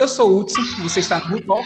Eu 0.00 0.08
sou 0.08 0.30
o 0.30 0.40
Hudson 0.40 0.62
você 0.82 1.00
está 1.00 1.18
no 1.18 1.26
Rutol, 1.26 1.62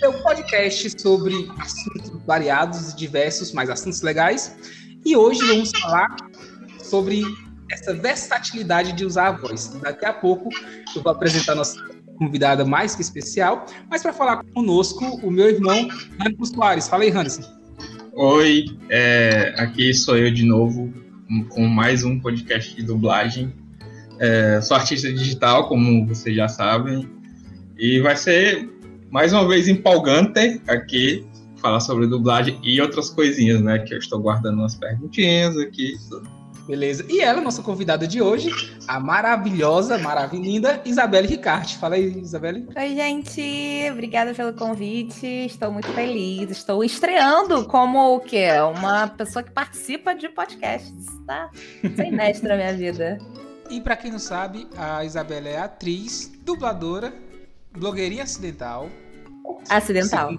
meu 0.00 0.14
podcast 0.22 0.90
sobre 0.98 1.34
assuntos 1.58 2.24
variados 2.26 2.94
e 2.94 2.96
diversos, 2.96 3.52
mas 3.52 3.68
assuntos 3.68 4.00
legais. 4.00 4.56
E 5.04 5.14
hoje 5.14 5.46
vamos 5.46 5.70
falar 5.78 6.16
sobre 6.82 7.22
essa 7.70 7.92
versatilidade 7.92 8.92
de 8.92 9.04
usar 9.04 9.26
a 9.26 9.32
voz. 9.32 9.68
Daqui 9.82 10.06
a 10.06 10.14
pouco 10.14 10.48
eu 10.96 11.02
vou 11.02 11.12
apresentar 11.12 11.54
nossa 11.54 11.78
convidada 12.16 12.64
mais 12.64 12.94
que 12.94 13.02
especial, 13.02 13.66
mas 13.90 14.02
para 14.02 14.14
falar 14.14 14.42
conosco, 14.54 15.04
o 15.22 15.30
meu 15.30 15.50
irmão, 15.50 15.90
Anderson 16.18 16.44
Soares. 16.46 16.88
Fala 16.88 17.02
aí, 17.02 17.10
Anderson. 17.10 17.42
Oi, 18.14 18.64
é, 18.88 19.54
aqui 19.58 19.92
sou 19.92 20.16
eu 20.16 20.32
de 20.32 20.42
novo, 20.42 20.90
com 21.50 21.66
mais 21.66 22.02
um 22.02 22.18
podcast 22.18 22.74
de 22.74 22.82
dublagem. 22.82 23.52
É, 24.18 24.58
sou 24.62 24.74
artista 24.74 25.12
digital, 25.12 25.68
como 25.68 26.06
vocês 26.06 26.34
já 26.34 26.48
sabem, 26.48 27.17
e 27.78 28.00
vai 28.00 28.16
ser 28.16 28.68
mais 29.10 29.32
uma 29.32 29.46
vez 29.46 29.68
empolgante 29.68 30.60
aqui 30.66 31.26
falar 31.60 31.80
sobre 31.80 32.06
dublagem 32.06 32.58
e 32.62 32.80
outras 32.80 33.10
coisinhas, 33.10 33.60
né? 33.60 33.78
Que 33.80 33.94
eu 33.94 33.98
estou 33.98 34.20
guardando 34.20 34.58
umas 34.58 34.74
perguntinhas 34.74 35.56
aqui. 35.56 35.96
Beleza. 36.66 37.04
E 37.08 37.20
ela, 37.20 37.40
nossa 37.40 37.62
convidada 37.62 38.06
de 38.06 38.20
hoje, 38.20 38.50
a 38.86 39.00
maravilhosa, 39.00 39.96
maravilhinda 39.96 40.82
Isabelle 40.84 41.26
Ricarte. 41.26 41.78
Fala 41.78 41.94
aí, 41.94 42.20
Isabelle. 42.20 42.66
Oi, 42.76 42.94
gente. 42.94 43.42
Obrigada 43.90 44.34
pelo 44.34 44.52
convite. 44.52 45.26
Estou 45.26 45.72
muito 45.72 45.88
feliz. 45.92 46.50
Estou 46.50 46.84
estreando 46.84 47.64
como 47.64 48.16
o 48.16 48.20
quê? 48.20 48.48
Uma 48.76 49.08
pessoa 49.08 49.42
que 49.42 49.50
participa 49.50 50.14
de 50.14 50.28
podcasts, 50.28 51.06
tá? 51.26 51.48
Sem 51.96 52.12
inédito 52.12 52.46
na 52.46 52.56
minha 52.56 52.74
vida. 52.74 53.18
E 53.70 53.80
para 53.80 53.96
quem 53.96 54.12
não 54.12 54.18
sabe, 54.18 54.66
a 54.76 55.02
Isabelle 55.04 55.48
é 55.48 55.58
atriz, 55.58 56.30
dubladora, 56.44 57.14
blogueirinha 57.72 58.24
acidental. 58.24 58.90
Acidental. 59.68 60.32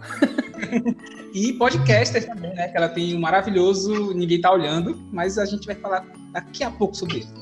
e 1.33 1.53
podcaster 1.53 2.27
também, 2.27 2.53
né? 2.53 2.67
Que 2.69 2.77
ela 2.77 2.89
tem 2.89 3.15
um 3.15 3.19
maravilhoso 3.19 4.13
Ninguém 4.13 4.41
Tá 4.41 4.51
Olhando, 4.51 4.95
mas 5.11 5.37
a 5.37 5.45
gente 5.45 5.65
vai 5.65 5.75
falar 5.75 6.05
daqui 6.31 6.63
a 6.63 6.71
pouco 6.71 6.95
sobre 6.95 7.19
isso. 7.19 7.33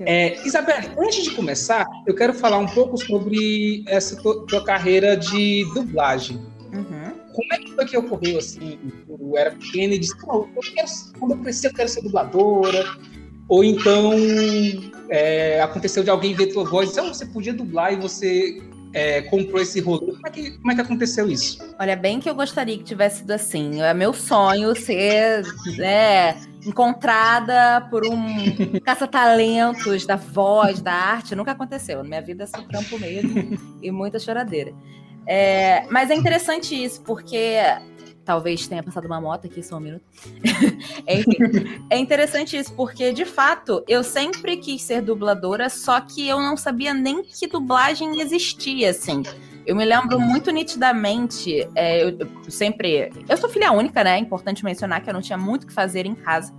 É, 0.00 0.46
Isabelle, 0.46 0.90
antes 0.98 1.24
de 1.24 1.30
começar, 1.30 1.86
eu 2.06 2.14
quero 2.14 2.34
falar 2.34 2.58
um 2.58 2.66
pouco 2.66 2.98
sobre 2.98 3.82
essa 3.88 4.16
tua, 4.16 4.64
carreira 4.64 5.16
de 5.16 5.64
dublagem. 5.72 6.36
Uhum. 6.72 7.12
Como 7.32 7.54
é 7.54 7.58
que 7.58 7.72
foi 7.72 7.84
que 7.86 7.96
ocorreu 7.96 8.38
assim? 8.38 8.78
Eu 9.08 9.36
era 9.36 9.52
pequena 9.52 9.94
e 9.94 9.98
disse, 9.98 10.14
eu 10.22 10.48
quero, 10.62 10.88
quando 11.18 11.32
eu 11.32 11.38
crescer, 11.38 11.68
eu 11.68 11.72
quero 11.72 11.88
ser 11.88 12.02
dubladora. 12.02 12.84
Ou 13.48 13.62
então 13.62 14.12
é, 15.08 15.62
aconteceu 15.62 16.02
de 16.02 16.10
alguém 16.10 16.34
ver 16.34 16.48
tua 16.48 16.64
voz 16.64 16.96
e 16.96 17.00
oh, 17.00 17.14
você 17.14 17.24
podia 17.26 17.54
dublar 17.54 17.92
e 17.92 17.96
você 17.96 18.60
é, 18.96 19.20
comprou 19.20 19.60
esse 19.60 19.78
rolê. 19.78 20.12
Como 20.12 20.26
é, 20.26 20.30
que, 20.30 20.50
como 20.52 20.72
é 20.72 20.74
que 20.74 20.80
aconteceu 20.80 21.28
isso? 21.28 21.58
Olha, 21.78 21.94
bem 21.94 22.18
que 22.18 22.30
eu 22.30 22.34
gostaria 22.34 22.78
que 22.78 22.82
tivesse 22.82 23.18
sido 23.18 23.30
assim. 23.30 23.82
É 23.82 23.92
meu 23.92 24.14
sonho 24.14 24.74
ser 24.74 25.42
né, 25.76 26.40
encontrada 26.64 27.86
por 27.90 28.06
um 28.06 28.16
caça-talentos 28.82 30.06
da 30.06 30.16
voz, 30.16 30.80
da 30.80 30.94
arte. 30.94 31.34
Nunca 31.34 31.52
aconteceu. 31.52 31.98
Na 31.98 32.04
minha 32.04 32.22
vida 32.22 32.44
é 32.44 32.46
só 32.46 32.62
trampo 32.62 32.98
mesmo 32.98 33.58
e 33.82 33.90
muita 33.90 34.18
choradeira. 34.18 34.72
É, 35.26 35.86
mas 35.90 36.10
é 36.10 36.14
interessante 36.14 36.74
isso, 36.82 37.02
porque 37.02 37.58
Talvez 38.26 38.66
tenha 38.66 38.82
passado 38.82 39.04
uma 39.06 39.20
moto 39.20 39.46
aqui, 39.46 39.62
só 39.62 39.76
um 39.76 39.80
minuto. 39.80 40.02
Enfim, 41.08 41.80
é 41.88 41.96
interessante 41.96 42.56
isso, 42.56 42.74
porque 42.74 43.12
de 43.12 43.24
fato 43.24 43.84
eu 43.86 44.02
sempre 44.02 44.56
quis 44.56 44.82
ser 44.82 45.00
dubladora, 45.00 45.70
só 45.70 46.00
que 46.00 46.28
eu 46.28 46.40
não 46.40 46.56
sabia 46.56 46.92
nem 46.92 47.22
que 47.22 47.46
dublagem 47.46 48.20
existia, 48.20 48.90
assim. 48.90 49.22
Eu 49.64 49.76
me 49.76 49.84
lembro 49.84 50.18
muito 50.18 50.50
nitidamente, 50.50 51.68
é, 51.76 52.02
eu, 52.02 52.18
eu, 52.18 52.50
sempre. 52.50 53.12
Eu 53.28 53.36
sou 53.36 53.48
filha 53.48 53.70
única, 53.70 54.02
né? 54.02 54.16
É 54.16 54.18
importante 54.18 54.64
mencionar 54.64 55.00
que 55.02 55.08
eu 55.08 55.14
não 55.14 55.22
tinha 55.22 55.38
muito 55.38 55.62
o 55.62 55.66
que 55.68 55.72
fazer 55.72 56.04
em 56.04 56.14
casa. 56.16 56.52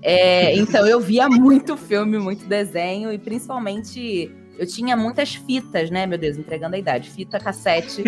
É, 0.00 0.54
então 0.54 0.86
eu 0.86 1.00
via 1.00 1.28
muito 1.28 1.76
filme, 1.76 2.16
muito 2.16 2.44
desenho, 2.46 3.12
e 3.12 3.18
principalmente 3.18 4.32
eu 4.58 4.66
tinha 4.66 4.96
muitas 4.96 5.36
fitas, 5.36 5.88
né? 5.88 6.04
Meu 6.04 6.18
Deus, 6.18 6.36
entregando 6.36 6.74
a 6.74 6.78
idade. 6.78 7.08
Fita 7.08 7.38
cassete 7.38 8.02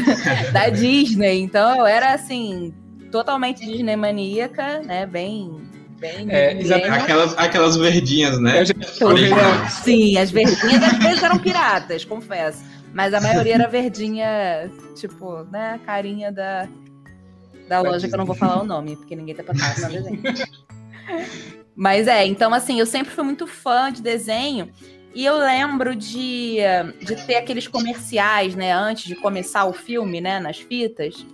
da 0.52 0.68
Disney. 0.68 1.40
Então 1.40 1.80
eu 1.80 1.86
era 1.86 2.14
assim, 2.14 2.72
totalmente 3.10 3.66
Disney 3.66 3.96
maníaca, 3.96 4.80
né? 4.82 5.04
Bem. 5.04 5.66
Bem 5.98 6.30
é, 6.30 6.52
aquelas, 6.90 7.36
aquelas 7.38 7.74
verdinhas, 7.74 8.38
né? 8.38 8.58
Sim, 9.82 10.18
as 10.18 10.30
verdinhas 10.30 10.82
às 10.82 10.98
vezes 10.98 11.22
eram 11.22 11.38
piratas, 11.38 12.04
confesso. 12.04 12.62
Mas 12.92 13.14
a 13.14 13.20
maioria 13.20 13.54
era 13.54 13.66
verdinha, 13.66 14.70
tipo, 14.94 15.42
né? 15.44 15.80
Carinha 15.86 16.30
da, 16.30 16.68
da 17.66 17.80
loja, 17.80 18.06
que 18.06 18.14
eu 18.14 18.18
não 18.18 18.26
vou 18.26 18.34
falar 18.34 18.62
o 18.62 18.66
nome, 18.66 18.94
porque 18.96 19.16
ninguém 19.16 19.34
tá 19.34 19.42
pra 19.42 19.54
trás 19.54 19.80
na 19.80 19.88
desenho. 19.88 20.22
Mas 21.74 22.08
é, 22.08 22.26
então 22.26 22.52
assim, 22.54 22.78
eu 22.78 22.86
sempre 22.86 23.12
fui 23.12 23.24
muito 23.24 23.46
fã 23.46 23.90
de 23.90 24.02
desenho. 24.02 24.70
E 25.16 25.24
eu 25.24 25.38
lembro 25.38 25.96
de, 25.96 26.58
de 27.00 27.16
ter 27.26 27.36
aqueles 27.36 27.66
comerciais, 27.66 28.54
né, 28.54 28.74
antes 28.74 29.04
de 29.04 29.16
começar 29.16 29.64
o 29.64 29.72
filme, 29.72 30.20
né, 30.20 30.38
nas 30.38 30.58
fitas. 30.58 31.24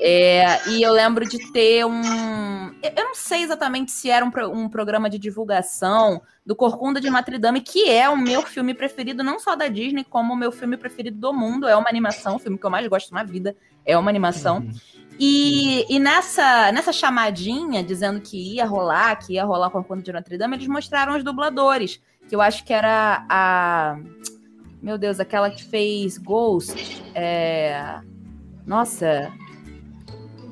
É, 0.00 0.68
e 0.68 0.80
eu 0.80 0.92
lembro 0.92 1.28
de 1.28 1.50
ter 1.50 1.84
um. 1.84 2.68
Eu 2.80 3.04
não 3.04 3.16
sei 3.16 3.42
exatamente 3.42 3.90
se 3.90 4.08
era 4.08 4.24
um, 4.24 4.30
um 4.52 4.68
programa 4.68 5.10
de 5.10 5.18
divulgação 5.18 6.22
do 6.46 6.54
Corcunda 6.54 7.00
de 7.00 7.10
Notre 7.10 7.38
Dame, 7.38 7.60
que 7.60 7.90
é 7.90 8.08
o 8.08 8.16
meu 8.16 8.42
filme 8.42 8.72
preferido, 8.72 9.24
não 9.24 9.40
só 9.40 9.56
da 9.56 9.66
Disney, 9.66 10.04
como 10.04 10.32
o 10.32 10.36
meu 10.36 10.52
filme 10.52 10.76
preferido 10.76 11.18
do 11.18 11.32
mundo. 11.32 11.66
É 11.66 11.74
uma 11.74 11.88
animação, 11.88 12.36
o 12.36 12.38
filme 12.38 12.56
que 12.56 12.64
eu 12.64 12.70
mais 12.70 12.86
gosto 12.86 13.12
na 13.12 13.24
vida. 13.24 13.56
É 13.84 13.98
uma 13.98 14.10
animação. 14.10 14.58
Uhum. 14.58 14.70
E, 15.18 15.92
e 15.92 15.98
nessa, 15.98 16.70
nessa 16.70 16.92
chamadinha, 16.92 17.82
dizendo 17.82 18.20
que 18.20 18.54
ia 18.54 18.64
rolar, 18.64 19.16
que 19.16 19.32
ia 19.32 19.44
rolar 19.44 19.70
Corcunda 19.70 20.02
de 20.02 20.12
Notre 20.12 20.38
Dame, 20.38 20.54
eles 20.54 20.68
mostraram 20.68 21.16
os 21.16 21.24
dubladores 21.24 22.00
que 22.28 22.34
eu 22.34 22.40
acho 22.40 22.64
que 22.64 22.72
era 22.72 23.24
a. 23.28 23.98
Meu 24.82 24.96
Deus, 24.96 25.18
aquela 25.18 25.50
que 25.50 25.64
fez 25.64 26.18
Ghost. 26.18 27.02
É... 27.14 28.00
Nossa. 28.66 29.32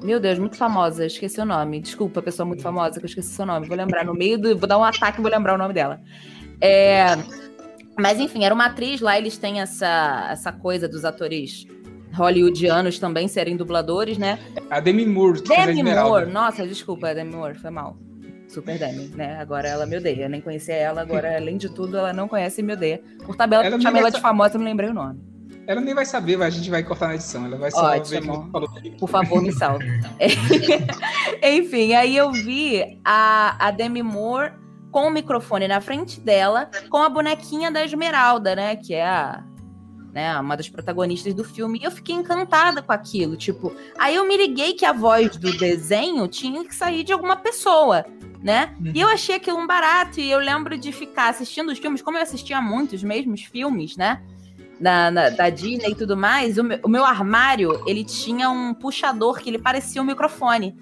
Meu 0.02 0.20
Deus, 0.20 0.38
muito 0.38 0.56
famosa, 0.56 1.06
esqueci 1.06 1.40
o 1.40 1.44
nome. 1.44 1.80
Desculpa, 1.80 2.22
pessoa 2.22 2.46
muito 2.46 2.62
famosa, 2.62 2.98
que 2.98 3.04
eu 3.04 3.08
esqueci 3.08 3.28
seu 3.28 3.46
nome. 3.46 3.66
Vou 3.66 3.76
lembrar 3.76 4.04
no 4.04 4.14
meio 4.14 4.38
do. 4.38 4.56
Vou 4.56 4.68
dar 4.68 4.78
um 4.78 4.84
ataque 4.84 5.18
e 5.18 5.22
vou 5.22 5.30
lembrar 5.30 5.54
o 5.54 5.58
nome 5.58 5.74
dela. 5.74 6.00
É... 6.60 7.06
Mas 7.98 8.20
enfim, 8.20 8.44
era 8.44 8.54
uma 8.54 8.66
atriz 8.66 9.00
lá, 9.00 9.16
eles 9.16 9.38
têm 9.38 9.60
essa, 9.60 10.28
essa 10.30 10.52
coisa 10.52 10.86
dos 10.86 11.04
atores 11.04 11.66
hollywoodianos 12.12 12.98
também 12.98 13.26
serem 13.26 13.56
dubladores, 13.56 14.18
né? 14.18 14.38
A 14.70 14.80
Demi 14.80 15.06
Moore. 15.06 15.42
Demi 15.42 15.82
Moore, 15.82 16.26
nossa, 16.30 16.66
desculpa, 16.66 17.14
Demi 17.14 17.34
Moore, 17.34 17.58
foi 17.58 17.70
mal. 17.70 17.96
Super 18.48 18.78
Demi, 18.78 19.08
né? 19.08 19.38
Agora 19.38 19.68
ela 19.68 19.86
me 19.86 19.96
odeia. 19.96 20.24
Eu 20.24 20.30
nem 20.30 20.40
conhecia 20.40 20.74
ela, 20.74 21.00
agora, 21.00 21.36
além 21.36 21.56
de 21.56 21.68
tudo, 21.68 21.96
ela 21.96 22.12
não 22.12 22.28
conhece 22.28 22.60
e 22.60 22.64
me 22.64 22.72
odeia. 22.72 23.02
Por 23.24 23.36
tabela, 23.36 23.64
ela 23.64 23.80
chama 23.80 23.98
ela 23.98 24.10
de 24.10 24.20
famosa, 24.20 24.58
me 24.58 24.64
lembrei 24.64 24.90
o 24.90 24.94
nome. 24.94 25.20
Ela 25.66 25.80
nem 25.80 25.94
vai 25.94 26.06
saber, 26.06 26.40
a 26.40 26.48
gente 26.48 26.70
vai 26.70 26.82
cortar 26.82 27.08
na 27.08 27.14
edição. 27.16 27.44
Ela 27.44 27.56
vai 27.56 27.70
só 27.72 27.98
ver 27.98 28.22
falou. 28.22 28.68
Por 28.98 29.08
favor, 29.08 29.42
me 29.42 29.52
salve. 29.52 29.84
Enfim, 31.42 31.94
aí 31.94 32.16
eu 32.16 32.30
vi 32.30 33.00
a, 33.04 33.66
a 33.66 33.70
Demi 33.72 34.02
Moore 34.02 34.52
com 34.92 35.08
o 35.08 35.10
microfone 35.10 35.66
na 35.66 35.80
frente 35.80 36.20
dela, 36.20 36.70
com 36.88 36.98
a 36.98 37.08
bonequinha 37.08 37.70
da 37.70 37.84
Esmeralda, 37.84 38.54
né? 38.54 38.76
Que 38.76 38.94
é 38.94 39.04
a, 39.04 39.44
né, 40.16 40.40
uma 40.40 40.56
das 40.56 40.66
protagonistas 40.66 41.34
do 41.34 41.44
filme, 41.44 41.78
e 41.78 41.84
eu 41.84 41.90
fiquei 41.90 42.14
encantada 42.14 42.80
com 42.80 42.90
aquilo, 42.90 43.36
tipo, 43.36 43.70
aí 43.98 44.14
eu 44.14 44.26
me 44.26 44.34
liguei 44.34 44.72
que 44.72 44.86
a 44.86 44.92
voz 44.92 45.36
do 45.36 45.54
desenho 45.58 46.26
tinha 46.26 46.64
que 46.64 46.74
sair 46.74 47.04
de 47.04 47.12
alguma 47.12 47.36
pessoa 47.36 48.06
né? 48.42 48.74
Uhum. 48.78 48.92
E 48.94 49.00
eu 49.00 49.08
achei 49.08 49.34
aquilo 49.34 49.58
um 49.58 49.66
barato, 49.66 50.20
e 50.20 50.30
eu 50.30 50.38
lembro 50.38 50.78
de 50.78 50.92
ficar 50.92 51.30
assistindo 51.30 51.72
os 51.72 51.78
filmes, 51.78 52.00
como 52.00 52.16
eu 52.16 52.22
assistia 52.22 52.60
muitos 52.60 53.02
mesmos 53.02 53.42
filmes, 53.42 53.96
né? 53.96 54.22
Da, 54.80 55.10
na, 55.10 55.30
da 55.30 55.50
Disney 55.50 55.90
e 55.90 55.94
tudo 55.96 56.16
mais, 56.16 56.56
o 56.56 56.62
meu, 56.62 56.78
o 56.84 56.88
meu, 56.88 57.04
armário, 57.04 57.82
ele 57.86 58.04
tinha 58.04 58.48
um 58.48 58.72
puxador 58.72 59.40
que 59.40 59.50
ele 59.50 59.58
parecia 59.58 60.00
um 60.00 60.04
microfone. 60.04 60.76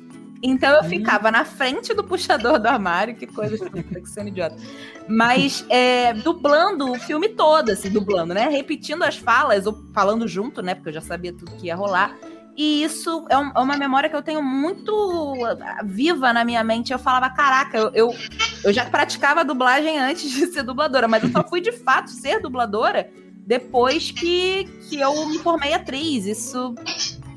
Então 0.47 0.77
eu 0.77 0.83
uhum. 0.83 0.89
ficava 0.91 1.31
na 1.31 1.43
frente 1.43 1.95
do 1.95 2.05
puxador 2.05 2.59
do 2.59 2.67
armário, 2.67 3.17
que 3.17 3.27
coisa 3.27 3.57
que 3.59 4.07
sendo 4.07 4.29
idiota. 4.29 4.55
Mas 5.09 5.65
é, 5.71 6.13
dublando 6.13 6.93
o 6.93 6.99
filme 7.01 7.31
todo, 7.31 7.71
assim, 7.71 7.89
dublando, 7.89 8.35
né? 8.35 8.47
Repetindo 8.49 9.05
as 9.05 9.17
falas, 9.17 9.67
ou 9.67 9.75
falando 9.95 10.29
junto, 10.29 10.61
né? 10.61 10.75
Porque 10.75 10.91
eu 10.91 10.93
já 10.93 11.01
sabia 11.01 11.33
tudo 11.33 11.53
que 11.53 11.69
ia 11.69 11.75
rolar. 11.75 12.15
E 12.55 12.83
isso 12.85 13.25
é, 13.31 13.39
um, 13.39 13.53
é, 13.57 13.59
uma 13.59 13.79
memória 13.79 14.11
que 14.11 14.15
eu 14.15 14.23
tenho 14.23 14.43
muito 14.43 15.35
viva 15.83 16.31
na 16.31 16.45
minha 16.45 16.63
mente. 16.63 16.93
Eu 16.93 16.99
falava, 16.99 17.31
caraca, 17.31 17.79
eu, 17.79 17.91
eu, 17.95 18.15
eu, 18.65 18.71
já 18.71 18.85
praticava 18.85 19.47
dublagem 19.47 19.99
antes 19.99 20.31
de 20.31 20.47
ser 20.49 20.63
dubladora, 20.63 21.09
mas 21.09 21.23
eu 21.23 21.31
só 21.31 21.43
fui 21.43 21.63
de 21.63 21.73
fato 21.73 22.11
ser 22.11 22.43
dubladora 22.43 23.11
depois 23.47 24.11
que, 24.11 24.65
que 24.91 25.01
eu 25.01 25.27
me 25.27 25.39
formei 25.39 25.73
atriz. 25.73 26.27
Isso, 26.27 26.75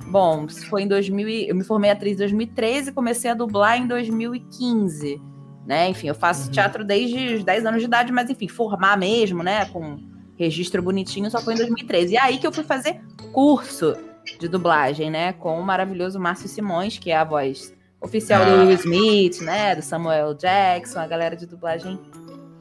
bom, 0.08 0.48
foi 0.48 0.84
em 0.84 0.88
2000. 0.88 1.48
Eu 1.48 1.56
me 1.56 1.64
formei 1.64 1.92
atriz 1.92 2.16
em 2.16 2.20
2013 2.20 2.90
e 2.90 2.94
comecei 2.94 3.30
a 3.30 3.34
dublar 3.34 3.78
em 3.78 3.88
2015. 3.88 5.22
Né? 5.66 5.90
Enfim, 5.90 6.08
eu 6.08 6.16
faço 6.16 6.46
uhum. 6.46 6.52
teatro 6.52 6.84
desde 6.84 7.36
os 7.36 7.44
10 7.44 7.66
anos 7.66 7.82
de 7.82 7.88
idade, 7.88 8.12
mas 8.12 8.30
enfim, 8.30 8.48
formar 8.48 8.98
mesmo, 8.98 9.44
né? 9.44 9.66
Com 9.66 9.98
registro 10.38 10.82
bonitinho 10.82 11.30
só 11.30 11.42
foi 11.42 11.56
em 11.56 11.58
2013. 11.58 12.14
E 12.14 12.18
aí 12.18 12.38
que 12.38 12.48
eu 12.48 12.54
fui 12.54 12.64
fazer 12.64 13.02
curso 13.34 13.96
de 14.40 14.48
dublagem, 14.48 15.10
né? 15.10 15.34
Com 15.34 15.60
o 15.60 15.66
maravilhoso 15.66 16.20
Márcio 16.20 16.48
Simões, 16.48 16.98
que 16.98 17.12
é 17.12 17.18
a 17.18 17.24
voz 17.24 17.76
oficial 18.00 18.44
ah. 18.44 18.46
do 18.46 18.62
Will 18.62 18.72
Smith, 18.72 19.42
né? 19.42 19.76
Do 19.76 19.82
Samuel 19.82 20.34
Jackson, 20.36 21.00
a 21.00 21.08
galera 21.08 21.36
de 21.36 21.46
dublagem 21.46 22.00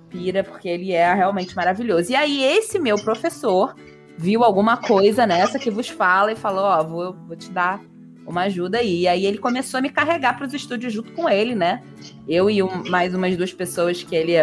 pira, 0.09 0.43
porque 0.43 0.69
ele 0.69 0.93
é 0.93 1.13
realmente 1.15 1.55
maravilhoso. 1.55 2.11
E 2.11 2.17
aí, 2.17 2.43
esse 2.43 2.79
meu 2.79 2.97
professor 2.97 3.75
viu 4.17 4.43
alguma 4.43 4.77
coisa 4.77 5.27
nessa 5.27 5.59
que 5.59 5.71
vos 5.71 5.89
fala 5.89 6.33
e 6.33 6.37
falou: 6.37 6.65
Ó, 6.65 6.85
vou, 6.85 7.17
vou 7.27 7.37
te 7.37 7.51
dar 7.51 7.81
uma 8.27 8.43
ajuda 8.43 8.79
aí. 8.79 9.03
E 9.03 9.09
aí 9.09 9.25
ele 9.25 9.39
começou 9.39 9.79
a 9.79 9.81
me 9.81 9.89
carregar 9.89 10.37
para 10.37 10.47
os 10.47 10.53
estúdios 10.53 10.93
junto 10.93 11.13
com 11.13 11.29
ele, 11.29 11.55
né? 11.55 11.83
Eu 12.29 12.51
e 12.51 12.63
um, 12.63 12.89
mais 12.89 13.15
umas 13.15 13.37
duas 13.37 13.53
pessoas 13.53 14.03
que 14.03 14.17
ele 14.17 14.35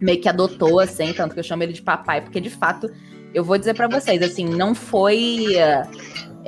meio 0.00 0.20
que 0.20 0.28
adotou, 0.28 0.80
assim, 0.80 1.12
tanto 1.12 1.34
que 1.34 1.40
eu 1.40 1.44
chamo 1.44 1.62
ele 1.62 1.72
de 1.72 1.82
papai, 1.82 2.20
porque 2.20 2.40
de 2.40 2.50
fato, 2.50 2.90
eu 3.32 3.44
vou 3.44 3.56
dizer 3.56 3.74
para 3.74 3.88
vocês, 3.88 4.20
assim, 4.22 4.44
não 4.44 4.74
foi. 4.74 5.56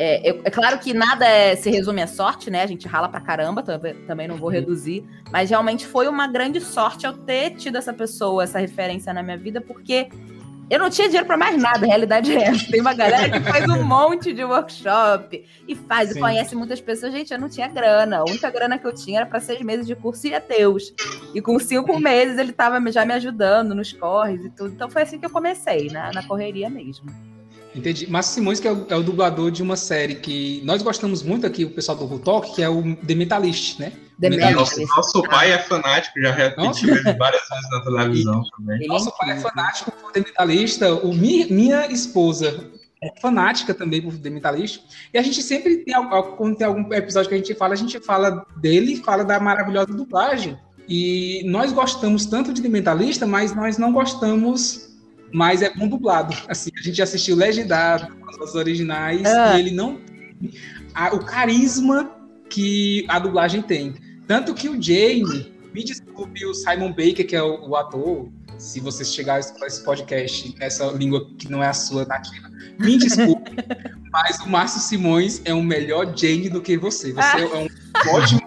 É, 0.00 0.30
é, 0.30 0.50
claro 0.50 0.78
que 0.78 0.94
nada 0.94 1.26
é, 1.26 1.56
se 1.56 1.70
resume 1.70 2.00
à 2.00 2.06
sorte, 2.06 2.50
né? 2.50 2.62
A 2.62 2.66
gente 2.66 2.86
rala 2.86 3.08
pra 3.08 3.20
caramba, 3.20 3.64
também 4.06 4.28
não 4.28 4.36
vou 4.36 4.48
uhum. 4.48 4.54
reduzir. 4.54 5.04
Mas 5.30 5.50
realmente 5.50 5.86
foi 5.86 6.06
uma 6.06 6.28
grande 6.28 6.60
sorte 6.60 7.04
eu 7.04 7.12
ter 7.12 7.56
tido 7.56 7.76
essa 7.76 7.92
pessoa, 7.92 8.44
essa 8.44 8.60
referência 8.60 9.12
na 9.12 9.24
minha 9.24 9.36
vida, 9.36 9.60
porque 9.60 10.08
eu 10.70 10.78
não 10.78 10.90
tinha 10.90 11.08
dinheiro 11.08 11.26
para 11.26 11.36
mais 11.36 11.60
nada, 11.60 11.84
a 11.84 11.88
realidade 11.88 12.34
é 12.34 12.42
essa. 12.42 12.70
Tem 12.70 12.80
uma 12.80 12.94
galera 12.94 13.30
que 13.30 13.40
faz 13.40 13.68
um 13.68 13.82
monte 13.84 14.32
de 14.32 14.44
workshop 14.44 15.44
e 15.66 15.74
faz, 15.74 16.10
Sim. 16.10 16.18
e 16.18 16.20
conhece 16.20 16.54
muitas 16.54 16.80
pessoas. 16.80 17.12
Gente, 17.12 17.32
eu 17.32 17.40
não 17.40 17.48
tinha 17.48 17.68
grana. 17.68 18.18
A 18.18 18.24
única 18.24 18.50
grana 18.50 18.78
que 18.78 18.86
eu 18.86 18.94
tinha 18.94 19.20
era 19.20 19.26
para 19.26 19.40
seis 19.40 19.60
meses 19.62 19.86
de 19.86 19.96
curso 19.96 20.26
e 20.26 20.34
ateus. 20.34 20.92
E 21.34 21.40
com 21.40 21.58
cinco 21.58 21.98
meses 21.98 22.38
ele 22.38 22.50
estava 22.50 22.78
já 22.92 23.04
me 23.04 23.14
ajudando 23.14 23.74
nos 23.74 23.92
corres 23.92 24.44
e 24.44 24.50
tudo. 24.50 24.74
Então 24.74 24.90
foi 24.90 25.02
assim 25.02 25.18
que 25.18 25.26
eu 25.26 25.30
comecei, 25.30 25.88
na, 25.88 26.12
na 26.12 26.22
correria 26.22 26.68
mesmo. 26.68 27.27
Entendi. 27.74 28.10
Márcio 28.10 28.34
Simões, 28.34 28.60
que 28.60 28.66
é 28.66 28.72
o, 28.72 28.86
é 28.88 28.96
o, 28.96 29.02
dublador 29.02 29.50
de 29.50 29.62
uma 29.62 29.76
série 29.76 30.16
que 30.16 30.62
nós 30.64 30.82
gostamos 30.82 31.22
muito 31.22 31.46
aqui, 31.46 31.64
o 31.64 31.70
pessoal 31.70 31.96
do 31.96 32.04
Rutalk, 32.06 32.54
que 32.54 32.62
é 32.62 32.68
o 32.68 32.96
The 32.96 33.14
Metalist, 33.14 33.78
né? 33.78 33.92
The 34.20 34.30
Metalist. 34.30 34.78
Nosso, 34.78 34.96
nosso 34.96 35.22
pai 35.24 35.52
é 35.52 35.58
fanático, 35.58 36.20
já 36.20 36.32
repetiu 36.32 36.96
ele 36.96 37.12
várias 37.14 37.42
vezes 37.48 37.70
na 37.70 37.80
televisão 37.84 38.42
e, 38.42 38.50
também. 38.56 38.88
Nosso 38.88 39.16
pai 39.16 39.32
é 39.32 39.36
fanático 39.40 39.92
por 39.92 40.12
The 40.12 40.20
Metalista. 40.20 40.94
O, 40.94 41.14
minha 41.14 41.86
esposa 41.86 42.70
é 43.02 43.12
fanática 43.20 43.72
também 43.72 44.02
por 44.02 44.16
The 44.16 44.30
Metalist. 44.30 44.80
E 45.12 45.18
a 45.18 45.22
gente 45.22 45.42
sempre 45.42 45.78
tem, 45.78 45.94
quando 46.36 46.56
tem 46.56 46.66
algum 46.66 46.92
episódio 46.92 47.28
que 47.28 47.34
a 47.34 47.38
gente 47.38 47.54
fala, 47.54 47.74
a 47.74 47.76
gente 47.76 48.00
fala 48.00 48.46
dele 48.56 48.94
e 48.94 48.96
fala 48.96 49.24
da 49.24 49.38
maravilhosa 49.38 49.92
dublagem. 49.92 50.58
E 50.88 51.42
nós 51.44 51.70
gostamos 51.70 52.24
tanto 52.24 52.52
de 52.52 52.62
The 52.62 52.68
Mentalista, 52.68 53.26
mas 53.26 53.54
nós 53.54 53.76
não 53.76 53.92
gostamos 53.92 54.87
mas 55.32 55.62
é 55.62 55.72
bom 55.74 55.88
dublado. 55.88 56.34
Assim, 56.48 56.70
a 56.78 56.82
gente 56.82 57.00
assistiu 57.02 57.36
legendado, 57.36 58.16
as 58.42 58.54
originais, 58.54 59.24
ah. 59.24 59.56
e 59.56 59.60
ele 59.60 59.70
não 59.70 59.96
tem 59.96 60.52
a, 60.94 61.14
o 61.14 61.24
carisma 61.24 62.10
que 62.48 63.04
a 63.08 63.18
dublagem 63.18 63.62
tem. 63.62 63.94
Tanto 64.26 64.54
que 64.54 64.68
o 64.68 64.80
Jamie, 64.80 65.52
me 65.72 65.84
desculpe 65.84 66.44
o 66.44 66.54
Simon 66.54 66.90
Baker, 66.90 67.26
que 67.26 67.36
é 67.36 67.42
o, 67.42 67.68
o 67.68 67.76
ator, 67.76 68.28
se 68.58 68.80
você 68.80 69.04
chegar 69.04 69.36
a 69.36 69.38
esse 69.38 69.84
podcast 69.84 70.54
nessa 70.58 70.86
língua 70.86 71.26
que 71.38 71.50
não 71.50 71.62
é 71.62 71.68
a 71.68 71.72
sua 71.72 72.04
nativa, 72.04 72.48
me 72.78 72.98
desculpe, 72.98 73.52
mas 74.10 74.40
o 74.40 74.48
Márcio 74.48 74.80
Simões 74.80 75.40
é 75.44 75.54
um 75.54 75.62
melhor 75.62 76.16
Jane 76.16 76.48
do 76.48 76.60
que 76.60 76.76
você. 76.76 77.12
Você 77.12 77.20
ah. 77.20 77.40
é 77.40 77.56
um 77.56 77.68
ótimo. 78.14 78.40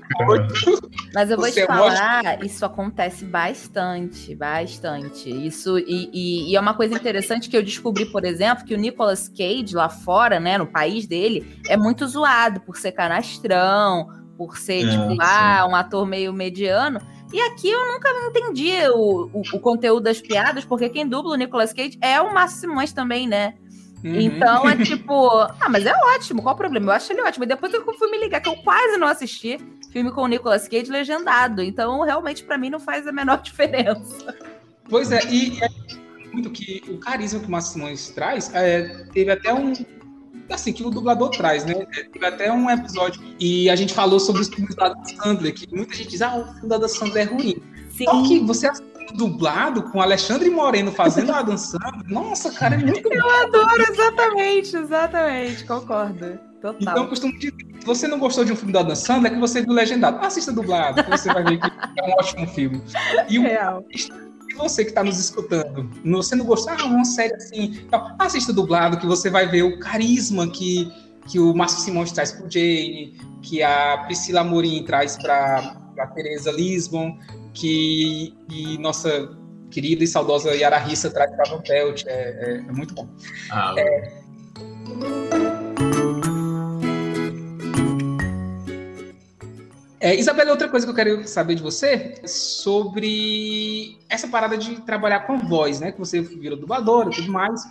mas 1.14 1.32
eu 1.32 1.38
vou 1.38 1.46
você 1.46 1.54
te 1.54 1.60
é 1.62 1.68
falar, 1.68 2.26
ótimo... 2.26 2.46
isso 2.46 2.66
acontece 2.66 3.26
bastante, 3.26 4.36
bastante. 4.36 5.30
Isso 5.30 5.80
e, 5.80 6.10
e, 6.14 6.52
e, 6.52 6.56
é 6.56 6.60
uma 6.60 6.74
coisa 6.74 6.96
interessante 6.96 7.50
que 7.50 7.56
eu 7.56 7.64
descobri, 7.64 8.06
por 8.06 8.26
exemplo, 8.26 8.66
que 8.66 8.74
o 8.74 8.78
Nicolas 8.78 9.30
Cage 9.30 9.74
lá 9.74 9.90
fora, 9.90 10.40
né, 10.40 10.58
no 10.58 10.68
país 10.68 11.08
dele, 11.08 11.60
é 11.68 11.78
muito 11.78 12.06
zoado 12.08 12.60
por 12.62 12.78
ser 12.78 12.92
canastrão, 12.92 14.08
por 14.38 14.58
ser 14.58 14.86
é, 14.86 14.90
tipo, 14.90 15.22
ah, 15.22 15.68
um 15.70 15.76
ator 15.76 16.06
meio 16.06 16.34
mediano. 16.34 17.00
E 17.32 17.40
aqui 17.42 17.70
eu 17.70 17.94
nunca 17.94 18.10
entendi 18.28 18.72
o, 18.90 19.30
o, 19.34 19.42
o, 19.54 19.60
conteúdo 19.60 20.04
das 20.04 20.20
piadas, 20.20 20.66
porque 20.66 20.90
quem 20.90 21.08
dubla 21.08 21.34
o 21.34 21.38
Nicolas 21.38 21.72
Cage 21.72 21.98
é 22.02 22.20
o 22.22 22.34
Márcio 22.34 22.62
Simões 22.62 22.92
também, 22.92 23.28
né? 23.28 23.56
Uhum. 24.04 24.20
Então 24.20 24.70
é 24.70 24.76
tipo, 24.84 25.30
ah, 25.30 25.70
mas 25.70 25.86
é 25.86 25.94
ótimo, 26.16 26.42
qual 26.42 26.56
o 26.56 26.58
problema? 26.58 26.88
Eu 26.88 26.96
acho 26.96 27.14
ele 27.14 27.22
ótimo. 27.22 27.46
E 27.46 27.48
depois 27.48 27.74
eu 27.74 27.84
fui 27.94 28.10
me 28.10 28.18
ligar, 28.18 28.42
que 28.42 28.50
eu 28.50 28.56
quase 28.58 28.98
não 28.98 29.08
assisti 29.08 29.60
filme 29.92 30.12
com 30.12 30.24
o 30.24 30.28
Nicolas 30.28 30.68
Cage 30.68 30.92
legendado. 30.92 31.62
Então, 31.62 32.02
realmente, 32.02 32.44
para 32.44 32.58
mim, 32.58 32.70
não 32.70 32.80
faz 32.80 33.06
a 33.08 33.12
menor 33.12 33.40
diferença. 33.44 34.36
Pois 34.90 35.12
é, 35.12 35.24
e 35.30 35.60
é 35.64 35.68
muito 36.34 36.50
que 36.50 36.82
o 36.90 36.98
carisma 36.98 37.40
que 37.40 37.48
o 37.48 37.52
Márcio 37.52 37.74
Simões 37.74 38.10
traz, 38.10 38.54
é, 38.54 39.06
teve 39.14 39.32
até 39.32 39.54
um. 39.54 39.74
Assim, 40.52 40.74
que 40.74 40.84
o 40.84 40.90
dublador 40.90 41.30
traz, 41.30 41.66
né? 41.66 41.88
É, 41.98 42.04
teve 42.04 42.26
até 42.26 42.52
um 42.52 42.70
episódio 42.70 43.22
e 43.40 43.70
a 43.70 43.76
gente 43.76 43.94
falou 43.94 44.20
sobre 44.20 44.42
os 44.42 44.50
filmes 44.50 44.76
da 44.76 44.94
Sandler, 45.04 45.54
que 45.54 45.74
muita 45.74 45.96
gente 45.96 46.10
diz, 46.10 46.22
ah, 46.22 46.38
o 46.38 46.54
filme 46.54 46.70
da 46.70 46.88
Sandler 46.88 47.28
é 47.28 47.32
ruim. 47.32 47.56
Sim. 47.92 48.06
Só 48.06 48.24
que 48.24 48.40
você 48.40 48.68
dublado 49.14 49.84
com 49.84 50.02
Alexandre 50.02 50.50
Moreno 50.50 50.92
fazendo 50.92 51.34
a 51.34 51.42
dançando. 51.42 52.04
Nossa, 52.08 52.52
cara, 52.52 52.76
é 52.76 52.78
muito 52.78 53.12
Eu 53.12 53.30
adoro, 53.30 53.82
exatamente, 53.92 54.76
exatamente, 54.76 55.66
concordo. 55.66 56.40
Total. 56.62 56.78
Então, 56.80 57.04
eu 57.04 57.10
costumo 57.10 57.34
dizer, 57.40 57.54
se 57.80 57.86
você 57.86 58.08
não 58.08 58.20
gostou 58.20 58.46
de 58.46 58.54
um 58.54 58.56
filme 58.56 58.72
da 58.72 58.84
Dan 58.84 58.94
Sandler, 58.94 59.32
é 59.32 59.36
que 59.36 59.42
você 59.42 59.62
viu 59.62 59.74
legendado. 59.74 60.24
Assista 60.24 60.52
dublado, 60.52 61.04
que 61.04 61.10
você 61.10 61.34
vai 61.34 61.44
ver 61.44 61.60
que 61.60 61.68
é 61.68 62.08
um 62.08 62.12
ótimo 62.12 62.48
filme. 62.48 62.82
E 63.28 63.40
o 63.40 63.42
Real. 63.42 63.84
E 64.52 64.54
você 64.54 64.84
que 64.84 64.92
está 64.92 65.02
nos 65.02 65.18
escutando, 65.18 65.90
você 66.04 66.36
não 66.36 66.46
gostou, 66.46 66.74
ah, 66.74 66.86
uma 66.86 67.06
série 67.06 67.36
assim, 67.36 67.84
então, 67.88 68.16
assista 68.20 68.52
dublado, 68.52 69.00
que 69.00 69.06
você 69.06 69.30
vai 69.30 69.48
ver 69.48 69.64
o 69.64 69.80
carisma 69.80 70.46
que, 70.50 70.92
que 71.28 71.40
o 71.40 71.56
Márcio 71.56 71.80
Simões 71.80 72.12
traz 72.12 72.34
para 72.34 72.46
o 72.46 72.52
Jane, 72.52 73.18
que 73.42 73.64
a 73.64 74.00
Priscila 74.06 74.42
Amorim 74.42 74.84
traz 74.84 75.16
para 75.16 75.78
a 75.98 76.08
Teresa 76.08 76.52
Lisbon, 76.52 77.18
que 77.54 78.34
e 78.50 78.78
nossa 78.78 79.30
querida 79.70 80.04
e 80.04 80.08
saudosa 80.08 80.54
Yara 80.54 80.78
Rissa 80.78 81.10
traz 81.10 81.32
para 81.34 81.50
Van 81.50 81.62
Pelt. 81.62 82.04
É, 82.06 82.12
é, 82.12 82.56
é, 82.58 82.72
muito 82.74 82.94
bom. 82.94 83.08
Ah, 83.50 83.74
é... 83.78 85.41
É, 90.04 90.16
Isabela, 90.16 90.50
outra 90.50 90.68
coisa 90.68 90.84
que 90.84 90.90
eu 90.90 90.96
quero 90.96 91.28
saber 91.28 91.54
de 91.54 91.62
você 91.62 92.16
é 92.24 92.28
sobre 92.28 94.00
essa 94.10 94.28
parada 94.28 94.58
de 94.58 94.82
trabalhar 94.82 95.28
com 95.28 95.38
voz, 95.38 95.80
né? 95.80 95.92
Que 95.92 96.00
você 96.00 96.20
virou 96.22 96.58
dubladora 96.58 97.12
e 97.12 97.14
tudo 97.14 97.32
mais. 97.32 97.62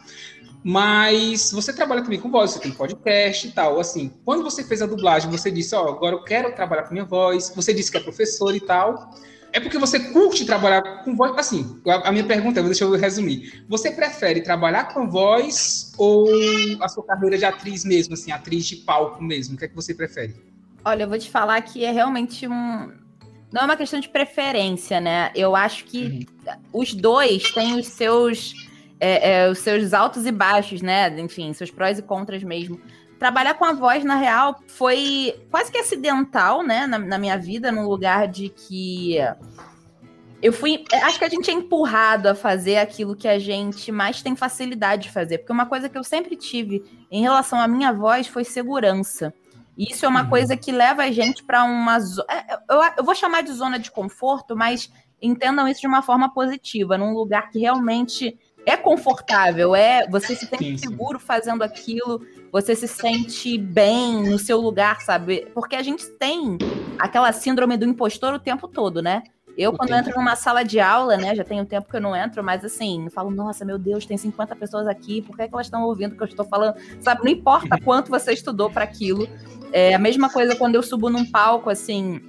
Mas 0.62 1.50
você 1.50 1.72
trabalha 1.72 2.02
também 2.02 2.20
com 2.20 2.30
voz, 2.30 2.52
você 2.52 2.60
tem 2.60 2.70
podcast 2.70 3.48
e 3.48 3.50
tal. 3.50 3.80
Assim, 3.80 4.12
quando 4.24 4.44
você 4.44 4.62
fez 4.62 4.80
a 4.80 4.86
dublagem, 4.86 5.28
você 5.28 5.50
disse, 5.50 5.74
ó, 5.74 5.86
oh, 5.86 5.88
agora 5.88 6.14
eu 6.14 6.22
quero 6.22 6.54
trabalhar 6.54 6.84
com 6.84 6.92
minha 6.92 7.04
voz. 7.04 7.52
Você 7.56 7.74
disse 7.74 7.90
que 7.90 7.96
é 7.96 8.00
professor 8.00 8.54
e 8.54 8.60
tal. 8.60 9.10
É 9.52 9.58
porque 9.58 9.76
você 9.76 9.98
curte 9.98 10.46
trabalhar 10.46 11.02
com 11.02 11.16
voz. 11.16 11.36
Assim, 11.36 11.82
a 11.84 12.12
minha 12.12 12.24
pergunta, 12.24 12.62
deixa 12.62 12.84
eu 12.84 12.92
resumir. 12.92 13.64
Você 13.68 13.90
prefere 13.90 14.40
trabalhar 14.40 14.94
com 14.94 15.10
voz 15.10 15.90
ou 15.98 16.28
a 16.80 16.88
sua 16.88 17.02
carreira 17.02 17.36
de 17.36 17.44
atriz 17.44 17.84
mesmo, 17.84 18.14
assim, 18.14 18.30
atriz 18.30 18.66
de 18.66 18.76
palco 18.76 19.20
mesmo? 19.20 19.56
O 19.56 19.58
que 19.58 19.64
é 19.64 19.68
que 19.68 19.74
você 19.74 19.92
prefere? 19.92 20.49
Olha, 20.84 21.04
eu 21.04 21.08
vou 21.08 21.18
te 21.18 21.30
falar 21.30 21.60
que 21.62 21.84
é 21.84 21.90
realmente 21.90 22.46
um. 22.46 22.92
Não 23.52 23.62
é 23.62 23.64
uma 23.64 23.76
questão 23.76 24.00
de 24.00 24.08
preferência, 24.08 25.00
né? 25.00 25.30
Eu 25.34 25.56
acho 25.56 25.84
que 25.84 26.26
uhum. 26.46 26.80
os 26.80 26.94
dois 26.94 27.50
têm 27.52 27.78
os 27.78 27.88
seus, 27.88 28.54
é, 28.98 29.32
é, 29.32 29.50
os 29.50 29.58
seus 29.58 29.92
altos 29.92 30.24
e 30.24 30.32
baixos, 30.32 30.80
né? 30.80 31.08
Enfim, 31.20 31.52
seus 31.52 31.70
prós 31.70 31.98
e 31.98 32.02
contras 32.02 32.42
mesmo. 32.42 32.80
Trabalhar 33.18 33.54
com 33.54 33.64
a 33.64 33.72
voz, 33.72 34.02
na 34.04 34.16
real, 34.16 34.58
foi 34.66 35.34
quase 35.50 35.70
que 35.70 35.78
acidental, 35.78 36.62
né? 36.62 36.86
Na, 36.86 36.98
na 36.98 37.18
minha 37.18 37.36
vida, 37.36 37.70
num 37.70 37.86
lugar 37.86 38.28
de 38.28 38.48
que 38.48 39.18
eu 40.42 40.52
fui. 40.52 40.84
Acho 41.02 41.18
que 41.18 41.24
a 41.24 41.28
gente 41.28 41.50
é 41.50 41.52
empurrado 41.52 42.28
a 42.28 42.34
fazer 42.34 42.78
aquilo 42.78 43.14
que 43.14 43.28
a 43.28 43.38
gente 43.38 43.92
mais 43.92 44.22
tem 44.22 44.34
facilidade 44.34 45.04
de 45.04 45.10
fazer. 45.10 45.38
Porque 45.38 45.52
uma 45.52 45.66
coisa 45.66 45.88
que 45.88 45.98
eu 45.98 46.04
sempre 46.04 46.36
tive 46.36 46.82
em 47.10 47.20
relação 47.20 47.60
à 47.60 47.68
minha 47.68 47.92
voz 47.92 48.26
foi 48.26 48.44
segurança. 48.44 49.34
Isso 49.80 50.04
é 50.04 50.08
uma 50.08 50.24
uhum. 50.24 50.28
coisa 50.28 50.56
que 50.58 50.70
leva 50.70 51.04
a 51.04 51.10
gente 51.10 51.42
para 51.42 51.64
uma. 51.64 51.96
É, 52.28 52.54
eu, 52.68 52.82
eu 52.98 53.04
vou 53.04 53.14
chamar 53.14 53.42
de 53.42 53.50
zona 53.50 53.78
de 53.78 53.90
conforto, 53.90 54.54
mas 54.54 54.92
entendam 55.22 55.66
isso 55.66 55.80
de 55.80 55.86
uma 55.86 56.02
forma 56.02 56.32
positiva, 56.34 56.98
num 56.98 57.14
lugar 57.14 57.50
que 57.50 57.58
realmente 57.58 58.38
é 58.66 58.76
confortável, 58.76 59.74
é 59.74 60.06
você 60.06 60.36
se 60.36 60.46
sente 60.46 60.78
seguro 60.78 61.18
fazendo 61.18 61.62
aquilo, 61.62 62.20
você 62.52 62.76
se 62.76 62.86
sente 62.86 63.56
bem 63.56 64.22
no 64.22 64.38
seu 64.38 64.60
lugar, 64.60 65.00
sabe? 65.00 65.48
Porque 65.54 65.74
a 65.74 65.82
gente 65.82 66.06
tem 66.18 66.58
aquela 66.98 67.32
síndrome 67.32 67.78
do 67.78 67.86
impostor 67.86 68.34
o 68.34 68.38
tempo 68.38 68.68
todo, 68.68 69.00
né? 69.00 69.22
Eu, 69.56 69.72
quando 69.72 69.94
entro 69.94 70.14
numa 70.16 70.36
sala 70.36 70.62
de 70.62 70.78
aula, 70.78 71.16
né, 71.16 71.34
já 71.34 71.44
tem 71.44 71.60
um 71.60 71.64
tempo 71.64 71.90
que 71.90 71.96
eu 71.96 72.00
não 72.00 72.14
entro, 72.14 72.42
mas 72.42 72.64
assim, 72.64 73.04
eu 73.04 73.10
falo, 73.10 73.30
nossa, 73.30 73.64
meu 73.64 73.78
Deus, 73.78 74.06
tem 74.06 74.16
50 74.16 74.54
pessoas 74.56 74.86
aqui, 74.86 75.22
por 75.22 75.36
que, 75.36 75.42
é 75.42 75.48
que 75.48 75.54
elas 75.54 75.66
estão 75.66 75.82
ouvindo 75.82 76.12
o 76.12 76.16
que 76.16 76.22
eu 76.22 76.26
estou 76.26 76.46
falando? 76.46 76.76
Sabe, 77.00 77.24
não 77.24 77.30
importa 77.30 77.78
quanto 77.82 78.10
você 78.10 78.32
estudou 78.32 78.70
para 78.70 78.84
aquilo, 78.84 79.28
é 79.72 79.94
a 79.94 79.98
mesma 79.98 80.28
coisa 80.28 80.56
quando 80.56 80.74
eu 80.74 80.82
subo 80.82 81.10
num 81.10 81.24
palco, 81.24 81.70
assim. 81.70 82.20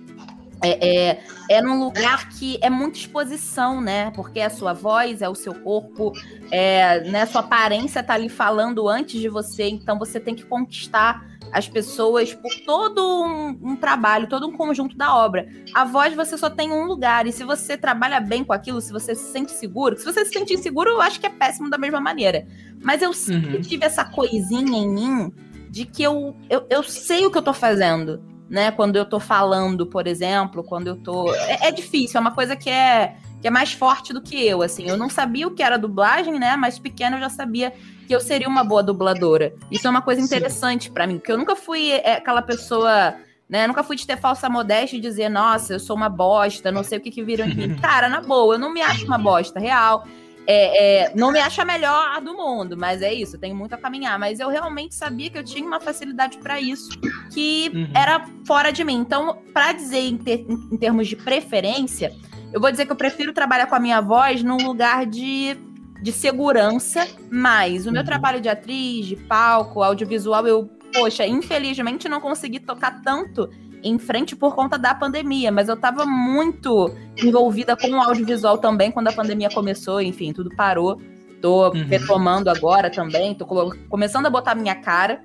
é, 0.64 1.10
é, 1.10 1.24
é 1.50 1.62
num 1.62 1.84
lugar 1.84 2.30
que 2.30 2.60
é 2.62 2.70
muita 2.70 3.00
exposição, 3.00 3.82
né? 3.82 4.12
Porque 4.12 4.40
é 4.40 4.46
a 4.46 4.50
sua 4.50 4.74
voz, 4.74 5.22
é 5.22 5.28
o 5.28 5.36
seu 5.36 5.54
corpo, 5.54 6.14
é, 6.52 7.02
né? 7.10 7.26
Sua 7.26 7.42
aparência 7.42 8.04
tá 8.04 8.14
ali 8.14 8.30
falando 8.30 8.88
antes 8.88 9.20
de 9.20 9.28
você, 9.28 9.68
então 9.68 9.98
você 9.98 10.20
tem 10.20 10.36
que 10.36 10.46
conquistar 10.46 11.30
as 11.52 11.68
pessoas 11.68 12.34
por 12.34 12.52
todo 12.66 13.02
um, 13.02 13.72
um, 13.72 13.76
trabalho, 13.76 14.30
todo 14.30 14.48
um 14.48 14.56
conjunto 14.56 14.96
da 14.96 15.14
obra. 15.14 15.50
A 15.74 15.84
voz 15.84 16.16
você 16.16 16.38
só 16.38 16.50
tem 16.50 16.72
um 16.72 16.86
lugar, 16.86 17.28
e 17.28 17.32
se 17.32 17.44
você 17.44 17.76
trabalha 17.76 18.20
bem 18.20 18.44
com 18.44 18.54
aquilo, 18.54 18.80
se 18.80 18.92
você 18.92 19.14
se 19.14 19.32
sente 19.32 19.52
seguro, 19.52 19.98
se 19.98 20.06
você 20.06 20.24
se 20.24 20.32
sente 20.32 20.54
inseguro, 20.54 20.92
eu 20.92 21.02
acho 21.02 21.20
que 21.20 21.26
é 21.26 21.30
péssimo 21.30 21.70
da 21.70 21.78
mesma 21.78 22.00
maneira. 22.00 22.48
Mas 22.82 23.02
eu 23.02 23.12
sempre 23.14 23.58
uhum. 23.58 23.62
tive 23.62 23.84
essa 23.84 24.06
coisinha 24.06 24.78
em 24.78 24.88
mim 24.88 25.34
de 25.72 25.86
que 25.86 26.04
eu, 26.04 26.36
eu, 26.50 26.68
eu 26.70 26.84
sei 26.84 27.26
o 27.26 27.32
que 27.32 27.38
eu 27.38 27.42
tô 27.42 27.54
fazendo 27.54 28.22
né? 28.52 28.70
Quando 28.70 28.98
eu 28.98 29.06
tô 29.06 29.18
falando, 29.18 29.86
por 29.88 30.06
exemplo, 30.06 30.62
quando 30.62 30.88
eu 30.88 30.98
tô. 30.98 31.34
É, 31.34 31.70
é, 31.70 31.72
difícil, 31.72 32.18
é 32.18 32.22
uma 32.22 32.36
coisa 32.36 32.54
que 32.54 32.70
é, 32.70 33.16
que 33.42 33.48
é 33.48 33.50
mais 33.50 33.72
forte 33.72 34.12
do 34.12 34.22
que 34.22 34.46
eu, 34.46 34.62
assim. 34.62 34.86
Eu 34.86 34.98
não 34.98 35.10
sabia 35.10 35.48
o 35.48 35.52
que 35.52 35.64
era 35.64 35.78
dublagem, 35.78 36.38
né? 36.38 36.58
Mas 36.58 36.78
pequena 36.78 37.16
eu 37.16 37.22
já 37.22 37.30
sabia 37.30 37.74
que 38.06 38.14
eu 38.14 38.20
seria 38.20 38.50
uma 38.50 38.62
boa 38.62 38.84
dubladora. 38.84 39.54
Isso 39.72 39.88
é 39.88 39.90
uma 39.90 40.02
coisa 40.02 40.20
interessante 40.20 40.92
para 40.92 41.08
mim, 41.08 41.18
porque 41.18 41.32
eu 41.32 41.38
nunca 41.38 41.56
fui 41.56 41.92
é, 41.92 42.18
aquela 42.18 42.42
pessoa. 42.42 43.16
Né? 43.48 43.68
Nunca 43.68 43.84
fui 43.84 43.96
de 43.96 44.06
ter 44.08 44.18
falsa 44.18 44.50
modéstia 44.50 44.98
e 44.98 45.02
dizer, 45.02 45.30
nossa, 45.30 45.74
eu 45.74 45.80
sou 45.80 45.96
uma 45.96 46.08
bosta, 46.08 46.72
não 46.72 46.84
sei 46.84 46.98
o 46.98 47.02
que, 47.02 47.12
que 47.12 47.24
viram 47.24 47.46
em 47.46 47.56
mim. 47.56 47.76
Cara, 47.82 48.10
na 48.10 48.22
boa, 48.22 48.56
eu 48.56 48.60
não 48.60 48.74
me 48.74 48.82
acho 48.82 49.06
uma 49.06 49.18
bosta, 49.18 49.60
real. 49.60 50.06
É, 50.48 51.04
é, 51.06 51.16
não 51.16 51.32
me 51.32 51.40
acha 51.40 51.62
a 51.62 51.66
melhor 51.66 52.20
do 52.22 52.36
mundo, 52.36 52.76
mas 52.76 53.02
é 53.02 53.14
isso, 53.14 53.38
tenho 53.38 53.56
muito 53.56 53.74
a 53.74 53.78
caminhar. 53.78 54.18
Mas 54.20 54.40
eu 54.40 54.50
realmente 54.50 54.96
sabia 54.96 55.30
que 55.30 55.38
eu 55.38 55.44
tinha 55.44 55.66
uma 55.66 55.80
facilidade 55.80 56.38
para 56.40 56.60
isso, 56.60 56.90
que 57.32 57.72
uhum. 57.74 57.92
era 57.96 58.26
fora 58.46 58.72
de 58.72 58.84
mim. 58.84 58.96
Então, 58.96 59.38
para 59.54 59.74
dizer 59.74 60.00
em, 60.00 60.18
ter, 60.18 60.46
em, 60.50 60.78
termos 60.78 61.08
de 61.08 61.16
preferência, 61.16 62.12
eu 62.52 62.60
vou 62.60 62.72
dizer 62.72 62.86
que 62.86 62.92
eu 62.92 62.96
prefiro 62.96 63.34
trabalhar 63.34 63.68
com 63.68 63.76
a 63.76 63.80
minha 63.80 64.02
voz 64.02 64.44
num 64.44 64.58
lugar 64.58 65.06
de, 65.06 65.56
de 66.02 66.12
segurança, 66.12 67.08
mas 67.30 67.86
o 67.86 67.92
meu 67.92 68.02
uhum. 68.02 68.08
trabalho 68.08 68.42
de 68.42 68.50
atriz, 68.50 69.06
de 69.06 69.16
palco, 69.16 69.84
audiovisual, 69.84 70.46
eu, 70.48 70.70
poxa, 70.92 71.26
infelizmente 71.26 72.10
não 72.10 72.20
consegui 72.20 72.60
tocar 72.60 73.02
tanto 73.02 73.50
em 73.84 73.98
frente 73.98 74.36
por 74.36 74.56
conta 74.56 74.78
da 74.78 74.94
pandemia, 74.94 75.52
mas 75.52 75.68
eu 75.68 75.76
estava 75.76 76.06
muito 76.06 76.94
envolvida 77.22 77.76
com 77.76 77.90
o 77.90 78.02
audiovisual 78.02 78.58
também 78.58 78.92
quando 78.92 79.08
a 79.08 79.14
pandemia 79.14 79.50
começou, 79.50 80.02
enfim, 80.02 80.34
tudo 80.34 80.56
parou. 80.56 81.00
Tô 81.42 81.70
uhum. 81.70 81.86
retomando 81.86 82.50
agora 82.50 82.90
também, 82.90 83.34
tô 83.34 83.46
começando 83.90 84.28
a 84.28 84.30
botar 84.30 84.54
minha 84.54 84.76
cara. 84.76 85.24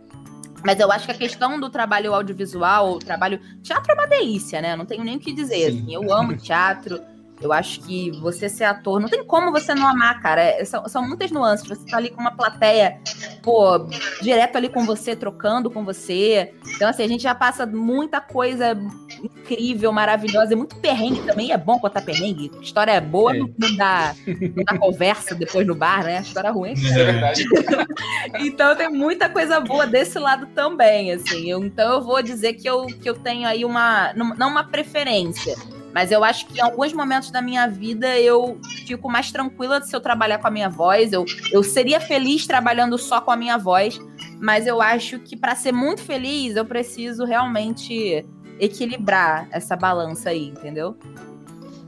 Mas 0.64 0.80
eu 0.80 0.90
acho 0.90 1.04
que 1.06 1.12
a 1.12 1.16
questão 1.16 1.60
do 1.60 1.68
trabalho 1.68 2.14
audiovisual, 2.14 2.94
o 2.94 2.98
trabalho. 2.98 3.38
Teatro 3.62 3.92
é 3.92 3.94
uma 3.94 4.06
delícia, 4.06 4.60
né? 4.60 4.74
Não 4.74 4.86
tenho 4.86 5.04
nem 5.04 5.16
o 5.16 5.20
que 5.20 5.32
dizer. 5.32 5.68
Assim. 5.68 5.94
Eu 5.94 6.12
amo 6.12 6.36
teatro. 6.36 7.00
Eu 7.40 7.52
acho 7.52 7.80
que 7.80 8.10
você 8.12 8.48
ser 8.48 8.64
ator, 8.64 8.98
não 8.98 9.08
tem 9.08 9.24
como 9.24 9.52
você 9.52 9.74
não 9.74 9.86
amar, 9.86 10.20
cara. 10.22 10.42
É, 10.42 10.64
são, 10.64 10.88
são 10.88 11.06
muitas 11.06 11.30
nuances. 11.30 11.68
Você 11.68 11.84
tá 11.86 11.98
ali 11.98 12.10
com 12.10 12.20
uma 12.20 12.30
plateia, 12.30 12.98
pô, 13.42 13.86
direto 14.22 14.56
ali 14.56 14.68
com 14.68 14.86
você, 14.86 15.14
trocando 15.14 15.70
com 15.70 15.84
você. 15.84 16.54
Então, 16.74 16.88
assim, 16.88 17.02
a 17.02 17.08
gente 17.08 17.22
já 17.22 17.34
passa 17.34 17.66
muita 17.66 18.20
coisa 18.20 18.76
incrível, 19.22 19.92
maravilhosa, 19.92 20.54
e 20.54 20.56
muito 20.56 20.76
perrengue 20.76 21.22
também. 21.22 21.52
É 21.52 21.58
bom 21.58 21.78
contar 21.78 22.02
perrengue. 22.02 22.50
História 22.62 22.92
é 22.92 23.00
boa, 23.00 23.36
é. 23.36 23.38
Não, 23.38 23.76
dá, 23.76 24.14
não 24.26 24.64
dá 24.64 24.78
conversa 24.78 25.34
depois 25.34 25.66
no 25.66 25.74
bar, 25.74 26.04
né? 26.04 26.22
História 26.22 26.50
ruim. 26.50 26.72
É 26.72 27.04
verdade. 27.04 27.44
então, 28.40 28.74
tem 28.74 28.88
muita 28.88 29.28
coisa 29.28 29.60
boa 29.60 29.86
desse 29.86 30.18
lado 30.18 30.46
também, 30.54 31.12
assim. 31.12 31.50
Eu, 31.50 31.62
então, 31.62 31.94
eu 31.94 32.02
vou 32.02 32.22
dizer 32.22 32.54
que 32.54 32.68
eu, 32.68 32.86
que 32.86 33.08
eu 33.08 33.14
tenho 33.14 33.46
aí 33.46 33.64
uma, 33.64 34.14
não 34.14 34.48
uma 34.48 34.64
preferência 34.64 35.54
mas 35.96 36.12
eu 36.12 36.22
acho 36.22 36.44
que 36.48 36.58
em 36.58 36.60
alguns 36.60 36.92
momentos 36.92 37.30
da 37.30 37.40
minha 37.40 37.66
vida 37.66 38.18
eu 38.18 38.60
fico 38.86 39.10
mais 39.10 39.32
tranquila 39.32 39.80
se 39.80 39.96
eu 39.96 39.98
trabalhar 39.98 40.36
com 40.36 40.46
a 40.46 40.50
minha 40.50 40.68
voz. 40.68 41.10
Eu, 41.10 41.24
eu 41.50 41.62
seria 41.62 41.98
feliz 41.98 42.46
trabalhando 42.46 42.98
só 42.98 43.18
com 43.18 43.30
a 43.30 43.36
minha 43.36 43.56
voz, 43.56 43.98
mas 44.38 44.66
eu 44.66 44.82
acho 44.82 45.18
que 45.20 45.34
para 45.34 45.54
ser 45.54 45.72
muito 45.72 46.02
feliz 46.02 46.54
eu 46.54 46.66
preciso 46.66 47.24
realmente 47.24 48.26
equilibrar 48.60 49.48
essa 49.50 49.74
balança 49.74 50.28
aí, 50.28 50.48
entendeu? 50.48 50.98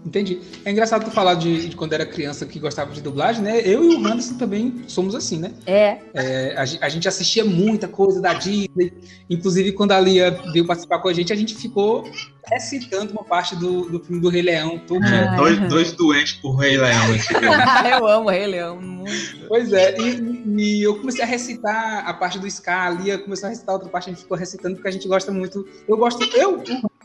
Entendi. 0.09 0.41
É 0.65 0.71
engraçado 0.71 1.05
tu 1.05 1.11
falar 1.11 1.35
de, 1.35 1.69
de, 1.69 1.77
quando 1.77 1.93
era 1.93 2.07
criança 2.07 2.47
que 2.47 2.59
gostava 2.59 2.93
de 2.93 3.03
dublagem, 3.03 3.43
né? 3.43 3.61
Eu 3.61 3.85
e 3.85 3.95
o 3.95 3.99
Anderson 3.99 4.39
também 4.39 4.85
somos 4.87 5.15
assim, 5.15 5.39
né? 5.39 5.53
É. 5.67 5.99
é 6.15 6.55
a, 6.57 6.63
a, 6.87 6.89
gente 6.89 7.07
assistia 7.07 7.45
muita 7.45 7.87
coisa 7.87 8.19
da 8.19 8.33
Disney. 8.33 8.95
Inclusive, 9.29 9.73
quando 9.73 9.93
a 9.93 10.01
Lia 10.01 10.31
veio 10.51 10.67
participar 10.67 11.01
com 11.01 11.09
a 11.09 11.13
gente, 11.13 11.31
a 11.31 11.37
gente 11.37 11.55
ficou 11.55 12.11
recitando 12.47 13.13
uma 13.13 13.23
parte 13.23 13.55
do, 13.55 13.83
do 13.91 14.01
filme 14.01 14.23
do 14.23 14.31
Rei 14.31 14.41
Leão. 14.41 14.79
Todo 14.79 15.05
é, 15.05 15.37
dois, 15.37 15.69
dois 15.69 15.93
doentes 15.93 16.33
por 16.35 16.57
Rei 16.57 16.79
Leão. 16.79 17.05
eu 17.93 18.07
amo 18.07 18.31
Rei 18.31 18.47
Leão 18.47 18.81
muito. 18.81 19.47
Pois 19.47 19.75
é, 19.75 19.95
e, 20.01 20.43
e, 20.57 20.83
eu 20.83 20.99
comecei 20.99 21.23
a 21.23 21.27
recitar 21.27 22.09
a 22.09 22.15
parte 22.15 22.39
do 22.39 22.51
Scar, 22.51 22.87
a 22.87 22.91
Lia 22.91 23.19
começou 23.19 23.47
a 23.47 23.51
recitar 23.51 23.75
outra 23.75 23.91
parte, 23.91 24.09
a 24.09 24.13
gente 24.15 24.23
ficou 24.23 24.39
recitando 24.39 24.77
porque 24.77 24.89
a 24.89 24.93
gente 24.93 25.07
gosta 25.07 25.31
muito. 25.31 25.69
Eu 25.87 25.99
gosto, 25.99 26.25
eu 26.35 26.63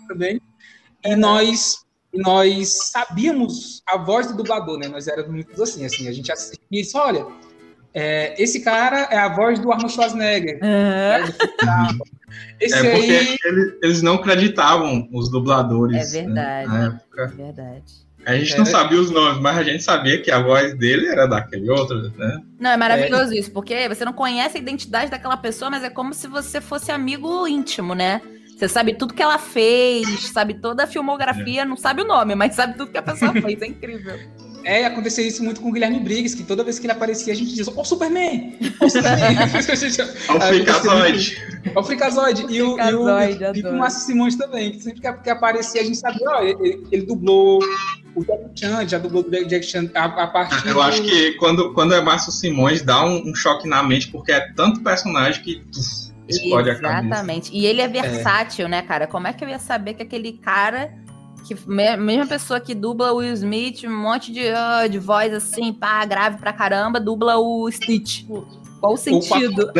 também. 0.07 0.39
E 1.03 1.15
nós 1.17 1.82
e 2.13 2.19
nós 2.19 2.91
sabíamos 2.91 3.81
a 3.87 3.97
voz 3.97 4.27
do 4.27 4.37
dublador, 4.37 4.77
né? 4.77 4.87
Nós 4.87 5.07
éramos 5.07 5.31
muito 5.31 5.63
assim, 5.63 5.85
assim, 5.85 6.07
a 6.07 6.11
gente 6.11 6.31
assistia 6.31 6.59
e 6.71 6.81
disse, 6.81 6.95
olha, 6.95 7.25
é, 7.93 8.41
esse 8.41 8.61
cara 8.61 9.07
é 9.11 9.17
a 9.17 9.29
voz 9.29 9.59
do 9.59 9.71
Arnold 9.71 9.93
Schwarzenegger. 9.93 10.59
Uhum. 10.61 11.99
Esse 12.59 12.75
é 12.75 12.91
porque 12.91 13.11
aí... 13.11 13.37
eles, 13.43 13.73
eles, 13.83 14.01
não 14.01 14.15
acreditavam 14.15 15.07
os 15.11 15.29
dubladores. 15.29 16.13
É 16.13 16.21
verdade. 16.21 16.69
Né, 16.69 16.77
na 16.77 16.85
época. 16.85 17.23
É 17.23 17.27
verdade. 17.27 18.03
A 18.25 18.35
gente 18.35 18.57
não 18.57 18.65
sabia 18.65 18.99
os 18.99 19.11
nomes, 19.11 19.41
mas 19.41 19.57
a 19.57 19.63
gente 19.63 19.83
sabia 19.83 20.21
que 20.21 20.31
a 20.31 20.41
voz 20.41 20.77
dele 20.77 21.07
era 21.07 21.27
daquele 21.27 21.69
outro, 21.69 22.09
né? 22.17 22.41
Não, 22.57 22.71
é 22.71 22.77
maravilhoso 22.77 23.33
é. 23.33 23.37
isso, 23.37 23.51
porque 23.51 23.87
você 23.89 24.05
não 24.05 24.13
conhece 24.13 24.57
a 24.57 24.61
identidade 24.61 25.11
daquela 25.11 25.35
pessoa, 25.35 25.69
mas 25.69 25.83
é 25.83 25.89
como 25.89 26.13
se 26.13 26.27
você 26.27 26.61
fosse 26.61 26.89
amigo 26.89 27.45
íntimo, 27.45 27.93
né? 27.93 28.21
Você 28.63 28.69
sabe 28.69 28.93
tudo 28.93 29.13
que 29.13 29.21
ela 29.21 29.37
fez, 29.37 30.07
sabe 30.31 30.53
toda 30.53 30.85
a 30.85 30.87
filmografia, 30.87 31.63
é. 31.63 31.65
não 31.65 31.75
sabe 31.75 32.01
o 32.01 32.05
nome, 32.07 32.33
mas 32.33 32.55
sabe 32.55 32.77
tudo 32.77 32.91
que 32.91 32.97
a 32.97 33.01
pessoa 33.01 33.33
fez. 33.41 33.61
É 33.61 33.67
incrível. 33.67 34.17
É, 34.63 34.85
acontecia 34.85 35.27
isso 35.27 35.43
muito 35.43 35.59
com 35.59 35.67
o 35.67 35.73
Guilherme 35.73 35.99
Briggs, 35.99 36.33
que 36.33 36.43
toda 36.43 36.63
vez 36.63 36.79
que 36.79 36.85
ele 36.85 36.93
aparecia, 36.93 37.33
a 37.33 37.35
gente 37.35 37.53
dizia, 37.53 37.73
ó, 37.75 37.81
oh, 37.81 37.83
Superman! 37.83 38.57
Ó, 38.79 38.85
oh, 38.85 38.89
Superman! 38.89 39.37
Ó, 40.29 40.37
o 40.37 40.41
Fricazoide! 40.41 41.37
Ó, 41.75 41.81
o 41.81 41.83
Fricazoide! 41.83 42.45
E 42.47 42.61
o, 42.61 42.79
e 42.79 42.93
o, 42.93 43.53
e 43.53 43.63
o 43.67 43.73
Márcio 43.73 44.05
Simões 44.05 44.37
também, 44.37 44.71
que 44.71 44.79
sempre 44.81 45.01
que, 45.01 45.29
aparecia, 45.29 45.81
a 45.81 45.83
gente 45.83 45.97
sabia, 45.97 46.29
ó, 46.29 46.41
ele, 46.41 46.87
ele 46.89 47.05
dublou 47.05 47.59
o 48.15 48.23
Jack 48.23 48.43
Chan, 48.55 48.87
já 48.87 48.97
dublou 48.97 49.25
o 49.27 49.29
Jack 49.29 49.65
Chan 49.65 49.91
a, 49.93 50.05
a 50.05 50.27
partir 50.27 50.65
Eu 50.65 50.81
acho 50.81 51.03
que 51.03 51.33
quando, 51.33 51.73
quando 51.73 51.93
é 51.93 52.01
Márcio 52.01 52.31
Simões, 52.31 52.81
dá 52.81 53.03
um, 53.03 53.29
um 53.29 53.35
choque 53.35 53.67
na 53.67 53.83
mente, 53.83 54.07
porque 54.07 54.31
é 54.31 54.53
tanto 54.53 54.79
personagem 54.79 55.43
que 55.43 55.61
Exatamente. 56.27 57.51
E 57.53 57.65
ele 57.65 57.81
é 57.81 57.87
versátil, 57.87 58.65
é. 58.65 58.69
né, 58.69 58.81
cara? 58.81 59.07
Como 59.07 59.27
é 59.27 59.33
que 59.33 59.43
eu 59.43 59.49
ia 59.49 59.59
saber 59.59 59.93
que 59.93 60.03
aquele 60.03 60.33
cara 60.33 60.93
que 61.43 61.55
mesma 61.67 62.25
pessoa 62.25 62.59
que 62.59 62.73
dubla 62.73 63.11
o 63.11 63.17
Will 63.17 63.33
Smith, 63.33 63.83
um 63.83 63.95
monte 63.95 64.31
de, 64.31 64.45
uh, 64.45 64.87
de 64.89 64.97
voz 64.97 65.33
assim, 65.33 65.73
pá, 65.73 66.05
grave 66.05 66.37
pra 66.37 66.53
caramba, 66.53 66.99
dubla 66.99 67.37
o 67.37 67.69
Stitch. 67.69 68.25
Qual 68.79 68.93
o 68.93 68.97
sentido? 68.97 69.69
O 69.69 69.73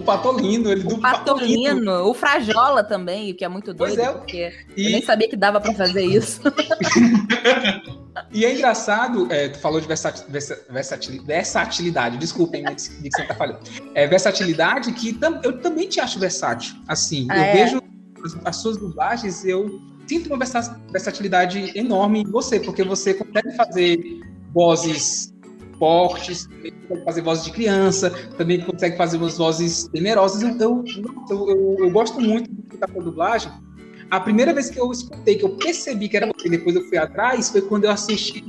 Patolino, 0.00 0.70
ele 0.70 0.82
o 0.86 0.98
Patolino, 0.98 1.62
Patolino, 1.62 2.08
o 2.08 2.14
Frajola 2.14 2.82
também, 2.82 3.30
o 3.30 3.34
que 3.34 3.44
é 3.44 3.48
muito 3.48 3.74
doido, 3.74 4.00
é. 4.00 4.12
porque 4.12 4.52
e... 4.76 4.86
eu 4.86 4.92
nem 4.92 5.02
sabia 5.02 5.28
que 5.28 5.36
dava 5.36 5.60
para 5.60 5.74
fazer 5.74 6.04
isso. 6.04 6.40
e 8.32 8.44
é 8.44 8.54
engraçado, 8.54 9.30
é, 9.30 9.48
tu 9.48 9.58
falou 9.58 9.80
de 9.80 9.86
versatilidade, 9.86 11.22
versatilidade 11.28 12.16
desculpem, 12.16 12.62
minha 12.62 12.74
dicção 12.74 13.26
tá 13.26 13.34
falhando. 13.34 13.60
É, 13.94 14.06
versatilidade 14.06 14.92
que 14.92 15.12
tam, 15.12 15.40
eu 15.42 15.60
também 15.60 15.88
te 15.88 16.00
acho 16.00 16.18
versátil, 16.18 16.74
assim, 16.88 17.26
ah, 17.30 17.36
eu 17.36 17.42
é? 17.42 17.52
vejo 17.52 17.82
as, 18.24 18.36
as 18.46 18.56
suas 18.56 18.78
dublagens, 18.78 19.44
eu 19.44 19.80
sinto 20.06 20.32
uma 20.32 20.38
versatilidade 20.90 21.72
enorme 21.78 22.22
em 22.22 22.30
você, 22.30 22.58
porque 22.58 22.82
você 22.82 23.14
consegue 23.14 23.52
fazer 23.56 24.20
vozes 24.52 25.33
fortes, 25.78 26.48
consegue 26.88 27.04
fazer 27.04 27.20
vozes 27.22 27.44
de 27.44 27.52
criança, 27.52 28.10
também 28.36 28.60
consegue 28.60 28.96
fazer 28.96 29.16
umas 29.16 29.38
vozes 29.38 29.88
temerosas. 29.88 30.42
Eu, 30.42 30.56
eu, 30.58 30.84
eu, 31.30 31.76
eu 31.80 31.90
gosto 31.90 32.20
muito 32.20 32.50
do 32.50 32.78
da 32.78 32.86
dublagem. 32.86 33.50
A 34.10 34.20
primeira 34.20 34.52
vez 34.52 34.70
que 34.70 34.78
eu 34.78 34.90
escutei, 34.92 35.36
que 35.36 35.44
eu 35.44 35.56
percebi 35.56 36.08
que 36.08 36.16
era 36.16 36.26
você, 36.26 36.48
depois 36.48 36.76
eu 36.76 36.84
fui 36.84 36.98
atrás, 36.98 37.50
foi 37.50 37.62
quando 37.62 37.84
eu 37.84 37.90
assisti 37.90 38.44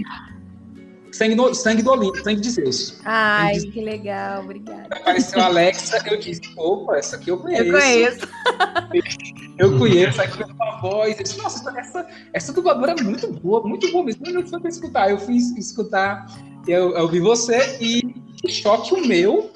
Sangue, 1.16 1.36
do, 1.36 1.54
sangue 1.54 1.82
do 1.82 1.92
Olimpo, 1.92 2.22
Sangue 2.22 2.42
de 2.42 2.50
Zeus. 2.50 3.00
Ai, 3.06 3.54
disse, 3.54 3.68
que 3.68 3.80
legal, 3.80 4.44
obrigada. 4.44 4.88
Apareceu 4.92 5.40
a 5.42 5.46
Alexa, 5.46 6.04
eu 6.06 6.20
disse, 6.20 6.42
opa, 6.58 6.98
essa 6.98 7.16
aqui 7.16 7.30
eu 7.32 7.38
conheço. 7.38 7.64
Eu 7.64 7.72
conheço. 7.72 8.28
eu 9.58 9.78
conheço, 9.78 10.22
aí 10.22 10.28
com 10.28 10.44
a 10.44 10.65
voz. 10.90 11.18
Eu 11.18 11.24
disse, 11.24 11.38
nossa, 11.38 11.80
essa, 11.80 12.08
essa 12.34 12.54
dubladora 12.54 12.96
é 12.98 13.04
muito 13.04 13.32
boa, 13.32 13.62
muito 13.68 13.92
boa 13.92 14.04
mesmo. 14.04 14.26
Eu 14.26 14.34
não 14.34 14.44
tinha 14.44 14.60
escutar. 14.68 15.10
Eu 15.10 15.18
fui 15.18 15.36
escutar 15.36 16.26
eu, 16.68 16.96
eu 16.96 17.08
vi 17.08 17.20
você 17.20 17.78
e 17.80 18.02
choque 18.50 18.94
o 18.94 19.06
meu 19.06 19.52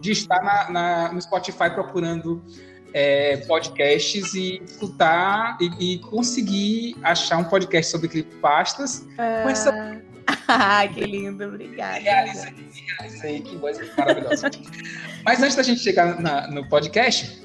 de 0.00 0.12
estar 0.12 0.42
na, 0.42 0.70
na, 0.70 1.12
no 1.12 1.20
Spotify 1.20 1.70
procurando 1.70 2.42
é, 2.92 3.38
podcasts 3.38 4.34
e 4.34 4.62
escutar 4.64 5.58
e, 5.60 5.94
e, 5.94 5.98
conseguir 5.98 6.96
achar 7.02 7.38
um 7.38 7.44
podcast 7.44 7.90
sobre 7.90 8.08
creepypastas 8.08 9.06
ah, 9.18 9.42
com 9.42 9.50
essa. 9.50 10.02
Ah, 10.46 10.86
que 10.86 11.00
lindo, 11.00 11.44
obrigada. 11.44 11.98
Realiza, 11.98 12.52
realiza 12.98 13.42
que 13.42 13.56
voz 13.56 13.78
maravilhosa. 13.96 14.50
Mas 15.24 15.42
antes 15.42 15.54
da 15.54 15.62
gente 15.62 15.80
chegar 15.80 16.20
na, 16.20 16.48
no 16.48 16.66
podcast, 16.68 17.42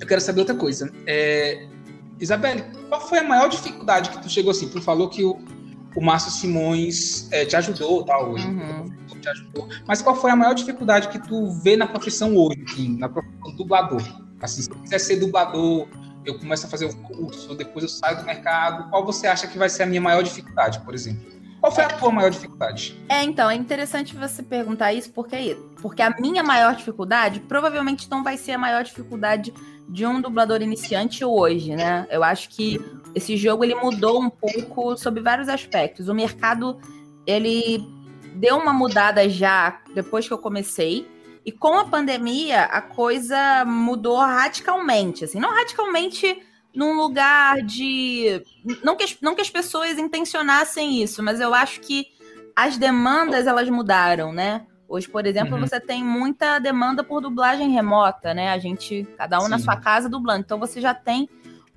eu 0.00 0.06
quero 0.06 0.20
saber 0.20 0.40
outra 0.40 0.54
coisa. 0.54 0.92
É, 1.06 1.66
Isabelle, 2.20 2.64
qual 2.88 3.00
foi 3.00 3.18
a 3.18 3.24
maior 3.24 3.48
dificuldade 3.48 4.10
que 4.10 4.22
tu 4.22 4.28
chegou 4.28 4.50
assim? 4.50 4.68
Tu 4.68 4.80
falou 4.80 5.08
que 5.08 5.24
o, 5.24 5.38
o 5.94 6.04
Márcio 6.04 6.30
Simões 6.30 7.28
é, 7.30 7.44
te 7.44 7.56
ajudou, 7.56 8.04
tal, 8.04 8.30
hoje. 8.30 8.46
Uhum. 8.46 8.94
Te 9.20 9.28
ajudou. 9.28 9.68
Mas 9.86 10.02
qual 10.02 10.14
foi 10.14 10.30
a 10.30 10.36
maior 10.36 10.54
dificuldade 10.54 11.08
que 11.08 11.18
tu 11.18 11.50
vê 11.62 11.76
na 11.76 11.86
profissão 11.86 12.36
hoje, 12.36 12.62
assim, 12.66 12.96
na 12.98 13.08
profissão 13.08 13.56
dublador? 13.56 14.02
Assim, 14.40 14.62
se 14.62 14.70
eu 14.70 14.76
quiser 14.76 14.98
ser 14.98 15.16
dublador, 15.16 15.88
eu 16.24 16.38
começo 16.38 16.66
a 16.66 16.68
fazer 16.68 16.86
o 16.86 16.96
curso, 16.96 17.54
depois 17.54 17.82
eu 17.84 17.88
saio 17.88 18.18
do 18.18 18.24
mercado, 18.24 18.90
qual 18.90 19.04
você 19.04 19.26
acha 19.26 19.46
que 19.46 19.58
vai 19.58 19.68
ser 19.68 19.84
a 19.84 19.86
minha 19.86 20.00
maior 20.00 20.22
dificuldade, 20.22 20.80
por 20.80 20.94
exemplo? 20.94 21.36
Qual 21.60 21.72
foi 21.72 21.84
a 21.84 21.88
tua 21.88 22.12
maior 22.12 22.30
dificuldade? 22.30 22.96
É, 23.08 23.24
então, 23.24 23.48
é 23.48 23.54
interessante 23.54 24.14
você 24.14 24.42
perguntar 24.42 24.92
isso, 24.92 25.10
porque 25.10 25.56
porque 25.80 26.02
a 26.02 26.10
minha 26.10 26.42
maior 26.42 26.74
dificuldade 26.74 27.40
provavelmente 27.40 28.10
não 28.10 28.22
vai 28.22 28.36
ser 28.36 28.52
a 28.52 28.58
maior 28.58 28.84
dificuldade 28.84 29.52
de 29.88 30.04
um 30.04 30.20
dublador 30.20 30.62
iniciante 30.62 31.24
hoje, 31.24 31.76
né? 31.76 32.06
Eu 32.10 32.24
acho 32.24 32.48
que 32.48 32.80
esse 33.14 33.36
jogo 33.36 33.64
ele 33.64 33.74
mudou 33.74 34.20
um 34.20 34.28
pouco 34.28 34.96
sobre 34.96 35.22
vários 35.22 35.48
aspectos. 35.48 36.08
O 36.08 36.14
mercado 36.14 36.78
ele 37.26 37.86
deu 38.34 38.56
uma 38.56 38.72
mudada 38.72 39.28
já 39.28 39.80
depois 39.94 40.26
que 40.26 40.34
eu 40.34 40.38
comecei. 40.38 41.06
E 41.44 41.52
com 41.52 41.78
a 41.78 41.84
pandemia, 41.84 42.64
a 42.64 42.80
coisa 42.80 43.64
mudou 43.64 44.16
radicalmente. 44.16 45.24
Assim, 45.24 45.38
não 45.38 45.54
radicalmente 45.54 46.42
num 46.74 46.94
lugar 46.94 47.62
de. 47.62 48.42
Não 48.82 48.96
que, 48.96 49.04
as, 49.04 49.16
não 49.20 49.34
que 49.34 49.40
as 49.40 49.50
pessoas 49.50 49.98
intencionassem 49.98 51.02
isso, 51.02 51.22
mas 51.22 51.40
eu 51.40 51.54
acho 51.54 51.80
que 51.80 52.06
as 52.54 52.76
demandas 52.76 53.46
elas 53.46 53.68
mudaram, 53.70 54.32
né? 54.32 54.66
Hoje, 54.88 55.08
por 55.08 55.26
exemplo, 55.26 55.54
uhum. 55.54 55.60
você 55.60 55.80
tem 55.80 56.04
muita 56.04 56.58
demanda 56.58 57.02
por 57.02 57.20
dublagem 57.20 57.70
remota, 57.70 58.32
né? 58.32 58.50
A 58.50 58.58
gente, 58.58 59.06
cada 59.16 59.38
um 59.38 59.44
Sim. 59.44 59.50
na 59.50 59.58
sua 59.58 59.76
casa 59.76 60.08
dublando. 60.08 60.40
Então 60.40 60.58
você 60.58 60.80
já 60.80 60.94
tem 60.94 61.28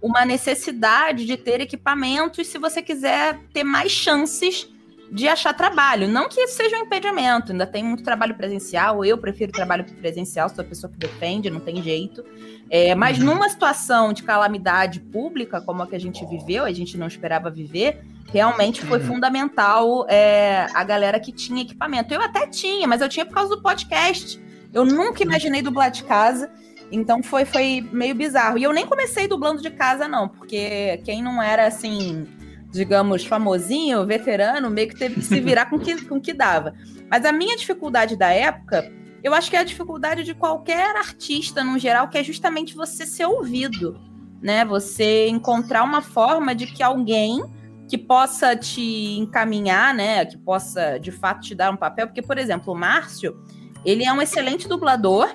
uma 0.01 0.25
necessidade 0.25 1.25
de 1.25 1.35
ter 1.35 1.59
equipamentos 1.59 2.47
se 2.47 2.57
você 2.57 2.81
quiser 2.81 3.39
ter 3.53 3.63
mais 3.63 3.91
chances 3.91 4.69
de 5.11 5.27
achar 5.27 5.53
trabalho. 5.53 6.07
Não 6.07 6.29
que 6.29 6.39
isso 6.41 6.55
seja 6.55 6.77
um 6.77 6.81
impedimento, 6.81 7.51
ainda 7.51 7.65
tem 7.65 7.83
muito 7.83 8.03
trabalho 8.03 8.35
presencial. 8.35 9.03
Eu 9.03 9.17
prefiro 9.17 9.51
trabalho 9.51 9.83
presencial, 9.83 10.49
sou 10.49 10.63
a 10.63 10.67
pessoa 10.67 10.91
que 10.91 10.97
defende, 10.97 11.49
não 11.49 11.59
tem 11.59 11.81
jeito. 11.81 12.23
É, 12.69 12.93
mas 12.93 13.17
uhum. 13.17 13.25
numa 13.25 13.49
situação 13.49 14.13
de 14.13 14.23
calamidade 14.23 14.99
pública, 14.99 15.59
como 15.61 15.81
a 15.81 15.87
que 15.87 15.95
a 15.95 15.99
gente 15.99 16.25
viveu, 16.25 16.63
a 16.63 16.71
gente 16.71 16.97
não 16.97 17.07
esperava 17.07 17.49
viver, 17.49 18.03
realmente 18.31 18.81
foi 18.85 18.99
uhum. 18.99 19.05
fundamental 19.05 20.05
é, 20.07 20.67
a 20.73 20.83
galera 20.83 21.19
que 21.19 21.31
tinha 21.31 21.63
equipamento. 21.63 22.13
Eu 22.13 22.21
até 22.21 22.45
tinha, 22.45 22.87
mas 22.87 23.01
eu 23.01 23.09
tinha 23.09 23.25
por 23.25 23.33
causa 23.33 23.55
do 23.55 23.61
podcast. 23.61 24.39
Eu 24.71 24.85
nunca 24.85 25.23
imaginei 25.23 25.61
dublar 25.61 25.89
de 25.89 26.03
casa. 26.03 26.51
Então 26.91 27.21
foi, 27.21 27.45
foi 27.45 27.87
meio 27.91 28.15
bizarro. 28.15 28.57
E 28.57 28.63
eu 28.63 28.73
nem 28.73 28.85
comecei 28.85 29.27
dublando 29.27 29.61
de 29.61 29.69
casa, 29.69 30.07
não, 30.07 30.27
porque 30.27 30.99
quem 31.03 31.21
não 31.21 31.41
era 31.41 31.67
assim 31.67 32.27
digamos, 32.71 33.25
famosinho, 33.25 34.05
veterano, 34.05 34.69
meio 34.69 34.89
que 34.89 34.95
teve 34.95 35.15
que 35.15 35.21
se 35.21 35.39
virar 35.39 35.65
com 35.65 35.77
o 35.77 35.79
que, 35.79 36.05
com 36.05 36.21
que 36.21 36.33
dava. 36.33 36.73
Mas 37.09 37.25
a 37.25 37.31
minha 37.31 37.57
dificuldade 37.57 38.15
da 38.15 38.29
época, 38.29 38.91
eu 39.23 39.33
acho 39.33 39.49
que 39.49 39.55
é 39.55 39.59
a 39.59 39.63
dificuldade 39.63 40.23
de 40.23 40.33
qualquer 40.33 40.95
artista, 40.95 41.63
no 41.63 41.79
geral, 41.79 42.09
que 42.09 42.17
é 42.17 42.23
justamente 42.23 42.75
você 42.75 43.05
ser 43.05 43.25
ouvido, 43.25 43.99
né? 44.41 44.63
Você 44.65 45.27
encontrar 45.27 45.83
uma 45.83 46.01
forma 46.01 46.53
de 46.53 46.67
que 46.67 46.83
alguém 46.83 47.43
que 47.87 47.97
possa 47.97 48.55
te 48.55 49.17
encaminhar, 49.17 49.93
né? 49.93 50.23
Que 50.23 50.37
possa, 50.37 50.99
de 50.99 51.11
fato, 51.11 51.41
te 51.41 51.55
dar 51.55 51.71
um 51.71 51.77
papel. 51.77 52.07
Porque, 52.07 52.21
por 52.21 52.37
exemplo, 52.37 52.73
o 52.73 52.77
Márcio, 52.77 53.35
ele 53.83 54.05
é 54.05 54.13
um 54.13 54.21
excelente 54.21 54.67
dublador, 54.67 55.27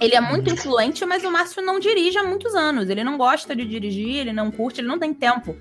ele 0.00 0.14
é 0.14 0.20
muito 0.20 0.50
influente, 0.50 1.04
mas 1.04 1.24
o 1.24 1.30
Márcio 1.30 1.62
não 1.62 1.78
dirige 1.78 2.16
há 2.16 2.24
muitos 2.24 2.54
anos. 2.54 2.88
Ele 2.88 3.04
não 3.04 3.18
gosta 3.18 3.54
de 3.54 3.66
dirigir, 3.66 4.16
ele 4.16 4.32
não 4.32 4.50
curte, 4.50 4.80
ele 4.80 4.88
não 4.88 4.98
tem 4.98 5.12
tempo 5.12 5.54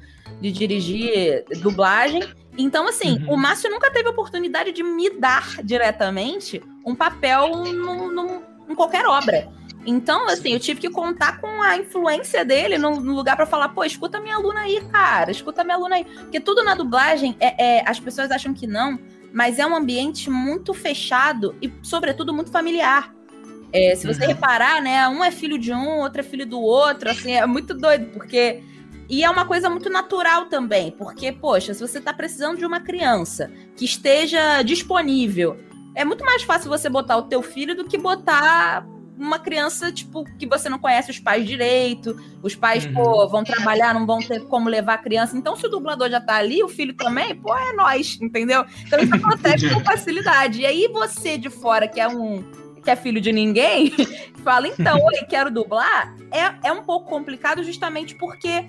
de 0.44 0.52
dirigir 0.52 1.46
dublagem. 1.62 2.22
Então, 2.58 2.86
assim, 2.86 3.18
uhum. 3.24 3.36
o 3.36 3.38
Márcio 3.38 3.72
nunca 3.72 3.90
teve 3.90 4.10
oportunidade 4.10 4.74
de 4.74 4.84
me 4.84 5.10
dar 5.10 5.64
diretamente 5.64 6.62
um 6.86 6.94
papel 6.94 7.48
num, 7.64 8.12
num, 8.12 8.42
em 8.68 8.76
qualquer 8.76 9.06
obra. 9.06 9.50
Então, 9.86 10.28
assim, 10.28 10.52
eu 10.52 10.60
tive 10.60 10.82
que 10.82 10.90
contar 10.90 11.40
com 11.40 11.62
a 11.62 11.78
influência 11.78 12.44
dele 12.44 12.78
no, 12.78 13.00
no 13.00 13.16
lugar 13.16 13.38
para 13.38 13.46
falar, 13.46 13.70
pô, 13.70 13.86
escuta 13.86 14.20
minha 14.20 14.36
aluna 14.36 14.62
aí, 14.62 14.82
cara, 14.92 15.32
escuta 15.32 15.64
minha 15.64 15.78
aluna 15.78 15.96
aí. 15.96 16.04
Porque 16.04 16.42
tudo 16.42 16.62
na 16.62 16.76
dublagem, 16.76 17.38
é, 17.40 17.78
é, 17.78 17.90
as 17.90 17.98
pessoas 17.98 18.30
acham 18.30 18.54
que 18.54 18.68
não, 18.68 19.00
mas 19.32 19.60
é 19.60 19.66
um 19.66 19.74
ambiente 19.74 20.30
muito 20.30 20.74
fechado 20.74 21.56
e, 21.62 21.72
sobretudo, 21.82 22.34
muito 22.34 22.52
familiar. 22.52 23.16
É, 23.72 23.96
se 23.96 24.06
você 24.06 24.24
uhum. 24.24 24.28
reparar, 24.28 24.82
né, 24.82 25.08
um 25.08 25.24
é 25.24 25.32
filho 25.32 25.58
de 25.58 25.72
um, 25.72 26.00
outro 26.00 26.20
é 26.20 26.24
filho 26.24 26.46
do 26.46 26.60
outro, 26.60 27.10
assim, 27.10 27.32
é 27.32 27.46
muito 27.46 27.74
doido, 27.74 28.08
porque 28.12 28.62
e 29.10 29.24
é 29.24 29.30
uma 29.30 29.46
coisa 29.46 29.70
muito 29.70 29.90
natural 29.90 30.46
também, 30.46 30.92
porque, 30.92 31.32
poxa, 31.32 31.74
se 31.74 31.82
você 31.82 32.00
está 32.00 32.14
precisando 32.14 32.58
de 32.58 32.66
uma 32.66 32.80
criança 32.80 33.52
que 33.76 33.86
esteja 33.86 34.62
disponível, 34.62 35.58
é 35.96 36.04
muito 36.04 36.24
mais 36.24 36.44
fácil 36.44 36.70
você 36.70 36.90
botar 36.90 37.18
o 37.18 37.24
teu 37.24 37.42
filho 37.42 37.76
do 37.76 37.86
que 37.86 37.98
botar 37.98 38.86
uma 39.18 39.38
criança, 39.38 39.92
tipo, 39.92 40.26
que 40.38 40.48
você 40.48 40.68
não 40.68 40.80
conhece 40.80 41.12
os 41.12 41.20
pais 41.20 41.46
direito, 41.46 42.16
os 42.42 42.56
pais, 42.56 42.86
uhum. 42.86 42.94
pô, 42.94 43.28
vão 43.28 43.44
trabalhar, 43.44 43.94
não 43.94 44.06
vão 44.06 44.20
ter 44.20 44.42
como 44.46 44.70
levar 44.70 44.96
a 44.96 44.98
criança. 44.98 45.38
Então, 45.38 45.56
se 45.56 45.66
o 45.66 45.70
dublador 45.70 46.10
já 46.10 46.20
tá 46.20 46.36
ali, 46.36 46.64
o 46.64 46.68
filho 46.68 46.94
também, 46.94 47.36
pô, 47.36 47.56
é 47.56 47.74
nós, 47.74 48.18
entendeu? 48.22 48.66
Então, 48.86 49.00
isso 49.00 49.14
acontece 49.14 49.70
com 49.70 49.80
facilidade. 49.82 50.62
E 50.62 50.66
aí, 50.66 50.88
você 50.92 51.38
de 51.38 51.50
fora, 51.50 51.88
que 51.88 52.00
é 52.00 52.08
um 52.08 52.44
que 52.84 52.92
é 52.92 52.98
filho 52.98 53.22
de 53.22 53.32
ninguém, 53.32 53.94
fala, 54.44 54.68
então, 54.68 55.00
oi, 55.02 55.26
quero 55.30 55.50
dublar, 55.50 56.14
é, 56.30 56.68
é 56.68 56.72
um 56.74 56.84
pouco 56.84 57.10
complicado 57.10 57.64
justamente 57.64 58.14
porque 58.16 58.66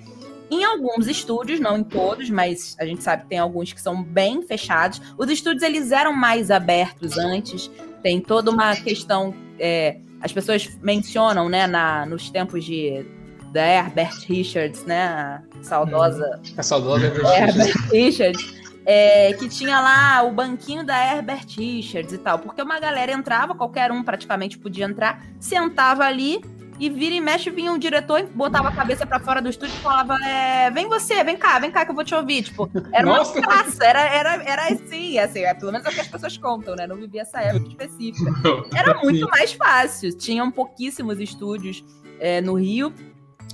em 0.49 0.63
alguns 0.63 1.07
estúdios, 1.07 1.59
não 1.59 1.77
em 1.77 1.83
todos, 1.83 2.29
mas 2.29 2.75
a 2.79 2.85
gente 2.85 3.03
sabe 3.03 3.23
que 3.23 3.29
tem 3.29 3.39
alguns 3.39 3.73
que 3.73 3.81
são 3.81 4.03
bem 4.03 4.41
fechados. 4.43 5.01
Os 5.17 5.29
estúdios 5.29 5.63
eles 5.63 5.91
eram 5.91 6.13
mais 6.13 6.51
abertos 6.51 7.17
antes. 7.17 7.69
Tem 8.03 8.21
toda 8.21 8.51
uma 8.51 8.75
questão. 8.75 9.33
É, 9.59 9.97
as 10.21 10.31
pessoas 10.31 10.77
mencionam, 10.81 11.49
né, 11.49 11.67
na, 11.67 12.05
nos 12.05 12.29
tempos 12.29 12.63
de 12.63 13.05
da 13.51 13.65
Herbert 13.65 14.25
Richards, 14.27 14.83
né, 14.83 15.05
a 15.05 15.41
saudosa. 15.61 16.41
Hum, 16.45 16.53
a 16.57 16.63
saudosa 16.63 17.05
Herbert 17.05 17.89
Richards. 17.91 18.65
É, 18.87 19.33
que 19.33 19.49
tinha 19.49 19.81
lá 19.81 20.21
o 20.21 20.31
banquinho 20.31 20.85
da 20.85 20.95
Herbert 20.95 21.47
Richards 21.57 22.13
e 22.13 22.19
tal, 22.19 22.37
porque 22.37 22.61
uma 22.61 22.79
galera 22.79 23.11
entrava, 23.11 23.55
qualquer 23.55 23.91
um 23.91 24.03
praticamente 24.03 24.59
podia 24.59 24.85
entrar, 24.85 25.25
sentava 25.39 26.03
ali 26.05 26.39
e 26.79 26.89
vira 26.89 27.15
e 27.15 27.21
mexe, 27.21 27.49
vinha 27.49 27.71
um 27.71 27.77
diretor, 27.77 28.23
botava 28.33 28.69
a 28.69 28.71
cabeça 28.71 29.05
para 29.05 29.19
fora 29.19 29.41
do 29.41 29.49
estúdio 29.49 29.75
e 29.75 29.79
falava: 29.79 30.15
é, 30.25 30.69
vem 30.71 30.87
você, 30.87 31.23
vem 31.23 31.37
cá, 31.37 31.57
vem 31.59 31.71
cá 31.71 31.85
que 31.85 31.91
eu 31.91 31.95
vou 31.95 32.03
te 32.03 32.13
ouvir. 32.13 32.43
Tipo, 32.43 32.69
era 32.91 33.07
uma 33.07 33.25
praça, 33.25 33.85
era, 33.85 34.01
era, 34.01 34.43
era 34.43 34.67
assim, 34.67 35.17
assim, 35.17 35.39
é, 35.39 35.53
pelo 35.53 35.71
menos 35.71 35.85
é 35.87 35.89
o 35.89 35.93
que 35.93 36.01
as 36.01 36.07
pessoas 36.07 36.37
contam, 36.37 36.75
né? 36.75 36.85
Não 36.85 36.95
vivia 36.95 37.21
essa 37.21 37.39
época 37.39 37.69
específica. 37.69 38.31
Era 38.75 38.99
muito 39.01 39.27
mais 39.29 39.53
fácil. 39.53 40.15
Tinham 40.17 40.51
pouquíssimos 40.51 41.19
estúdios 41.19 41.83
é, 42.19 42.41
no 42.41 42.55
Rio. 42.55 42.93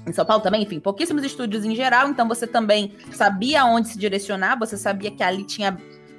Em 0.08 0.12
São 0.14 0.26
Paulo 0.26 0.42
também, 0.42 0.64
enfim, 0.64 0.80
pouquíssimos 0.80 1.24
estúdios 1.24 1.64
em 1.64 1.76
geral, 1.76 2.10
então 2.10 2.28
você 2.28 2.48
também 2.48 2.96
sabia 3.12 3.66
onde 3.66 3.90
se 3.90 4.00
direcionar, 4.00 4.58
você 4.58 4.76
sabia 4.76 5.12
que 5.12 5.22
ali 5.22 5.44
tinha 5.44 5.78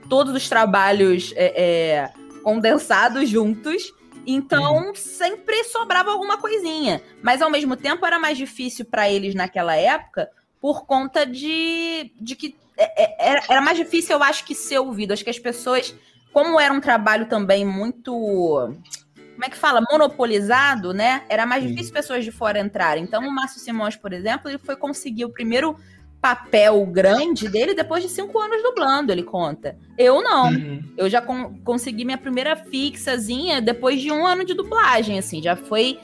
todos 0.08 0.32
os 0.34 0.48
trabalhos 0.48 1.32
é, 1.34 1.62
é 1.62 2.12
condensados 2.42 3.28
juntos. 3.28 3.92
Então, 4.26 4.88
uhum. 4.88 4.94
sempre 4.94 5.64
sobrava 5.64 6.10
alguma 6.10 6.38
coisinha. 6.38 7.02
Mas, 7.22 7.42
ao 7.42 7.50
mesmo 7.50 7.76
tempo, 7.76 8.04
era 8.06 8.18
mais 8.18 8.38
difícil 8.38 8.84
para 8.84 9.10
eles 9.10 9.34
naquela 9.34 9.74
época 9.74 10.30
por 10.60 10.86
conta 10.86 11.26
de, 11.26 12.12
de 12.20 12.36
que 12.36 12.56
é, 12.78 13.04
é, 13.04 13.30
era, 13.30 13.42
era 13.48 13.60
mais 13.60 13.76
difícil, 13.76 14.16
eu 14.16 14.22
acho, 14.22 14.44
que 14.44 14.54
ser 14.54 14.78
ouvido. 14.78 15.12
Acho 15.12 15.24
que 15.24 15.30
as 15.30 15.38
pessoas, 15.38 15.94
como 16.32 16.58
era 16.58 16.72
um 16.72 16.80
trabalho 16.80 17.26
também 17.26 17.64
muito. 17.64 18.12
Como 18.12 19.44
é 19.44 19.50
que 19.50 19.56
fala? 19.56 19.82
Monopolizado, 19.90 20.94
né? 20.94 21.24
Era 21.28 21.44
mais 21.44 21.66
difícil 21.66 21.92
pessoas 21.92 22.24
de 22.24 22.30
fora 22.30 22.60
entrarem. 22.60 23.02
Então, 23.02 23.26
o 23.26 23.34
Márcio 23.34 23.60
Simões, 23.60 23.96
por 23.96 24.12
exemplo, 24.12 24.48
ele 24.48 24.58
foi 24.58 24.76
conseguir 24.76 25.24
o 25.24 25.30
primeiro 25.30 25.76
papel 26.22 26.86
grande 26.86 27.48
dele 27.48 27.74
depois 27.74 28.00
de 28.00 28.08
cinco 28.08 28.38
anos 28.38 28.62
dublando, 28.62 29.10
ele 29.10 29.24
conta. 29.24 29.76
Eu 29.98 30.22
não. 30.22 30.50
Uhum. 30.50 30.80
Eu 30.96 31.10
já 31.10 31.20
con 31.20 31.58
consegui 31.64 32.04
minha 32.04 32.16
primeira 32.16 32.54
fixazinha 32.54 33.60
depois 33.60 34.00
de 34.00 34.12
um 34.12 34.24
ano 34.24 34.44
de 34.44 34.54
dublagem, 34.54 35.18
assim. 35.18 35.42
Já 35.42 35.56
foi 35.56 35.98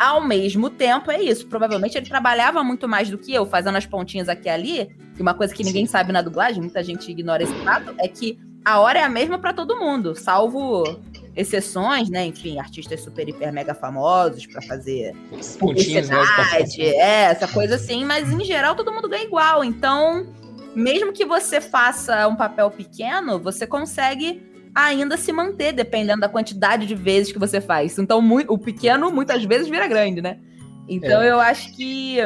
ao 0.00 0.26
mesmo 0.26 0.68
tempo, 0.68 1.12
é 1.12 1.22
isso. 1.22 1.46
Provavelmente 1.46 1.96
ele 1.96 2.08
trabalhava 2.08 2.64
muito 2.64 2.88
mais 2.88 3.08
do 3.08 3.16
que 3.16 3.32
eu, 3.32 3.46
fazendo 3.46 3.76
as 3.76 3.86
pontinhas 3.86 4.28
aqui 4.28 4.48
e 4.48 4.50
ali. 4.50 4.90
E 5.16 5.22
uma 5.22 5.32
coisa 5.32 5.54
que 5.54 5.62
ninguém 5.62 5.86
Sim. 5.86 5.92
sabe 5.92 6.12
na 6.12 6.22
dublagem, 6.22 6.60
muita 6.60 6.82
gente 6.82 7.08
ignora 7.08 7.44
esse 7.44 7.54
fato, 7.56 7.94
é 7.98 8.08
que 8.08 8.36
a 8.66 8.80
hora 8.80 8.98
é 8.98 9.02
a 9.04 9.08
mesma 9.08 9.38
para 9.38 9.52
todo 9.52 9.78
mundo, 9.78 10.16
salvo 10.16 10.98
exceções, 11.36 12.10
né? 12.10 12.26
Enfim, 12.26 12.58
artistas 12.58 13.00
super, 13.00 13.28
hiper, 13.28 13.52
mega 13.52 13.72
famosos 13.72 14.44
para 14.44 14.60
fazer 14.60 15.14
né? 15.30 15.38
publicidade, 15.56 16.82
é, 16.82 17.26
essa 17.26 17.46
coisa 17.46 17.76
assim, 17.76 18.04
mas 18.04 18.32
em 18.32 18.44
geral 18.44 18.74
todo 18.74 18.90
mundo 18.90 19.08
ganha 19.08 19.22
igual. 19.22 19.62
Então, 19.62 20.26
mesmo 20.74 21.12
que 21.12 21.24
você 21.24 21.60
faça 21.60 22.26
um 22.26 22.34
papel 22.34 22.68
pequeno, 22.68 23.38
você 23.38 23.68
consegue 23.68 24.42
ainda 24.74 25.16
se 25.16 25.32
manter, 25.32 25.72
dependendo 25.72 26.22
da 26.22 26.28
quantidade 26.28 26.86
de 26.86 26.94
vezes 26.96 27.32
que 27.32 27.38
você 27.38 27.60
faz. 27.60 27.96
Então, 28.00 28.20
muito, 28.20 28.52
o 28.52 28.58
pequeno 28.58 29.12
muitas 29.12 29.44
vezes 29.44 29.68
vira 29.68 29.86
grande, 29.86 30.20
né? 30.20 30.40
Então, 30.88 31.22
É. 31.22 31.30
eu 31.30 31.38
acho 31.38 31.72
que 31.76 32.18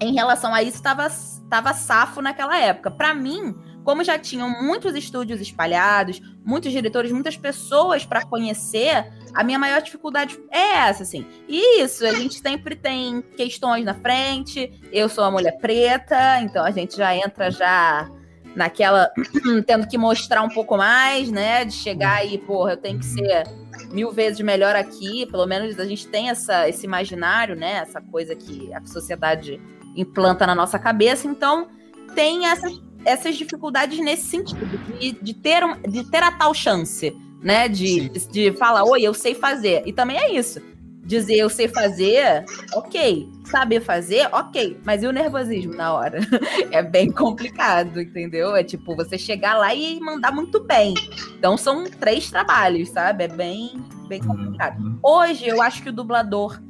em 0.00 0.12
relação 0.12 0.52
a 0.52 0.60
isso, 0.60 0.78
estava 0.78 1.08
tava 1.48 1.72
safo 1.72 2.20
naquela 2.20 2.58
época. 2.58 2.90
Para 2.90 3.14
mim, 3.14 3.54
como 3.84 4.04
já 4.04 4.18
tinham 4.18 4.48
muitos 4.48 4.94
estúdios 4.94 5.40
espalhados, 5.40 6.20
muitos 6.44 6.72
diretores, 6.72 7.12
muitas 7.12 7.36
pessoas 7.36 8.04
para 8.04 8.24
conhecer, 8.24 9.12
a 9.34 9.42
minha 9.42 9.58
maior 9.58 9.80
dificuldade 9.80 10.38
é 10.50 10.76
essa, 10.88 11.02
assim. 11.02 11.26
Isso, 11.48 12.04
a 12.06 12.12
gente 12.12 12.38
sempre 12.38 12.76
tem 12.76 13.22
questões 13.36 13.84
na 13.84 13.94
frente. 13.94 14.72
Eu 14.92 15.08
sou 15.08 15.24
uma 15.24 15.30
mulher 15.30 15.58
preta, 15.58 16.40
então 16.42 16.64
a 16.64 16.70
gente 16.70 16.96
já 16.96 17.16
entra 17.16 17.50
já 17.50 18.10
naquela 18.54 19.10
tendo 19.66 19.86
que 19.88 19.96
mostrar 19.96 20.42
um 20.42 20.48
pouco 20.48 20.76
mais, 20.76 21.30
né? 21.30 21.64
De 21.64 21.72
chegar 21.72 22.18
aí, 22.18 22.38
porra, 22.38 22.72
eu 22.72 22.76
tenho 22.76 22.98
que 22.98 23.06
ser 23.06 23.44
mil 23.90 24.12
vezes 24.12 24.40
melhor 24.40 24.76
aqui. 24.76 25.26
Pelo 25.26 25.46
menos 25.46 25.78
a 25.78 25.84
gente 25.86 26.06
tem 26.08 26.28
essa, 26.28 26.68
esse 26.68 26.84
imaginário, 26.84 27.56
né? 27.56 27.78
Essa 27.78 28.00
coisa 28.00 28.34
que 28.34 28.72
a 28.74 28.84
sociedade 28.84 29.60
implanta 29.96 30.46
na 30.46 30.54
nossa 30.54 30.78
cabeça. 30.78 31.26
Então, 31.26 31.68
tem 32.14 32.46
essas, 32.46 32.72
essas 33.04 33.36
dificuldades 33.36 33.98
nesse 33.98 34.26
sentido, 34.26 34.78
de, 34.98 35.12
de, 35.12 35.34
ter, 35.34 35.64
um, 35.64 35.80
de 35.82 36.04
ter 36.10 36.22
a 36.22 36.30
tal 36.30 36.54
chance, 36.54 37.14
né? 37.40 37.68
De, 37.68 38.08
de, 38.08 38.28
de 38.28 38.52
falar, 38.52 38.84
oi, 38.84 39.02
eu 39.02 39.14
sei 39.14 39.34
fazer. 39.34 39.82
E 39.86 39.92
também 39.92 40.16
é 40.16 40.32
isso. 40.34 40.60
Dizer 41.04 41.36
eu 41.36 41.50
sei 41.50 41.66
fazer, 41.66 42.44
ok. 42.74 43.28
Saber 43.44 43.80
fazer, 43.80 44.28
ok. 44.32 44.78
Mas 44.84 45.02
e 45.02 45.06
o 45.06 45.12
nervosismo 45.12 45.74
na 45.74 45.92
hora? 45.92 46.20
é 46.70 46.80
bem 46.80 47.10
complicado, 47.10 48.00
entendeu? 48.00 48.54
É 48.54 48.62
tipo, 48.62 48.94
você 48.94 49.18
chegar 49.18 49.58
lá 49.58 49.74
e 49.74 49.98
mandar 49.98 50.30
muito 50.30 50.60
bem. 50.60 50.94
Então 51.36 51.56
são 51.56 51.84
três 51.84 52.30
trabalhos, 52.30 52.88
sabe? 52.90 53.24
É 53.24 53.28
bem, 53.28 53.84
bem 54.08 54.20
complicado. 54.22 54.80
Uhum. 54.80 54.98
Hoje, 55.02 55.48
eu 55.48 55.60
acho 55.60 55.82
que 55.82 55.88
o 55.88 55.92
dublador 55.92 56.60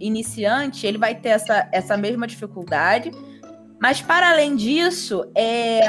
iniciante, 0.00 0.86
ele 0.86 0.98
vai 0.98 1.14
ter 1.14 1.30
essa, 1.30 1.68
essa 1.72 1.96
mesma 1.96 2.26
dificuldade. 2.26 3.10
Mas 3.80 4.00
para 4.00 4.30
além 4.30 4.56
disso, 4.56 5.24
é... 5.34 5.80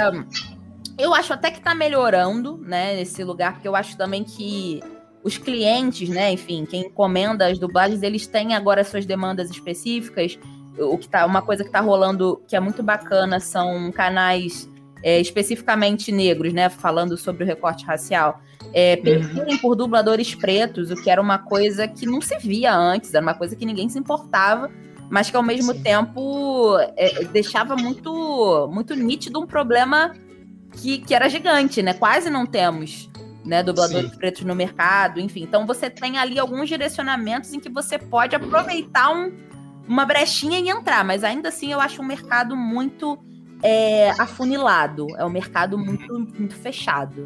eu 0.97 1.13
acho 1.13 1.33
até 1.33 1.49
que 1.49 1.61
tá 1.61 1.73
melhorando, 1.73 2.57
né, 2.57 2.95
nesse 2.95 3.23
lugar, 3.23 3.53
porque 3.53 3.67
eu 3.67 3.75
acho 3.75 3.97
também 3.97 4.23
que 4.23 4.81
os 5.23 5.37
clientes, 5.37 6.07
né, 6.09 6.31
enfim, 6.31 6.65
quem 6.65 6.87
encomenda 6.87 7.47
as 7.47 7.59
dublagens, 7.59 8.03
eles 8.03 8.25
têm 8.27 8.55
agora 8.55 8.83
suas 8.83 9.05
demandas 9.05 9.49
específicas. 9.49 10.39
O 10.77 10.97
que 10.97 11.09
tá, 11.09 11.25
uma 11.25 11.41
coisa 11.41 11.63
que 11.63 11.69
tá 11.69 11.81
rolando 11.81 12.41
que 12.47 12.55
é 12.55 12.59
muito 12.59 12.81
bacana 12.81 13.39
são 13.39 13.91
canais 13.91 14.69
é, 15.03 15.19
especificamente 15.19 16.11
negros, 16.11 16.53
né, 16.53 16.69
falando 16.69 17.17
sobre 17.17 17.43
o 17.43 17.47
recorte 17.47 17.85
racial. 17.85 18.39
É, 18.73 19.01
por 19.61 19.75
dubladores 19.75 20.35
pretos, 20.35 20.91
o 20.91 20.95
que 20.95 21.09
era 21.09 21.21
uma 21.21 21.39
coisa 21.39 21.87
que 21.87 22.05
não 22.05 22.21
se 22.21 22.37
via 22.37 22.75
antes, 22.75 23.13
era 23.13 23.23
uma 23.23 23.33
coisa 23.33 23.55
que 23.55 23.65
ninguém 23.65 23.89
se 23.89 23.97
importava, 23.97 24.69
mas 25.09 25.29
que 25.29 25.35
ao 25.37 25.43
mesmo 25.43 25.73
Sim. 25.73 25.81
tempo 25.81 26.77
é, 26.95 27.23
deixava 27.25 27.75
muito, 27.75 28.69
muito 28.71 28.95
nítido 28.95 29.39
um 29.39 29.47
problema 29.47 30.13
que, 30.73 30.99
que 30.99 31.15
era 31.15 31.27
gigante, 31.29 31.81
né? 31.81 31.93
Quase 31.93 32.29
não 32.29 32.45
temos 32.45 33.09
né, 33.45 33.63
dubladores 33.63 34.11
Sim. 34.11 34.17
pretos 34.17 34.43
no 34.43 34.53
mercado, 34.55 35.19
enfim. 35.19 35.41
Então 35.43 35.65
você 35.65 35.89
tem 35.89 36.17
ali 36.17 36.37
alguns 36.37 36.69
direcionamentos 36.69 37.51
em 37.53 37.59
que 37.59 37.69
você 37.69 37.97
pode 37.97 38.35
aproveitar 38.35 39.11
um- 39.11 39.31
uma 39.87 40.05
brechinha 40.05 40.59
e 40.59 40.69
entrar, 40.69 41.03
mas 41.03 41.23
ainda 41.23 41.49
assim 41.49 41.71
eu 41.71 41.79
acho 41.81 42.01
um 42.01 42.05
mercado 42.05 42.55
muito 42.55 43.17
é, 43.63 44.11
afunilado, 44.11 45.07
é 45.17 45.25
um 45.25 45.29
mercado 45.29 45.77
muito, 45.77 46.13
muito 46.37 46.55
fechado. 46.55 47.25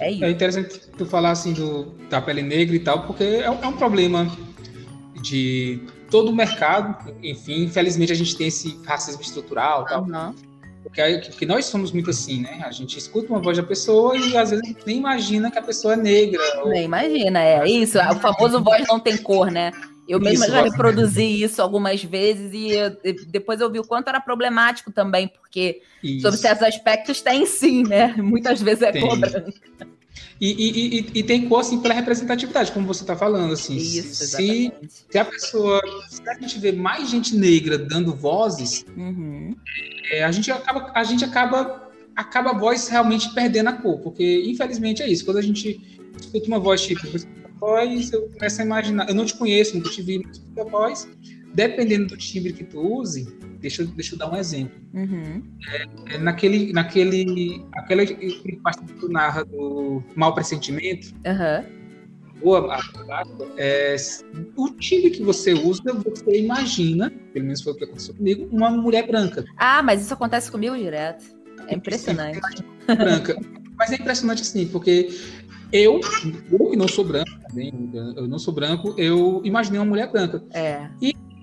É 0.00 0.10
isso. 0.10 0.24
É 0.24 0.30
interessante 0.30 0.80
tu 0.96 1.06
falar 1.06 1.30
assim 1.30 1.52
do, 1.52 1.92
da 2.08 2.20
pele 2.20 2.42
negra 2.42 2.74
e 2.74 2.80
tal, 2.80 3.06
porque 3.06 3.22
é, 3.22 3.42
é 3.44 3.50
um 3.50 3.72
problema 3.74 4.26
de 5.20 5.80
todo 6.12 6.28
o 6.30 6.34
mercado. 6.36 7.12
Enfim, 7.22 7.64
infelizmente 7.64 8.12
a 8.12 8.14
gente 8.14 8.36
tem 8.36 8.46
esse 8.46 8.78
racismo 8.84 9.22
estrutural, 9.22 9.84
tal, 9.86 10.04
Aham. 10.04 10.34
porque, 10.84 11.02
porque 11.30 11.46
nós 11.46 11.64
somos 11.64 11.90
muito 11.90 12.10
assim, 12.10 12.42
né? 12.42 12.62
A 12.64 12.70
gente 12.70 12.96
escuta 12.98 13.32
uma 13.32 13.40
voz 13.40 13.56
da 13.56 13.62
pessoa 13.64 14.16
e 14.16 14.36
às 14.36 14.50
vezes 14.50 14.64
a 14.64 14.68
gente 14.68 14.86
nem 14.86 14.98
imagina 14.98 15.50
que 15.50 15.58
a 15.58 15.62
pessoa 15.62 15.94
é 15.94 15.96
negra. 15.96 16.40
ou- 16.60 16.68
Nem 16.68 16.84
imagina, 16.84 17.42
é 17.42 17.66
isso. 17.68 17.98
O 17.98 18.14
famoso 18.20 18.62
voz 18.62 18.86
não 18.86 19.00
tem 19.00 19.16
cor, 19.16 19.50
né? 19.50 19.72
Eu 20.08 20.18
mesma 20.20 20.44
Isso, 20.44 20.52
já 20.54 20.62
reproduzi 20.62 21.42
isso 21.44 21.62
algumas 21.62 22.02
vezes 22.02 22.52
e 22.52 22.72
eu- 22.72 22.96
e 23.04 23.12
depois 23.26 23.60
eu 23.60 23.70
vi 23.70 23.78
o 23.78 23.84
quanto 23.86 24.08
era 24.08 24.20
problemático 24.20 24.90
também, 24.92 25.28
porque 25.28 25.80
Isso. 26.02 26.22
sobre 26.22 26.38
certos 26.38 26.66
aspectos 26.66 27.20
tem 27.22 27.46
sim, 27.46 27.84
né? 27.84 28.12
Muitas 28.18 28.60
vezes 28.60 28.82
é 28.82 28.90
Tem. 28.92 29.00
cor 29.00 29.16
branca. 29.18 29.44
E, 30.44 30.50
e, 30.58 30.98
e, 30.98 31.10
e 31.20 31.22
tem 31.22 31.48
cor 31.48 31.60
assim 31.60 31.78
pela 31.80 31.94
representatividade, 31.94 32.72
como 32.72 32.84
você 32.84 33.04
está 33.04 33.14
falando. 33.14 33.52
Assim, 33.52 33.76
Isso, 33.76 34.26
se, 34.26 34.72
se 34.88 35.16
a 35.16 35.24
pessoa. 35.24 35.80
Se 36.10 36.28
a 36.28 36.34
gente 36.34 36.58
vê 36.58 36.72
mais 36.72 37.08
gente 37.08 37.36
negra 37.36 37.78
dando 37.78 38.12
vozes, 38.12 38.84
Uhum. 38.96 39.54
é, 40.10 40.24
a 40.24 40.32
gente 40.32 40.50
acaba, 40.50 40.90
a 40.96 41.04
gente 41.04 41.24
acaba, 41.24 41.88
acaba 42.16 42.50
a 42.50 42.58
voz 42.58 42.88
realmente 42.88 43.32
perdendo 43.32 43.68
a 43.68 43.72
cor, 43.72 44.00
porque 44.00 44.42
infelizmente 44.44 45.00
é 45.00 45.08
isso. 45.08 45.24
Quando 45.24 45.36
a 45.36 45.42
gente 45.42 45.80
escuta 46.20 46.48
uma 46.48 46.58
voz 46.58 46.82
tipo, 46.82 47.06
voz, 47.60 48.12
eu 48.12 48.28
começo 48.30 48.60
a 48.60 48.64
imaginar. 48.64 49.08
Eu 49.08 49.14
não 49.14 49.24
te 49.24 49.36
conheço, 49.36 49.76
nunca 49.76 49.90
te 49.90 50.02
vi, 50.02 50.18
mas 50.26 50.42
a 50.58 50.68
voz. 50.68 51.08
Dependendo 51.54 52.08
do 52.08 52.16
timbre 52.16 52.52
que 52.52 52.64
tu 52.64 52.80
use, 52.80 53.28
deixa, 53.62 53.82
eu- 53.82 53.86
deixa 53.86 54.14
eu 54.14 54.18
dar 54.18 54.30
um 54.30 54.36
exemplo. 54.36 54.74
Uhum. 54.92 55.42
É, 56.10 56.18
naquele, 56.18 56.72
naquele, 56.72 57.64
aquela 57.72 58.02
parte 58.62 58.84
que 58.84 58.92
tu 58.94 59.08
narra 59.08 59.44
do 59.44 60.02
mau 60.16 60.34
pressentimento, 60.34 61.14
Aham. 61.24 61.64
boa, 62.42 62.78
é, 63.56 63.96
o 64.56 64.68
timbre 64.70 65.10
que 65.10 65.22
você 65.22 65.54
usa, 65.54 65.80
você 65.94 66.38
imagina, 66.38 67.10
pelo 67.32 67.46
menos 67.46 67.62
foi 67.62 67.72
o 67.72 67.76
que 67.76 67.84
aconteceu 67.84 68.14
comigo, 68.14 68.48
uma 68.50 68.68
mulher 68.70 69.06
branca. 69.06 69.44
Ah, 69.56 69.82
mas 69.82 70.02
isso 70.02 70.12
acontece 70.12 70.50
comigo 70.50 70.76
direto. 70.76 71.24
É 71.68 71.74
impressionante. 71.76 72.40
branca. 72.86 73.36
Mas 73.78 73.92
é 73.92 73.94
impressionante 73.94 74.42
assim, 74.42 74.66
porque 74.66 75.08
eu, 75.72 76.00
eu 76.50 76.70
que 76.70 76.76
não 76.76 76.88
sou 76.88 77.04
branco, 77.04 77.30
também, 77.48 77.72
eu 78.16 78.26
não 78.26 78.38
sou 78.38 78.52
branco, 78.52 78.94
eu 78.98 79.40
imaginei 79.44 79.78
uma 79.78 79.86
mulher 79.86 80.10
branca. 80.10 80.42
É. 80.52 80.88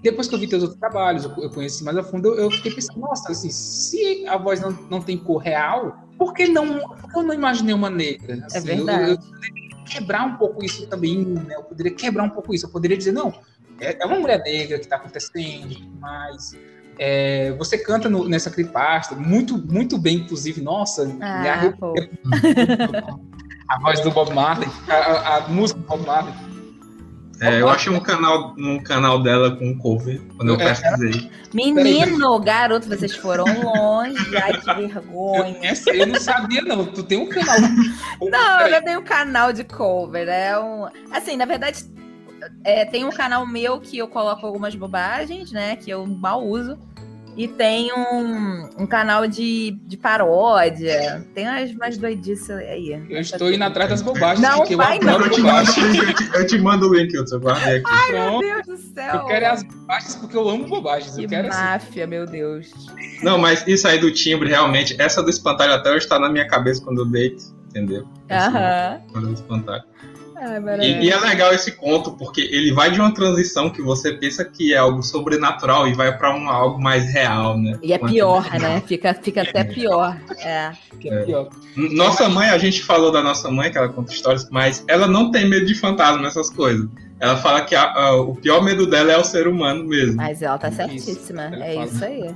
Depois 0.01 0.27
que 0.27 0.35
eu 0.35 0.39
vi 0.39 0.47
teus 0.47 0.63
outros 0.63 0.79
trabalhos, 0.79 1.25
eu, 1.25 1.31
eu 1.43 1.49
conheci 1.49 1.83
mais 1.83 1.97
a 1.97 2.03
fundo, 2.03 2.29
eu, 2.29 2.35
eu 2.45 2.51
fiquei 2.51 2.71
pensando, 2.73 2.99
nossa, 2.99 3.31
assim, 3.31 3.49
se 3.49 4.25
a 4.27 4.37
voz 4.37 4.59
não, 4.61 4.71
não 4.89 5.01
tem 5.01 5.17
cor 5.17 5.37
real, 5.37 5.97
por 6.17 6.33
que 6.33 6.47
não, 6.47 6.79
por 6.97 7.11
que 7.11 7.17
eu 7.19 7.23
não 7.23 7.33
imaginei 7.33 7.73
uma 7.73 7.89
negra? 7.89 8.45
Assim, 8.45 8.69
eu- 8.69 8.85
verdade. 8.85 9.11
Eu, 9.11 9.17
poderia 9.17 9.85
quebrar 9.85 10.25
um 10.25 10.35
pouco 10.37 10.63
isso 10.63 10.87
também, 10.87 11.25
né? 11.25 11.55
Eu 11.55 11.63
poderia 11.63 11.93
quebrar 11.93 12.23
um 12.23 12.29
pouco 12.29 12.53
isso, 12.53 12.65
eu 12.65 12.69
poderia 12.69 12.97
dizer, 12.97 13.11
não, 13.11 13.33
é, 13.79 14.01
é 14.01 14.05
uma 14.05 14.19
mulher 14.19 14.41
negra 14.43 14.77
que 14.77 14.85
está 14.85 14.95
acontecendo, 14.97 15.75
mas 15.99 16.55
é, 16.97 17.51
você 17.53 17.77
canta 17.77 18.07
no- 18.09 18.27
nessa 18.27 18.49
cripasta, 18.49 19.15
muito, 19.15 19.57
muito 19.57 19.97
bem, 19.97 20.17
inclusive, 20.17 20.61
nossa, 20.61 21.09
Ah, 21.21 21.73
pô. 21.79 21.93
a 23.69 23.79
voz 23.79 23.99
do 24.01 24.11
Bob 24.11 24.33
Marley, 24.33 24.69
a, 24.87 24.93
a- 24.95 25.37
a 25.37 25.47
música 25.49 25.79
do 25.79 25.85
Bob 25.85 26.05
Marley. 26.05 26.33
É, 27.41 27.61
eu 27.61 27.69
achei 27.69 27.91
um 27.91 27.99
canal, 27.99 28.53
um 28.57 28.79
canal 28.83 29.21
dela 29.21 29.55
com 29.55 29.77
cover, 29.77 30.21
quando 30.35 30.49
eu 30.49 30.59
É. 30.59 30.69
pesquisei. 30.69 31.31
Menino, 31.53 32.37
garoto, 32.39 32.87
vocês 32.87 33.15
foram 33.15 33.45
longe. 33.63 34.37
Ai, 34.37 34.53
que 34.59 34.73
vergonha. 34.73 35.57
Essa 35.61 35.89
eu 35.91 36.05
não 36.05 36.19
sabia, 36.19 36.61
não. 36.61 36.85
Tu 36.85 37.03
tem 37.03 37.17
um 37.17 37.27
canal. 37.29 37.55
Não, 38.21 38.59
eu 38.61 38.71
não 38.71 38.83
tenho 38.83 39.01
canal 39.03 39.53
de 39.53 39.63
cover. 39.63 40.27
É 40.27 40.59
um. 40.59 40.87
Assim, 41.11 41.37
na 41.37 41.45
verdade, 41.45 41.83
é, 42.63 42.85
tem 42.85 43.05
um 43.05 43.09
canal 43.09 43.45
meu 43.47 43.79
que 43.79 43.97
eu 43.97 44.07
coloco 44.07 44.45
algumas 44.45 44.75
bobagens, 44.75 45.51
né? 45.51 45.75
Que 45.75 45.89
eu 45.89 46.05
mal 46.05 46.45
uso. 46.45 46.77
E 47.39 47.47
tem 47.47 47.89
um, 47.93 48.69
um 48.79 48.85
canal 48.85 49.25
de, 49.25 49.71
de 49.87 49.95
paródia. 49.95 51.25
Tem 51.33 51.47
umas, 51.47 51.71
umas 51.71 51.97
doidices 51.97 52.49
aí. 52.49 53.01
Eu 53.09 53.21
estou 53.21 53.49
indo 53.49 53.63
atrás 53.63 53.89
das 53.89 54.01
bobagens. 54.01 54.41
Não, 54.41 54.57
porque 54.57 54.73
eu 54.73 54.77
vai 54.77 54.97
adoro 54.97 55.19
não. 55.19 55.25
Eu 55.25 55.31
te 55.31 55.41
mando 55.41 55.65
bobagens. 55.71 55.77
o 55.77 55.87
link, 55.87 56.05
eu 56.05 56.13
te, 56.13 56.37
eu 56.37 56.47
te 56.47 56.57
mando 56.57 56.89
o 56.89 56.93
link, 56.93 57.13
eu 57.13 57.39
guardei 57.39 57.77
aqui. 57.77 58.07
Pronto. 58.09 58.39
Meu 58.39 58.61
Deus 58.61 58.67
do 58.67 58.93
céu. 58.93 59.15
Eu 59.15 59.25
quero 59.25 59.45
é 59.45 59.47
as 59.47 59.63
bobagens 59.63 60.15
porque 60.17 60.35
eu 60.35 60.49
amo 60.49 60.67
bobagens. 60.67 61.15
Que 61.15 61.23
Eu 61.23 61.29
quero 61.29 61.47
assim. 61.47 61.57
máfia, 61.57 62.05
meu 62.05 62.25
Deus. 62.25 62.73
Não, 63.23 63.37
mas 63.37 63.65
isso 63.65 63.87
aí 63.87 63.97
do 63.97 64.11
timbre, 64.11 64.49
realmente, 64.49 64.93
essa 64.99 65.23
do 65.23 65.29
espantalho 65.29 65.71
até 65.71 65.93
hoje 65.93 66.05
tá 66.09 66.19
na 66.19 66.29
minha 66.29 66.45
cabeça 66.45 66.83
quando 66.83 67.03
eu 67.03 67.05
deito, 67.05 67.41
entendeu? 67.69 68.05
Aham. 68.29 68.99
Quando 69.13 69.29
eu 69.29 69.33
espantalho. 69.33 69.83
E, 70.81 71.05
e, 71.05 71.11
é 71.11 71.19
legal 71.19 71.53
esse 71.53 71.73
conto, 71.73 72.11
porque 72.11 72.41
ele 72.41 72.71
vai 72.71 72.91
de 72.91 72.99
uma 72.99 73.13
transição 73.13 73.69
que 73.69 73.81
você 73.81 74.13
pensa 74.13 74.45
que 74.45 74.73
é 74.73 74.77
algo 74.77 75.03
sobrenatural 75.03 75.87
e 75.87 75.93
vai 75.93 76.17
para 76.17 76.35
um 76.35 76.49
algo 76.49 76.81
mais 76.81 77.11
real, 77.11 77.57
né? 77.57 77.77
E 77.83 77.93
é 77.93 77.97
pior, 77.97 78.49
né? 78.59 78.81
Fica, 78.85 79.13
fica 79.13 79.41
até 79.41 79.63
pior. 79.63 80.17
É. 80.39 80.71
é. 81.05 81.23
pior. 81.23 81.49
Nossa 81.75 82.29
mãe, 82.29 82.49
a 82.49 82.57
gente 82.57 82.83
falou 82.83 83.11
da 83.11 83.21
nossa 83.21 83.49
mãe, 83.49 83.71
que 83.71 83.77
ela 83.77 83.89
conta 83.89 84.13
histórias, 84.13 84.47
mas 84.49 84.83
ela 84.87 85.07
não 85.07 85.31
tem 85.31 85.47
medo 85.49 85.65
de 85.65 85.75
fantasma, 85.75 86.27
essas 86.27 86.49
coisas. 86.49 86.87
Ela 87.19 87.35
fala 87.37 87.61
que 87.61 87.75
a, 87.75 87.91
a, 87.91 88.15
o 88.15 88.35
pior 88.35 88.63
medo 88.63 88.85
dela 88.85 89.11
é 89.11 89.17
o 89.17 89.23
ser 89.23 89.47
humano 89.47 89.83
mesmo. 89.83 90.15
Mas 90.15 90.41
ela 90.41 90.57
tá 90.57 90.71
certíssima. 90.71 91.47
Isso. 91.47 91.63
É 91.63 91.85
isso 91.85 92.05
aí. 92.05 92.35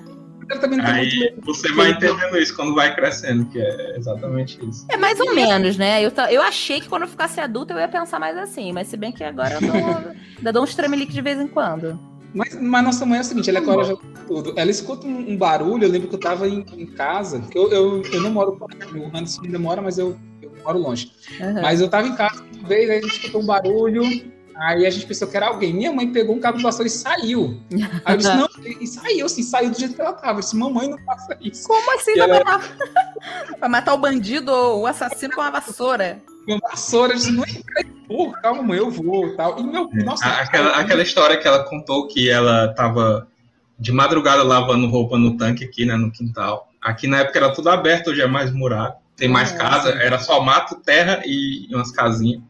Aí 0.84 1.34
você 1.41 1.71
vai 1.73 1.91
entendendo 1.91 2.38
isso 2.38 2.56
quando 2.56 2.75
vai 2.75 2.93
crescendo, 2.95 3.45
que 3.45 3.60
é 3.60 3.97
exatamente 3.97 4.60
isso. 4.67 4.86
É 4.89 4.97
mais 4.97 5.19
ou 5.19 5.34
menos, 5.34 5.77
né? 5.77 6.03
Eu, 6.03 6.12
eu 6.29 6.41
achei 6.41 6.79
que 6.79 6.89
quando 6.89 7.03
eu 7.03 7.08
ficasse 7.08 7.39
adulta 7.39 7.73
eu 7.73 7.79
ia 7.79 7.88
pensar 7.88 8.19
mais 8.19 8.38
assim, 8.38 8.71
mas 8.71 8.88
se 8.88 8.97
bem 8.97 9.12
que 9.12 9.23
agora 9.23 9.56
eu 9.56 9.62
dou, 9.62 9.73
ainda 10.38 10.53
dou 10.53 10.63
uns 10.63 10.75
tremelique 10.75 11.13
de 11.13 11.21
vez 11.21 11.39
em 11.39 11.47
quando. 11.47 11.99
Mas, 12.34 12.60
mas 12.60 12.84
nossa 12.84 13.06
mãe 13.06 13.19
é 13.19 13.21
o 13.21 13.23
seguinte, 13.23 13.49
ela 13.49 13.60
é 13.60 13.62
corajosa 13.62 14.01
tudo. 14.27 14.53
Ela 14.58 14.71
escuta 14.71 15.06
um, 15.06 15.32
um, 15.32 15.38
barulho, 15.38 15.84
eu 15.84 15.89
lembro 15.89 16.08
que 16.08 16.15
eu 16.15 16.19
tava 16.19 16.47
em, 16.47 16.65
em 16.75 16.88
casa, 16.88 17.39
que 17.41 17.58
eu, 17.58 17.71
eu, 17.71 18.01
eu 18.01 18.21
não 18.21 18.32
moro 18.32 18.58
o 18.60 19.08
Anderson 19.08 19.43
ainda 19.43 19.60
mora, 19.60 19.82
mas 19.82 19.97
eu, 19.97 20.17
eu 20.41 20.51
moro 20.63 20.79
longe. 20.79 21.12
Uhum. 21.39 21.62
Mas 21.62 21.79
eu 21.79 21.89
tava 21.89 22.08
em 22.08 22.15
casa 22.15 22.41
uma 22.41 22.67
vez, 22.67 22.89
aí 22.89 22.97
a 22.97 23.01
gente 23.01 23.15
escutou 23.15 23.41
um 23.41 23.45
barulho, 23.45 24.03
Aí 24.55 24.85
a 24.85 24.89
gente 24.89 25.05
pensou 25.05 25.27
que 25.27 25.35
era 25.35 25.47
alguém. 25.47 25.73
Minha 25.73 25.91
mãe 25.91 26.11
pegou 26.11 26.35
um 26.35 26.39
cabo 26.39 26.57
de 26.57 26.63
vassoura 26.63 26.87
e 26.87 26.91
saiu. 26.91 27.59
Aí 28.05 28.13
eu 28.13 28.17
disse, 28.17 28.35
não, 28.35 28.49
e 28.81 28.87
saiu, 28.87 29.25
assim, 29.25 29.43
saiu 29.43 29.71
do 29.71 29.79
jeito 29.79 29.95
que 29.95 30.01
ela 30.01 30.13
tava. 30.13 30.39
Eu 30.39 30.43
disse, 30.43 30.55
mamãe, 30.55 30.89
não 30.89 30.97
faça 30.99 31.37
isso. 31.41 31.67
Como 31.67 31.95
assim 31.95 32.15
vai 32.15 32.29
ela... 32.29 32.39
matar? 32.39 32.77
vai 33.59 33.69
matar 33.69 33.93
o 33.93 33.97
bandido 33.97 34.51
ou 34.51 34.81
o 34.81 34.87
assassino 34.87 35.33
com 35.33 35.41
uma 35.41 35.51
vassoura? 35.51 36.21
Uma 36.47 36.59
vassoura, 36.59 37.13
eu 37.13 37.17
disse, 37.17 37.31
não 37.31 37.43
porra, 38.07 38.41
calma, 38.41 38.63
mãe, 38.63 38.77
eu 38.77 38.91
vou 38.91 39.35
tal. 39.35 39.59
E 39.59 39.63
meu, 39.63 39.89
é. 39.93 40.03
nossa. 40.03 40.25
Aquela, 40.27 40.77
aquela 40.77 41.01
história 41.01 41.37
que 41.37 41.47
ela 41.47 41.63
contou 41.63 42.07
que 42.07 42.29
ela 42.29 42.73
tava 42.73 43.27
de 43.79 43.91
madrugada 43.91 44.43
lavando 44.43 44.87
roupa 44.87 45.17
no 45.17 45.35
tanque 45.35 45.63
aqui, 45.63 45.85
né, 45.85 45.95
no 45.95 46.11
quintal. 46.11 46.69
Aqui 46.81 47.07
na 47.07 47.19
época 47.19 47.39
era 47.39 47.53
tudo 47.53 47.69
aberto, 47.69 48.09
hoje 48.09 48.21
é 48.21 48.27
mais 48.27 48.51
murado. 48.51 48.95
Tem 49.15 49.27
mais 49.27 49.51
casa, 49.51 49.89
era 49.89 50.19
só 50.19 50.41
mato, 50.41 50.75
terra 50.75 51.21
e 51.25 51.67
umas 51.73 51.91
casinhas. 51.91 52.41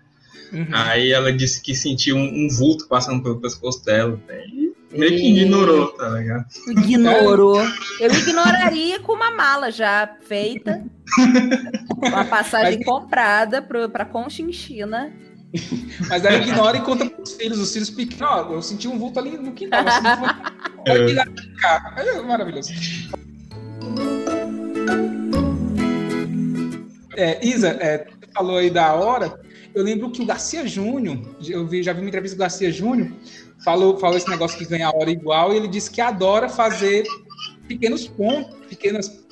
Uhum. 0.51 0.67
Aí 0.71 1.12
ela 1.12 1.32
disse 1.32 1.62
que 1.62 1.75
sentiu 1.75 2.15
um, 2.15 2.45
um, 2.45 2.47
vulto 2.49 2.88
passando 2.88 3.23
pelo 3.23 3.39
pescoço 3.39 3.84
dela. 3.84 4.19
E 4.29 4.73
meio 4.91 5.12
que 5.12 5.29
ignorou, 5.29 5.88
tá 5.93 6.10
ligado? 6.10 6.45
Ignorou. 6.67 7.62
Eu 7.99 8.12
ignoraria 8.12 8.99
com 8.99 9.13
uma 9.13 9.32
mala 9.32 9.71
já 9.71 10.17
feita. 10.27 10.84
uma 11.97 12.25
passagem 12.25 12.77
Mas... 12.77 12.86
comprada 12.86 13.62
pro, 13.62 13.89
pra 13.89 14.06
Conchinchina. 14.06 15.12
Mas 16.10 16.25
ela 16.25 16.38
ignora 16.38 16.77
e 16.77 16.82
conta 16.82 17.06
pros 17.08 17.34
filhos, 17.34 17.60
os 17.60 17.71
filhos 17.71 17.89
pequenos. 17.89 18.21
Ó, 18.21 18.53
eu 18.53 18.62
senti 18.62 18.88
um 18.88 18.97
vulto 18.97 19.19
ali 19.19 19.38
no 19.38 19.51
quintal. 19.51 19.86
Assim, 19.88 21.15
é. 21.99 22.17
é 22.17 22.21
maravilhoso. 22.23 22.73
É, 27.15 27.45
Isa, 27.45 27.69
é, 27.79 27.99
você 27.99 28.32
falou 28.34 28.58
aí 28.58 28.69
da 28.69 28.93
hora. 28.93 29.39
Eu 29.75 29.83
lembro 29.83 30.12
que 30.12 30.21
o 30.21 30.25
Garcia 30.25 30.67
Júnior, 30.67 31.17
eu 31.47 31.65
vi, 31.65 31.81
já 31.81 31.93
vi 31.93 32.01
uma 32.01 32.07
entrevista 32.07 32.36
do 32.36 32.39
Garcia 32.39 32.71
Júnior, 32.71 33.12
falou, 33.63 33.97
falou 33.97 34.17
esse 34.17 34.29
negócio 34.29 34.57
que 34.57 34.65
ganha 34.65 34.88
a 34.88 34.95
hora 34.95 35.09
igual, 35.09 35.53
e 35.53 35.57
ele 35.57 35.67
disse 35.67 35.89
que 35.89 36.01
adora 36.01 36.47
fazer 36.47 37.03
pequenos 37.67 38.07
pontos, 38.07 38.55
pequenas. 38.67 39.23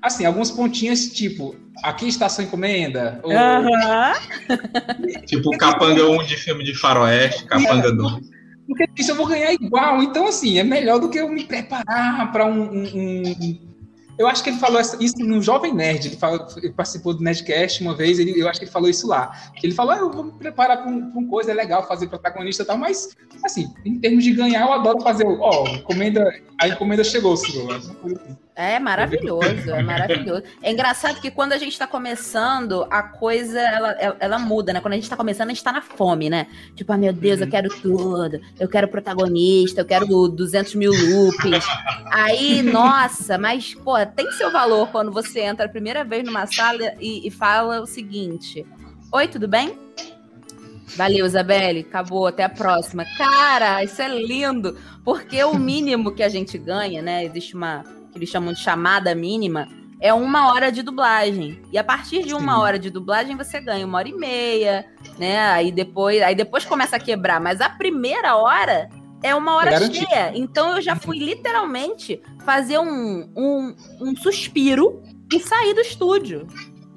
Assim, 0.00 0.24
algumas 0.24 0.50
pontinhas, 0.50 1.08
tipo, 1.08 1.56
aqui 1.82 2.06
está 2.06 2.28
sua 2.28 2.44
encomenda. 2.44 3.20
Ou... 3.22 3.32
tipo 5.26 5.50
Capanga 5.58 6.08
1 6.08 6.24
de 6.24 6.36
filme 6.36 6.62
de 6.62 6.74
faroeste, 6.74 7.44
Capanga 7.44 7.92
2 7.92 8.38
porque 8.68 8.86
isso 8.98 9.12
eu 9.12 9.16
vou 9.16 9.26
ganhar 9.26 9.52
igual. 9.54 10.02
Então, 10.02 10.26
assim, 10.28 10.58
é 10.58 10.62
melhor 10.62 11.00
do 11.00 11.08
que 11.08 11.18
eu 11.18 11.28
me 11.28 11.44
preparar 11.44 12.30
para 12.30 12.44
um, 12.44 12.60
um, 12.60 13.22
um, 13.22 13.67
eu 14.18 14.26
acho 14.26 14.42
que 14.42 14.50
ele 14.50 14.58
falou 14.58 14.80
isso 14.80 15.18
no 15.18 15.40
Jovem 15.40 15.72
Nerd. 15.72 16.08
Ele, 16.08 16.16
falou, 16.16 16.46
ele 16.56 16.72
participou 16.72 17.14
do 17.14 17.22
Nerdcast 17.22 17.82
uma 17.82 17.94
vez. 17.94 18.18
Ele, 18.18 18.38
eu 18.38 18.48
acho 18.48 18.58
que 18.58 18.64
ele 18.64 18.72
falou 18.72 18.90
isso 18.90 19.06
lá. 19.06 19.32
Ele 19.62 19.72
falou: 19.72 19.92
ah, 19.92 19.98
eu 19.98 20.10
vou 20.10 20.24
me 20.24 20.32
preparar 20.32 20.82
para 20.82 20.90
um, 20.90 20.98
uma 20.98 21.28
coisa, 21.28 21.52
é 21.52 21.54
legal 21.54 21.86
fazer 21.86 22.08
protagonista 22.08 22.64
e 22.64 22.66
tal. 22.66 22.76
Mas, 22.76 23.16
assim, 23.44 23.72
em 23.84 23.98
termos 24.00 24.24
de 24.24 24.32
ganhar, 24.32 24.66
eu 24.66 24.72
adoro 24.72 25.00
fazer. 25.00 25.24
Ó, 25.24 25.64
oh, 25.64 25.68
encomenda, 25.68 26.34
a 26.60 26.68
encomenda 26.68 27.04
chegou, 27.04 27.36
senhor. 27.36 27.76
Assim. 27.76 27.96
É 28.60 28.76
maravilhoso, 28.80 29.70
é 29.70 29.82
maravilhoso. 29.84 30.42
É 30.60 30.72
engraçado 30.72 31.20
que 31.20 31.30
quando 31.30 31.52
a 31.52 31.58
gente 31.58 31.74
está 31.74 31.86
começando, 31.86 32.88
a 32.90 33.04
coisa 33.04 33.60
ela, 33.60 33.92
ela, 34.18 34.36
muda, 34.36 34.72
né? 34.72 34.80
Quando 34.80 34.94
a 34.94 34.96
gente 34.96 35.04
está 35.04 35.16
começando, 35.16 35.46
a 35.46 35.50
gente 35.50 35.58
está 35.58 35.70
na 35.70 35.80
fome, 35.80 36.28
né? 36.28 36.48
Tipo, 36.74 36.92
ah, 36.92 36.96
meu 36.96 37.12
Deus, 37.12 37.38
eu 37.38 37.44
uhum. 37.44 37.50
quero 37.52 37.68
tudo, 37.68 38.40
eu 38.58 38.68
quero 38.68 38.88
protagonista, 38.88 39.82
eu 39.82 39.84
quero 39.84 40.26
200 40.26 40.74
mil 40.74 40.90
loops. 40.90 41.64
Aí, 42.10 42.60
nossa, 42.60 43.38
mas, 43.38 43.74
pô, 43.74 43.94
tem 44.04 44.28
seu 44.32 44.50
valor 44.50 44.88
quando 44.88 45.12
você 45.12 45.38
entra 45.38 45.66
a 45.66 45.68
primeira 45.68 46.02
vez 46.02 46.24
numa 46.24 46.44
sala 46.44 46.94
e, 46.98 47.28
e 47.28 47.30
fala 47.30 47.80
o 47.80 47.86
seguinte: 47.86 48.66
Oi, 49.12 49.28
tudo 49.28 49.46
bem? 49.46 49.78
Valeu, 50.96 51.24
Isabelle. 51.24 51.86
Acabou. 51.88 52.26
Até 52.26 52.42
a 52.42 52.48
próxima. 52.48 53.04
Cara, 53.16 53.84
isso 53.84 54.02
é 54.02 54.08
lindo. 54.08 54.76
Porque 55.04 55.44
o 55.44 55.56
mínimo 55.56 56.12
que 56.12 56.24
a 56.24 56.28
gente 56.28 56.58
ganha, 56.58 57.00
né? 57.00 57.24
Existe 57.24 57.54
uma 57.54 57.84
que 58.18 58.24
eles 58.24 58.30
chamam 58.30 58.52
de 58.52 58.60
chamada 58.60 59.14
mínima, 59.14 59.68
é 60.00 60.12
uma 60.12 60.52
hora 60.52 60.70
de 60.70 60.82
dublagem. 60.82 61.60
E 61.72 61.78
a 61.78 61.84
partir 61.84 62.24
de 62.24 62.34
uma 62.34 62.54
Sim. 62.54 62.60
hora 62.60 62.78
de 62.78 62.90
dublagem 62.90 63.36
você 63.36 63.60
ganha 63.60 63.86
uma 63.86 63.98
hora 63.98 64.08
e 64.08 64.14
meia, 64.14 64.86
né? 65.18 65.38
Aí 65.50 65.72
depois, 65.72 66.22
aí 66.22 66.34
depois 66.34 66.64
começa 66.64 66.96
a 66.96 67.00
quebrar. 67.00 67.40
Mas 67.40 67.60
a 67.60 67.68
primeira 67.68 68.36
hora 68.36 68.88
é 69.22 69.34
uma 69.34 69.56
hora 69.56 69.74
é 69.74 69.90
cheia. 69.90 70.32
Então 70.34 70.76
eu 70.76 70.82
já 70.82 70.94
fui 70.94 71.18
literalmente 71.18 72.20
fazer 72.44 72.78
um, 72.78 73.28
um, 73.36 73.74
um 74.00 74.16
suspiro 74.16 75.02
e 75.32 75.40
sair 75.40 75.74
do 75.74 75.80
estúdio. 75.80 76.46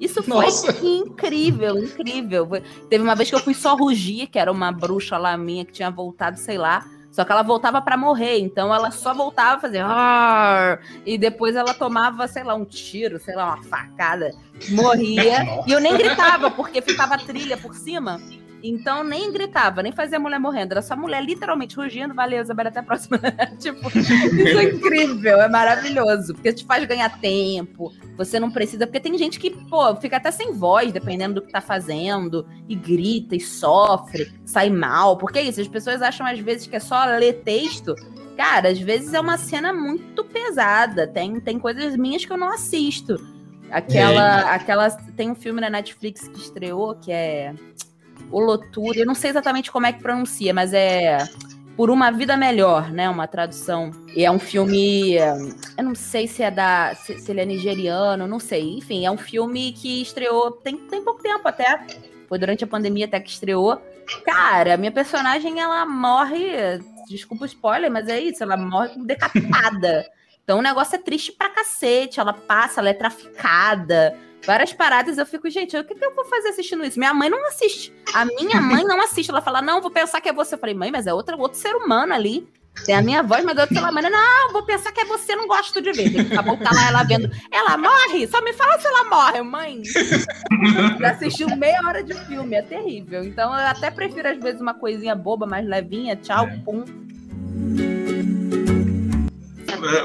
Isso 0.00 0.22
foi 0.22 0.46
Nossa. 0.46 0.84
incrível, 0.84 1.78
incrível. 1.78 2.48
Teve 2.88 3.04
uma 3.04 3.14
vez 3.14 3.28
que 3.28 3.36
eu 3.36 3.40
fui 3.40 3.54
só 3.54 3.76
rugir, 3.76 4.26
que 4.26 4.38
era 4.38 4.50
uma 4.50 4.72
bruxa 4.72 5.16
lá 5.16 5.36
minha 5.36 5.64
que 5.64 5.72
tinha 5.72 5.90
voltado, 5.90 6.38
sei 6.38 6.58
lá. 6.58 6.84
Só 7.12 7.24
que 7.26 7.30
ela 7.30 7.42
voltava 7.42 7.82
para 7.82 7.94
morrer, 7.94 8.38
então 8.38 8.74
ela 8.74 8.90
só 8.90 9.12
voltava 9.12 9.56
a 9.56 9.60
fazer 9.60 9.84
e 11.04 11.18
depois 11.18 11.54
ela 11.54 11.74
tomava, 11.74 12.26
sei 12.26 12.42
lá, 12.42 12.54
um 12.54 12.64
tiro, 12.64 13.20
sei 13.20 13.36
lá, 13.36 13.52
uma 13.52 13.62
facada, 13.62 14.30
morria. 14.70 15.44
e 15.68 15.72
eu 15.72 15.78
nem 15.78 15.94
gritava 15.94 16.50
porque 16.50 16.80
ficava 16.80 17.18
trilha 17.18 17.58
por 17.58 17.74
cima. 17.74 18.18
Então 18.62 19.02
nem 19.02 19.32
gritava, 19.32 19.82
nem 19.82 19.90
fazia 19.90 20.18
a 20.18 20.20
mulher 20.20 20.38
morrendo. 20.38 20.72
Era 20.72 20.82
só 20.82 20.94
a 20.94 20.96
mulher 20.96 21.22
literalmente 21.22 21.76
rugindo. 21.76 22.14
Valeu, 22.14 22.40
Isabela, 22.40 22.68
até 22.68 22.80
a 22.80 22.82
próxima. 22.82 23.18
tipo, 23.58 23.88
isso 23.98 24.58
é 24.58 24.64
incrível, 24.64 25.40
é 25.40 25.48
maravilhoso. 25.48 26.34
Porque 26.34 26.52
te 26.52 26.64
faz 26.64 26.84
ganhar 26.84 27.18
tempo. 27.20 27.92
Você 28.16 28.38
não 28.38 28.50
precisa. 28.50 28.86
Porque 28.86 29.00
tem 29.00 29.18
gente 29.18 29.40
que, 29.40 29.50
pô, 29.50 29.96
fica 29.96 30.16
até 30.16 30.30
sem 30.30 30.52
voz, 30.52 30.92
dependendo 30.92 31.34
do 31.34 31.42
que 31.42 31.52
tá 31.52 31.60
fazendo, 31.60 32.46
e 32.68 32.74
grita 32.74 33.34
e 33.34 33.40
sofre, 33.40 34.32
sai 34.44 34.70
mal. 34.70 35.16
Porque 35.16 35.40
é 35.40 35.42
isso, 35.42 35.60
as 35.60 35.68
pessoas 35.68 36.00
acham 36.00 36.26
às 36.26 36.38
vezes 36.38 36.66
que 36.66 36.76
é 36.76 36.80
só 36.80 37.04
ler 37.04 37.42
texto. 37.42 37.96
Cara, 38.36 38.70
às 38.70 38.78
vezes 38.78 39.12
é 39.12 39.20
uma 39.20 39.36
cena 39.36 39.72
muito 39.72 40.24
pesada. 40.24 41.06
Tem, 41.06 41.40
tem 41.40 41.58
coisas 41.58 41.96
minhas 41.96 42.24
que 42.24 42.32
eu 42.32 42.38
não 42.38 42.48
assisto. 42.48 43.20
Aquela, 43.72 44.52
aquela. 44.52 44.90
Tem 45.16 45.30
um 45.30 45.34
filme 45.34 45.60
na 45.60 45.70
Netflix 45.70 46.28
que 46.28 46.38
estreou 46.38 46.94
que 46.94 47.10
é. 47.10 47.54
Holotura, 48.32 48.98
eu 48.98 49.06
não 49.06 49.14
sei 49.14 49.30
exatamente 49.30 49.70
como 49.70 49.86
é 49.86 49.92
que 49.92 50.02
pronuncia, 50.02 50.54
mas 50.54 50.72
é 50.72 51.18
Por 51.76 51.90
Uma 51.90 52.10
Vida 52.10 52.36
Melhor, 52.36 52.90
né? 52.90 53.08
Uma 53.10 53.28
tradução. 53.28 53.90
E 54.16 54.24
é 54.24 54.30
um 54.30 54.38
filme. 54.38 55.16
Eu 55.76 55.84
não 55.84 55.94
sei 55.94 56.26
se 56.26 56.42
é 56.42 56.50
da. 56.50 56.94
Se, 56.94 57.18
se 57.18 57.30
ele 57.30 57.42
é 57.42 57.44
nigeriano, 57.44 58.26
não 58.26 58.40
sei. 58.40 58.78
Enfim, 58.78 59.04
é 59.04 59.10
um 59.10 59.18
filme 59.18 59.72
que 59.72 60.00
estreou 60.00 60.50
tem, 60.50 60.76
tem 60.76 61.04
pouco 61.04 61.22
tempo 61.22 61.46
até. 61.46 61.84
Foi 62.28 62.38
durante 62.38 62.64
a 62.64 62.66
pandemia 62.66 63.04
até 63.04 63.20
que 63.20 63.30
estreou. 63.30 63.80
Cara, 64.24 64.76
minha 64.76 64.92
personagem, 64.92 65.60
ela 65.60 65.84
morre. 65.84 66.80
Desculpa 67.08 67.44
o 67.44 67.46
spoiler, 67.46 67.90
mas 67.90 68.08
é 68.08 68.18
isso, 68.18 68.42
ela 68.42 68.56
morre 68.56 68.94
decapitada. 69.04 70.06
Então 70.42 70.58
o 70.58 70.62
negócio 70.62 70.96
é 70.96 70.98
triste 70.98 71.32
pra 71.32 71.50
cacete. 71.50 72.18
Ela 72.18 72.32
passa, 72.32 72.80
ela 72.80 72.88
é 72.88 72.94
traficada 72.94 74.16
várias 74.44 74.72
paradas, 74.72 75.18
eu 75.18 75.26
fico, 75.26 75.48
gente, 75.50 75.76
o 75.76 75.84
que, 75.84 75.94
que 75.94 76.04
eu 76.04 76.14
vou 76.14 76.24
fazer 76.24 76.48
assistindo 76.48 76.84
isso? 76.84 76.98
Minha 76.98 77.14
mãe 77.14 77.30
não 77.30 77.46
assiste. 77.46 77.92
A 78.14 78.24
minha 78.24 78.60
mãe 78.60 78.84
não 78.84 79.00
assiste. 79.02 79.30
Ela 79.30 79.42
fala, 79.42 79.62
não, 79.62 79.80
vou 79.80 79.90
pensar 79.90 80.20
que 80.20 80.28
é 80.28 80.32
você. 80.32 80.54
Eu 80.54 80.58
falei, 80.58 80.74
mãe, 80.74 80.90
mas 80.90 81.06
é 81.06 81.14
outro, 81.14 81.38
outro 81.38 81.58
ser 81.58 81.74
humano 81.74 82.12
ali. 82.12 82.46
Tem 82.86 82.94
a 82.94 83.02
minha 83.02 83.22
voz, 83.22 83.44
mas 83.44 83.56
é 83.56 83.60
outro 83.60 83.76
ser 83.76 83.82
humano. 83.82 84.08
Não, 84.10 84.52
vou 84.52 84.64
pensar 84.64 84.92
que 84.92 85.00
é 85.00 85.04
você, 85.04 85.36
não 85.36 85.46
gosto 85.46 85.80
de 85.80 85.92
ver. 85.92 86.10
Daqui 86.10 86.36
a 86.36 86.42
pouco 86.42 86.64
tá 86.64 86.70
lá 86.74 86.88
ela 86.88 87.02
vendo. 87.04 87.30
Ela 87.50 87.76
morre? 87.76 88.26
Só 88.26 88.40
me 88.42 88.52
fala 88.54 88.78
se 88.78 88.86
ela 88.86 89.04
morre, 89.04 89.42
mãe. 89.42 89.82
Já 90.98 91.10
assistiu 91.10 91.54
meia 91.54 91.80
hora 91.86 92.02
de 92.02 92.14
filme, 92.26 92.56
é 92.56 92.62
terrível. 92.62 93.22
Então 93.24 93.52
eu 93.52 93.66
até 93.66 93.90
prefiro, 93.90 94.28
às 94.28 94.38
vezes, 94.38 94.60
uma 94.60 94.74
coisinha 94.74 95.14
boba, 95.14 95.46
mais 95.46 95.66
levinha. 95.66 96.16
Tchau, 96.16 96.46
é. 96.46 96.56
pum. 96.64 96.84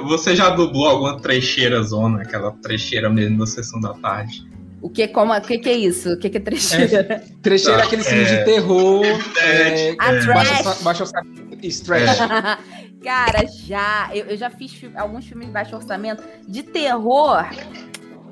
Você 0.04 0.36
já 0.36 0.50
dublou 0.50 0.88
alguma 0.88 1.20
trecheira 1.20 1.82
zona, 1.84 2.22
aquela 2.22 2.52
trecheira 2.52 3.10
mesmo 3.10 3.40
da 3.40 3.46
sessão 3.46 3.80
da 3.80 3.94
tarde? 3.94 4.46
O 4.82 4.90
que, 4.90 5.08
como, 5.08 5.34
o 5.36 5.42
que, 5.42 5.58
que 5.58 5.70
é 5.70 5.76
isso? 5.76 6.14
O 6.14 6.18
que, 6.18 6.30
que 6.30 6.38
é 6.38 6.40
trecheira? 6.40 7.14
É, 7.14 7.24
trecheira 7.42 7.82
é 7.82 7.86
aquele 7.86 8.04
filme 8.04 8.26
de 8.26 8.34
é. 8.34 8.44
terror. 8.44 9.06
É, 9.06 9.96
a 10.00 10.14
é, 10.14 10.20
trash. 10.20 10.82
Baixo, 10.84 11.04
orçamento. 11.04 11.58
Isso, 11.62 11.84
trash. 11.84 12.20
Cara, 13.04 13.46
já. 13.48 14.10
Eu, 14.14 14.26
eu 14.26 14.38
já 14.38 14.50
fiz 14.50 14.80
alguns 14.96 15.26
filmes 15.26 15.48
de 15.48 15.54
baixo 15.54 15.76
orçamento. 15.76 16.24
De 16.48 16.64
terror. 16.64 17.46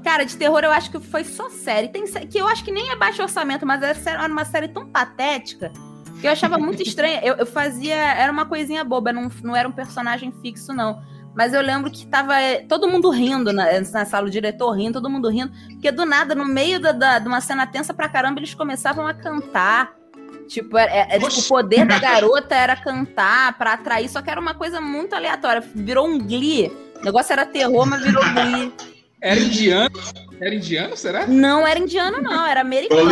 Cara, 0.04 0.24
de 0.24 0.38
terror 0.38 0.64
eu 0.64 0.72
acho 0.72 0.92
que 0.92 1.00
foi 1.00 1.24
só 1.24 1.50
série. 1.50 1.88
Tem 1.88 2.06
que 2.06 2.38
eu 2.38 2.48
acho 2.48 2.64
que 2.64 2.72
nem 2.72 2.92
é 2.92 2.96
baixo 2.96 3.24
orçamento, 3.24 3.66
mas 3.66 3.82
era 3.82 4.28
uma 4.28 4.46
série 4.46 4.68
tão 4.68 4.86
patética 4.86 5.72
que 6.22 6.28
eu 6.28 6.32
achava 6.32 6.58
muito 6.58 6.82
estranha. 6.84 7.22
Eu, 7.24 7.36
eu 7.36 7.46
fazia. 7.46 7.96
Era 7.96 8.32
uma 8.32 8.46
coisinha 8.46 8.84
boba, 8.84 9.12
não, 9.12 9.30
não 9.44 9.56
era 9.56 9.68
um 9.68 9.72
personagem 9.72 10.32
fixo, 10.42 10.74
não. 10.74 11.02
Mas 11.36 11.54
eu 11.54 11.62
lembro 11.62 11.92
que 11.92 12.08
tava 12.08 12.40
eh, 12.40 12.66
todo 12.68 12.88
mundo 12.88 13.10
rindo 13.10 13.52
na, 13.52 13.66
na 13.80 14.06
sala, 14.06 14.28
o 14.28 14.30
diretor 14.30 14.72
rindo, 14.72 14.94
todo 14.94 15.10
mundo 15.10 15.30
rindo, 15.30 15.52
porque 15.72 15.92
do 15.92 16.06
nada, 16.06 16.34
no 16.34 16.46
meio 16.46 16.80
da, 16.80 16.94
da, 16.94 17.20
de 17.20 17.28
uma 17.28 17.42
cena 17.42 17.68
tensa 17.68 17.94
pra 17.94 18.08
caramba, 18.08 18.40
eles 18.40 18.54
começavam 18.54 19.06
a 19.06 19.14
cantar. 19.14 19.94
Tipo, 20.48 20.78
é, 20.78 21.08
é, 21.10 21.20
tipo, 21.20 21.40
o 21.40 21.44
poder 21.44 21.86
da 21.86 21.98
garota 22.00 22.56
era 22.56 22.76
cantar 22.76 23.58
pra 23.58 23.74
atrair, 23.74 24.08
só 24.08 24.22
que 24.22 24.30
era 24.30 24.40
uma 24.40 24.54
coisa 24.54 24.80
muito 24.80 25.14
aleatória. 25.14 25.62
Virou 25.74 26.08
um 26.08 26.20
glee. 26.20 26.72
O 27.02 27.04
negócio 27.04 27.34
era 27.34 27.46
terror, 27.46 27.86
mas 27.86 28.02
virou 28.02 28.24
glee. 28.24 28.72
Era 29.22 29.40
indiano? 29.40 29.90
Era 30.40 30.54
indiano, 30.54 30.98
será? 30.98 31.26
Não 31.28 31.66
era 31.66 31.80
indiano, 31.80 32.22
não, 32.22 32.46
era 32.46 32.62
americano. 32.62 33.10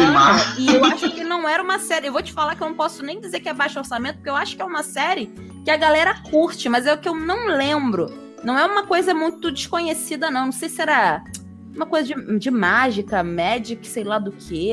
E 0.58 0.76
eu 0.76 0.84
acho 0.86 1.10
que 1.12 1.24
não 1.24 1.48
era 1.48 1.64
uma 1.64 1.80
série. 1.80 2.08
Eu 2.08 2.14
vou 2.14 2.22
te 2.22 2.34
falar 2.34 2.56
que 2.56 2.64
eu 2.64 2.68
não 2.68 2.76
posso 2.76 3.04
nem 3.04 3.20
dizer 3.20 3.40
que 3.40 3.50
é 3.50 3.54
baixo 3.54 3.80
orçamento, 3.80 4.16
porque 4.16 4.30
eu 4.30 4.36
acho 4.36 4.56
que 4.56 4.62
é 4.62 4.66
uma 4.66 4.84
série 4.84 5.32
que 5.64 5.72
a 5.72 5.78
galera 5.78 6.22
curte, 6.30 6.68
mas 6.68 6.86
é 6.86 6.94
o 6.94 6.98
que 6.98 7.08
eu 7.08 7.16
não 7.16 7.48
lembro. 7.48 8.08
Não 8.44 8.58
é 8.58 8.66
uma 8.66 8.86
coisa 8.86 9.14
muito 9.14 9.52
desconhecida, 9.52 10.30
não. 10.30 10.46
Não 10.46 10.52
sei 10.52 10.68
se 10.68 10.82
era 10.82 11.24
uma 11.74 11.86
coisa 11.86 12.14
de, 12.14 12.40
de 12.40 12.52
mágica, 12.52 13.24
magic, 13.24 13.88
sei 13.88 14.04
lá 14.04 14.20
do 14.20 14.32
que. 14.32 14.72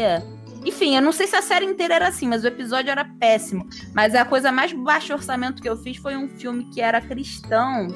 Enfim, 0.65 0.97
eu 0.97 1.03
não 1.03 1.13
sei 1.13 1.27
se 1.27 1.37
a 1.37 1.43
série 1.43 1.65
inteira 1.65 1.95
era 1.95 2.09
assim, 2.09 2.29
mas 2.29 2.45
o 2.45 2.47
episódio 2.47 2.91
era 2.91 3.05
péssimo. 3.05 3.67
Mas 3.95 4.15
a 4.15 4.25
coisa 4.25 4.53
mais 4.53 4.73
baixo 4.73 5.13
orçamento 5.13 5.63
que 5.63 5.69
eu 5.69 5.77
fiz 5.77 5.97
foi 5.97 6.17
um 6.17 6.29
filme 6.29 6.65
que 6.71 6.81
era 6.81 7.01
cristão. 7.01 7.89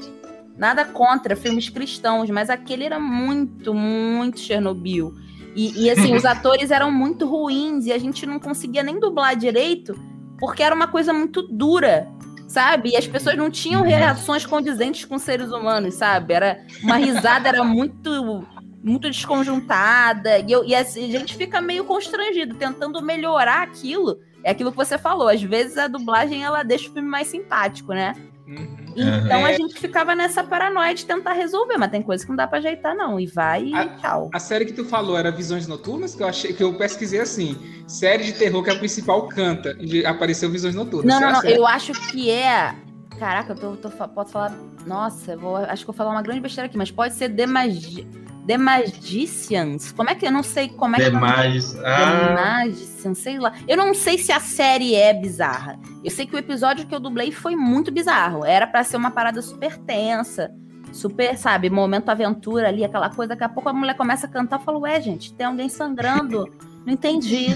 Nada 0.57 0.85
contra 0.85 1.35
filmes 1.35 1.69
cristãos, 1.69 2.31
mas 2.31 2.49
aquele 2.49 2.85
era 2.85 3.01
muito, 3.01 3.75
muito 3.75 4.39
Chernobyl. 4.39 5.13
E, 5.55 5.85
e 5.85 5.91
assim, 5.91 6.15
os 6.17 6.25
atores 6.25 6.71
eram 6.71 6.91
muito 6.91 7.27
ruins 7.27 7.87
e 7.87 7.93
a 7.93 7.99
gente 7.99 8.25
não 8.27 8.39
conseguia 8.39 8.83
nem 8.83 8.99
dublar 8.99 9.37
direito 9.37 9.95
porque 10.39 10.63
era 10.63 10.75
uma 10.75 10.89
coisa 10.89 11.13
muito 11.13 11.43
dura 11.43 12.09
sabe? 12.55 12.91
E 12.91 12.97
as 12.97 13.07
pessoas 13.07 13.37
não 13.37 13.51
tinham 13.51 13.83
uhum. 13.83 13.89
reações 13.89 14.47
condizentes 14.47 15.05
com 15.05 15.19
seres 15.19 15.51
humanos, 15.51 15.95
sabe? 15.95 16.35
Era 16.35 16.65
uma 16.83 16.97
risada 16.97 17.49
era 17.49 17.65
muito 17.65 18.47
muito 18.83 19.09
desconjuntada 19.09 20.39
e, 20.41 20.53
eu, 20.53 20.63
e 20.63 20.75
assim, 20.75 21.09
a 21.09 21.19
gente 21.19 21.35
fica 21.37 21.59
meio 21.61 21.85
constrangido 21.85 22.55
tentando 22.55 23.03
melhorar 23.03 23.63
aquilo. 23.63 24.21
É 24.45 24.51
aquilo 24.51 24.71
que 24.71 24.77
você 24.77 24.99
falou, 24.99 25.27
às 25.29 25.43
vezes 25.43 25.79
a 25.79 25.89
dublagem 25.89 26.45
ela 26.45 26.63
deixa 26.63 26.89
o 26.89 26.93
filme 26.93 27.09
mais 27.09 27.27
simpático, 27.27 27.93
né? 27.93 28.15
Uhum. 28.47 28.77
Então 28.95 29.41
uhum. 29.41 29.47
a 29.47 29.53
gente 29.53 29.75
ficava 29.81 30.15
nessa 30.15 30.45
paranoia 30.45 30.95
de 30.95 31.07
tentar 31.07 31.33
resolver, 31.33 31.79
mas 31.79 31.91
tem 31.91 32.03
coisa 32.03 32.23
que 32.23 32.29
não 32.29 32.37
dá 32.37 32.47
pra 32.47 32.59
ajeitar, 32.59 32.95
não. 32.95 33.19
E 33.19 33.27
vai 33.27 33.65
e 33.65 33.75
a, 33.75 33.89
tchau. 33.97 34.31
A 34.35 34.39
série 34.39 34.67
que 34.67 34.73
tu 34.73 34.85
falou 34.85 35.17
era 35.17 35.31
Visões 35.31 35.67
Noturnas, 35.67 36.15
que 36.15 36.23
eu 36.23 36.29
achei 36.29 36.53
que 36.53 36.63
eu 36.63 36.75
pesquisei 36.75 37.21
assim. 37.21 37.57
Série 37.87 38.25
de 38.25 38.33
terror 38.35 38.63
que 38.63 38.71
a 38.71 38.77
principal 38.77 39.29
canta. 39.29 39.77
E 39.81 40.05
apareceu 40.05 40.51
Visões 40.51 40.75
Noturnas. 40.75 41.07
Não, 41.07 41.21
não, 41.21 41.33
não. 41.33 41.45
Eu 41.45 41.67
acho 41.67 41.93
que 42.11 42.31
é. 42.31 42.75
Caraca, 43.19 43.53
eu 43.53 43.77
tô, 43.77 43.89
tô, 43.89 44.09
posso 44.09 44.33
falar. 44.33 44.55
Nossa, 44.87 45.37
vou, 45.37 45.57
acho 45.57 45.83
que 45.83 45.87
vou 45.87 45.95
falar 45.95 46.11
uma 46.11 46.23
grande 46.23 46.41
besteira 46.41 46.67
aqui, 46.67 46.77
mas 46.77 46.91
pode 46.91 47.15
ser 47.15 47.31
The 47.31 47.47
Magia. 47.47 48.07
The 48.47 48.59
Magicians. 48.59 49.93
Como 49.93 50.11
é 50.11 50.15
que 50.15 50.27
eu 50.27 50.33
não 50.33 50.43
sei 50.43 50.69
como 50.69 50.97
é 50.97 50.99
The 50.99 51.11
que 51.11 51.17
Mag... 51.17 51.59
ah. 51.85 52.27
The 52.27 52.35
Magicians, 52.35 53.19
sei 53.19 53.39
lá. 53.39 53.53
Eu 53.67 53.77
não 53.77 53.95
sei 53.95 54.19
se 54.19 54.33
a 54.33 54.41
série 54.41 54.95
é 54.95 55.13
bizarra. 55.15 55.79
Eu 56.03 56.11
sei 56.11 56.27
que 56.27 56.35
o 56.35 56.39
episódio 56.39 56.87
que 56.87 56.95
eu 56.95 57.01
dublei 57.01 57.33
foi 57.33 57.57
muito 57.57 57.91
bizarro. 57.91 58.45
Era 58.45 58.67
para 58.67 58.85
ser 58.85 58.97
uma 58.97 59.11
parada 59.11 59.41
super 59.41 59.79
tensa, 59.79 60.51
super, 60.93 61.37
sabe, 61.37 61.71
momento 61.71 62.11
aventura 62.11 62.69
ali, 62.69 62.85
aquela 62.85 63.11
coisa. 63.11 63.31
Daqui 63.31 63.45
a 63.45 63.49
pouco 63.49 63.69
a 63.69 63.73
mulher 63.73 63.97
começa 63.97 64.27
a 64.27 64.31
cantar 64.31 64.61
e 64.61 64.65
fala: 64.65 64.79
Ué, 64.79 65.01
gente, 65.01 65.33
tem 65.33 65.47
alguém 65.47 65.69
sangrando. 65.69 66.49
Não 66.85 66.93
entendi. 66.93 67.47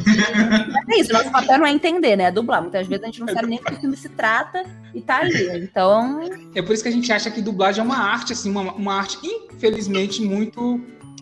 é 0.91 1.01
isso, 1.01 1.13
nosso 1.13 1.31
papel 1.31 1.59
não 1.59 1.67
é 1.67 1.71
entender, 1.71 2.17
né? 2.17 2.25
É 2.25 2.31
dublar. 2.31 2.63
Muitas 2.63 2.87
vezes 2.87 3.03
a 3.03 3.07
gente 3.07 3.21
não 3.21 3.29
sabe 3.29 3.47
nem 3.47 3.59
do 3.59 3.65
que 3.65 3.75
o 3.75 3.81
filme 3.81 3.97
se 3.97 4.09
trata 4.09 4.65
e 4.95 5.01
tá 5.01 5.19
ali. 5.19 5.59
Então. 5.59 6.23
É 6.55 6.63
por 6.63 6.73
isso 6.73 6.83
que 6.83 6.89
a 6.89 6.93
gente 6.93 7.13
acha 7.13 7.31
que 7.31 7.43
dublagem 7.43 7.81
é 7.81 7.85
uma 7.85 7.99
arte, 7.99 8.33
assim, 8.33 8.51
uma, 8.51 8.73
uma 8.73 8.95
arte, 8.95 9.19
infelizmente, 9.23 10.23
muito. 10.23 10.81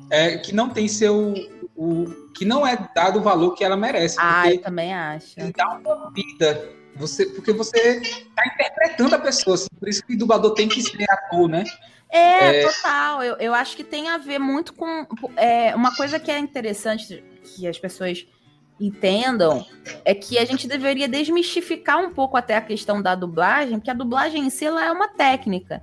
É, 0.09 0.39
que 0.39 0.55
não 0.55 0.69
tem 0.69 0.87
seu. 0.87 1.35
O, 1.75 2.05
que 2.33 2.45
não 2.45 2.67
é 2.67 2.89
dado 2.95 3.19
o 3.19 3.23
valor 3.23 3.55
que 3.55 3.65
ela 3.65 3.77
merece. 3.77 4.17
Ah, 4.21 4.51
eu 4.51 4.61
também 4.61 4.95
acho. 4.95 5.35
Dá 5.57 5.69
uma 5.69 6.11
vida. 6.11 6.71
Você, 6.97 7.27
porque 7.27 7.53
você 7.53 7.79
está 7.99 8.47
interpretando 8.47 9.15
a 9.15 9.19
pessoa, 9.19 9.55
assim, 9.55 9.67
por 9.79 9.89
isso 9.89 10.03
que 10.07 10.15
o 10.15 10.19
dublador 10.19 10.55
tem 10.55 10.67
que 10.67 10.81
ser 10.81 11.05
ator, 11.11 11.49
né? 11.49 11.65
É, 12.17 12.63
é, 12.63 12.67
total. 12.67 13.23
Eu, 13.23 13.37
eu 13.37 13.55
acho 13.55 13.77
que 13.77 13.85
tem 13.85 14.09
a 14.09 14.19
ver 14.19 14.39
muito 14.39 14.73
com. 14.75 15.07
É, 15.37 15.75
uma 15.75 15.95
coisa 15.95 16.19
que 16.19 16.31
é 16.31 16.39
interessante 16.39 17.23
que 17.43 17.67
as 17.67 17.79
pessoas 17.79 18.27
entendam 18.81 19.65
é 20.05 20.15
que 20.15 20.39
a 20.39 20.45
gente 20.45 20.69
deveria 20.69 21.09
desmistificar 21.09 21.99
um 21.99 22.13
pouco 22.13 22.37
até 22.37 22.57
a 22.57 22.61
questão 22.61 23.01
da 23.01 23.15
dublagem, 23.15 23.79
porque 23.79 23.91
a 23.91 23.95
dublagem 23.95 24.47
em 24.47 24.51
si 24.51 24.67
ela 24.67 24.85
é 24.85 24.93
uma 24.93 25.09
técnica. 25.09 25.83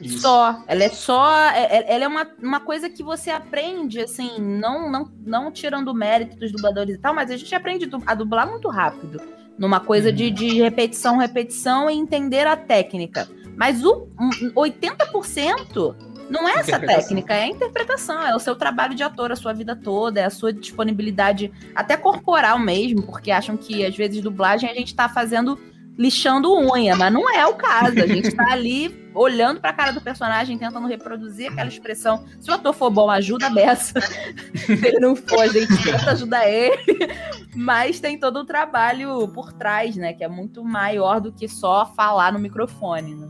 Isso. 0.00 0.18
Só. 0.18 0.62
Ela 0.66 0.84
é 0.84 0.88
só. 0.90 1.50
É, 1.50 1.78
é, 1.78 1.94
ela 1.94 2.04
é 2.04 2.08
uma, 2.08 2.30
uma 2.42 2.60
coisa 2.60 2.90
que 2.90 3.02
você 3.02 3.30
aprende, 3.30 4.00
assim, 4.00 4.38
não, 4.38 4.90
não, 4.90 5.10
não 5.24 5.50
tirando 5.50 5.88
o 5.88 5.94
mérito 5.94 6.36
dos 6.36 6.52
dubladores 6.52 6.96
e 6.96 6.98
tal, 6.98 7.14
mas 7.14 7.30
a 7.30 7.36
gente 7.36 7.54
aprende 7.54 7.88
a 8.06 8.14
dublar 8.14 8.48
muito 8.48 8.68
rápido. 8.68 9.20
Numa 9.58 9.80
coisa 9.80 10.12
de, 10.12 10.30
de 10.30 10.60
repetição, 10.60 11.16
repetição 11.16 11.88
e 11.88 11.94
entender 11.94 12.46
a 12.46 12.56
técnica. 12.56 13.26
Mas 13.56 13.84
o 13.84 14.08
80% 14.54 15.96
não 16.28 16.48
é 16.48 16.54
essa 16.54 16.78
técnica, 16.78 17.34
é 17.34 17.44
a 17.44 17.48
interpretação, 17.48 18.20
é 18.26 18.34
o 18.34 18.38
seu 18.40 18.56
trabalho 18.56 18.94
de 18.94 19.02
ator 19.02 19.30
a 19.30 19.36
sua 19.36 19.52
vida 19.52 19.76
toda, 19.76 20.20
é 20.20 20.24
a 20.24 20.30
sua 20.30 20.52
disponibilidade 20.52 21.52
até 21.74 21.96
corporal 21.96 22.58
mesmo, 22.58 23.02
porque 23.02 23.30
acham 23.30 23.56
que 23.56 23.84
às 23.84 23.96
vezes 23.96 24.22
dublagem 24.22 24.68
a 24.68 24.74
gente 24.74 24.94
tá 24.94 25.08
fazendo 25.08 25.58
lixando 25.98 26.52
unha, 26.54 26.94
mas 26.94 27.12
não 27.12 27.30
é 27.30 27.46
o 27.46 27.54
caso. 27.54 28.02
A 28.02 28.06
gente 28.06 28.30
tá 28.32 28.44
ali 28.52 29.06
olhando 29.14 29.60
para 29.60 29.70
a 29.70 29.72
cara 29.72 29.92
do 29.92 30.00
personagem, 30.00 30.58
tentando 30.58 30.86
reproduzir 30.86 31.50
aquela 31.50 31.68
expressão. 31.68 32.24
Se 32.38 32.50
o 32.50 32.54
ator 32.54 32.74
for 32.74 32.90
bom, 32.90 33.10
ajuda 33.10 33.46
a 33.46 33.50
beça. 33.50 33.98
Se 34.54 34.72
ele 34.72 35.00
não 35.00 35.16
for, 35.16 35.40
a 35.40 35.48
gente 35.48 35.82
tenta 35.82 36.10
ajudar 36.10 36.46
ele. 36.46 37.08
Mas 37.54 37.98
tem 37.98 38.18
todo 38.18 38.40
o 38.40 38.44
trabalho 38.44 39.26
por 39.28 39.52
trás, 39.52 39.96
né? 39.96 40.12
Que 40.12 40.22
é 40.22 40.28
muito 40.28 40.62
maior 40.62 41.20
do 41.20 41.32
que 41.32 41.48
só 41.48 41.86
falar 41.86 42.32
no 42.32 42.38
microfone. 42.38 43.14
Né? 43.14 43.28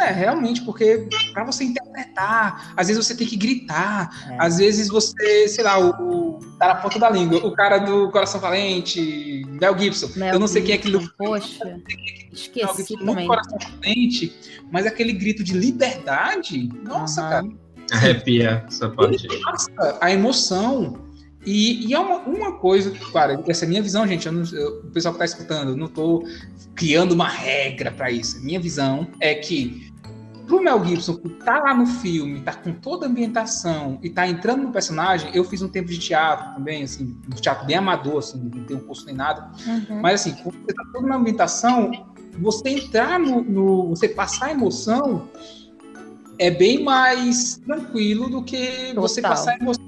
É, 0.00 0.10
realmente, 0.10 0.62
porque 0.62 1.08
para 1.32 1.44
você 1.44 1.64
interpretar, 1.64 2.72
às 2.76 2.88
vezes 2.88 3.04
você 3.04 3.14
tem 3.14 3.26
que 3.26 3.36
gritar, 3.36 4.30
é. 4.30 4.36
às 4.38 4.58
vezes 4.58 4.88
você, 4.88 5.48
sei 5.48 5.64
lá, 5.64 5.78
o, 5.78 5.90
o 5.90 6.38
tá 6.58 6.68
na 6.68 6.74
ponta 6.76 6.98
da 6.98 7.10
língua, 7.10 7.38
o 7.46 7.52
cara 7.52 7.78
do 7.78 8.10
Coração 8.10 8.40
Valente, 8.40 9.44
Mel 9.48 9.78
Gibson, 9.78 10.08
Mel 10.16 10.34
eu 10.34 10.40
não 10.40 10.46
sei 10.46 10.62
quem 10.62 10.72
é 10.72 10.78
aquele. 10.78 11.08
Poxa, 11.18 11.80
esqueci 12.32 12.96
também. 12.96 13.26
Coração 13.26 13.58
Valente, 13.58 14.34
mas 14.70 14.86
aquele 14.86 15.12
grito 15.12 15.44
de 15.44 15.52
liberdade, 15.52 16.68
nossa, 16.84 17.22
uhum. 17.22 17.28
cara. 17.28 17.48
Arrepia 17.92 18.64
essa 18.66 18.88
parte. 18.88 19.26
Nossa, 19.40 19.98
a 20.00 20.10
emoção. 20.10 21.11
E, 21.44 21.88
e, 21.88 21.94
é 21.94 21.98
uma, 21.98 22.18
uma 22.18 22.52
coisa, 22.52 22.92
claro, 23.10 23.42
essa 23.48 23.64
é 23.64 23.66
a 23.66 23.68
minha 23.68 23.82
visão, 23.82 24.06
gente. 24.06 24.30
Não, 24.30 24.44
eu, 24.52 24.80
o 24.80 24.90
pessoal 24.90 25.14
que 25.14 25.22
está 25.22 25.36
escutando, 25.36 25.70
eu 25.70 25.76
não 25.76 25.86
estou 25.86 26.24
criando 26.74 27.12
uma 27.12 27.28
regra 27.28 27.90
para 27.90 28.10
isso. 28.10 28.40
Minha 28.42 28.60
visão 28.60 29.08
é 29.20 29.34
que 29.34 29.92
pro 30.46 30.62
Mel 30.62 30.84
Gibson, 30.84 31.16
que 31.16 31.28
tá 31.30 31.60
lá 31.60 31.74
no 31.74 31.86
filme, 31.86 32.40
tá 32.40 32.52
com 32.52 32.72
toda 32.72 33.06
a 33.06 33.08
ambientação 33.08 33.98
e 34.02 34.10
tá 34.10 34.26
entrando 34.26 34.62
no 34.62 34.72
personagem, 34.72 35.30
eu 35.34 35.44
fiz 35.44 35.62
um 35.62 35.68
tempo 35.68 35.88
de 35.88 35.98
teatro 35.98 36.54
também, 36.54 36.82
assim, 36.82 37.16
um 37.26 37.34
teatro 37.34 37.66
bem 37.66 37.76
amador, 37.76 38.18
assim, 38.18 38.38
não 38.38 38.64
tenho 38.64 38.80
curso 38.80 39.06
nem 39.06 39.14
nada. 39.14 39.50
Uhum. 39.66 40.00
Mas 40.00 40.20
assim, 40.20 40.34
quando 40.42 40.56
você 40.60 40.74
tá 40.74 40.84
toda 40.92 41.06
na 41.06 41.16
ambientação, 41.16 41.90
você 42.38 42.68
entrar 42.68 43.18
no, 43.18 43.42
no, 43.42 43.88
você 43.88 44.08
passar 44.08 44.46
a 44.46 44.50
emoção 44.52 45.28
é 46.38 46.50
bem 46.50 46.82
mais 46.82 47.56
tranquilo 47.58 48.28
do 48.28 48.42
que 48.42 48.88
Total. 48.88 49.02
você 49.02 49.22
passar 49.22 49.52
a 49.52 49.56
emoção 49.56 49.81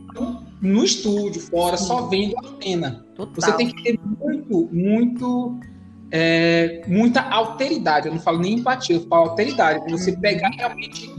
no 0.64 0.82
estúdio, 0.82 1.40
fora, 1.42 1.76
Sim. 1.76 1.86
só 1.86 2.06
vendo 2.06 2.34
a 2.38 2.62
cena. 2.62 3.04
Total. 3.14 3.34
Você 3.34 3.52
tem 3.52 3.68
que 3.68 3.82
ter 3.82 4.00
muito, 4.02 4.68
muito, 4.72 5.60
é, 6.10 6.82
muita 6.88 7.20
alteridade. 7.20 8.08
Eu 8.08 8.14
não 8.14 8.20
falo 8.20 8.38
nem 8.38 8.54
empatia, 8.54 8.96
eu 8.96 9.06
falo 9.06 9.30
alteridade. 9.30 9.90
Você 9.90 10.12
uhum. 10.12 10.20
pegar 10.20 10.50
realmente 10.50 11.12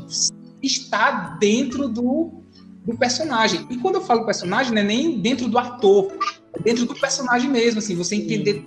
estar 0.64 1.38
dentro 1.38 1.88
do, 1.88 2.42
do 2.84 2.98
personagem. 2.98 3.68
E 3.70 3.78
quando 3.78 3.96
eu 3.96 4.02
falo 4.02 4.26
personagem, 4.26 4.74
não 4.74 4.82
é 4.82 4.84
nem 4.84 5.20
dentro 5.20 5.48
do 5.48 5.60
ator, 5.60 6.12
é 6.54 6.62
dentro 6.62 6.86
do 6.86 6.96
personagem 6.96 7.50
mesmo, 7.50 7.80
assim, 7.80 7.96
você 7.96 8.16
entender 8.16 8.66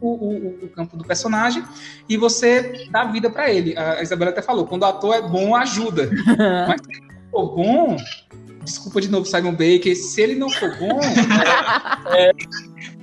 o, 0.00 0.08
o, 0.08 0.64
o, 0.64 0.68
campo 0.68 0.96
do 0.96 1.04
personagem 1.04 1.62
e 2.08 2.16
você 2.16 2.88
dá 2.90 3.04
vida 3.04 3.28
para 3.28 3.52
ele. 3.52 3.76
A 3.76 4.00
Isabela 4.00 4.30
até 4.30 4.40
falou, 4.40 4.64
quando 4.64 4.82
o 4.82 4.86
ator 4.86 5.14
é 5.14 5.22
bom, 5.22 5.56
ajuda. 5.56 6.08
Mas 6.68 6.80
se 6.82 7.02
for 7.30 7.54
bom, 7.54 7.96
desculpa 8.62 9.00
de 9.00 9.08
novo, 9.08 9.26
Simon 9.26 9.52
Baker, 9.52 9.96
se 9.96 10.20
ele 10.20 10.34
não 10.34 10.50
for 10.50 10.76
bom, 10.78 11.00
é, 12.12 12.32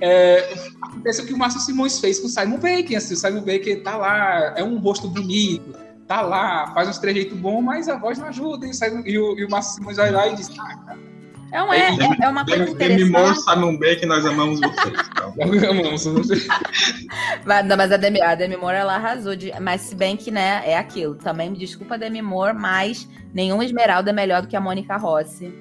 é, 0.00 0.54
acontece 0.82 1.22
o 1.22 1.26
que 1.26 1.34
o 1.34 1.38
Márcio 1.38 1.60
Simões 1.60 1.98
fez 1.98 2.18
com 2.20 2.26
o 2.26 2.30
Simon 2.30 2.58
Baker. 2.58 2.96
Assim, 2.96 3.14
o 3.14 3.16
Simon 3.16 3.40
Baker 3.40 3.82
tá 3.82 3.96
lá, 3.96 4.54
é 4.56 4.62
um 4.62 4.78
rosto 4.78 5.08
bonito, 5.08 5.74
tá 6.06 6.20
lá, 6.20 6.72
faz 6.74 6.88
uns 6.88 6.98
trejeitos 6.98 7.36
bons, 7.38 7.62
mas 7.62 7.88
a 7.88 7.96
voz 7.96 8.18
não 8.18 8.28
ajuda. 8.28 8.66
E, 8.66 8.70
e, 9.06 9.18
o, 9.18 9.38
e 9.38 9.44
o 9.44 9.50
Márcio 9.50 9.74
Simões 9.74 9.96
vai 9.96 10.10
lá 10.10 10.28
e 10.28 10.34
diz, 10.34 10.50
ah, 10.58 10.76
cara, 10.84 10.98
é, 11.50 11.56
é, 11.56 11.90
é, 11.90 12.24
é 12.24 12.28
uma 12.28 12.44
coisa 12.44 12.64
Demi, 12.64 12.72
interessante. 12.72 12.98
Demi 12.98 13.10
Moore, 13.10 13.36
Simon 13.36 13.78
Baker, 13.78 14.06
nós 14.06 14.26
amamos 14.26 14.60
vocês. 14.60 15.64
amamos 15.70 16.04
vocês. 16.04 16.48
mas, 17.44 17.66
não, 17.66 17.76
mas 17.76 17.90
a 17.92 17.96
Demi, 17.96 18.20
a 18.20 18.34
Demi 18.34 18.56
Moore, 18.56 18.76
ela 18.76 18.94
arrasou. 18.96 19.34
De, 19.34 19.52
mas 19.60 19.82
se 19.82 19.94
bem 19.94 20.16
que, 20.16 20.30
né, 20.30 20.62
é 20.64 20.76
aquilo. 20.76 21.14
Também 21.14 21.50
me 21.50 21.58
desculpa, 21.58 21.96
Demi 21.96 22.20
Moore, 22.20 22.54
mas 22.54 23.08
nenhuma 23.32 23.64
Esmeralda 23.64 24.10
é 24.10 24.12
melhor 24.12 24.42
do 24.42 24.48
que 24.48 24.56
a 24.56 24.60
Mônica 24.60 24.96
Rossi, 24.96 25.52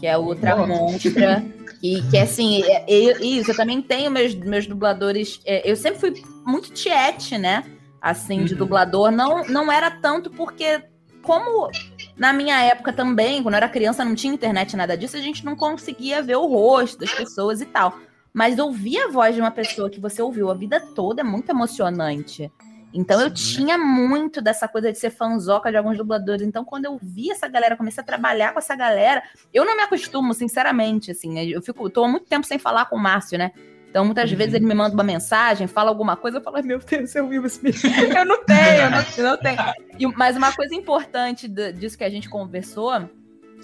que 0.00 0.06
é 0.06 0.16
outra 0.16 0.56
Nossa. 0.56 0.66
monstra. 0.66 1.44
E 1.82 2.02
que, 2.02 2.18
assim, 2.18 2.62
é, 2.64 2.84
é, 2.88 3.24
isso, 3.24 3.52
eu 3.52 3.56
também 3.56 3.80
tenho 3.80 4.10
meus, 4.10 4.34
meus 4.34 4.66
dubladores. 4.66 5.40
Eu 5.44 5.76
sempre 5.76 6.00
fui 6.00 6.24
muito 6.44 6.72
tiete, 6.72 7.38
né? 7.38 7.62
Assim, 8.00 8.44
de 8.44 8.54
uhum. 8.54 8.58
dublador. 8.58 9.10
Não, 9.12 9.44
não 9.44 9.70
era 9.70 9.90
tanto 9.90 10.30
porque, 10.30 10.82
como 11.22 11.70
na 12.16 12.32
minha 12.32 12.60
época 12.62 12.92
também, 12.92 13.42
quando 13.42 13.54
eu 13.54 13.58
era 13.58 13.68
criança, 13.68 14.04
não 14.04 14.14
tinha 14.14 14.32
internet, 14.32 14.76
nada 14.76 14.96
disso, 14.96 15.16
a 15.16 15.20
gente 15.20 15.44
não 15.44 15.54
conseguia 15.54 16.22
ver 16.22 16.36
o 16.36 16.46
rosto 16.46 16.98
das 16.98 17.12
pessoas 17.12 17.60
e 17.60 17.66
tal. 17.66 17.98
Mas 18.32 18.58
ouvir 18.58 18.98
a 18.98 19.08
voz 19.08 19.34
de 19.34 19.40
uma 19.40 19.50
pessoa 19.50 19.90
que 19.90 20.00
você 20.00 20.20
ouviu 20.20 20.50
a 20.50 20.54
vida 20.54 20.80
toda 20.94 21.20
é 21.20 21.24
muito 21.24 21.50
emocionante. 21.50 22.50
Então 22.92 23.20
eu 23.20 23.30
tinha 23.30 23.76
muito 23.76 24.40
dessa 24.40 24.66
coisa 24.66 24.90
de 24.90 24.98
ser 24.98 25.10
fanzoca 25.10 25.70
de 25.70 25.76
alguns 25.76 25.98
dubladores. 25.98 26.46
Então, 26.46 26.64
quando 26.64 26.86
eu 26.86 26.98
vi 27.02 27.30
essa 27.30 27.46
galera, 27.46 27.76
comecei 27.76 28.02
a 28.02 28.06
trabalhar 28.06 28.52
com 28.52 28.58
essa 28.58 28.74
galera, 28.74 29.22
eu 29.52 29.64
não 29.64 29.76
me 29.76 29.82
acostumo, 29.82 30.32
sinceramente, 30.32 31.10
assim. 31.10 31.38
Eu 31.50 31.60
fico, 31.60 31.90
tô 31.90 32.04
há 32.04 32.08
muito 32.08 32.26
tempo 32.26 32.46
sem 32.46 32.58
falar 32.58 32.86
com 32.86 32.96
o 32.96 32.98
Márcio, 32.98 33.36
né? 33.36 33.52
Então, 33.96 34.04
muitas 34.04 34.30
uhum. 34.30 34.36
vezes 34.36 34.52
ele 34.52 34.66
me 34.66 34.74
manda 34.74 34.92
uma 34.92 35.02
mensagem, 35.02 35.66
fala 35.66 35.88
alguma 35.88 36.16
coisa, 36.16 36.36
eu 36.36 36.42
falo, 36.42 36.62
meu 36.62 36.78
Deus, 36.78 37.14
eu 37.14 37.26
vivo 37.26 37.46
esse 37.46 37.62
Eu 38.14 38.26
não 38.26 38.44
tenho, 38.44 38.82
eu 38.82 38.90
não, 38.90 39.04
eu 39.16 39.24
não 39.24 39.36
tenho. 39.38 39.58
E, 39.98 40.06
mas 40.08 40.36
uma 40.36 40.52
coisa 40.52 40.74
importante 40.74 41.48
disso 41.48 41.96
que 41.96 42.04
a 42.04 42.10
gente 42.10 42.28
conversou, 42.28 42.92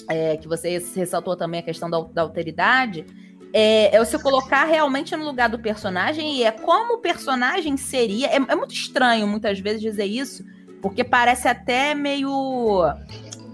é, 0.09 0.39
que 0.39 0.49
você 0.49 0.83
ressaltou 0.97 1.37
também 1.37 1.61
a 1.61 1.63
questão 1.63 1.91
da, 1.91 2.01
da 2.01 2.23
alteridade, 2.23 3.05
é, 3.53 3.95
é 3.95 3.99
você 4.03 4.19
colocar 4.19 4.65
realmente 4.65 5.15
no 5.15 5.23
lugar 5.23 5.51
do 5.51 5.59
personagem 5.59 6.39
e 6.39 6.45
é 6.45 6.51
como 6.51 6.95
o 6.95 6.99
personagem 7.03 7.77
seria. 7.77 8.29
É, 8.29 8.37
é 8.37 8.57
muito 8.57 8.73
estranho 8.73 9.27
muitas 9.27 9.61
vezes 9.61 9.83
dizer 9.83 10.07
isso, 10.07 10.43
porque 10.81 11.05
parece 11.05 11.47
até 11.47 11.95
meio. 11.95 12.91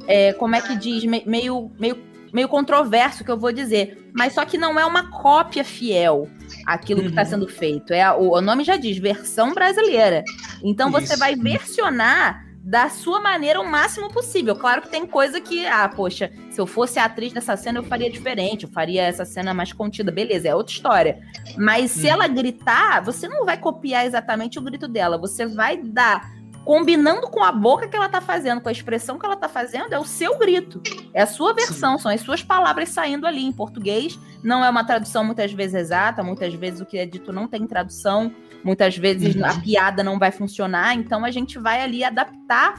É, 0.06 0.32
como 0.34 0.54
é 0.54 0.60
que 0.60 0.76
diz? 0.76 1.04
meio, 1.04 1.72
meio, 1.76 1.98
meio 2.32 2.48
controverso 2.48 3.24
que 3.24 3.30
eu 3.32 3.36
vou 3.36 3.50
dizer. 3.50 4.12
Mas 4.14 4.34
só 4.34 4.44
que 4.44 4.56
não 4.56 4.78
é 4.78 4.86
uma 4.86 5.10
cópia 5.10 5.64
fiel 5.64 6.28
aquilo 6.68 7.00
que 7.00 7.08
está 7.08 7.22
uhum. 7.22 7.28
sendo 7.28 7.48
feito. 7.48 7.94
É 7.94 8.12
o, 8.12 8.32
o, 8.32 8.40
nome 8.42 8.62
já 8.62 8.76
diz, 8.76 8.98
versão 8.98 9.54
brasileira. 9.54 10.22
Então 10.62 10.90
Isso. 10.90 11.00
você 11.00 11.16
vai 11.16 11.34
versionar 11.34 12.46
da 12.62 12.90
sua 12.90 13.20
maneira 13.20 13.58
o 13.58 13.66
máximo 13.66 14.12
possível. 14.12 14.54
Claro 14.54 14.82
que 14.82 14.90
tem 14.90 15.06
coisa 15.06 15.40
que, 15.40 15.66
ah, 15.66 15.88
poxa, 15.88 16.30
se 16.50 16.60
eu 16.60 16.66
fosse 16.66 16.98
atriz 16.98 17.32
dessa 17.32 17.56
cena, 17.56 17.78
eu 17.78 17.84
faria 17.84 18.10
diferente, 18.10 18.64
eu 18.64 18.68
faria 18.68 19.02
essa 19.02 19.24
cena 19.24 19.54
mais 19.54 19.72
contida, 19.72 20.12
beleza, 20.12 20.48
é 20.48 20.54
outra 20.54 20.74
história. 20.74 21.18
Mas 21.56 21.92
se 21.92 22.06
uhum. 22.06 22.12
ela 22.12 22.28
gritar, 22.28 23.00
você 23.02 23.26
não 23.26 23.46
vai 23.46 23.56
copiar 23.56 24.04
exatamente 24.04 24.58
o 24.58 24.62
grito 24.62 24.86
dela, 24.86 25.16
você 25.16 25.46
vai 25.46 25.78
dar 25.78 26.37
combinando 26.68 27.30
com 27.30 27.42
a 27.42 27.50
boca 27.50 27.88
que 27.88 27.96
ela 27.96 28.10
tá 28.10 28.20
fazendo, 28.20 28.60
com 28.60 28.68
a 28.68 28.72
expressão 28.72 29.18
que 29.18 29.24
ela 29.24 29.36
tá 29.36 29.48
fazendo, 29.48 29.90
é 29.90 29.98
o 29.98 30.04
seu 30.04 30.36
grito. 30.36 30.82
É 31.14 31.22
a 31.22 31.26
sua 31.26 31.54
versão, 31.54 31.96
Sim. 31.96 32.02
são 32.02 32.12
as 32.12 32.20
suas 32.20 32.42
palavras 32.42 32.90
saindo 32.90 33.26
ali 33.26 33.42
em 33.42 33.50
português. 33.50 34.18
Não 34.44 34.62
é 34.62 34.68
uma 34.68 34.84
tradução 34.84 35.24
muitas 35.24 35.50
vezes 35.50 35.74
exata, 35.74 36.22
muitas 36.22 36.52
vezes 36.52 36.82
o 36.82 36.84
que 36.84 36.98
é 36.98 37.06
dito 37.06 37.32
não 37.32 37.48
tem 37.48 37.66
tradução, 37.66 38.30
muitas 38.62 38.98
vezes 38.98 39.34
uhum. 39.34 39.46
a 39.46 39.54
piada 39.54 40.04
não 40.04 40.18
vai 40.18 40.30
funcionar, 40.30 40.94
então 40.94 41.24
a 41.24 41.30
gente 41.30 41.58
vai 41.58 41.80
ali 41.80 42.04
adaptar 42.04 42.74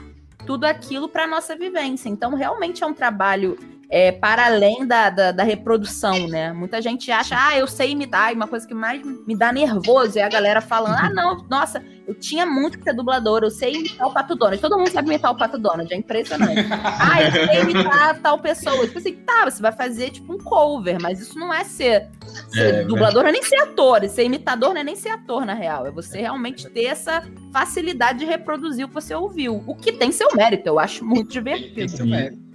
tudo 0.46 0.66
aquilo 0.66 1.10
para 1.10 1.26
nossa 1.26 1.56
vivência. 1.56 2.10
Então, 2.10 2.36
realmente 2.36 2.84
é 2.84 2.86
um 2.86 2.94
trabalho 2.94 3.58
é, 3.90 4.12
para 4.12 4.46
além 4.46 4.86
da, 4.86 5.10
da, 5.10 5.32
da, 5.32 5.44
reprodução, 5.44 6.28
né? 6.28 6.54
Muita 6.54 6.80
gente 6.80 7.12
acha, 7.12 7.36
ah, 7.36 7.58
eu 7.58 7.66
sei 7.66 7.92
imitar, 7.92 8.32
e 8.32 8.36
uma 8.36 8.48
coisa 8.48 8.68
que 8.68 8.74
mais 8.74 9.02
me 9.26 9.36
dá 9.36 9.52
nervoso 9.52 10.20
é 10.20 10.22
a 10.22 10.30
galera 10.30 10.62
falando, 10.62 10.96
ah, 10.96 11.10
não, 11.10 11.44
nossa, 11.50 11.84
eu 12.08 12.14
tinha 12.14 12.46
muito 12.46 12.78
que 12.78 12.84
ser 12.84 12.94
dublador, 12.94 13.42
eu 13.42 13.50
sei 13.50 13.74
imitar 13.74 14.08
o 14.08 14.14
Pato 14.14 14.36
Donald. 14.36 14.62
Todo 14.62 14.78
mundo 14.78 14.92
sabe 14.92 15.08
imitar 15.08 15.32
o 15.32 15.38
Pato 15.38 15.58
Donald, 15.58 15.92
é 15.92 15.98
impressionante. 15.98 16.68
ah, 16.70 17.24
eu 17.24 17.32
sei 17.32 17.62
imitar 17.62 18.20
tal 18.20 18.38
pessoa. 18.38 18.86
Tipo 18.86 19.00
assim, 19.00 19.14
tá, 19.14 19.50
você 19.50 19.60
vai 19.60 19.72
fazer 19.72 20.12
tipo 20.12 20.34
um 20.34 20.38
cover, 20.38 21.02
mas 21.02 21.20
isso 21.20 21.40
não 21.40 21.52
é 21.52 21.64
ser, 21.64 22.10
ser 22.50 22.76
é, 22.76 22.84
dublador, 22.84 23.24
não 23.24 23.30
é 23.30 23.34
nem 23.34 23.44
ser 23.44 23.58
ator, 23.58 24.08
ser 24.08 24.24
imitador 24.24 24.74
não 24.74 24.82
é 24.82 24.84
nem 24.84 24.96
ser 24.96 25.10
ator, 25.10 25.46
na 25.46 25.56
real. 25.56 25.88
É 25.88 25.92
você 25.92 26.20
realmente 26.20 26.70
ter 26.70 26.86
essa 26.86 27.24
facilidade 27.52 28.20
de 28.20 28.26
reproduzir 28.26 28.86
o 28.86 28.88
que 28.88 28.94
você 28.94 29.16
ouviu. 29.16 29.64
O 29.66 29.76
que 29.76 29.92
tem 29.92 30.12
seu 30.12 30.30
mérito, 30.36 30.68
eu 30.68 30.78
acho 30.78 31.04
muito 31.04 31.32
divertido. 31.32 31.74
Tem 31.74 31.88
seu 31.88 32.06
mérito. 32.06 32.49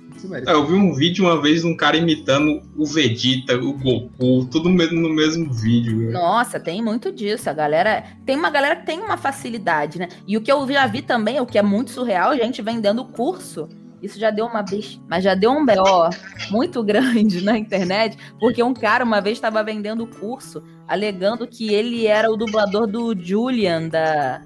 É, 0.47 0.53
eu 0.53 0.67
vi 0.67 0.75
um 0.75 0.95
vídeo 0.95 1.25
uma 1.25 1.41
vez 1.41 1.63
de 1.63 1.67
um 1.67 1.77
cara 1.77 1.97
imitando 1.97 2.63
o 2.77 2.87
Vegeta, 2.87 3.57
o 3.57 3.73
Goku, 3.73 4.47
tudo 4.51 4.71
mesmo 4.71 5.01
no 5.01 5.11
mesmo 5.11 5.53
vídeo. 5.53 6.11
Nossa, 6.11 6.59
tem 6.59 6.83
muito 6.83 7.13
disso. 7.13 7.51
A 7.51 7.53
galera. 7.53 8.05
Tem 8.25 8.37
uma 8.37 8.51
galera 8.51 8.77
que 8.77 8.87
tem 8.87 9.01
uma 9.01 9.17
facilidade, 9.17 9.99
né? 9.99 10.09
E 10.27 10.37
o 10.37 10.41
que 10.41 10.51
eu 10.51 10.67
já 10.71 10.87
vi 10.87 11.03
também, 11.03 11.41
o 11.41 11.47
que 11.47 11.59
é 11.59 11.63
muito 11.63 11.91
surreal, 11.91 12.37
gente 12.37 12.63
vendendo 12.63 13.05
curso. 13.05 13.69
Isso 14.03 14.19
já 14.19 14.31
deu 14.31 14.45
uma 14.45 14.61
vez, 14.61 15.01
mas 15.09 15.25
já 15.25 15.35
deu 15.35 15.51
um 15.51 15.65
BO 15.65 16.11
muito 16.51 16.83
grande 16.85 17.43
na 17.43 17.57
internet, 17.57 18.19
porque 18.39 18.63
um 18.63 18.75
cara 18.75 19.03
uma 19.03 19.19
vez 19.19 19.39
estava 19.39 19.63
vendendo 19.65 20.07
curso, 20.07 20.63
alegando 20.87 21.47
que 21.47 21.73
ele 21.73 22.07
era 22.07 22.31
o 22.31 22.37
dublador 22.37 22.87
do 22.87 23.19
Julian 23.19 23.89
da 23.89 24.43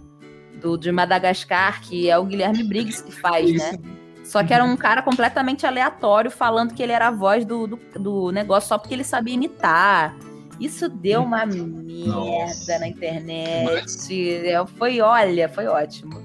do 0.60 0.76
de 0.76 0.92
Madagascar, 0.92 1.80
que 1.82 2.08
é 2.08 2.16
o 2.16 2.24
Guilherme 2.24 2.62
Briggs 2.64 3.02
que 3.02 3.12
faz, 3.12 3.50
Isso. 3.50 3.72
né? 3.72 3.97
Só 4.28 4.44
que 4.44 4.52
era 4.52 4.62
um 4.62 4.76
cara 4.76 5.00
completamente 5.00 5.66
aleatório 5.66 6.30
falando 6.30 6.74
que 6.74 6.82
ele 6.82 6.92
era 6.92 7.08
a 7.08 7.10
voz 7.10 7.46
do, 7.46 7.66
do, 7.66 7.80
do 7.98 8.30
negócio 8.30 8.68
só 8.68 8.76
porque 8.76 8.92
ele 8.92 9.02
sabia 9.02 9.32
imitar. 9.32 10.14
Isso 10.60 10.86
deu 10.86 11.22
uma 11.22 11.46
merda 11.46 12.12
Nossa. 12.12 12.78
na 12.78 12.88
internet. 12.88 14.44
É, 14.44 14.66
foi, 14.76 15.00
olha, 15.00 15.48
foi 15.48 15.66
ótimo. 15.66 16.22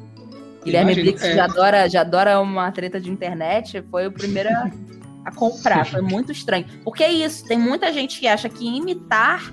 Guilherme 0.65 0.95
Briggs 0.95 1.25
é. 1.25 1.35
já, 1.35 1.45
adora, 1.45 1.89
já 1.89 2.01
adora 2.01 2.41
uma 2.41 2.69
treta 2.73 2.99
de 2.99 3.09
internet, 3.09 3.81
foi 3.89 4.05
o 4.07 4.11
primeiro 4.11 4.49
a, 4.49 4.69
a 5.23 5.31
comprar. 5.33 5.85
Foi 5.85 6.01
muito 6.01 6.29
estranho. 6.29 6.65
Porque 6.83 7.05
é 7.05 7.11
isso, 7.11 7.45
tem 7.45 7.57
muita 7.57 7.93
gente 7.93 8.19
que 8.19 8.27
acha 8.27 8.49
que 8.49 8.65
imitar 8.65 9.49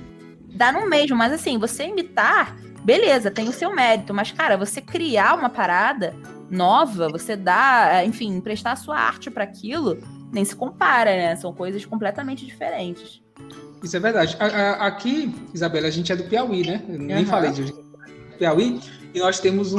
dá 0.52 0.72
no 0.72 0.88
mesmo, 0.88 1.16
mas 1.16 1.32
assim, 1.32 1.56
você 1.56 1.84
imitar, 1.84 2.56
beleza, 2.82 3.30
tem 3.30 3.48
o 3.48 3.52
seu 3.52 3.72
mérito, 3.72 4.12
mas 4.12 4.32
cara, 4.32 4.56
você 4.56 4.80
criar 4.80 5.34
uma 5.34 5.48
parada 5.48 6.16
nova, 6.50 7.08
você 7.08 7.36
dá, 7.36 8.04
enfim, 8.04 8.28
emprestar 8.34 8.72
a 8.72 8.76
sua 8.76 8.98
arte 8.98 9.30
para 9.30 9.44
aquilo, 9.44 9.98
nem 10.32 10.44
se 10.44 10.54
compara, 10.54 11.10
né? 11.10 11.36
São 11.36 11.52
coisas 11.52 11.84
completamente 11.84 12.44
diferentes. 12.44 13.22
Isso 13.82 13.96
é 13.96 14.00
verdade. 14.00 14.36
Aqui, 14.78 15.34
Isabela, 15.54 15.88
a 15.88 15.90
gente 15.90 16.12
é 16.12 16.16
do 16.16 16.24
Piauí, 16.24 16.66
né? 16.66 16.84
Eu 16.88 16.98
nem 16.98 17.18
uhum. 17.18 17.26
falei 17.26 17.50
de 17.50 17.74
Piauí. 18.38 18.80
E 19.14 19.18
nós 19.18 19.40
temos 19.40 19.72
um, 19.72 19.78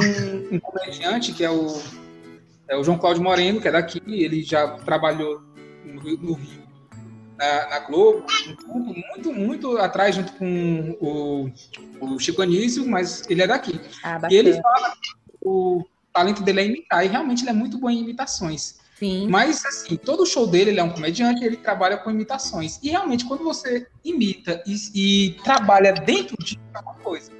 um 0.50 0.60
comediante 0.60 1.32
que 1.32 1.44
é 1.44 1.50
o, 1.50 1.80
é 2.68 2.76
o 2.76 2.82
João 2.82 2.98
Cláudio 2.98 3.22
Moreno, 3.22 3.60
que 3.60 3.68
é 3.68 3.72
daqui. 3.72 4.02
Ele 4.06 4.42
já 4.42 4.68
trabalhou 4.78 5.40
no 5.84 6.00
Rio, 6.00 6.18
no 6.20 6.32
Rio 6.34 6.62
na, 7.38 7.68
na, 7.70 7.78
Globo, 7.80 8.24
muito, 8.66 8.94
muito, 8.94 9.32
muito 9.32 9.78
atrás, 9.78 10.14
junto 10.14 10.32
com 10.34 10.96
o, 11.00 11.50
o 12.00 12.18
Chico 12.18 12.42
Anísio, 12.42 12.86
mas 12.86 13.28
ele 13.28 13.42
é 13.42 13.46
daqui. 13.46 13.80
Ah, 14.04 14.20
e 14.30 14.36
ele 14.36 14.60
fala 14.60 14.92
o, 15.40 15.84
talento 16.12 16.42
dele 16.42 16.60
é 16.60 16.66
imitar, 16.66 17.04
e 17.04 17.08
realmente 17.08 17.42
ele 17.42 17.50
é 17.50 17.54
muito 17.54 17.78
bom 17.78 17.90
em 17.90 18.00
imitações. 18.00 18.80
Sim. 18.98 19.26
Mas, 19.28 19.64
assim, 19.64 19.96
todo 19.96 20.24
show 20.24 20.46
dele, 20.46 20.70
ele 20.70 20.80
é 20.80 20.82
um 20.84 20.90
comediante, 20.90 21.44
ele 21.44 21.56
trabalha 21.56 21.96
com 21.96 22.10
imitações. 22.10 22.78
E 22.82 22.90
realmente, 22.90 23.24
quando 23.24 23.42
você 23.42 23.88
imita 24.04 24.62
e, 24.66 24.76
e 24.94 25.30
trabalha 25.42 25.92
dentro 25.92 26.36
de 26.38 26.58
uma 26.70 26.94
coisa, 26.94 27.32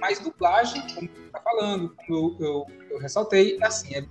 mas 0.00 0.18
dublagem, 0.18 0.82
como 0.94 1.08
você 1.08 1.26
está 1.26 1.40
falando, 1.40 1.94
como 1.96 2.36
eu, 2.40 2.46
eu, 2.46 2.66
eu, 2.90 2.98
ressaltei, 2.98 3.58
assim, 3.62 3.94
é 3.94 4.04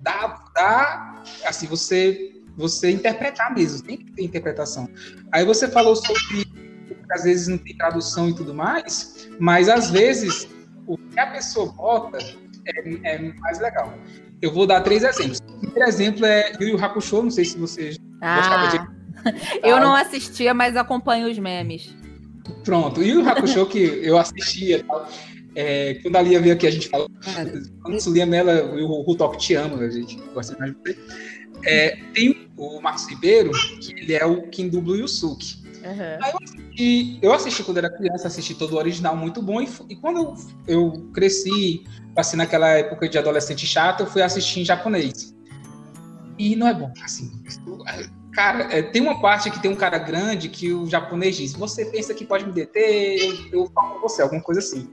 dá, 0.00 0.44
dá 0.54 1.22
assim, 1.44 1.66
você, 1.66 2.32
você 2.56 2.90
interpretar 2.90 3.54
mesmo, 3.54 3.86
tem 3.86 3.96
que 3.96 4.12
ter 4.12 4.24
interpretação. 4.24 4.88
Aí 5.32 5.44
você 5.44 5.68
falou 5.68 5.96
sobre 5.96 6.46
às 7.10 7.24
vezes 7.24 7.48
não 7.48 7.58
tem 7.58 7.76
tradução 7.76 8.28
e 8.28 8.34
tudo 8.34 8.52
mais, 8.52 9.28
mas 9.40 9.68
às 9.68 9.90
vezes 9.90 10.46
o 10.86 10.98
que 10.98 11.18
a 11.18 11.26
pessoa 11.28 11.72
bota 11.72 12.18
é, 12.68 13.14
é, 13.14 13.32
mais 13.40 13.58
legal. 13.60 13.92
Eu 14.40 14.52
vou 14.52 14.66
dar 14.66 14.80
três 14.82 15.02
exemplos. 15.02 15.40
O 15.40 15.60
primeiro 15.60 15.88
exemplo 15.88 16.24
é 16.24 16.52
Yu 16.60 16.68
Yu 16.68 16.84
Hakusho, 16.84 17.22
não 17.22 17.30
sei 17.30 17.44
se 17.44 17.58
você 17.58 17.96
ah, 18.22 18.70
de... 18.70 18.98
Eu 19.62 19.80
não 19.80 19.94
assistia, 19.94 20.54
mas 20.54 20.76
acompanho 20.76 21.28
os 21.28 21.38
memes. 21.38 21.94
Pronto, 22.64 23.02
Yu 23.02 23.20
Yu 23.20 23.28
Hakusho 23.28 23.66
que 23.66 24.00
eu 24.02 24.16
assistia 24.16 24.84
é, 25.60 25.94
quando 25.94 26.14
a 26.14 26.22
Lia 26.22 26.40
veio 26.40 26.54
aqui, 26.54 26.68
a 26.68 26.70
gente 26.70 26.88
falou. 26.88 27.10
Quando 27.82 27.96
a 27.96 28.10
Lia 28.10 28.26
Mela, 28.26 28.64
o 28.64 29.02
Rutok 29.02 29.38
te 29.38 29.54
ama, 29.54 29.78
a 29.78 29.90
gente 29.90 30.16
gosta 30.32 30.56
mais 30.56 30.72
de 30.72 30.78
você. 30.78 30.98
é, 31.64 31.96
tem 32.14 32.48
o 32.56 32.80
Marcos 32.80 33.08
Ribeiro, 33.08 33.50
que 33.80 33.92
ele 33.92 34.14
é 34.14 34.24
o 34.24 34.42
quem 34.48 34.68
dubla 34.68 34.94
o 34.94 34.96
Yusuke. 34.96 35.56
Uhum. 35.84 36.18
Aí 36.22 36.32
eu 36.32 36.38
assisti, 36.42 37.18
eu 37.22 37.32
assisti 37.32 37.64
quando 37.64 37.78
era 37.78 37.90
criança, 37.90 38.28
assisti 38.28 38.54
todo 38.54 38.72
o 38.72 38.78
original 38.78 39.16
muito 39.16 39.40
bom, 39.40 39.60
e, 39.60 39.68
e 39.88 39.96
quando 39.96 40.18
eu, 40.18 40.34
eu 40.66 41.10
cresci, 41.12 41.84
passei 42.14 42.36
naquela 42.36 42.68
época 42.68 43.08
de 43.08 43.18
adolescente 43.18 43.66
chato, 43.66 44.00
eu 44.00 44.06
fui 44.06 44.22
assistir 44.22 44.60
em 44.60 44.64
japonês. 44.64 45.34
E 46.38 46.54
não 46.54 46.68
é 46.68 46.74
bom, 46.74 46.92
assim. 47.02 47.30
Cara, 48.32 48.72
é, 48.72 48.82
tem 48.82 49.02
uma 49.02 49.20
parte 49.20 49.50
que 49.50 49.60
tem 49.60 49.70
um 49.70 49.76
cara 49.76 49.98
grande 49.98 50.48
que 50.48 50.72
o 50.72 50.86
japonês 50.86 51.36
diz: 51.36 51.52
Você 51.54 51.84
pensa 51.86 52.14
que 52.14 52.24
pode 52.24 52.46
me 52.46 52.52
deter? 52.52 53.20
Eu, 53.52 53.62
eu 53.62 53.70
falo 53.74 53.94
com 53.94 54.00
você, 54.00 54.22
alguma 54.22 54.40
coisa 54.40 54.60
assim. 54.60 54.88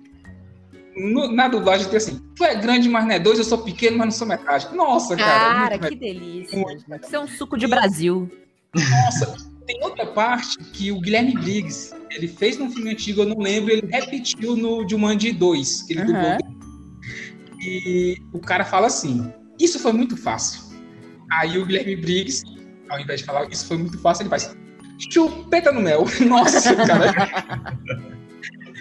No, 0.95 1.31
na 1.31 1.47
dublagem 1.47 1.87
tem 1.87 1.97
assim: 1.97 2.19
Tu 2.35 2.43
é 2.43 2.55
grande, 2.55 2.89
mas 2.89 3.05
não 3.05 3.11
é 3.11 3.19
dois, 3.19 3.37
eu 3.37 3.45
sou 3.45 3.59
pequeno, 3.59 3.97
mas 3.97 4.07
não 4.07 4.11
sou 4.11 4.27
metade. 4.27 4.73
Nossa, 4.73 5.15
cara. 5.15 5.53
Cara, 5.53 5.79
que 5.79 5.95
delícia. 5.95 6.59
Isso 7.03 7.15
é 7.15 7.19
um 7.19 7.27
suco 7.27 7.55
de 7.55 7.67
Brasil. 7.67 8.31
Nossa, 8.73 9.35
tem 9.65 9.83
outra 9.83 10.05
parte 10.05 10.57
que 10.73 10.91
o 10.91 10.99
Guilherme 10.99 11.33
Briggs, 11.33 11.93
ele 12.11 12.27
fez 12.27 12.57
num 12.57 12.69
filme 12.69 12.91
antigo, 12.91 13.21
eu 13.21 13.25
não 13.25 13.37
lembro, 13.37 13.71
ele 13.71 13.87
repetiu 13.91 14.55
no 14.55 14.87
Jumanji 14.87 15.31
2, 15.31 15.83
que 15.83 15.93
ele 15.93 16.01
uhum. 16.01 16.07
dublou. 16.07 16.37
E 17.61 18.17
o 18.31 18.39
cara 18.39 18.63
fala 18.63 18.87
assim: 18.87 19.31
Isso 19.59 19.79
foi 19.79 19.91
muito 19.91 20.15
fácil. 20.15 20.61
Aí 21.31 21.57
o 21.57 21.65
Guilherme 21.65 21.95
Briggs, 21.95 22.43
ao 22.89 22.99
invés 22.99 23.21
de 23.21 23.25
falar 23.25 23.49
isso 23.51 23.65
foi 23.65 23.77
muito 23.77 23.97
fácil, 23.99 24.23
ele 24.23 24.29
faz 24.29 24.55
chupeta 25.11 25.71
no 25.71 25.81
mel. 25.81 26.05
Nossa, 26.27 26.75
cara. 26.75 27.13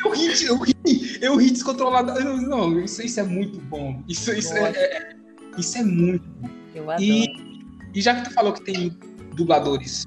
eu 0.05 0.11
ri, 0.11 0.45
eu 0.45 0.59
ri, 0.59 1.19
eu 1.23 1.37
ri 1.37 1.51
descontrolado. 1.51 2.13
Não, 2.43 2.79
isso, 2.81 3.03
isso 3.03 3.21
é 3.21 3.23
muito 3.23 3.59
bom. 3.63 4.03
Isso, 4.07 4.31
isso, 4.33 4.53
é, 4.53 4.71
é, 4.71 5.17
isso 5.57 5.79
é 5.79 5.83
muito 5.83 6.29
bom. 6.41 6.51
Eu 6.75 6.91
adoro. 6.91 7.03
E, 7.03 7.27
e 7.95 8.03
já 8.03 8.15
que 8.17 8.29
tu 8.29 8.35
falou 8.35 8.53
que 8.53 8.63
tem 8.63 8.91
dubladores 9.35 10.07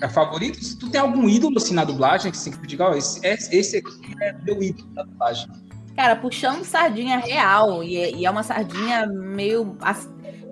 é, 0.00 0.08
favoritos, 0.08 0.74
tu 0.74 0.90
tem 0.90 1.00
algum 1.00 1.28
ídolo 1.28 1.56
assim 1.56 1.74
na 1.74 1.84
dublagem 1.84 2.30
que, 2.30 2.38
que 2.38 2.58
tu 2.58 2.66
diga, 2.66 2.90
oh, 2.90 2.94
esse, 2.94 3.20
esse 3.24 3.76
aqui 3.78 4.14
é 4.22 4.32
meu 4.44 4.62
ídolo 4.62 4.88
da 4.90 5.02
dublagem? 5.02 5.48
Cara, 5.96 6.14
puxando 6.14 6.62
sardinha 6.62 7.18
real, 7.18 7.82
e, 7.82 7.96
é, 7.96 8.10
e 8.14 8.26
é 8.26 8.30
uma 8.30 8.42
sardinha 8.42 9.06
meio. 9.06 9.76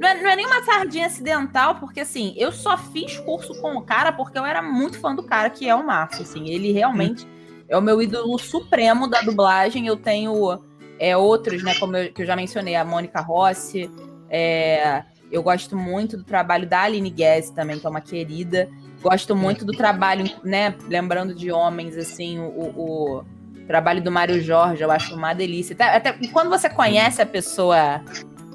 Não 0.00 0.08
é, 0.08 0.22
não 0.22 0.30
é 0.30 0.36
nem 0.36 0.46
uma 0.46 0.64
sardinha 0.64 1.06
acidental, 1.06 1.74
porque 1.76 2.00
assim, 2.00 2.34
eu 2.36 2.50
só 2.50 2.78
fiz 2.78 3.18
curso 3.20 3.60
com 3.60 3.76
o 3.76 3.82
cara 3.82 4.10
porque 4.10 4.38
eu 4.38 4.44
era 4.44 4.62
muito 4.62 4.98
fã 4.98 5.14
do 5.14 5.22
cara, 5.22 5.50
que 5.50 5.68
é 5.68 5.74
o 5.74 5.86
Márcio. 5.86 6.22
Assim, 6.22 6.48
ele 6.48 6.72
realmente 6.72 7.28
é 7.68 7.76
o 7.76 7.82
meu 7.82 8.00
ídolo 8.00 8.38
supremo 8.38 9.06
da 9.06 9.20
dublagem. 9.20 9.86
Eu 9.86 9.98
tenho 9.98 10.58
é, 10.98 11.14
outros, 11.14 11.62
né? 11.62 11.74
Como 11.78 11.94
eu, 11.94 12.10
que 12.10 12.22
eu 12.22 12.26
já 12.26 12.34
mencionei, 12.34 12.74
a 12.74 12.84
Mônica 12.84 13.20
Rossi. 13.20 13.90
É, 14.30 15.04
eu 15.30 15.42
gosto 15.42 15.76
muito 15.76 16.16
do 16.16 16.24
trabalho 16.24 16.66
da 16.66 16.82
Aline 16.82 17.10
Guess 17.10 17.50
também, 17.50 17.78
que 17.78 17.86
é 17.86 17.90
uma 17.90 18.00
querida. 18.00 18.68
Gosto 19.04 19.36
muito 19.36 19.66
do 19.66 19.72
trabalho, 19.72 20.24
né? 20.42 20.74
Lembrando 20.88 21.34
de 21.34 21.52
homens, 21.52 21.94
assim, 21.94 22.38
o, 22.38 22.72
o 22.74 23.24
trabalho 23.66 24.02
do 24.02 24.10
Mário 24.10 24.42
Jorge, 24.42 24.82
eu 24.82 24.90
acho 24.90 25.14
uma 25.14 25.34
delícia. 25.34 25.74
Até, 25.74 25.96
até 25.96 26.12
quando 26.28 26.48
você 26.48 26.70
conhece 26.70 27.20
a 27.20 27.26
pessoa 27.26 28.02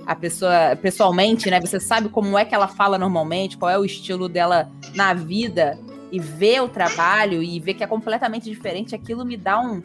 a 0.07 0.15
pessoa 0.15 0.75
pessoalmente, 0.81 1.51
né? 1.51 1.61
Você 1.61 1.79
sabe 1.79 2.09
como 2.09 2.35
é 2.35 2.43
que 2.43 2.55
ela 2.55 2.67
fala 2.67 2.97
normalmente, 2.97 3.59
qual 3.59 3.69
é 3.69 3.77
o 3.77 3.85
estilo 3.85 4.27
dela 4.27 4.71
na 4.95 5.13
vida 5.13 5.77
e 6.11 6.19
ver 6.19 6.63
o 6.63 6.67
trabalho 6.67 7.43
e 7.43 7.59
ver 7.59 7.75
que 7.75 7.83
é 7.83 7.87
completamente 7.87 8.49
diferente, 8.49 8.95
aquilo 8.95 9.23
me 9.23 9.37
dá 9.37 9.59
um 9.59 9.83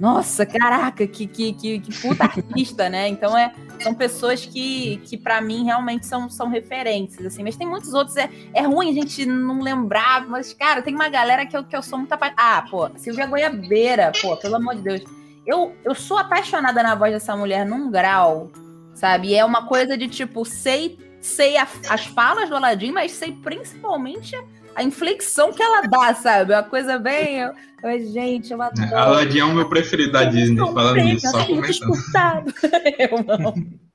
nossa, 0.00 0.44
caraca, 0.44 1.06
que, 1.06 1.26
que, 1.26 1.52
que, 1.52 1.80
que 1.80 2.00
puta 2.00 2.24
artista, 2.24 2.88
né? 2.88 3.08
Então 3.08 3.36
é, 3.36 3.52
são 3.80 3.94
pessoas 3.94 4.44
que, 4.44 4.98
que 5.04 5.16
para 5.16 5.40
mim 5.40 5.64
realmente 5.64 6.06
são, 6.06 6.28
são 6.28 6.48
referências, 6.48 7.26
assim. 7.26 7.42
Mas 7.42 7.56
tem 7.56 7.66
muitos 7.66 7.94
outros, 7.94 8.16
é, 8.16 8.28
é 8.52 8.62
ruim 8.62 8.90
a 8.90 8.92
gente 8.92 9.24
não 9.26 9.60
lembrar, 9.60 10.26
mas, 10.28 10.52
cara, 10.52 10.82
tem 10.82 10.94
uma 10.94 11.08
galera 11.08 11.46
que 11.46 11.56
eu, 11.56 11.64
que 11.64 11.76
eu 11.76 11.82
sou 11.82 11.98
muito 11.98 12.12
apaixonada. 12.12 12.42
Ah, 12.42 12.64
pô, 12.70 12.90
Silvia 12.96 13.26
Goiabeira, 13.26 14.12
pô, 14.20 14.36
pelo 14.36 14.56
amor 14.56 14.76
de 14.76 14.82
Deus. 14.82 15.02
Eu, 15.46 15.74
eu 15.84 15.94
sou 15.94 16.18
apaixonada 16.18 16.82
na 16.82 16.94
voz 16.94 17.12
dessa 17.12 17.36
mulher 17.36 17.66
num 17.66 17.90
grau, 17.90 18.50
sabe? 18.94 19.28
E 19.28 19.34
é 19.34 19.44
uma 19.44 19.66
coisa 19.66 19.96
de 19.96 20.08
tipo, 20.08 20.44
sei, 20.44 20.98
sei 21.20 21.56
a, 21.56 21.66
as 21.88 22.06
falas 22.06 22.48
do 22.48 22.56
Aladdin, 22.56 22.92
mas 22.92 23.12
sei 23.12 23.32
principalmente 23.32 24.36
a 24.36 24.44
inflexão 24.80 25.52
que 25.52 25.62
ela 25.62 25.82
dá, 25.82 26.14
sabe? 26.14 26.52
Uma 26.52 26.62
coisa 26.62 26.98
bem. 26.98 27.40
Eu, 27.40 27.52
eu, 27.82 28.12
gente, 28.12 28.52
eu 28.52 28.62
adoro. 28.62 28.96
Aladdin 28.96 29.40
é 29.40 29.44
o 29.44 29.52
meu 29.52 29.68
preferido 29.68 30.12
da 30.12 30.24
Disney, 30.24 30.58
falando 30.58 30.98
isso, 30.98 31.28
só 31.28 31.44
comentando. 31.44 32.54
eu 32.98 33.24
não. 33.24 33.54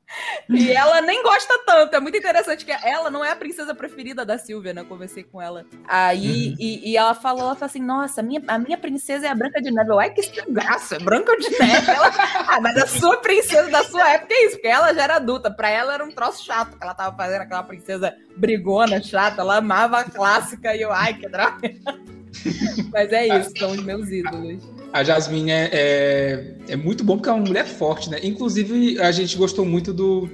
E 0.50 0.72
ela 0.72 1.02
nem 1.02 1.22
gosta 1.22 1.54
tanto. 1.66 1.96
É 1.96 2.00
muito 2.00 2.18
interessante 2.18 2.66
que 2.66 2.72
ela 2.72 3.10
não 3.10 3.24
é 3.24 3.32
a 3.32 3.36
princesa 3.36 3.76
preferida 3.76 4.26
da 4.26 4.38
Silvia, 4.38 4.74
né? 4.74 4.82
Eu 4.82 4.86
conversei 4.86 5.24
com 5.24 5.42
ela. 5.42 5.66
Aí, 5.88 6.50
uhum. 6.50 6.56
e, 6.60 6.92
e, 6.92 6.98
ela 6.98 7.14
falou, 7.14 7.44
ela 7.44 7.56
falou 7.56 7.66
assim: 7.66 7.82
nossa, 7.82 8.24
minha, 8.24 8.42
a 8.48 8.58
minha 8.58 8.78
princesa 8.78 9.28
é 9.28 9.30
a 9.30 9.36
Branca 9.36 9.62
de 9.62 9.70
Neve. 9.70 9.92
Eu, 9.92 10.00
Ai, 10.00 10.10
que 10.12 10.22
graça, 10.50 10.98
Branca 11.00 11.36
de 11.38 11.50
Neve. 11.60 11.92
Ela, 11.92 12.12
ah, 12.48 12.62
mas 12.62 12.78
a 12.78 12.88
sua 12.88 13.18
princesa 13.18 13.70
da 13.70 13.84
sua 13.84 14.10
época 14.14 14.34
é 14.34 14.46
isso, 14.46 14.56
porque 14.56 14.68
ela 14.68 14.94
já 14.94 15.04
era 15.04 15.16
adulta. 15.18 15.52
Pra 15.52 15.70
ela 15.70 15.94
era 15.94 16.04
um 16.04 16.12
troço 16.12 16.44
chato 16.44 16.78
que 16.78 16.84
ela 16.84 16.94
tava 16.94 17.16
fazendo, 17.16 17.42
aquela 17.42 17.64
princesa 17.64 18.16
brigona, 18.36 19.02
chata. 19.02 19.42
Ela 19.42 19.58
amava 19.58 20.00
a 20.00 20.04
clássica 20.04 20.76
e 20.76 20.82
eu, 20.82 20.92
ai, 20.92 21.14
que 21.14 21.28
droga. 21.28 21.58
mas 22.92 23.12
é 23.12 23.40
isso, 23.40 23.52
são 23.58 23.72
os 23.72 23.84
meus 23.84 24.10
ídolos. 24.10 24.77
A 24.98 25.04
Jasmine 25.04 25.52
é, 25.52 25.70
é, 25.72 26.56
é, 26.70 26.76
muito 26.76 27.04
bom 27.04 27.18
porque 27.18 27.30
é 27.30 27.32
uma 27.32 27.46
mulher 27.46 27.68
forte, 27.68 28.10
né? 28.10 28.18
Inclusive, 28.24 29.00
a 29.00 29.12
gente 29.12 29.38
gostou 29.38 29.64
muito 29.64 29.94
do, 29.94 30.28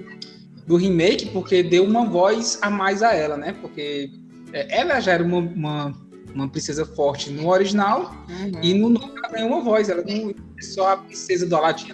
do 0.65 0.77
remake 0.77 1.25
porque 1.31 1.61
deu 1.61 1.83
uma 1.83 2.05
voz 2.05 2.59
a 2.61 2.69
mais 2.69 3.03
a 3.03 3.13
ela, 3.13 3.35
né? 3.35 3.53
Porque 3.59 4.09
é, 4.53 4.79
ela 4.79 5.01
já 5.01 5.11
era 5.11 5.23
uma, 5.23 5.39
uma, 5.39 5.93
uma 6.33 6.47
princesa 6.47 6.85
forte 6.85 7.29
no 7.29 7.49
original 7.49 8.15
uhum. 8.29 8.61
e 8.63 8.73
no 8.73 8.87
novo 8.87 9.11
ela 9.17 9.33
ganhou 9.33 9.49
uma 9.49 9.61
voz. 9.61 9.89
Ela 9.89 10.01
não 10.01 10.29
é 10.29 10.61
só 10.61 10.93
a 10.93 10.97
princesa 10.97 11.45
do 11.45 11.57
Aladdin. 11.57 11.93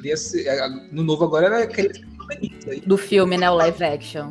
No 0.91 1.03
novo 1.03 1.26
agora 1.26 1.47
ela 1.47 1.61
é 1.61 1.63
aquele 1.63 1.89
do 2.86 2.97
filme, 2.99 3.36
né? 3.36 3.49
O 3.49 3.55
live 3.55 3.84
action. 3.84 4.30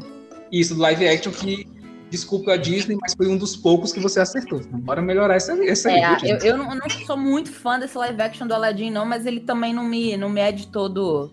Isso, 0.52 0.76
do 0.76 0.80
live 0.80 1.08
action 1.08 1.32
que 1.32 1.66
desculpa 2.10 2.52
a 2.52 2.56
Disney, 2.56 2.96
mas 3.00 3.14
foi 3.14 3.28
um 3.28 3.36
dos 3.36 3.56
poucos 3.56 3.92
que 3.92 4.00
você 4.00 4.20
acertou. 4.20 4.60
Bora 4.70 5.02
melhorar 5.02 5.34
essa, 5.34 5.52
essa 5.64 5.90
é, 5.90 6.04
aí, 6.04 6.30
eu, 6.30 6.38
eu, 6.38 6.58
não, 6.58 6.72
eu, 6.72 6.78
não, 6.78 6.90
sou 7.06 7.16
muito 7.16 7.52
fã 7.52 7.78
desse 7.78 7.96
live 7.96 8.20
action 8.20 8.46
do 8.46 8.54
Aladdin, 8.54 8.90
não, 8.90 9.04
mas 9.04 9.26
ele 9.26 9.40
também 9.40 9.72
não 9.74 9.84
me, 9.84 10.16
não 10.16 10.28
me 10.28 10.40
é 10.40 10.52
de 10.52 10.68
todo 10.68 11.30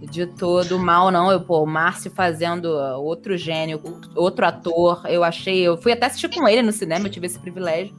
de 0.00 0.26
todo 0.26 0.78
mal, 0.78 1.10
não. 1.10 1.32
Eu, 1.32 1.40
pô, 1.40 1.62
o 1.62 1.66
Márcio 1.66 2.10
fazendo 2.10 2.66
outro 3.00 3.36
gênio, 3.36 3.80
outro 4.14 4.46
ator, 4.46 5.02
eu 5.06 5.24
achei. 5.24 5.60
Eu 5.60 5.76
fui 5.76 5.92
até 5.92 6.06
assistir 6.06 6.28
com 6.28 6.46
ele 6.46 6.62
no 6.62 6.72
cinema, 6.72 7.06
eu 7.06 7.10
tive 7.10 7.26
esse 7.26 7.38
privilégio 7.38 7.94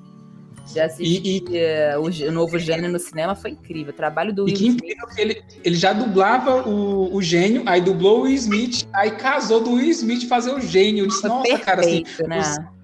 de 0.73 0.79
assistir 0.79 1.21
e, 1.25 1.57
e, 1.57 2.27
o, 2.27 2.31
novo 2.31 2.59
gênio 2.59 2.89
no 2.89 2.99
cinema, 2.99 3.35
foi 3.35 3.51
incrível. 3.51 3.93
O 3.93 3.95
trabalho 3.95 4.33
do 4.33 4.45
Will 4.45 4.55
que 4.55 4.67
incrível 4.67 5.07
que 5.07 5.21
ele, 5.21 5.43
ele 5.63 5.75
já 5.75 5.93
dublava 5.93 6.67
o, 6.67 7.15
o 7.15 7.21
gênio, 7.21 7.63
aí 7.65 7.81
dublou 7.81 8.19
o 8.19 8.21
Will 8.23 8.35
Smith, 8.35 8.87
aí 8.93 9.11
casou 9.11 9.61
do 9.61 9.73
Will 9.73 9.89
Smith 9.89 10.27
fazer 10.27 10.53
o 10.53 10.59
gênio. 10.59 11.05
Eu 11.05 11.07
disse, 11.07 11.27
nossa, 11.27 11.43
perfeito, 11.43 11.65
cara, 11.65 11.81
assim, 11.81 12.03
né? 12.27 12.41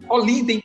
colidem 0.08 0.62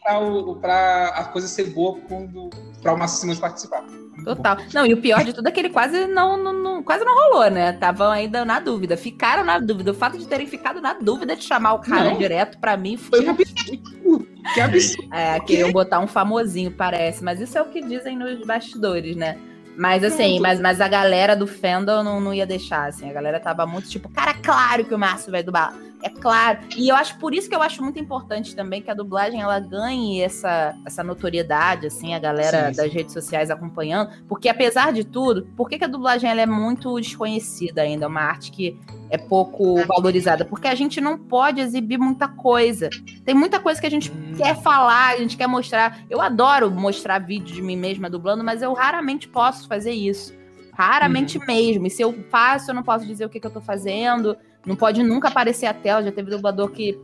para 0.61 1.09
a 1.09 1.25
coisa 1.25 1.49
ser 1.49 1.71
boa 1.71 1.99
quando 2.09 2.51
para 2.83 2.95
o 2.95 2.99
Márcio 2.99 3.21
Simões 3.21 3.39
participar. 3.39 3.85
Total. 4.25 4.57
Não, 4.75 4.85
e 4.85 4.93
o 4.93 5.01
pior 5.01 5.25
de 5.25 5.33
tudo 5.33 5.49
é 5.49 5.51
que 5.51 5.61
ele 5.61 5.71
quase 5.71 6.07
não, 6.07 6.37
não, 6.37 6.53
não 6.53 6.83
quase 6.83 7.05
não 7.05 7.15
rolou, 7.15 7.51
né? 7.51 7.71
Estavam 7.71 8.11
ainda 8.11 8.45
na 8.45 8.61
dúvida. 8.61 8.97
Ficaram 8.97 9.45
na 9.45 9.59
dúvida. 9.59 9.93
O 9.93 9.95
fato 9.95 10.19
de 10.19 10.27
terem 10.27 10.47
ficado 10.47 10.81
na 10.81 10.93
dúvida 10.93 11.37
de 11.37 11.45
chamar 11.45 11.75
o 11.75 11.79
cara 11.79 12.11
não. 12.11 12.19
direto, 12.19 12.59
para 12.59 12.77
mim, 12.77 12.97
foi 12.97 13.25
um 13.25 13.31
absurdo. 13.31 14.29
Que 14.55 14.61
absurdo. 14.61 15.15
É, 15.15 15.41
queriam 15.41 15.73
botar 15.73 16.01
um 16.01 16.07
famosinho, 16.07 16.71
parece. 16.71 17.23
Mas 17.23 17.41
isso 17.41 17.57
é 17.57 17.63
o 17.63 17.67
que 17.67 17.81
dizem 17.81 18.17
nos 18.17 18.47
bastidores, 18.47 19.17
né? 19.17 19.39
Mas 19.77 20.03
assim, 20.03 20.41
mas, 20.41 20.61
mas 20.61 20.81
a 20.81 20.89
galera 20.89 21.37
do 21.37 21.47
fandom 21.47 22.03
não, 22.03 22.21
não 22.21 22.35
ia 22.35 22.45
deixar, 22.45 22.89
assim. 22.89 23.09
A 23.09 23.13
galera 23.13 23.39
tava 23.39 23.65
muito 23.65 23.89
tipo, 23.89 24.09
cara, 24.09 24.35
claro 24.35 24.85
que 24.85 24.93
o 24.93 24.99
Márcio 24.99 25.31
vai 25.31 25.43
dublar. 25.43 25.73
É 26.03 26.09
claro. 26.09 26.61
E 26.77 26.89
eu 26.89 26.97
acho 26.97 27.19
por 27.19 27.35
isso 27.35 27.49
que 27.49 27.55
eu 27.55 27.63
acho 27.63 27.83
muito 27.83 27.99
importante 27.99 28.55
também 28.55 28.81
que 28.81 28.91
a 28.91 28.95
dublagem 28.95 29.41
ela 29.41 29.59
ganhe 29.59 30.21
essa, 30.21 30.77
essa 30.87 31.03
notoriedade, 31.03 31.87
assim, 31.87 32.15
a 32.15 32.19
galera 32.19 32.69
sim, 32.69 32.75
sim. 32.75 32.83
das 32.83 32.93
redes 32.93 33.13
sociais 33.13 33.51
acompanhando. 33.51 34.11
Porque 34.29 34.49
apesar 34.49 34.93
de 34.93 35.05
tudo, 35.05 35.47
por 35.57 35.69
que, 35.69 35.79
que 35.79 35.85
a 35.85 35.89
dublagem 35.89 36.31
ela 36.31 36.41
é 36.41 36.47
muito 36.47 37.01
desconhecida 37.01 37.83
ainda? 37.83 38.05
É 38.05 38.09
uma 38.09 38.21
arte 38.21 38.53
que 38.53 38.79
é 39.11 39.19
pouco 39.19 39.85
valorizada, 39.87 40.45
porque 40.45 40.69
a 40.69 40.75
gente 40.75 41.01
não 41.01 41.19
pode 41.19 41.61
exibir 41.61 41.99
muita 41.99 42.29
coisa. 42.29 42.91
Tem 43.25 43.35
muita 43.35 43.59
coisa 43.59 43.81
que 43.81 43.87
a 43.87 43.91
gente 43.91 44.11
hum. 44.11 44.35
quer 44.37 44.57
falar, 44.63 45.15
a 45.15 45.17
gente 45.17 45.37
quer 45.37 45.47
mostrar. 45.47 46.01
Eu 46.09 46.21
adoro 46.21 46.71
mostrar 46.71 47.19
vídeos 47.19 47.57
de 47.57 47.63
mim 47.63 47.77
mesma 47.77 48.09
dublando, 48.09 48.45
mas 48.45 48.63
eu 48.63 48.73
raramente 48.73 49.29
posso 49.29 49.67
fazer 49.67 49.93
isso. 49.93 50.37
Raramente 50.73 51.39
hum. 51.39 51.43
mesmo. 51.47 51.87
E 51.87 51.91
se 51.91 52.03
eu 52.03 52.13
faço, 52.31 52.71
eu 52.71 52.75
não 52.75 52.85
posso 52.85 53.05
dizer 53.05 53.25
o 53.25 53.29
que, 53.29 53.41
que 53.41 53.47
eu 53.47 53.51
tô 53.51 53.61
fazendo. 53.61 54.37
Não 54.67 54.77
pode 54.77 55.03
nunca 55.03 55.29
aparecer 55.29 55.67
a 55.67 55.75
tela. 55.75 56.03
Já 56.03 56.13
teve 56.13 56.31
dublador 56.31 56.71
que 56.71 56.99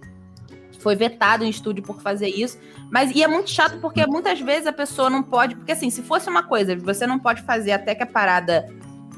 foi 0.78 0.94
vetado 0.94 1.44
em 1.44 1.48
estúdio 1.48 1.82
por 1.82 2.00
fazer 2.00 2.28
isso. 2.28 2.58
Mas 2.90 3.10
e 3.14 3.22
é 3.22 3.28
muito 3.28 3.50
chato 3.50 3.78
porque 3.80 4.06
muitas 4.06 4.40
vezes 4.40 4.66
a 4.66 4.72
pessoa 4.72 5.08
não 5.08 5.22
pode. 5.22 5.56
Porque 5.56 5.72
assim, 5.72 5.90
se 5.90 6.02
fosse 6.02 6.28
uma 6.28 6.42
coisa, 6.42 6.76
você 6.76 7.06
não 7.06 7.18
pode 7.18 7.42
fazer 7.42 7.72
até 7.72 7.94
que 7.94 8.02
a 8.02 8.06
parada 8.06 8.66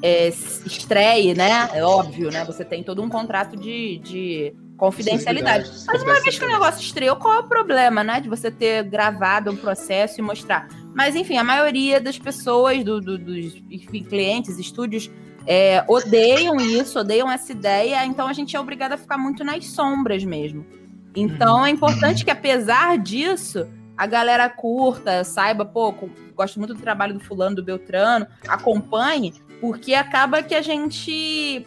é, 0.02 0.28
estreie, 0.28 1.34
né? 1.34 1.68
É 1.72 1.82
óbvio, 1.82 2.30
né? 2.30 2.44
Você 2.44 2.64
tem 2.64 2.82
todo 2.84 3.02
um 3.02 3.08
contrato 3.08 3.56
de, 3.56 3.98
de 3.98 4.54
Confidencialidade. 4.76 5.70
Mas 5.86 6.02
uma 6.02 6.20
vez 6.20 6.38
que 6.38 6.44
o 6.44 6.48
negócio 6.48 6.80
estreou, 6.80 7.16
qual 7.16 7.34
é 7.34 7.38
o 7.38 7.44
problema, 7.44 8.04
né? 8.04 8.20
De 8.20 8.28
você 8.28 8.50
ter 8.50 8.84
gravado 8.84 9.50
um 9.50 9.56
processo 9.56 10.20
e 10.20 10.22
mostrar. 10.22 10.68
Mas, 10.94 11.16
enfim, 11.16 11.38
a 11.38 11.44
maioria 11.44 12.00
das 12.00 12.18
pessoas, 12.18 12.84
do, 12.84 13.00
do, 13.00 13.18
dos 13.18 13.54
enfim, 13.70 14.04
clientes, 14.04 14.58
estúdios, 14.58 15.10
é, 15.46 15.84
odeiam 15.86 16.56
isso, 16.56 16.98
odeiam 16.98 17.30
essa 17.30 17.52
ideia, 17.52 18.04
então 18.04 18.26
a 18.26 18.32
gente 18.32 18.56
é 18.56 18.60
obrigado 18.60 18.92
a 18.92 18.96
ficar 18.96 19.16
muito 19.16 19.44
nas 19.44 19.66
sombras 19.66 20.24
mesmo. 20.24 20.66
Então 21.14 21.64
é 21.64 21.70
importante 21.70 22.24
que, 22.24 22.30
apesar 22.30 22.98
disso, 22.98 23.66
a 23.96 24.06
galera 24.06 24.48
curta, 24.50 25.24
saiba, 25.24 25.64
pô, 25.64 25.94
gosto 26.34 26.58
muito 26.58 26.74
do 26.74 26.80
trabalho 26.80 27.14
do 27.14 27.20
fulano, 27.20 27.56
do 27.56 27.62
Beltrano, 27.62 28.26
acompanhe, 28.46 29.32
porque 29.60 29.94
acaba 29.94 30.42
que 30.42 30.54
a 30.54 30.60
gente 30.60 31.66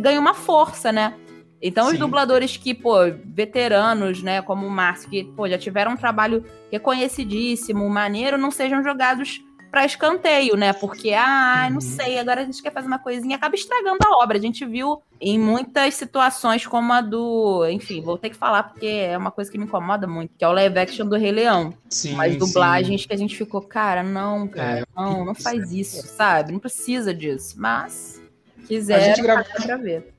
ganha 0.00 0.20
uma 0.20 0.34
força, 0.34 0.92
né? 0.92 1.14
Então, 1.62 1.86
Sim. 1.86 1.92
os 1.92 1.98
dubladores 1.98 2.56
que, 2.56 2.74
pô, 2.74 2.96
veteranos, 3.24 4.22
né, 4.22 4.40
como 4.40 4.66
o 4.66 4.70
Márcio, 4.70 5.10
que, 5.10 5.24
pô, 5.24 5.46
já 5.48 5.58
tiveram 5.58 5.92
um 5.92 5.96
trabalho 5.96 6.44
reconhecidíssimo, 6.72 7.88
maneiro, 7.88 8.38
não 8.38 8.50
sejam 8.50 8.82
jogados 8.82 9.42
para 9.70 9.86
escanteio, 9.86 10.56
né? 10.56 10.72
Porque, 10.72 11.12
ah, 11.12 11.68
não 11.68 11.76
uhum. 11.76 11.80
sei, 11.80 12.18
agora 12.18 12.42
a 12.42 12.44
gente 12.44 12.62
quer 12.62 12.72
fazer 12.72 12.86
uma 12.86 12.98
coisinha, 12.98 13.36
acaba 13.36 13.54
estragando 13.54 13.98
a 14.04 14.22
obra. 14.22 14.36
A 14.36 14.40
gente 14.40 14.66
viu 14.66 15.00
em 15.20 15.38
muitas 15.38 15.94
situações 15.94 16.66
como 16.66 16.92
a 16.92 17.00
do. 17.00 17.66
Enfim, 17.70 18.00
vou 18.00 18.18
ter 18.18 18.30
que 18.30 18.36
falar 18.36 18.64
porque 18.64 18.86
é 18.86 19.16
uma 19.16 19.30
coisa 19.30 19.50
que 19.50 19.56
me 19.56 19.64
incomoda 19.64 20.06
muito, 20.06 20.32
que 20.36 20.44
é 20.44 20.48
o 20.48 20.52
live 20.52 20.78
action 20.78 21.06
do 21.06 21.16
Rei 21.16 21.30
Leão. 21.30 21.72
Sim, 21.88 22.14
Mas 22.14 22.36
dublagens 22.36 23.02
sim. 23.02 23.08
que 23.08 23.14
a 23.14 23.16
gente 23.16 23.36
ficou, 23.36 23.62
cara, 23.62 24.02
não, 24.02 24.48
cara, 24.48 24.80
é, 24.80 24.84
não, 24.96 25.24
não 25.24 25.34
faz 25.34 25.72
isso, 25.72 26.06
sabe? 26.06 26.52
Não 26.52 26.58
precisa 26.58 27.14
disso. 27.14 27.54
Mas, 27.58 28.20
quiser, 28.66 28.96
a 28.96 29.00
gente 29.00 29.22
grava... 29.22 29.44
pra 29.44 29.76
ver. 29.76 30.12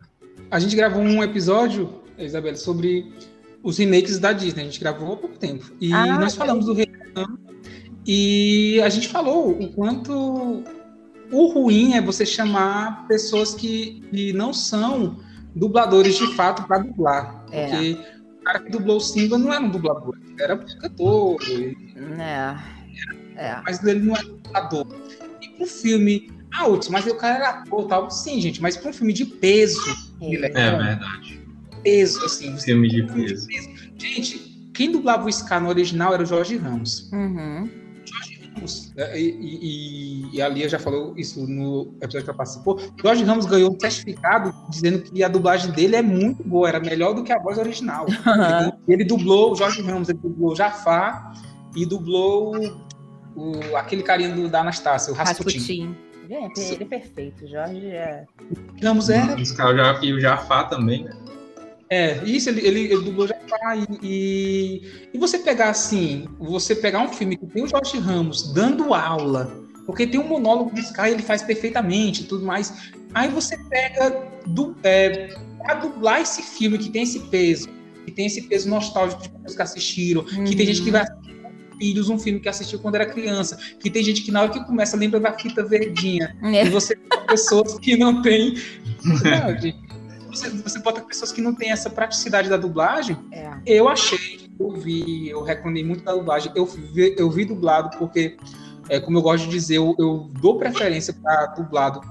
A 0.49 0.59
gente 0.59 0.75
gravou 0.75 1.01
um 1.01 1.21
episódio, 1.21 2.01
Isabela, 2.17 2.55
sobre 2.55 3.13
os 3.61 3.77
remakes 3.77 4.17
da 4.17 4.31
Disney. 4.31 4.61
A 4.61 4.65
gente 4.65 4.79
gravou 4.79 5.13
há 5.13 5.17
pouco 5.17 5.37
tempo. 5.37 5.71
E 5.79 5.93
ah, 5.93 6.19
nós 6.19 6.35
falamos 6.35 6.65
do 6.65 6.73
Rei 6.73 6.89
Leão 7.15 7.50
e 8.05 8.81
a 8.81 8.89
gente 8.89 9.07
falou 9.07 9.51
o 9.51 9.71
quanto 9.73 10.63
o 11.31 11.47
ruim 11.53 11.93
é 11.93 12.01
você 12.01 12.25
chamar 12.25 13.07
pessoas 13.07 13.53
que, 13.53 14.01
que 14.11 14.33
não 14.33 14.53
são 14.53 15.19
dubladores 15.55 16.17
de 16.17 16.27
fato 16.35 16.63
para 16.67 16.79
dublar. 16.79 17.45
É. 17.51 17.67
Porque 17.67 17.97
o 18.39 18.43
cara 18.43 18.59
que 18.59 18.71
dublou 18.71 18.97
o 18.97 19.01
Simba 19.01 19.37
não 19.37 19.53
era 19.53 19.63
um 19.63 19.69
dublador, 19.69 20.17
era 20.39 20.55
um 20.55 20.79
cantor. 20.79 21.37
É. 22.19 22.55
é. 23.35 23.61
Mas 23.63 23.83
ele 23.83 23.99
não 23.99 24.15
é 24.15 24.23
dublador. 24.23 24.87
E 25.41 25.49
para 25.49 25.63
um 25.63 25.67
filme. 25.67 26.31
Ah, 26.53 26.67
Uts, 26.67 26.89
mas 26.89 27.07
o 27.07 27.15
cara 27.15 27.35
era 27.35 27.49
ator 27.49 27.87
tal. 27.87 28.11
Sim, 28.11 28.41
gente, 28.41 28.61
mas 28.61 28.75
para 28.75 28.89
um 28.89 28.93
filme 28.93 29.13
de 29.13 29.25
peso. 29.25 29.79
É, 30.21 30.35
é 30.35 30.49
verdade. 30.49 31.41
Peso, 31.81 32.25
assim. 32.25 32.57
Filme 32.57 32.89
de 32.89 33.03
peso. 33.03 33.47
de 33.47 33.55
peso. 33.55 33.69
Gente, 33.97 34.39
quem 34.73 34.91
dublava 34.91 35.27
o 35.27 35.31
Scar 35.31 35.61
no 35.61 35.69
original 35.69 36.13
era 36.13 36.23
o 36.23 36.25
Jorge 36.25 36.57
Ramos. 36.57 37.09
Uhum. 37.13 37.69
É, 38.97 39.19
e, 39.19 39.29
e, 39.29 40.35
e, 40.35 40.41
a 40.41 40.49
Lia 40.49 40.67
já 40.67 40.77
falou 40.77 41.13
isso 41.17 41.47
no 41.47 41.93
episódio 42.01 42.23
que 42.23 42.29
ela 42.29 42.37
participou. 42.37 42.79
Jorge 43.01 43.23
Ramos 43.23 43.45
ganhou 43.45 43.73
um 43.73 43.79
certificado 43.79 44.53
dizendo 44.69 45.01
que 45.01 45.23
a 45.23 45.27
dublagem 45.27 45.71
dele 45.71 45.95
é 45.95 46.01
muito 46.01 46.43
boa, 46.43 46.67
era 46.67 46.79
melhor 46.79 47.13
do 47.13 47.23
que 47.23 47.31
a 47.31 47.39
voz 47.39 47.57
original. 47.57 48.05
Uhum. 48.05 48.71
Ele 48.87 49.05
dublou, 49.05 49.53
o 49.53 49.55
Jorge 49.55 49.81
Ramos, 49.81 50.09
ele 50.09 50.19
dublou 50.19 50.55
Jafar 50.55 51.33
e 51.75 51.85
dublou 51.85 52.53
o, 53.35 53.75
aquele 53.75 54.03
carinha 54.03 54.35
do, 54.35 54.49
da 54.49 54.61
Anastácia, 54.61 55.13
o 55.13 55.15
Rasputin. 55.15 55.57
Rasputin. 55.57 55.95
Gente, 56.27 56.61
ele 56.61 56.83
é 56.83 56.87
perfeito, 56.87 57.47
Jorge 57.47 57.87
é. 57.87 58.25
Ramos 58.81 59.09
era. 59.09 59.35
E 60.01 60.13
o 60.13 60.19
Jafar 60.19 60.69
também, 60.69 61.03
né? 61.03 61.11
É, 61.91 62.23
isso, 62.23 62.47
ele, 62.49 62.65
ele, 62.65 62.79
ele 62.85 63.01
dublou 63.01 63.27
já 63.27 63.35
e, 63.75 63.85
e, 64.01 64.81
e 65.13 65.17
você 65.17 65.37
pegar 65.37 65.71
assim, 65.71 66.25
você 66.39 66.73
pegar 66.73 67.01
um 67.01 67.09
filme 67.09 67.35
que 67.35 67.45
tem 67.45 67.63
o 67.63 67.67
Jorge 67.67 67.99
Ramos 67.99 68.53
dando 68.53 68.93
aula, 68.93 69.53
porque 69.85 70.07
tem 70.07 70.17
um 70.17 70.25
monólogo 70.25 70.73
do 70.73 70.79
Sky, 70.79 71.09
ele 71.09 71.21
faz 71.21 71.41
perfeitamente 71.41 72.21
e 72.21 72.25
tudo 72.27 72.45
mais. 72.45 72.73
Aí 73.13 73.27
você 73.27 73.57
pega 73.69 74.25
do, 74.47 74.73
é, 74.83 75.35
pra 75.57 75.73
dublar 75.73 76.21
esse 76.21 76.41
filme 76.41 76.77
que 76.77 76.89
tem 76.89 77.03
esse 77.03 77.19
peso, 77.19 77.67
que 78.05 78.11
tem 78.13 78.25
esse 78.25 78.43
peso 78.43 78.69
nostálgico 78.69 79.23
de 79.23 79.29
pessoas 79.29 79.55
que 79.57 79.61
assistiram, 79.61 80.21
uhum. 80.21 80.45
que 80.45 80.55
tem 80.55 80.65
gente 80.65 80.83
que 80.83 80.91
vai 80.91 81.01
assistir 81.01 81.35
com 81.41 81.77
filhos 81.77 82.09
um 82.09 82.17
filme 82.17 82.39
que 82.39 82.47
assistiu 82.47 82.79
quando 82.79 82.95
era 82.95 83.05
criança, 83.05 83.57
que 83.81 83.89
tem 83.89 84.01
gente 84.01 84.21
que 84.21 84.31
na 84.31 84.43
hora 84.43 84.51
que 84.53 84.63
começa 84.63 84.95
lembra 84.95 85.19
da 85.19 85.33
fita 85.33 85.61
verdinha. 85.65 86.37
É. 86.41 86.65
E 86.65 86.69
você 86.69 86.95
tem 86.95 87.25
pessoas 87.27 87.77
que 87.79 87.97
não 87.97 88.21
têm. 88.21 88.55
Não, 89.03 89.59
gente, 89.59 89.90
você, 90.31 90.49
você 90.49 90.79
bota 90.79 91.01
pessoas 91.01 91.31
que 91.31 91.41
não 91.41 91.53
têm 91.53 91.71
essa 91.71 91.89
praticidade 91.89 92.49
da 92.49 92.57
dublagem. 92.57 93.17
É. 93.31 93.51
Eu 93.65 93.87
achei, 93.87 94.49
eu 94.59 94.71
vi, 94.71 95.29
eu 95.29 95.43
reclamei 95.43 95.83
muito 95.83 96.03
da 96.03 96.13
dublagem. 96.13 96.51
Eu 96.55 96.65
vi, 96.65 97.15
eu 97.17 97.29
vi 97.29 97.45
dublado 97.45 97.97
porque, 97.97 98.37
é, 98.89 98.99
como 98.99 99.17
eu 99.17 99.21
gosto 99.21 99.45
de 99.45 99.49
dizer, 99.49 99.77
eu, 99.77 99.95
eu 99.99 100.29
dou 100.39 100.57
preferência 100.57 101.13
para 101.13 101.47
dublado. 101.47 102.01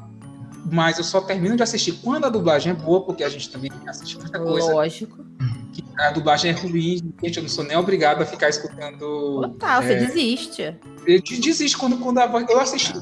Mas 0.71 0.99
eu 0.99 1.05
só 1.05 1.23
termino 1.23 1.57
de 1.57 1.63
assistir 1.63 1.93
quando 2.03 2.27
a 2.27 2.29
dublagem 2.29 2.73
é 2.73 2.75
boa, 2.75 3.05
porque 3.05 3.25
a 3.25 3.29
gente 3.29 3.51
também 3.51 3.71
assiste 3.87 4.19
muita 4.19 4.39
coisa. 4.39 4.73
Lógico. 4.73 5.25
Que 5.73 5.83
a 5.99 6.11
dublagem 6.11 6.51
é 6.51 6.55
ruim, 6.55 7.15
gente, 7.23 7.37
eu 7.39 7.43
não 7.43 7.49
sou 7.49 7.65
nem 7.65 7.77
obrigado 7.77 8.21
a 8.21 8.27
ficar 8.27 8.49
escutando. 8.49 9.41
Total, 9.41 9.83
é, 9.83 9.87
você 9.87 9.95
desiste. 10.07 10.77
Eu 11.07 11.23
desisto 11.23 11.79
quando, 11.79 11.97
quando 11.99 12.19
a 12.19 12.27
voz. 12.27 12.47
Eu 12.49 12.61
assisti 12.61 12.93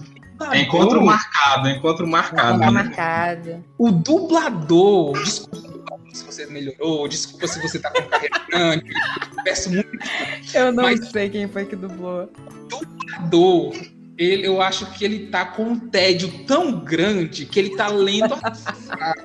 é 0.53 0.61
encontro 0.61 1.05
marcado, 1.05 1.69
encontro 1.69 2.07
marcado. 2.07 2.57
Encontro 2.57 2.73
né? 2.73 2.83
marcado. 2.83 3.65
O 3.77 3.91
dublador, 3.91 5.13
desculpa 5.23 5.79
se 6.13 6.25
você 6.25 6.47
melhorou, 6.47 7.07
desculpa 7.09 7.47
se 7.47 7.61
você 7.61 7.79
tá 7.79 7.91
com 7.91 8.03
carreira 8.09 8.41
grande, 8.49 8.93
peço 9.45 9.71
muito. 9.71 9.91
Eu 10.55 10.73
não 10.73 10.85
mas, 10.85 11.09
sei 11.11 11.29
quem 11.29 11.49
foi 11.49 11.67
que 11.67 11.77
dublou. 11.77 12.31
Dublador 12.69 13.75
ele, 14.19 14.47
eu 14.47 14.61
acho 14.61 14.85
que 14.87 15.05
ele 15.05 15.29
tá 15.29 15.45
com 15.45 15.63
um 15.63 15.79
tédio 15.79 16.29
tão 16.45 16.81
grande 16.81 17.47
que 17.47 17.59
ele 17.59 17.77
tá 17.77 17.87
lendo 17.87 18.35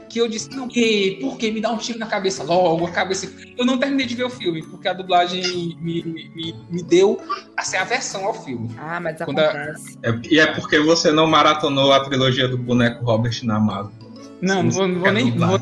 que 0.08 0.22
eu 0.22 0.28
disse, 0.28 0.52
não, 0.52 0.68
que, 0.68 1.18
por 1.20 1.36
que 1.38 1.52
me 1.52 1.60
dá 1.60 1.72
um 1.72 1.78
tiro 1.78 1.98
na 1.98 2.06
cabeça 2.06 2.44
logo, 2.44 2.86
a 2.86 2.92
cabeça. 2.92 3.34
Eu 3.58 3.66
não 3.66 3.80
terminei 3.80 4.06
de 4.06 4.14
ver 4.14 4.26
o 4.26 4.30
filme, 4.30 4.62
porque 4.62 4.88
a 4.88 4.94
dublagem 4.94 5.42
me, 5.82 6.04
me, 6.04 6.56
me 6.70 6.84
deu 6.84 7.20
assim, 7.58 7.76
a 7.76 7.84
versão 7.84 8.26
ao 8.26 8.34
filme. 8.36 8.70
Ah, 8.78 9.00
mas 9.00 9.20
acontece. 9.20 9.98
A... 10.04 10.10
É, 10.10 10.22
e 10.30 10.40
é 10.40 10.46
porque 10.54 10.80
você 10.80 11.12
não 11.12 11.26
maratonou 11.26 11.92
a 11.92 12.00
trilogia 12.02 12.48
do 12.48 12.58
boneco 12.58 13.04
Robert 13.04 13.40
na 13.44 13.56
Amazon. 13.56 14.03
Não, 14.44 14.62
não 14.62 14.72
vou, 14.72 14.88
não 14.90 15.00
vou 15.00 15.12
nem, 15.14 15.32
vou, 15.32 15.62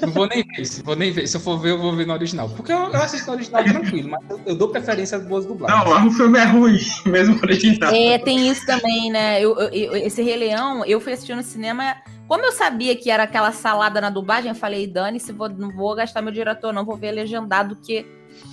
não 0.00 0.12
vou 0.12 0.26
nem 0.26 0.42
ver. 0.42 0.64
Se, 0.64 0.82
vou 0.82 0.96
nem 0.96 1.12
ver. 1.12 1.26
Se 1.26 1.36
eu 1.36 1.40
for 1.40 1.58
ver, 1.58 1.72
eu 1.72 1.78
vou 1.78 1.94
ver 1.94 2.06
no 2.06 2.14
original. 2.14 2.48
Porque 2.48 2.72
eu, 2.72 2.78
eu 2.78 3.02
assisto 3.02 3.26
no 3.26 3.34
original 3.34 3.62
tranquilo, 3.62 4.08
mas 4.08 4.30
eu, 4.30 4.40
eu, 4.46 4.54
dou 4.54 4.68
preferência 4.68 5.18
às 5.18 5.26
boas 5.26 5.44
dublagens. 5.44 5.84
Não, 5.84 6.06
o 6.08 6.10
filme 6.10 6.38
é 6.38 6.44
ruim, 6.44 6.78
mesmo 7.04 7.38
original. 7.42 7.94
É, 7.94 8.16
tem 8.16 8.48
isso 8.48 8.64
também, 8.64 9.10
né? 9.10 9.42
Eu, 9.42 9.54
eu, 9.58 9.96
esse 9.96 10.22
Rei 10.22 10.36
Leão, 10.36 10.86
eu 10.86 11.02
fui 11.02 11.12
assistir 11.12 11.36
no 11.36 11.42
cinema. 11.42 11.96
Como 12.26 12.42
eu 12.46 12.52
sabia 12.52 12.96
que 12.96 13.10
era 13.10 13.24
aquela 13.24 13.52
salada 13.52 14.00
na 14.00 14.08
dublagem, 14.08 14.48
eu 14.48 14.54
falei, 14.54 14.86
Dani, 14.86 15.20
se 15.20 15.30
vou, 15.30 15.50
não 15.50 15.70
vou 15.70 15.94
gastar 15.94 16.22
meu 16.22 16.32
diretor, 16.32 16.72
não 16.72 16.86
vou 16.86 16.96
ver 16.96 17.12
legendado, 17.12 17.76
que 17.76 18.06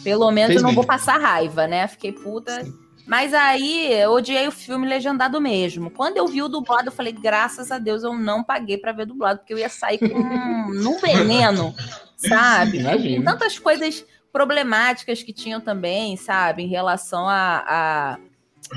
pelo 0.03 0.29
menos 0.31 0.49
Fez 0.49 0.57
eu 0.57 0.63
não 0.63 0.71
bem. 0.71 0.75
vou 0.75 0.85
passar 0.85 1.17
raiva, 1.17 1.65
né? 1.65 1.87
Fiquei 1.87 2.11
puta. 2.11 2.61
Sim. 2.65 2.73
Mas 3.11 3.33
aí 3.33 3.91
eu 3.91 4.11
odiei 4.11 4.47
o 4.47 4.53
filme 4.53 4.87
legendado 4.87 5.41
mesmo. 5.41 5.91
Quando 5.91 6.15
eu 6.15 6.25
vi 6.25 6.41
o 6.41 6.47
dublado, 6.47 6.87
eu 6.87 6.93
falei, 6.93 7.11
graças 7.11 7.69
a 7.69 7.77
Deus 7.77 8.03
eu 8.03 8.13
não 8.13 8.41
paguei 8.41 8.77
para 8.77 8.93
ver 8.93 9.05
dublado, 9.05 9.39
porque 9.39 9.53
eu 9.53 9.57
ia 9.57 9.67
sair 9.67 9.97
com 9.97 10.17
um 10.17 10.97
veneno, 10.97 11.75
sabe? 12.15 12.79
Imagina. 12.79 13.33
Tantas 13.33 13.59
coisas 13.59 14.05
problemáticas 14.31 15.21
que 15.21 15.33
tinham 15.33 15.59
também, 15.59 16.15
sabe, 16.15 16.63
em 16.63 16.69
relação 16.69 17.27
a, 17.27 17.65
a 17.67 18.17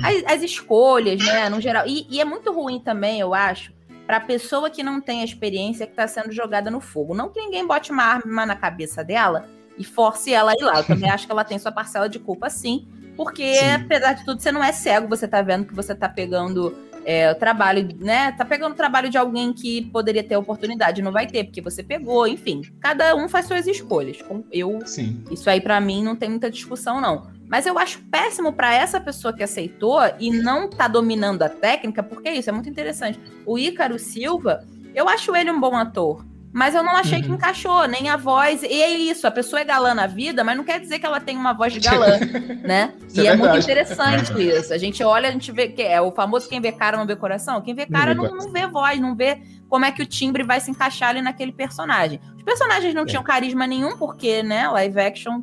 as, 0.03 0.25
as, 0.25 0.43
escolhas, 0.43 1.23
né, 1.23 1.47
no 1.47 1.61
geral. 1.61 1.87
E, 1.87 2.05
e 2.09 2.19
é 2.19 2.25
muito 2.25 2.51
ruim 2.51 2.81
também, 2.81 3.21
eu 3.21 3.33
acho, 3.33 3.71
para 4.05 4.17
a 4.17 4.19
pessoa 4.19 4.69
que 4.69 4.83
não 4.83 4.99
tem 4.99 5.21
a 5.21 5.23
experiência 5.23 5.85
que 5.85 5.93
está 5.93 6.09
sendo 6.09 6.33
jogada 6.33 6.69
no 6.69 6.81
fogo. 6.81 7.15
Não 7.15 7.29
que 7.29 7.39
ninguém 7.39 7.65
bote 7.65 7.89
uma 7.89 8.03
arma 8.03 8.45
na 8.45 8.57
cabeça 8.57 9.01
dela 9.01 9.47
e 9.77 9.85
force 9.85 10.33
ela 10.33 10.51
a 10.51 10.55
ir 10.55 10.61
lá. 10.61 10.79
Eu 10.79 10.83
também 10.83 11.09
acho 11.09 11.25
que 11.25 11.31
ela 11.31 11.45
tem 11.45 11.57
sua 11.57 11.71
parcela 11.71 12.09
de 12.09 12.19
culpa, 12.19 12.49
sim. 12.49 12.85
Porque, 13.15 13.55
Sim. 13.55 13.71
apesar 13.71 14.13
de 14.13 14.25
tudo, 14.25 14.41
você 14.41 14.51
não 14.51 14.63
é 14.63 14.71
cego, 14.71 15.07
você 15.07 15.27
tá 15.27 15.41
vendo 15.41 15.65
que 15.65 15.73
você 15.73 15.95
tá 15.95 16.09
pegando 16.09 16.75
é, 17.05 17.31
o 17.31 17.35
trabalho, 17.35 17.87
né? 17.99 18.31
Tá 18.31 18.43
pegando 18.43 18.73
o 18.73 18.75
trabalho 18.75 19.09
de 19.09 19.17
alguém 19.17 19.53
que 19.53 19.83
poderia 19.91 20.23
ter 20.23 20.35
oportunidade, 20.35 21.01
não 21.01 21.11
vai 21.11 21.27
ter, 21.27 21.45
porque 21.45 21.61
você 21.61 21.83
pegou, 21.83 22.27
enfim. 22.27 22.61
Cada 22.79 23.15
um 23.15 23.29
faz 23.29 23.45
suas 23.45 23.67
escolhas. 23.67 24.17
Eu, 24.51 24.79
Sim. 24.85 25.23
isso 25.31 25.49
aí 25.49 25.61
para 25.61 25.79
mim 25.79 26.03
não 26.03 26.15
tem 26.15 26.29
muita 26.29 26.49
discussão, 26.49 26.99
não. 26.99 27.33
Mas 27.47 27.67
eu 27.67 27.77
acho 27.77 27.99
péssimo 28.09 28.51
para 28.51 28.73
essa 28.73 28.99
pessoa 28.99 29.31
que 29.31 29.43
aceitou 29.43 29.99
e 30.19 30.31
não 30.31 30.67
tá 30.67 30.87
dominando 30.87 31.43
a 31.43 31.49
técnica, 31.49 32.01
porque 32.01 32.29
isso 32.31 32.49
é 32.49 32.53
muito 32.53 32.69
interessante. 32.69 33.19
O 33.45 33.57
Ícaro 33.57 33.99
Silva, 33.99 34.65
eu 34.95 35.07
acho 35.07 35.35
ele 35.35 35.51
um 35.51 35.59
bom 35.59 35.75
ator. 35.75 36.25
Mas 36.55 36.73
eu 36.73 36.81
não 36.81 36.95
achei 36.95 37.21
que 37.21 37.27
Uhum. 37.27 37.35
encaixou, 37.35 37.85
nem 37.85 38.07
a 38.07 38.15
voz. 38.15 38.63
E 38.63 38.81
é 38.81 38.89
isso, 38.89 39.27
a 39.27 39.31
pessoa 39.31 39.59
é 39.59 39.65
galã 39.65 39.93
na 39.93 40.07
vida, 40.07 40.41
mas 40.41 40.55
não 40.55 40.63
quer 40.63 40.79
dizer 40.79 40.99
que 40.99 41.05
ela 41.05 41.19
tem 41.19 41.35
uma 41.35 41.51
voz 41.51 41.73
de 41.73 41.81
galã, 41.81 42.17
né? 42.63 42.93
Isso 43.09 43.19
e 43.21 43.27
é 43.27 43.31
é, 43.31 43.35
muito 43.35 43.57
interessante 43.57 44.31
isso. 44.41 44.73
A 44.73 44.77
gente 44.77 45.03
olha, 45.03 45.27
a 45.27 45.31
gente 45.33 45.51
vê 45.51 45.67
que 45.67 45.81
é 45.81 45.99
o 45.99 46.13
famoso 46.13 46.47
quem 46.47 46.61
vê 46.61 46.71
cara 46.71 46.95
não 46.95 47.05
vê 47.05 47.13
coração. 47.17 47.61
Quem 47.61 47.75
vê 47.75 47.85
cara 47.85 48.13
não, 48.15 48.33
não 48.33 48.51
vê 48.53 48.65
voz, 48.67 48.97
não 49.01 49.13
vê 49.13 49.41
como 49.67 49.83
é 49.83 49.91
que 49.91 50.01
o 50.01 50.05
timbre 50.05 50.43
vai 50.43 50.61
se 50.61 50.71
encaixar 50.71 51.09
ali 51.09 51.21
naquele 51.21 51.51
personagem. 51.51 52.21
Os 52.37 52.43
personagens 52.43 52.93
não 52.93 53.03
É. 53.03 53.05
tinham 53.05 53.21
carisma 53.23 53.67
nenhum, 53.67 53.97
porque, 53.97 54.41
né, 54.41 54.65
live 54.69 54.97
action. 54.97 55.41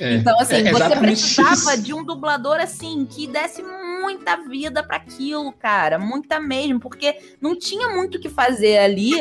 É. 0.00 0.16
Então, 0.16 0.38
assim, 0.40 0.56
É 0.56 0.62
você 0.62 0.68
exatamente 0.70 1.22
precisava 1.22 1.74
isso. 1.74 1.82
de 1.82 1.94
um 1.94 2.04
dublador 2.04 2.60
assim, 2.60 3.06
que 3.08 3.26
desse 3.26 3.62
muita 3.62 4.36
vida 4.36 4.82
para 4.82 4.96
aquilo, 4.96 5.52
cara. 5.52 5.98
Muita 5.98 6.38
mesmo, 6.40 6.80
porque 6.80 7.16
não 7.40 7.56
tinha 7.56 7.88
muito 7.88 8.18
o 8.18 8.20
que 8.20 8.28
fazer 8.28 8.78
ali 8.78 9.12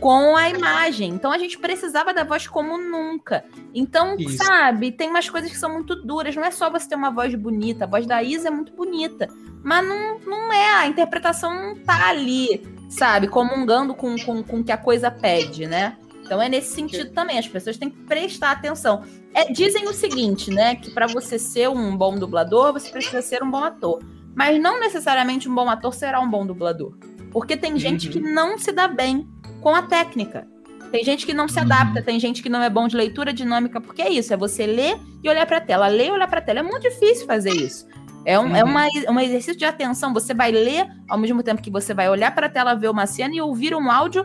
com 0.00 0.36
a 0.36 0.48
imagem. 0.48 1.10
Então 1.10 1.30
a 1.30 1.38
gente 1.38 1.58
precisava 1.58 2.12
da 2.12 2.24
voz 2.24 2.46
como 2.46 2.76
nunca. 2.76 3.44
Então, 3.74 4.16
Isso. 4.18 4.38
sabe, 4.44 4.90
tem 4.90 5.10
umas 5.10 5.28
coisas 5.28 5.50
que 5.50 5.56
são 5.56 5.72
muito 5.72 5.94
duras. 5.94 6.34
Não 6.34 6.44
é 6.44 6.50
só 6.50 6.68
você 6.70 6.88
ter 6.88 6.96
uma 6.96 7.10
voz 7.10 7.34
bonita. 7.34 7.84
A 7.84 7.88
voz 7.88 8.06
da 8.06 8.22
Isa 8.22 8.48
é 8.48 8.50
muito 8.50 8.72
bonita. 8.72 9.28
Mas 9.62 9.86
não, 9.86 10.18
não 10.20 10.52
é, 10.52 10.74
a 10.74 10.86
interpretação 10.88 11.54
não 11.54 11.76
tá 11.76 12.08
ali, 12.08 12.66
sabe, 12.88 13.28
comungando 13.28 13.94
com, 13.94 14.16
com, 14.18 14.42
com 14.42 14.58
o 14.58 14.64
que 14.64 14.72
a 14.72 14.76
coisa 14.76 15.08
pede, 15.08 15.66
né? 15.68 15.96
Então 16.24 16.40
é 16.40 16.48
nesse 16.48 16.74
sentido 16.74 17.10
também, 17.12 17.38
as 17.38 17.46
pessoas 17.48 17.76
têm 17.76 17.90
que 17.90 17.98
prestar 18.04 18.52
atenção. 18.52 19.02
É, 19.34 19.52
dizem 19.52 19.86
o 19.88 19.92
seguinte, 19.92 20.50
né? 20.50 20.76
Que 20.76 20.90
para 20.90 21.06
você 21.06 21.38
ser 21.38 21.68
um 21.68 21.96
bom 21.96 22.16
dublador, 22.16 22.72
você 22.72 22.90
precisa 22.90 23.20
ser 23.22 23.42
um 23.42 23.50
bom 23.50 23.62
ator. 23.64 24.02
Mas 24.34 24.60
não 24.60 24.80
necessariamente 24.80 25.48
um 25.48 25.54
bom 25.54 25.68
ator 25.68 25.92
será 25.92 26.20
um 26.20 26.30
bom 26.30 26.46
dublador. 26.46 26.94
Porque 27.30 27.56
tem 27.56 27.78
gente 27.78 28.06
Uhum. 28.06 28.12
que 28.12 28.20
não 28.20 28.56
se 28.58 28.72
dá 28.72 28.88
bem 28.88 29.28
com 29.60 29.74
a 29.74 29.82
técnica. 29.82 30.46
Tem 30.90 31.02
gente 31.04 31.24
que 31.26 31.32
não 31.34 31.48
se 31.48 31.58
Uhum. 31.58 31.64
adapta, 31.64 32.02
tem 32.02 32.20
gente 32.20 32.42
que 32.42 32.48
não 32.50 32.62
é 32.62 32.68
bom 32.68 32.86
de 32.86 32.96
leitura 32.96 33.32
dinâmica, 33.32 33.80
porque 33.80 34.02
é 34.02 34.10
isso, 34.10 34.32
é 34.32 34.36
você 34.36 34.66
ler 34.66 34.98
e 35.22 35.28
olhar 35.28 35.46
pra 35.46 35.60
tela. 35.60 35.86
Ler 35.88 36.08
e 36.08 36.10
olhar 36.10 36.28
pra 36.28 36.40
tela. 36.40 36.60
É 36.60 36.62
muito 36.62 36.82
difícil 36.82 37.26
fazer 37.26 37.52
isso. 37.52 37.86
É 38.24 38.38
um, 38.38 38.54
é 38.54 38.62
Uhum. 38.62 38.70
uma, 38.70 38.86
um 39.10 39.18
exercício 39.18 39.56
de 39.56 39.64
atenção. 39.64 40.12
Você 40.14 40.32
vai 40.34 40.52
ler 40.52 40.86
ao 41.08 41.18
mesmo 41.18 41.42
tempo 41.42 41.60
que 41.62 41.70
você 41.70 41.92
vai 41.92 42.08
olhar 42.08 42.32
pra 42.34 42.48
tela, 42.48 42.74
ver 42.74 42.88
uma 42.88 43.06
cena 43.06 43.34
e 43.34 43.40
ouvir 43.40 43.74
um 43.74 43.90
áudio 43.90 44.24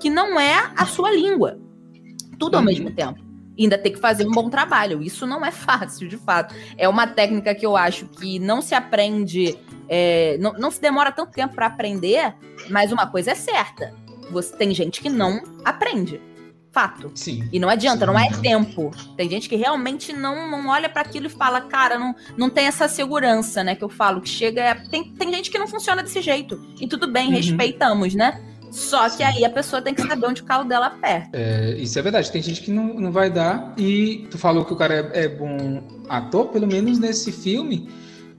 que 0.00 0.10
não 0.10 0.38
é 0.38 0.70
a 0.76 0.86
sua 0.86 1.10
língua. 1.12 1.58
Tudo 2.38 2.54
ao 2.56 2.60
Uhum. 2.60 2.66
mesmo 2.66 2.90
tempo. 2.90 3.18
E 3.56 3.62
ainda 3.62 3.78
tem 3.78 3.92
que 3.92 3.98
fazer 3.98 4.26
um 4.26 4.30
bom 4.32 4.50
trabalho. 4.50 5.02
Isso 5.02 5.26
não 5.26 5.44
é 5.44 5.50
fácil, 5.52 6.06
de 6.08 6.16
fato. 6.18 6.54
É 6.76 6.86
uma 6.88 7.06
técnica 7.06 7.54
que 7.54 7.64
eu 7.64 7.76
acho 7.76 8.06
que 8.06 8.38
não 8.38 8.60
se 8.60 8.74
aprende, 8.74 9.56
é, 9.88 10.36
não, 10.38 10.52
não 10.54 10.70
se 10.70 10.80
demora 10.80 11.10
tanto 11.10 11.32
tempo 11.32 11.54
para 11.54 11.66
aprender, 11.66 12.34
mas 12.68 12.92
uma 12.92 13.06
coisa 13.06 13.30
é 13.30 13.34
certa. 13.34 13.94
Você 14.30 14.54
tem 14.56 14.74
gente 14.74 15.00
que 15.00 15.08
não 15.08 15.40
aprende. 15.64 16.20
Fato. 16.72 17.10
Sim. 17.14 17.48
E 17.50 17.58
não 17.58 17.70
adianta, 17.70 18.00
Sim. 18.04 18.12
não 18.12 18.18
é 18.18 18.28
tempo. 18.42 18.90
Tem 19.16 19.30
gente 19.30 19.48
que 19.48 19.56
realmente 19.56 20.12
não, 20.12 20.50
não 20.50 20.68
olha 20.68 20.90
para 20.90 21.00
aquilo 21.00 21.24
e 21.24 21.30
fala, 21.30 21.62
cara, 21.62 21.98
não, 21.98 22.14
não 22.36 22.50
tem 22.50 22.66
essa 22.66 22.86
segurança, 22.86 23.64
né? 23.64 23.74
Que 23.74 23.82
eu 23.82 23.88
falo, 23.88 24.20
que 24.20 24.28
chega. 24.28 24.60
é- 24.60 24.74
Tem, 24.74 25.10
tem 25.14 25.32
gente 25.32 25.50
que 25.50 25.58
não 25.58 25.66
funciona 25.66 26.02
desse 26.02 26.20
jeito. 26.20 26.60
E 26.78 26.86
tudo 26.86 27.06
bem, 27.10 27.28
Uhum. 27.28 27.34
respeitamos, 27.36 28.14
né? 28.14 28.38
Só 28.76 29.08
que 29.08 29.22
aí 29.22 29.42
a 29.42 29.48
pessoa 29.48 29.80
tem 29.80 29.94
que 29.94 30.06
saber 30.06 30.26
onde 30.26 30.42
o 30.42 30.44
calo 30.44 30.64
dela 30.64 30.88
aperta. 30.88 31.30
É, 31.32 31.74
isso 31.78 31.98
é 31.98 32.02
verdade. 32.02 32.30
Tem 32.30 32.42
gente 32.42 32.60
que 32.60 32.70
não, 32.70 32.92
não 32.92 33.10
vai 33.10 33.30
dar. 33.30 33.72
E 33.78 34.28
tu 34.30 34.36
falou 34.36 34.66
que 34.66 34.72
o 34.74 34.76
cara 34.76 35.10
é, 35.14 35.24
é 35.24 35.28
bom 35.28 35.82
ator, 36.10 36.48
pelo 36.48 36.66
menos 36.66 36.98
nesse 36.98 37.32
filme, 37.32 37.88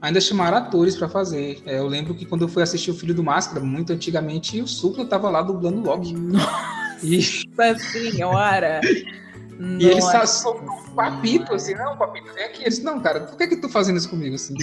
ainda 0.00 0.20
chamaram 0.20 0.58
atores 0.58 0.96
pra 0.96 1.08
fazer. 1.08 1.60
É, 1.66 1.80
eu 1.80 1.88
lembro 1.88 2.14
que 2.14 2.24
quando 2.24 2.42
eu 2.42 2.48
fui 2.48 2.62
assistir 2.62 2.92
o 2.92 2.94
Filho 2.94 3.12
do 3.12 3.24
Máscara, 3.24 3.60
muito 3.60 3.92
antigamente, 3.92 4.62
o 4.62 4.68
Supla 4.68 5.04
tava 5.04 5.28
lá 5.28 5.42
dublando 5.42 5.80
o 5.80 5.84
Loki. 5.84 6.14
E, 7.02 7.44
Nossa 7.56 7.78
senhora! 7.90 8.80
e 9.80 9.86
ele 9.86 10.00
só 10.00 10.24
soltou 10.24 10.70
um 10.70 10.94
papito, 10.94 11.52
assim, 11.52 11.74
não, 11.74 11.96
papito, 11.96 12.32
vem 12.32 12.44
aqui. 12.44 12.60
Ele 12.60 12.70
disse, 12.70 12.84
não, 12.84 13.00
cara, 13.00 13.22
por 13.22 13.36
que 13.36 13.48
que 13.48 13.56
tu 13.56 13.68
fazendo 13.68 13.96
isso 13.96 14.08
comigo, 14.08 14.36
assim? 14.36 14.54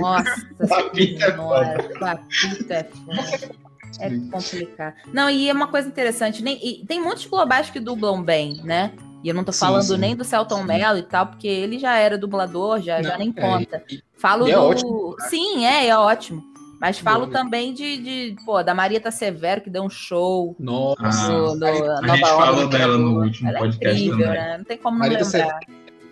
Nossa 0.00 0.46
Papito 0.68 1.24
é 1.24 1.32
senhora, 1.32 1.90
papito 1.98 2.72
é 2.72 2.84
foda. 2.84 3.67
É 4.00 4.10
complicado. 4.30 4.94
Não, 5.12 5.28
e 5.30 5.48
é 5.48 5.52
uma 5.52 5.66
coisa 5.68 5.88
interessante, 5.88 6.42
nem, 6.42 6.58
e 6.64 6.84
tem 6.86 7.00
muitos 7.02 7.24
globais 7.26 7.70
que 7.70 7.80
dublam 7.80 8.22
bem, 8.22 8.60
né? 8.64 8.92
E 9.24 9.28
eu 9.28 9.34
não 9.34 9.42
tô 9.42 9.50
Sim, 9.52 9.58
falando 9.60 9.82
sim. 9.82 9.96
nem 9.96 10.14
do 10.14 10.22
Celton 10.24 10.62
Mello 10.62 10.98
e 10.98 11.02
tal, 11.02 11.26
porque 11.26 11.48
ele 11.48 11.78
já 11.78 11.96
era 11.96 12.16
dublador, 12.16 12.80
já, 12.80 13.02
já 13.02 13.12
Não, 13.12 13.18
nem 13.18 13.34
é, 13.36 13.40
conta. 13.40 13.82
e- 13.90 14.00
Falo 14.16 14.46
e 14.46 14.52
é 14.52 14.54
do. 14.56 14.62
ótimo, 14.62 15.16
Sim, 15.28 15.64
é, 15.66 15.86
é 15.88 15.96
ótimo. 15.96 16.42
Mas 16.80 16.96
falo 17.00 17.26
Bom, 17.26 17.32
também 17.32 17.74
de, 17.74 17.96
de, 17.98 18.36
pô, 18.46 18.62
da 18.62 18.72
Marieta 18.72 19.10
Severo, 19.10 19.60
que 19.60 19.68
deu 19.68 19.82
um 19.82 19.90
show 19.90 20.54
Nossa. 20.60 21.28
No, 21.32 21.56
no, 21.56 21.66
a 21.66 22.00
Nova 22.00 22.16
gente 22.16 22.28
falou 22.28 22.46
Ordem, 22.64 22.68
dela 22.68 22.96
no 22.98 23.10
Ela 23.16 23.24
último 23.24 23.50
é 23.50 23.58
podcast 23.58 24.00
incrível, 24.04 24.26
também. 24.26 24.40
né? 24.40 24.58
Não 24.58 24.64
tem 24.64 24.78
como 24.78 24.96
não 24.96 25.00
Marieta 25.08 25.24
lembrar. 25.24 25.58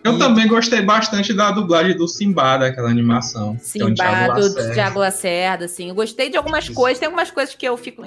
Eu 0.07 0.19
também 0.19 0.47
gostei 0.49 0.81
bastante 0.83 1.33
da 1.35 1.51
dublagem 1.51 1.97
do 1.97 2.07
Simba, 2.09 2.57
daquela 2.59 2.89
animação. 2.91 3.57
Simba, 3.61 3.91
do. 4.35 4.55
Thiago 4.75 4.99
Lacerda, 4.99 5.65
assim. 5.67 5.89
Eu 5.89 5.95
gostei 5.95 6.31
de 6.31 6.37
algumas 6.37 6.65
Isso. 6.65 6.75
coisas, 6.75 6.99
tem 6.99 7.07
algumas 7.07 7.31
coisas 7.31 7.55
que 7.55 7.67
eu 7.67 7.77
fico. 7.77 8.03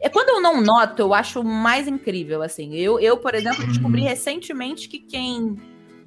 É 0.00 0.08
quando 0.08 0.30
eu 0.30 0.40
não 0.40 0.60
noto, 0.62 1.00
eu 1.00 1.14
acho 1.14 1.42
mais 1.44 1.86
incrível, 1.86 2.42
assim. 2.42 2.74
Eu, 2.74 2.98
eu 3.00 3.16
por 3.16 3.34
exemplo, 3.34 3.66
descobri 3.66 4.02
Uhum. 4.02 4.08
recentemente 4.08 4.88
que 4.88 4.98
quem 4.98 5.56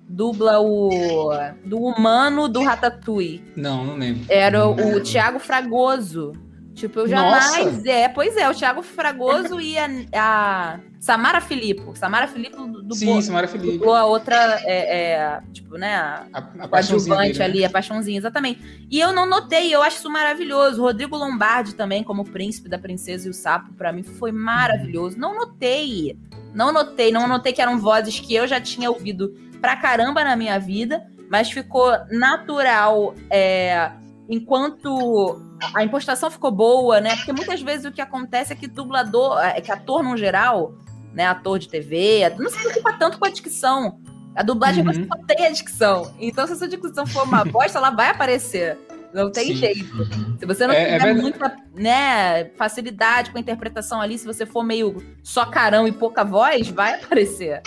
dubla 0.08 0.60
o 0.60 1.32
do 1.64 1.78
humano 1.80 2.48
do 2.48 2.62
Ratatouille 2.64 3.44
Não, 3.56 3.84
não 3.84 3.96
lembro. 3.98 4.24
era 4.30 4.68
o, 4.68 4.76
Não. 4.76 4.96
o 4.98 5.02
Thiago 5.02 5.40
Fragoso. 5.40 6.34
Tipo, 6.76 7.00
eu 7.00 7.08
jamais. 7.08 7.74
Nossa! 7.78 7.90
É, 7.90 8.10
pois 8.10 8.36
é, 8.36 8.50
o 8.50 8.54
Thiago 8.54 8.82
Fragoso 8.84 9.62
e 9.62 9.78
a, 9.78 9.88
a 10.14 10.80
Samara 11.06 11.40
Filippo. 11.40 11.96
Samara 11.96 12.28
Filippo 12.28 12.66
dublou, 12.66 12.94
Sim, 12.96 13.22
Samara 13.22 13.48
Felipe. 13.48 13.74
dublou 13.78 13.94
a 13.94 14.06
outra, 14.06 14.36
é, 14.64 15.12
é, 15.12 15.42
tipo, 15.54 15.78
né? 15.78 15.96
a- 15.96 16.26
A, 16.34 16.40
a 16.64 16.68
paixãozinha 16.68 17.16
dele, 17.18 17.38
né? 17.38 17.46
ali, 17.46 17.64
a 17.64 17.70
paixãozinha, 17.70 18.18
exatamente. 18.18 18.88
E 18.90 19.00
eu 19.00 19.14
não 19.14 19.28
notei, 19.28 19.72
eu 19.74 19.84
acho 19.84 19.98
isso 19.98 20.10
maravilhoso. 20.10 20.82
Rodrigo 20.82 21.16
Lombardi 21.16 21.76
também, 21.76 22.04
como 22.04 22.26
príncipe 22.26 22.68
da 22.68 22.80
princesa 22.80 23.28
e 23.28 23.30
o 23.30 23.36
sapo, 23.36 23.72
pra 23.76 23.94
mim 23.94 24.02
foi 24.02 24.32
maravilhoso. 24.32 25.16
Não 25.16 25.36
notei, 25.36 26.18
não 26.56 26.74
notei, 26.74 27.12
não 27.12 27.28
notei 27.28 27.54
que 27.54 27.62
eram 27.62 27.78
vozes 27.78 28.20
que 28.20 28.34
eu 28.34 28.48
já 28.48 28.60
tinha 28.60 28.90
ouvido 28.90 29.32
pra 29.62 29.76
caramba 29.76 30.24
na 30.24 30.36
minha 30.36 30.58
vida, 30.60 31.06
mas 31.30 31.52
ficou 31.52 31.92
natural, 32.10 33.14
é, 33.30 33.92
enquanto 34.28 35.40
a 35.74 35.84
impostação 35.84 36.32
ficou 36.32 36.52
boa, 36.52 37.00
né? 37.00 37.16
Porque 37.16 37.32
muitas 37.32 37.62
vezes 37.62 37.86
o 37.86 37.92
que 37.92 38.02
acontece 38.02 38.52
é 38.54 38.56
que 38.56 38.68
dublador, 38.68 39.40
é 39.40 39.62
que 39.62 39.72
ator 39.72 40.04
no 40.04 40.18
geral, 40.18 40.74
né, 41.16 41.26
ator 41.26 41.58
de 41.58 41.68
TV, 41.70 42.30
não 42.38 42.50
se 42.50 42.58
preocupa 42.60 42.94
tanto 42.94 43.18
com 43.18 43.26
a 43.26 43.30
dicção. 43.30 44.00
A 44.36 44.44
dublagem 44.44 44.86
Uhum. 44.86 44.94
você 44.94 45.06
só 45.08 45.16
tem 45.26 45.46
a 45.46 45.50
dicção. 45.50 46.14
Então, 46.20 46.46
se 46.46 46.54
a 46.54 46.56
sua 46.58 46.68
dicção 46.68 47.08
for 47.08 47.24
uma 47.24 47.44
bosta, 47.46 47.78
ela 47.78 47.90
vai 47.90 48.10
aparecer. 48.10 48.78
Não 49.14 49.32
tem 49.32 49.48
Sim. 49.48 49.56
jeito. 49.56 49.96
Uhum. 49.96 50.36
Se 50.38 50.46
você 50.46 50.68
não 50.68 50.74
É- 50.74 50.82
é 50.82 50.86
tiver 51.00 51.14
verdade. 51.14 51.22
muita 51.22 51.56
né, 51.74 52.44
facilidade 52.58 53.32
com 53.32 53.38
a 53.38 53.42
interpretação 53.42 54.02
ali, 54.02 54.18
se 54.18 54.26
você 54.26 54.46
for 54.46 54.62
meio 54.62 55.02
só 55.24 55.46
carão 55.46 55.88
e 55.88 55.92
pouca 55.94 56.26
voz, 56.26 56.68
vai 56.68 56.96
aparecer. 56.96 57.62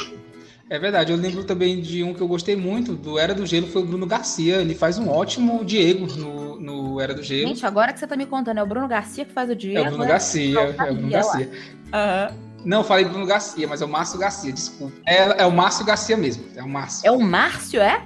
É 0.70 0.78
verdade, 0.78 1.10
eu 1.10 1.16
lembro 1.16 1.44
também 1.44 1.80
de 1.80 2.04
um 2.04 2.12
que 2.12 2.20
eu 2.20 2.28
gostei 2.28 2.54
muito, 2.54 2.94
do 2.94 3.18
Era 3.18 3.34
do 3.34 3.46
Gelo, 3.46 3.66
foi 3.68 3.80
o 3.80 3.86
Bruno 3.86 4.04
Garcia. 4.04 4.56
Ele 4.56 4.74
faz 4.74 4.98
um 4.98 5.08
ótimo 5.08 5.64
Diego 5.64 6.06
no, 6.14 6.60
no 6.60 7.00
Era 7.00 7.14
do 7.14 7.22
Gelo. 7.22 7.48
Gente, 7.48 7.64
agora 7.64 7.94
que 7.94 7.98
você 7.98 8.06
tá 8.06 8.14
me 8.14 8.26
contando, 8.26 8.58
é 8.58 8.62
o 8.62 8.66
Bruno 8.66 8.86
Garcia 8.86 9.24
que 9.24 9.32
faz 9.32 9.48
o 9.48 9.52
é 9.52 9.54
Diego. 9.54 9.80
o 9.80 9.84
Bruno 9.84 10.04
né? 10.04 10.10
Garcia, 10.10 10.60
é 10.60 10.68
o 10.68 10.72
Bruno 10.74 11.08
Garcia. 11.08 11.50
Aham. 11.90 12.47
Não, 12.64 12.78
eu 12.78 12.84
falei 12.84 13.04
Bruno 13.04 13.26
Garcia, 13.26 13.66
mas 13.68 13.80
é 13.80 13.84
o 13.84 13.88
Márcio 13.88 14.18
Garcia, 14.18 14.52
desculpa. 14.52 14.94
É, 15.06 15.42
é 15.42 15.46
o 15.46 15.52
Márcio 15.52 15.84
Garcia 15.84 16.16
mesmo, 16.16 16.44
é 16.56 16.62
o 16.62 16.68
Márcio. 16.68 17.06
É 17.06 17.10
o 17.10 17.20
Márcio, 17.20 17.80
é? 17.80 18.02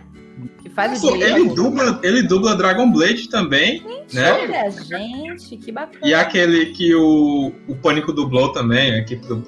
Que 0.63 0.71
faz 0.71 1.01
Pô, 1.01 1.13
o 1.13 1.17
Diego. 1.17 1.37
ele, 1.37 1.55
dubla, 1.55 2.01
ele 2.03 2.23
dubla 2.23 2.57
Dragon 2.57 2.91
Blade 2.91 3.29
também, 3.29 3.85
né? 4.13 4.33
Olha, 4.33 4.71
gente, 4.71 5.57
que 5.57 5.71
bacana. 5.71 6.07
E 6.07 6.15
aquele 6.15 6.67
que 6.67 6.95
o, 6.95 7.53
o 7.69 7.77
Pânico 7.77 8.13
dublou 8.13 8.53
também, 8.53 8.95
a 8.95 8.99
equipe 8.99 9.27
do, 9.27 9.43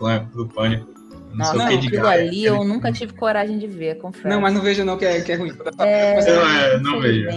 Pânico. 0.48 0.94
Não 1.30 1.38
Nossa, 1.38 1.57
sei 1.57 1.66
o 1.66 1.68
que 1.68 1.76
de 1.78 1.86
aquilo 1.88 2.02
Gaia. 2.02 2.28
ali 2.28 2.44
eu 2.44 2.64
nunca 2.64 2.92
tive 2.92 3.12
coragem 3.14 3.59
de 3.59 3.66
ver, 3.66 3.98
confesso. 3.98 4.28
Não, 4.28 4.40
mas 4.40 4.55
não 4.55 4.61
veja 4.61 4.84
não 4.84 4.96
que 4.96 5.05
é, 5.05 5.20
que 5.20 5.32
é 5.32 5.36
ruim. 5.36 5.52
É, 5.80 6.14
Não, 6.24 6.48
é, 6.48 6.78
não 6.78 7.00
vejo. 7.00 7.28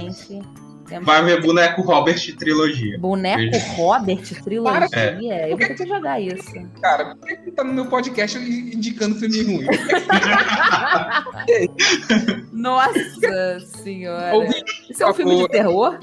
Temos- 0.87 1.05
Vai 1.05 1.23
ver 1.23 1.41
boneco 1.41 1.81
Robert 1.81 2.17
trilogia. 2.37 2.97
Boneco 2.99 3.51
Vejo. 3.51 3.65
Robert, 3.75 4.43
trilogia. 4.43 4.87
É. 4.93 5.51
Eu 5.51 5.57
vou 5.57 5.67
ter 5.67 5.75
que 5.75 5.87
jogar 5.87 6.19
isso. 6.19 6.53
Cara, 6.81 7.15
por 7.15 7.27
que 7.27 7.51
tá 7.51 7.63
no 7.63 7.73
meu 7.73 7.85
podcast 7.87 8.37
indicando 8.39 9.19
filme 9.19 9.43
ruim? 9.43 9.67
Nossa 12.51 13.59
senhora. 13.83 14.33
Ouvi, 14.35 14.63
Isso 14.89 15.03
é 15.03 15.09
um 15.09 15.13
filme 15.13 15.37
de 15.37 15.47
terror? 15.49 15.99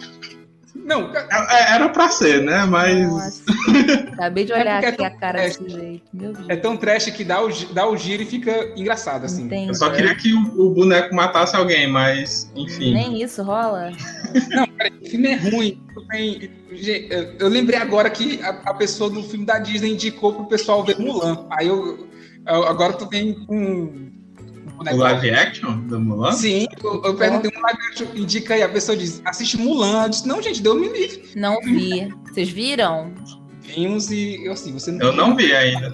Não, 0.84 1.10
É- 1.14 1.74
Era 1.74 1.88
pra 1.88 2.08
ser, 2.08 2.42
né? 2.42 2.64
Mas. 2.64 3.08
Nossa. 3.08 3.42
Acabei 4.12 4.44
de 4.44 4.52
É 4.52 4.60
olhar 4.60 4.82
é 4.84 4.88
aqui 4.88 4.96
tão 4.98 5.06
a 5.06 5.10
cara 5.10 5.38
trash. 5.40 5.56
desse 5.56 5.70
jeito. 5.70 6.02
Meu 6.12 6.32
Deus. 6.32 6.48
é 6.48 6.56
tão 6.56 6.76
trash 6.76 7.06
que 7.06 7.24
dá 7.24 7.42
o, 7.42 7.48
dá 7.72 7.88
o 7.88 7.96
giro 7.96 8.22
e 8.22 8.26
fica 8.26 8.72
engraçado, 8.76 9.24
assim. 9.24 9.44
Entendi. 9.44 9.68
Eu 9.70 9.74
só 9.74 9.90
queria 9.90 10.14
que 10.14 10.32
o, 10.34 10.66
o 10.66 10.70
boneco 10.70 11.14
matasse 11.14 11.56
alguém, 11.56 11.86
mas, 11.90 12.50
enfim. 12.54 12.92
Nem 12.94 13.22
isso 13.22 13.42
rola. 13.42 13.90
O 15.02 15.08
filme 15.08 15.28
é 15.28 15.36
ruim. 15.36 15.80
Eu- 17.38 17.48
lembrei 17.48 17.78
agora 17.78 18.10
que 18.10 18.40
a, 18.42 18.50
a 18.66 18.74
pessoa 18.74 19.08
do 19.10 19.22
filme 19.22 19.46
da 19.46 19.58
Disney 19.58 19.92
indicou 19.92 20.32
pro 20.34 20.46
pessoal 20.46 20.84
ver 20.84 20.98
Mulan. 20.98 21.46
Aí 21.50 21.66
eu, 21.68 22.06
agora 22.46 22.92
tu 22.92 23.08
vem 23.08 23.32
com 23.46 24.10
O 24.74 24.78
boneco. 24.78 24.96
live 24.98 25.30
action 25.30 25.78
do 25.82 26.00
Mulan? 26.00 26.32
Sim, 26.32 26.66
eu, 26.82 27.02
eu 27.04 27.14
perguntei 27.16 27.50
um 27.56 27.60
live 27.62 27.78
action, 27.88 28.06
indica 28.14 28.54
aí, 28.54 28.62
a 28.62 28.68
pessoa 28.68 28.96
diz, 28.96 29.22
assiste 29.24 29.56
Mulan. 29.56 30.02
Eu 30.04 30.08
disse, 30.08 30.26
não, 30.28 30.42
gente, 30.42 30.62
deu 30.62 30.74
me 30.74 30.88
livre. 30.88 31.30
Não 31.36 31.60
vi. 31.60 32.12
Vocês 32.26 32.48
viram? 32.48 33.12
Vimos 33.60 34.10
e 34.10 34.44
eu 34.44 34.52
assim, 34.52 34.72
você 34.72 34.90
não. 34.92 35.06
Eu 35.06 35.12
não 35.12 35.34
vi 35.36 35.54
ainda. 35.54 35.90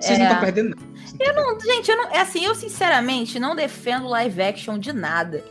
Vocês 0.00 0.18
É. 0.18 0.22
não 0.22 0.26
estão 0.26 0.40
perdendo 0.40 0.70
nada. 0.70 0.86
Não, 1.34 1.58
gente, 1.60 1.90
eu 1.90 1.96
não, 1.96 2.10
é 2.10 2.20
assim, 2.20 2.44
eu 2.44 2.54
sinceramente 2.54 3.38
não 3.38 3.56
defendo 3.56 4.06
live 4.08 4.42
action 4.42 4.78
de 4.78 4.92
nada. 4.92 5.42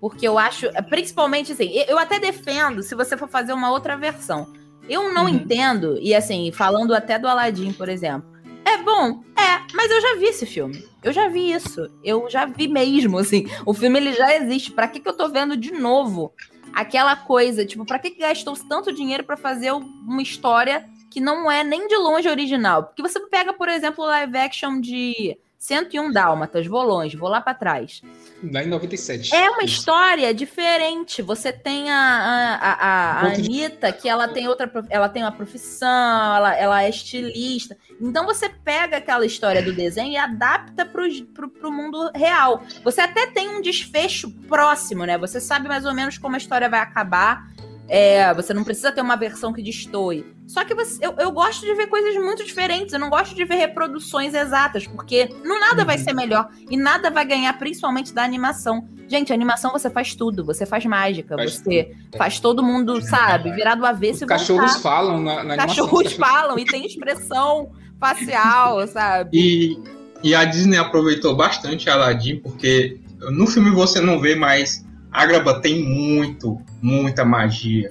Porque 0.00 0.26
eu 0.26 0.38
acho, 0.38 0.66
principalmente 0.88 1.52
assim, 1.52 1.70
eu 1.74 1.84
eu 1.88 1.98
até 1.98 2.18
defendo 2.18 2.82
se 2.82 2.94
você 2.94 3.16
for 3.18 3.28
fazer 3.28 3.52
uma 3.52 3.70
outra 3.70 3.96
versão. 3.98 4.48
Eu 4.88 5.12
não 5.12 5.24
Uhum. 5.24 5.28
entendo, 5.28 5.98
e 6.00 6.14
assim, 6.14 6.50
falando 6.52 6.94
até 6.94 7.18
do 7.18 7.28
Aladdin, 7.28 7.72
por 7.72 7.88
exemplo. 7.88 8.24
É 8.70 8.78
bom, 8.78 9.24
é, 9.36 9.66
mas 9.74 9.90
eu 9.90 10.00
já 10.00 10.14
vi 10.14 10.26
esse 10.26 10.46
filme. 10.46 10.88
Eu 11.02 11.12
já 11.12 11.26
vi 11.28 11.50
isso. 11.50 11.90
Eu 12.04 12.30
já 12.30 12.46
vi 12.46 12.68
mesmo, 12.68 13.18
assim. 13.18 13.44
O 13.66 13.74
filme 13.74 13.98
ele 13.98 14.12
já 14.12 14.36
existe. 14.36 14.70
Pra 14.70 14.86
que, 14.86 15.00
que 15.00 15.08
eu 15.08 15.16
tô 15.16 15.28
vendo 15.28 15.56
de 15.56 15.72
novo 15.72 16.32
aquela 16.72 17.16
coisa? 17.16 17.66
Tipo, 17.66 17.84
pra 17.84 17.98
que, 17.98 18.10
que 18.10 18.20
gastou 18.20 18.56
tanto 18.68 18.92
dinheiro 18.92 19.24
pra 19.24 19.36
fazer 19.36 19.72
uma 19.72 20.22
história 20.22 20.88
que 21.10 21.20
não 21.20 21.50
é 21.50 21.64
nem 21.64 21.88
de 21.88 21.96
longe 21.96 22.28
original? 22.28 22.84
Porque 22.84 23.02
você 23.02 23.18
pega, 23.26 23.52
por 23.52 23.68
exemplo, 23.68 24.04
o 24.04 24.06
live 24.06 24.38
action 24.38 24.80
de 24.80 25.36
101 25.58 26.12
Dálmatas, 26.12 26.64
vou 26.68 26.84
longe, 26.84 27.16
vou 27.16 27.28
lá 27.28 27.40
pra 27.40 27.54
trás. 27.54 28.02
Lá 28.42 28.62
em 28.62 28.68
97. 28.68 29.34
É 29.34 29.50
uma 29.50 29.62
história 29.62 30.32
diferente. 30.32 31.20
Você 31.20 31.52
tem 31.52 31.90
a, 31.90 31.96
a, 31.96 32.72
a, 32.72 33.12
a 33.12 33.32
Anitta, 33.32 33.92
que 33.92 34.08
ela 34.08 34.28
tem 34.28 34.48
outra, 34.48 34.70
ela 34.88 35.08
tem 35.08 35.22
uma 35.22 35.32
profissão, 35.32 36.36
ela, 36.36 36.56
ela 36.56 36.82
é 36.82 36.88
estilista. 36.88 37.76
Então 38.00 38.24
você 38.24 38.48
pega 38.48 38.96
aquela 38.96 39.26
história 39.26 39.62
do 39.62 39.74
desenho 39.74 40.12
e 40.12 40.16
adapta 40.16 40.86
pro, 40.86 41.06
pro 41.50 41.70
mundo 41.70 42.10
real. 42.14 42.62
Você 42.82 43.02
até 43.02 43.26
tem 43.26 43.48
um 43.50 43.60
desfecho 43.60 44.30
próximo, 44.48 45.04
né? 45.04 45.18
Você 45.18 45.38
sabe 45.38 45.68
mais 45.68 45.84
ou 45.84 45.92
menos 45.92 46.16
como 46.16 46.34
a 46.34 46.38
história 46.38 46.68
vai 46.68 46.80
acabar. 46.80 47.46
É, 47.92 48.32
você 48.34 48.54
não 48.54 48.62
precisa 48.62 48.92
ter 48.92 49.00
uma 49.00 49.16
versão 49.16 49.52
que 49.52 49.60
destoe. 49.60 50.24
Só 50.46 50.64
que 50.64 50.72
você- 50.76 51.04
eu, 51.04 51.12
eu 51.18 51.32
gosto 51.32 51.66
de 51.66 51.74
ver 51.74 51.88
coisas 51.88 52.14
muito 52.22 52.44
diferentes. 52.44 52.92
Eu 52.92 53.00
não 53.00 53.10
gosto 53.10 53.34
de 53.34 53.44
ver 53.44 53.56
reproduções 53.56 54.32
exatas, 54.32 54.86
porque 54.86 55.28
não 55.44 55.58
nada 55.58 55.84
vai 55.84 55.96
Uhum. 55.98 56.04
ser 56.04 56.12
melhor 56.14 56.48
e 56.70 56.76
nada 56.76 57.10
vai 57.10 57.24
ganhar, 57.24 57.52
principalmente 57.58 58.14
da 58.14 58.22
animação. 58.22 58.88
Gente, 59.08 59.32
a 59.32 59.34
animação 59.34 59.72
você 59.72 59.90
faz 59.90 60.14
tudo, 60.14 60.44
você 60.44 60.64
faz 60.64 60.86
mágica, 60.86 61.34
Faz 61.34 61.56
você 61.56 61.90
faz 62.16 62.38
todo 62.38 62.62
mundo, 62.62 63.02
sabe, 63.02 63.50
virar 63.50 63.74
do 63.74 63.84
avesso 63.84 64.18
Os 64.18 64.22
e 64.22 64.26
cachorros 64.26 64.66
voltar. 64.74 64.80
falam 64.80 65.20
na, 65.20 65.34
na 65.34 65.40
animação. 65.40 65.66
Cachorros 65.66 65.92
Os 66.06 66.12
cachorros- 66.16 66.16
falam 66.32 66.58
e 66.60 66.64
tem 66.64 66.86
expressão 66.86 67.72
facial, 67.98 68.86
sabe? 68.88 69.30
E, 69.32 69.78
e 70.22 70.32
a 70.32 70.44
Disney 70.44 70.76
aproveitou 70.78 71.34
bastante 71.34 71.90
Aladdin, 71.90 72.36
porque 72.38 73.00
no 73.32 73.48
filme 73.48 73.70
você 73.72 74.00
não 74.00 74.20
vê, 74.20 74.36
mas 74.36 74.84
Agrabah 75.12 75.60
tem 75.60 75.82
muito, 75.84 76.60
muita 76.82 77.24
magia 77.24 77.90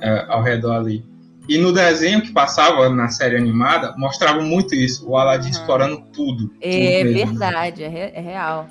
é, 0.00 0.26
ao 0.28 0.42
redor 0.42 0.72
ali. 0.76 1.04
E 1.48 1.58
no 1.58 1.72
desenho 1.72 2.22
que 2.22 2.32
passava 2.32 2.88
na 2.88 3.08
série 3.08 3.36
animada, 3.36 3.94
mostrava 3.96 4.40
muito 4.40 4.74
isso, 4.74 5.08
o 5.08 5.16
Aladdin 5.16 5.46
Uhum. 5.46 5.50
explorando 5.52 6.02
tudo. 6.12 6.52
É 6.60 7.04
tudo 7.04 7.12
verdade, 7.14 7.84
é, 7.84 7.88
re- 7.88 8.12
é 8.14 8.20
real. 8.20 8.66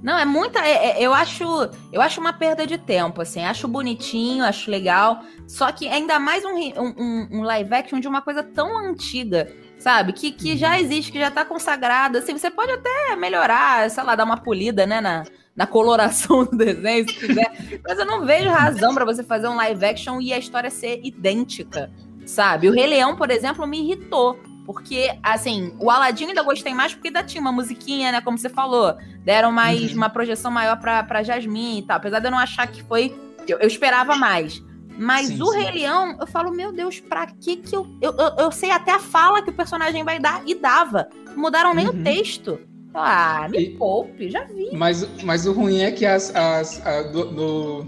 Não, 0.00 0.18
é 0.18 0.24
muita. 0.24 0.58
é- 0.60 0.90
é- 1.00 1.02
eu 1.02 1.12
acho, 1.14 1.44
eu 1.92 2.00
acho 2.02 2.20
uma 2.20 2.32
perda 2.32 2.66
de 2.66 2.76
tempo, 2.78 3.20
assim. 3.22 3.44
Acho 3.44 3.68
bonitinho, 3.68 4.44
acho 4.44 4.68
legal. 4.70 5.20
Só 5.46 5.70
que 5.70 5.88
ainda 5.88 6.18
mais 6.18 6.44
um, 6.44 6.50
um- 6.56 7.28
um- 7.38 7.42
live 7.42 7.72
action 7.74 8.00
de 8.00 8.08
uma 8.08 8.20
coisa 8.20 8.42
tão 8.42 8.78
antiga, 8.78 9.48
sabe? 9.78 10.12
Que, 10.12 10.32
que 10.32 10.56
já 10.56 10.80
existe, 10.80 11.12
que 11.12 11.20
já 11.20 11.30
tá 11.30 11.44
consagrada. 11.44 12.18
Assim, 12.18 12.36
você 12.36 12.50
pode 12.50 12.72
até 12.72 13.14
melhorar, 13.16 13.88
sei 13.90 14.02
lá, 14.02 14.16
dar 14.16 14.24
uma 14.24 14.38
polida, 14.38 14.86
né, 14.86 15.00
na, 15.00 15.22
na 15.54 15.66
coloração 15.66 16.44
do 16.44 16.56
desenho, 16.56 17.08
se 17.08 17.14
quiser. 17.14 17.80
Mas 17.86 17.98
eu 17.98 18.06
não 18.06 18.24
vejo 18.24 18.48
razão 18.48 18.94
pra 18.94 19.04
você 19.04 19.22
fazer 19.22 19.48
um 19.48 19.56
live 19.56 19.84
action 19.84 20.20
e 20.20 20.32
a 20.32 20.38
história 20.38 20.70
ser 20.70 21.00
idêntica, 21.04 21.90
sabe? 22.26 22.68
O 22.68 22.72
Rei 22.72 22.86
Leão, 22.86 23.16
por 23.16 23.30
exemplo, 23.30 23.66
me 23.66 23.78
irritou. 23.80 24.38
Porque, 24.64 25.12
assim, 25.24 25.74
o 25.80 25.90
Aladdin 25.90 26.26
ainda 26.26 26.42
gostei 26.44 26.72
mais 26.72 26.94
porque 26.94 27.08
ainda 27.08 27.24
tinha 27.24 27.40
uma 27.40 27.50
musiquinha, 27.50 28.12
né? 28.12 28.20
Como 28.20 28.38
você 28.38 28.48
falou. 28.48 28.96
Deram 29.24 29.50
mais 29.50 29.90
Uhum. 29.90 29.96
uma 29.96 30.08
projeção 30.08 30.52
maior 30.52 30.76
pra, 30.78 31.02
pra 31.02 31.22
Jasmine 31.22 31.80
e 31.80 31.82
tal. 31.82 31.96
Apesar 31.96 32.20
de 32.20 32.26
eu 32.28 32.30
não 32.30 32.38
achar 32.38 32.66
que 32.68 32.80
foi. 32.84 33.12
Eu, 33.48 33.58
eu 33.58 33.66
esperava 33.66 34.14
mais. 34.14 34.62
Mas 34.96 35.26
Sim, 35.28 35.42
o 35.42 35.46
sim. 35.50 35.58
Rei 35.58 35.72
Leão, 35.80 36.16
eu 36.20 36.26
falo, 36.28 36.52
meu 36.52 36.70
Deus, 36.72 37.00
pra 37.00 37.26
que 37.26 37.56
que 37.56 37.74
eu, 37.74 37.86
eu. 38.00 38.12
eu 38.12 38.36
eu 38.38 38.52
sei 38.52 38.70
até 38.70 38.92
a 38.92 39.00
fala 39.00 39.42
que 39.42 39.50
o 39.50 39.52
personagem 39.52 40.04
vai 40.04 40.20
dar 40.20 40.42
e 40.46 40.54
dava. 40.54 41.08
Mudaram 41.34 41.74
nem 41.74 41.88
Uhum. 41.88 42.00
o 42.00 42.04
texto. 42.04 42.60
Ah, 42.94 43.48
me 43.50 43.58
E- 43.58 43.70
poupe, 43.76 44.30
já 44.30 44.44
vi. 44.44 44.70
Mas, 44.72 45.06
mas 45.22 45.46
o 45.46 45.52
ruim 45.52 45.80
é 45.80 45.90
que 45.90 46.04
as. 46.04 46.34
as 46.34 46.84
a- 46.86 47.02
do, 47.04 47.24
do, 47.26 47.86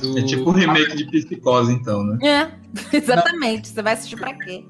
do- 0.00 0.18
É 0.18 0.22
tipo 0.22 0.50
um 0.50 0.52
remake 0.52 0.96
de 0.96 1.06
Psicose, 1.06 1.72
então, 1.72 2.02
né? 2.04 2.18
É, 2.22 2.50
exatamente. 2.96 3.68
Você 3.68 3.80
vai 3.82 3.94
assistir 3.94 4.16
pra 4.16 4.34
quê? 4.34 4.64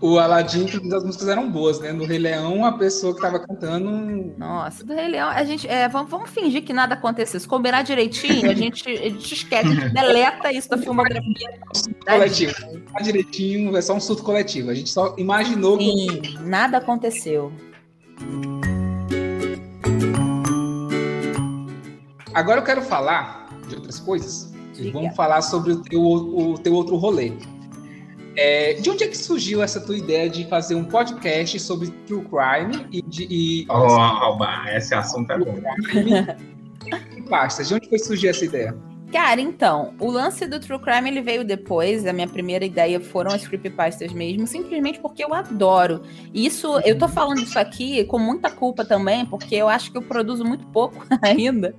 O 0.00 0.18
Aladdin, 0.18 0.66
todas 0.66 0.92
as 0.92 1.04
músicas 1.04 1.28
eram 1.28 1.48
boas, 1.48 1.78
né? 1.78 1.92
No 1.92 2.04
Rei 2.04 2.18
Leão, 2.18 2.64
a 2.64 2.72
pessoa 2.72 3.14
que 3.14 3.20
tava 3.20 3.38
cantando. 3.38 4.34
Nossa, 4.36 4.84
do 4.84 4.92
Rei 4.92 5.06
Leão, 5.06 5.28
a 5.28 5.44
gente. 5.44 5.68
é, 5.68 5.88
vamos, 5.88 6.10
vamos 6.10 6.30
fingir 6.30 6.64
que 6.64 6.72
nada 6.72 6.94
aconteceu. 6.94 7.38
Se 7.38 7.46
combinar 7.46 7.82
direitinho, 7.82 8.50
a 8.50 8.54
gente, 8.54 8.88
a 8.88 8.96
gente 9.08 9.32
esquece, 9.32 9.68
a 9.68 9.72
gente 9.74 9.88
deleta 9.94 10.52
isso 10.52 10.68
da 10.68 10.76
filmografia. 10.76 11.48
da 12.04 12.12
Coletivo. 12.18 12.52
Tá 12.92 13.00
direitinho, 13.00 13.76
é 13.76 13.80
só 13.80 13.94
um 13.94 14.00
surto 14.00 14.24
coletivo. 14.24 14.70
A 14.70 14.74
gente 14.74 14.90
só 14.90 15.14
imaginou 15.16 15.78
que. 15.78 15.84
Sim, 15.84 16.38
nada 16.40 16.78
aconteceu. 16.78 17.52
Agora 22.34 22.60
eu 22.60 22.64
quero 22.64 22.82
falar 22.82 23.48
de 23.68 23.74
outras 23.74 23.98
coisas. 24.00 24.52
E 24.78 24.90
vamos 24.90 25.14
falar 25.14 25.42
sobre 25.42 25.72
o 25.72 25.82
teu, 25.82 26.02
o 26.02 26.58
teu 26.58 26.72
outro 26.74 26.96
rolê. 26.96 27.32
É, 28.36 28.74
de 28.74 28.88
onde 28.88 29.04
é 29.04 29.08
que 29.08 29.16
surgiu 29.16 29.62
essa 29.62 29.78
tua 29.78 29.96
ideia 29.96 30.28
de 30.30 30.48
fazer 30.48 30.74
um 30.74 30.84
podcast 30.84 31.60
sobre 31.60 31.90
true 32.06 32.24
crime 32.24 32.86
e 32.90 33.02
de 33.02 33.26
e, 33.30 33.66
Alba, 33.68 34.64
esse 34.74 34.94
assunto 34.94 35.30
é 35.30 35.38
bom. 35.38 35.54
e 37.16 37.22
pastas? 37.28 37.68
De 37.68 37.74
onde 37.74 37.88
foi 37.88 37.98
surgir 37.98 38.28
essa 38.28 38.44
ideia? 38.46 38.74
Cara, 39.12 39.40
então, 39.42 39.92
o 40.00 40.10
lance 40.10 40.46
do 40.46 40.58
True 40.58 40.78
Crime 40.78 41.10
ele 41.10 41.20
veio 41.20 41.44
depois. 41.44 42.06
A 42.06 42.12
minha 42.14 42.26
primeira 42.26 42.64
ideia 42.64 42.98
foram 42.98 43.30
as 43.30 43.46
creepypastas 43.46 44.10
mesmo, 44.12 44.46
simplesmente 44.46 44.98
porque 45.00 45.22
eu 45.22 45.34
adoro. 45.34 46.02
Isso, 46.32 46.78
eu 46.80 46.96
tô 46.98 47.06
falando 47.06 47.42
isso 47.42 47.58
aqui 47.58 48.04
com 48.04 48.18
muita 48.18 48.50
culpa 48.50 48.84
também, 48.86 49.26
porque 49.26 49.54
eu 49.54 49.68
acho 49.68 49.92
que 49.92 49.98
eu 49.98 50.02
produzo 50.02 50.44
muito 50.44 50.66
pouco 50.68 51.04
ainda. 51.22 51.76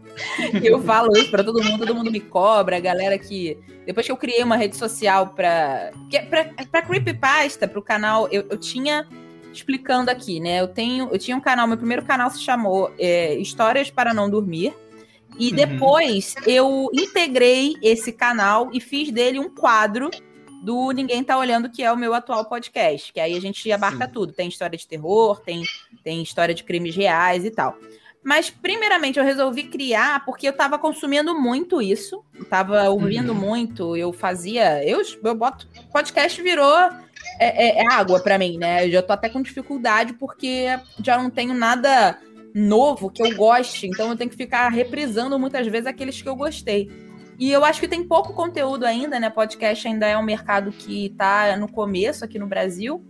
Eu 0.64 0.80
falo 0.84 1.12
isso 1.18 1.32
pra 1.32 1.44
todo 1.44 1.64
mundo, 1.64 1.80
todo 1.80 1.96
mundo 1.96 2.12
me 2.12 2.20
cobra, 2.20 2.78
a 2.78 2.80
galera 2.80 3.18
que. 3.18 3.58
Depois 3.86 4.06
que 4.06 4.12
eu 4.12 4.18
criei 4.18 4.44
uma 4.44 4.56
rede 4.56 4.76
social 4.78 5.28
pra. 5.30 5.92
que- 6.10 6.22
Pra, 6.22 6.46
pra 6.72 6.82
creepypasta, 6.84 7.68
pro 7.68 7.82
canal, 7.82 8.28
eu, 8.32 8.46
eu 8.50 8.58
tinha. 8.58 9.08
Explicando 9.52 10.10
aqui, 10.10 10.40
né? 10.40 10.62
Eu 10.62 10.68
tenho, 10.68 11.10
eu 11.12 11.20
tinha 11.20 11.38
um 11.38 11.40
canal, 11.40 11.68
meu 11.68 11.78
primeiro 11.78 12.04
canal 12.04 12.28
se 12.32 12.40
chamou 12.42 12.92
é, 12.98 13.36
Histórias 13.36 13.92
para 13.92 14.12
Não 14.12 14.28
Dormir. 14.28 14.74
E 15.40 15.50
Uhum. 15.50 15.56
depois 15.56 16.36
eu 16.46 16.90
integrei 16.94 17.76
esse 17.82 18.12
canal 18.12 18.70
e 18.74 18.80
fiz 18.80 19.12
dele 19.12 19.40
um 19.40 19.50
quadro 19.50 20.10
do 20.64 20.92
Ninguém 20.92 21.24
Tá 21.24 21.38
Olhando, 21.38 21.70
que 21.70 21.84
é 21.84 21.92
o 21.92 21.98
meu 21.98 22.14
atual 22.14 22.46
podcast. 22.46 23.12
Que 23.12 23.20
aí 23.20 23.36
a 23.36 23.42
gente 23.42 23.70
abarca 23.72 24.06
Sim. 24.06 24.12
tudo. 24.14 24.32
Tem 24.34 24.48
história 24.48 24.78
de 24.78 24.88
terror, 24.88 25.42
tem, 25.42 25.64
tem 26.04 26.22
história 26.22 26.54
de 26.56 26.64
crimes 26.64 26.96
reais 26.96 27.44
e 27.44 27.52
tal. 27.52 27.78
Mas, 28.24 28.50
primeiramente, 28.50 29.20
eu 29.20 29.26
resolvi 29.26 29.64
criar 29.64 30.24
porque 30.24 30.48
eu 30.48 30.54
tava 30.54 30.80
consumindo 30.80 31.38
muito 31.38 31.82
isso. 31.82 32.24
Tava 32.50 32.88
ouvindo 32.90 33.34
Uhum. 33.34 33.38
muito, 33.40 33.98
eu 33.98 34.14
fazia. 34.14 34.82
Eu, 34.88 35.02
eu 35.26 35.36
boto. 35.36 35.68
Podcast 35.92 36.42
virou 36.42 36.74
é, 37.38 37.80
é- 37.82 37.84
é 37.84 37.88
água 37.92 38.22
pra 38.22 38.38
mim, 38.38 38.58
né? 38.58 38.86
Eu 38.86 38.92
já 38.92 39.02
tô 39.02 39.12
até 39.12 39.28
com 39.28 39.42
dificuldade 39.42 40.14
porque 40.14 40.68
já 41.04 41.18
não 41.18 41.30
tenho 41.30 41.54
nada 41.54 42.18
novo 42.54 43.10
que 43.10 43.24
eu 43.24 43.36
goste, 43.36 43.88
então 43.88 44.10
eu 44.10 44.16
tenho 44.16 44.30
que 44.30 44.36
ficar 44.36 44.70
reprisando 44.70 45.40
muitas 45.40 45.66
vezes 45.68 45.88
aqueles 45.88 46.22
que 46.22 46.30
eu 46.30 46.36
gostei. 46.36 46.90
E 47.40 47.52
eu 47.52 47.66
acho 47.66 47.80
que 47.80 47.88
tem 47.88 48.04
pouco 48.04 48.34
conteúdo 48.34 48.86
ainda, 48.86 49.20
né? 49.20 49.30
Podcast 49.30 49.88
ainda 49.88 50.08
é 50.08 50.18
um 50.18 50.24
mercado 50.24 50.72
que 50.72 51.10
tá 51.18 51.58
no 51.58 51.68
começo 51.68 52.24
aqui 52.24 52.38
no 52.38 52.48
Brasil. 52.48 53.04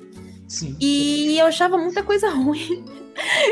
Sim. 0.48 0.78
E 0.80 1.38
eu 1.38 1.48
achava 1.48 1.78
muita 1.78 2.04
coisa 2.04 2.30
ruim. 2.34 2.86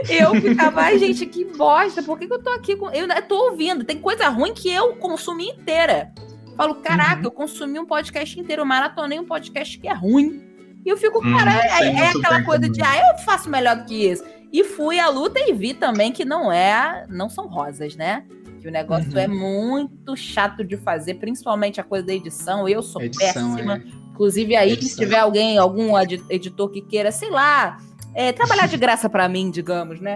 Eu 0.10 0.34
ficava, 0.42 0.82
ai, 0.82 0.98
gente, 0.98 1.26
que 1.26 1.46
bosta, 1.46 2.02
por 2.02 2.18
que, 2.18 2.26
que 2.26 2.34
eu 2.34 2.42
tô 2.42 2.50
aqui 2.52 2.76
com. 2.76 2.90
Eu, 2.90 3.08
tô 3.24 3.52
ouvindo, 3.52 3.84
tem 3.84 4.00
coisa 4.00 4.28
ruim 4.30 4.54
que 4.54 4.70
eu 4.72 4.96
consumi 4.96 5.50
inteira. 5.50 6.14
Falo, 6.56 6.76
caraca, 6.76 7.20
uhum. 7.20 7.26
eu 7.26 7.32
consumi 7.32 7.80
um 7.80 7.86
podcast 7.86 8.40
inteiro, 8.40 8.62
eu 8.62 8.66
maratonei 8.66 9.20
um 9.20 9.26
podcast 9.26 9.78
que 9.78 9.88
é 9.88 9.94
ruim. 9.94 10.44
E 10.86 10.90
eu 10.90 10.98
fico, 10.98 11.20
hum, 11.20 11.38
cara, 11.38 11.52
é, 11.80 11.88
é 11.88 12.08
aquela 12.08 12.44
coisa 12.44 12.68
de, 12.68 12.82
ah, 12.82 13.12
eu 13.12 13.24
faço 13.24 13.50
melhor 13.50 13.76
do 13.76 13.86
que 13.86 14.10
isso. 14.10 14.24
E 14.52 14.64
fui 14.64 15.00
à 15.00 15.10
luta 15.10 15.40
e 15.40 15.54
vi 15.54 15.74
também 15.74 16.12
que 16.12 16.26
não 16.26 16.52
é, 16.52 17.06
não 17.10 17.30
são 17.30 17.48
rosas, 17.48 17.96
né? 17.96 18.26
Que 18.62 18.68
o 18.68 18.72
negócio 18.72 19.12
uhum. 19.12 19.18
é 19.18 19.28
muito 19.28 20.16
chato 20.16 20.64
de 20.64 20.78
fazer, 20.78 21.16
principalmente 21.16 21.80
a 21.80 21.84
coisa 21.84 22.06
da 22.06 22.14
edição. 22.14 22.68
Eu 22.68 22.84
sou 22.84 23.02
edição, 23.02 23.56
péssima. 23.56 23.78
É. 23.78 23.82
Inclusive 24.12 24.56
aí, 24.56 24.74
edição. 24.74 24.90
se 24.90 24.98
tiver 24.98 25.20
alguém, 25.20 25.58
algum 25.58 25.94
editor 26.30 26.70
que 26.70 26.82
queira, 26.82 27.12
sei 27.12 27.30
lá, 27.30 27.78
é, 28.14 28.32
trabalhar 28.32 28.68
de 28.68 28.78
graça 28.78 29.10
para 29.10 29.28
mim, 29.30 29.50
digamos, 29.50 30.00
né? 30.00 30.16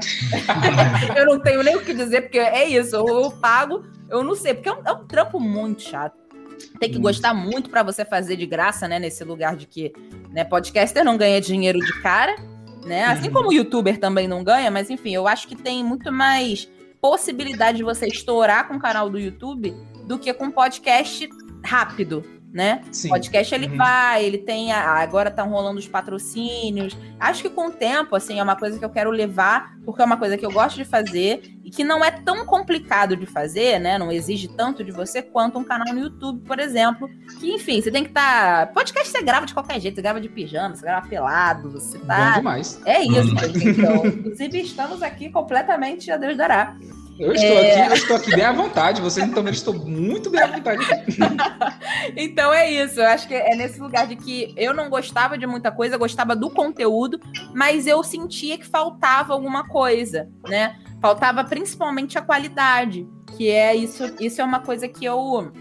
eu 1.16 1.26
não 1.26 1.40
tenho 1.40 1.64
nem 1.64 1.76
o 1.76 1.84
que 1.84 1.94
dizer, 1.94 2.22
porque 2.22 2.38
é 2.38 2.68
isso, 2.68 2.96
eu, 2.96 3.08
eu 3.08 3.32
pago, 3.32 3.84
eu 4.10 4.24
não 4.24 4.36
sei, 4.36 4.54
porque 4.54 4.70
é 4.70 4.74
um, 4.74 4.82
é 4.86 4.92
um 4.92 5.06
trampo 5.06 5.40
muito 5.40 5.82
chato. 5.82 6.16
Tem 6.80 6.92
que 6.92 7.00
gostar 7.00 7.34
muito 7.34 7.70
para 7.70 7.84
você 7.84 8.06
fazer 8.06 8.36
de 8.36 8.46
graça, 8.46 8.88
né? 8.88 9.00
Nesse 9.00 9.24
lugar 9.24 9.56
de 9.56 9.66
que 9.66 9.94
né, 10.30 10.44
podcaster 10.44 11.04
não 11.04 11.18
ganha 11.18 11.40
dinheiro 11.42 11.80
de 11.80 12.02
cara, 12.02 12.36
né? 12.86 13.04
Assim 13.06 13.32
como 13.32 13.50
o 13.50 13.54
youtuber 13.54 14.00
também 14.00 14.28
não 14.28 14.44
ganha, 14.44 14.70
mas 14.70 14.90
enfim, 14.90 15.14
eu 15.14 15.28
acho 15.28 15.48
que 15.48 15.56
tem 15.56 15.84
muito 15.84 16.12
mais 16.12 16.70
possibilidade 17.02 17.78
de 17.78 17.84
você 17.84 18.08
estourar 18.08 18.68
com 18.68 18.76
o 18.76 18.80
canal 18.80 19.10
do 19.10 19.20
YouTube 19.20 19.76
do 20.08 20.18
que 20.18 20.34
com 20.34 20.52
podcast 20.52 21.28
rápido, 21.64 22.24
né? 22.56 22.82
Sim. 22.90 23.10
Podcast 23.10 23.54
ele 23.54 23.68
uhum. 23.68 23.76
vai, 23.76 24.24
ele 24.24 24.38
tem 24.38 24.72
a, 24.72 24.94
agora 24.94 25.30
tá 25.30 25.44
rolando 25.44 25.78
os 25.78 25.90
patrocínios. 25.90 26.98
Acho 27.20 27.42
que 27.42 27.50
com 27.50 27.68
o 27.68 27.72
tempo, 27.72 28.16
assim, 28.16 28.40
é 28.40 28.44
uma 28.44 28.56
coisa 28.56 28.80
que 28.80 28.86
eu 28.86 28.90
quero 28.90 29.12
levar, 29.12 29.76
porque 29.84 30.02
é 30.02 30.06
uma 30.06 30.16
coisa 30.16 30.38
que 30.38 30.46
eu 30.46 30.52
gosto 30.52 30.78
de 30.78 30.86
fazer 30.86 31.42
e 31.66 31.70
que 31.70 31.84
não 31.84 32.02
é 32.02 32.10
tão 32.10 32.46
complicado 32.46 33.18
de 33.18 33.26
fazer, 33.26 33.78
né? 33.78 33.98
Não 33.98 34.10
exige 34.10 34.48
tanto 34.48 34.86
de 34.86 34.92
você 34.94 35.22
quanto 35.22 35.60
um 35.60 35.66
canal 35.66 35.94
no 35.94 36.00
YouTube, 36.00 36.48
por 36.48 36.58
exemplo. 36.58 37.10
Que, 37.42 37.56
enfim, 37.56 37.82
você 37.82 37.92
tem 37.92 38.04
que 38.04 38.12
estar. 38.12 38.68
Tá... 38.68 38.74
Podcast 38.74 39.12
você 39.12 39.22
grava 39.22 39.46
de 39.46 39.54
qualquer 39.54 39.82
jeito, 39.82 39.96
você 39.96 40.02
grava 40.02 40.22
de 40.22 40.30
pijama, 40.30 40.78
você 40.78 40.86
grava 40.86 41.10
pelado, 41.10 41.70
você 41.72 42.00
tá. 42.00 42.30
Bom 42.30 42.38
demais. 42.38 42.82
É 42.86 43.04
isso, 43.04 43.36
uhum. 43.36 43.70
então. 43.70 44.06
Inclusive, 44.06 44.62
estamos 44.62 45.04
aqui 45.04 45.30
completamente 45.30 46.10
a 46.10 46.16
Deus 46.16 46.38
dará. 46.38 46.78
Eu 47.18 47.32
estou 47.34 47.58
é... 47.58 47.82
aqui, 47.82 47.90
eu 47.90 47.96
estou 47.96 48.18
aqui 48.18 48.32
bem 48.32 48.46
à 48.46 48.52
vontade. 48.52 49.02
Vocês 49.02 49.30
também 49.32 49.54
estou 49.54 49.74
muito 49.74 50.30
bem 50.30 50.42
à 50.42 50.48
vontade 50.48 50.86
então 52.16 52.54
é 52.54 52.70
isso. 52.70 53.00
Eu 53.00 53.08
acho 53.08 53.28
que 53.28 53.34
é 53.34 53.56
nesse 53.56 53.80
lugar 53.80 54.08
de 54.08 54.16
que 54.16 54.54
eu 54.58 54.74
não 54.74 54.90
gostava 54.90 55.38
de 55.38 55.48
muita 55.48 55.72
coisa, 55.72 55.98
gostava 55.98 56.36
do 56.36 56.50
conteúdo, 56.50 57.20
mas 57.54 57.88
eu 57.88 58.04
sentia 58.04 58.58
que 58.58 58.66
faltava 58.66 59.34
alguma 59.34 59.68
coisa, 59.68 60.30
né? 60.48 60.78
Faltava 61.02 61.44
principalmente 61.44 62.18
a 62.18 62.22
qualidade, 62.22 63.08
que 63.38 63.50
é 63.50 63.76
isso. 63.76 64.04
Isso 64.20 64.42
é 64.42 64.44
uma 64.44 64.60
coisa 64.60 64.88
que 64.88 65.06
eu 65.06 65.52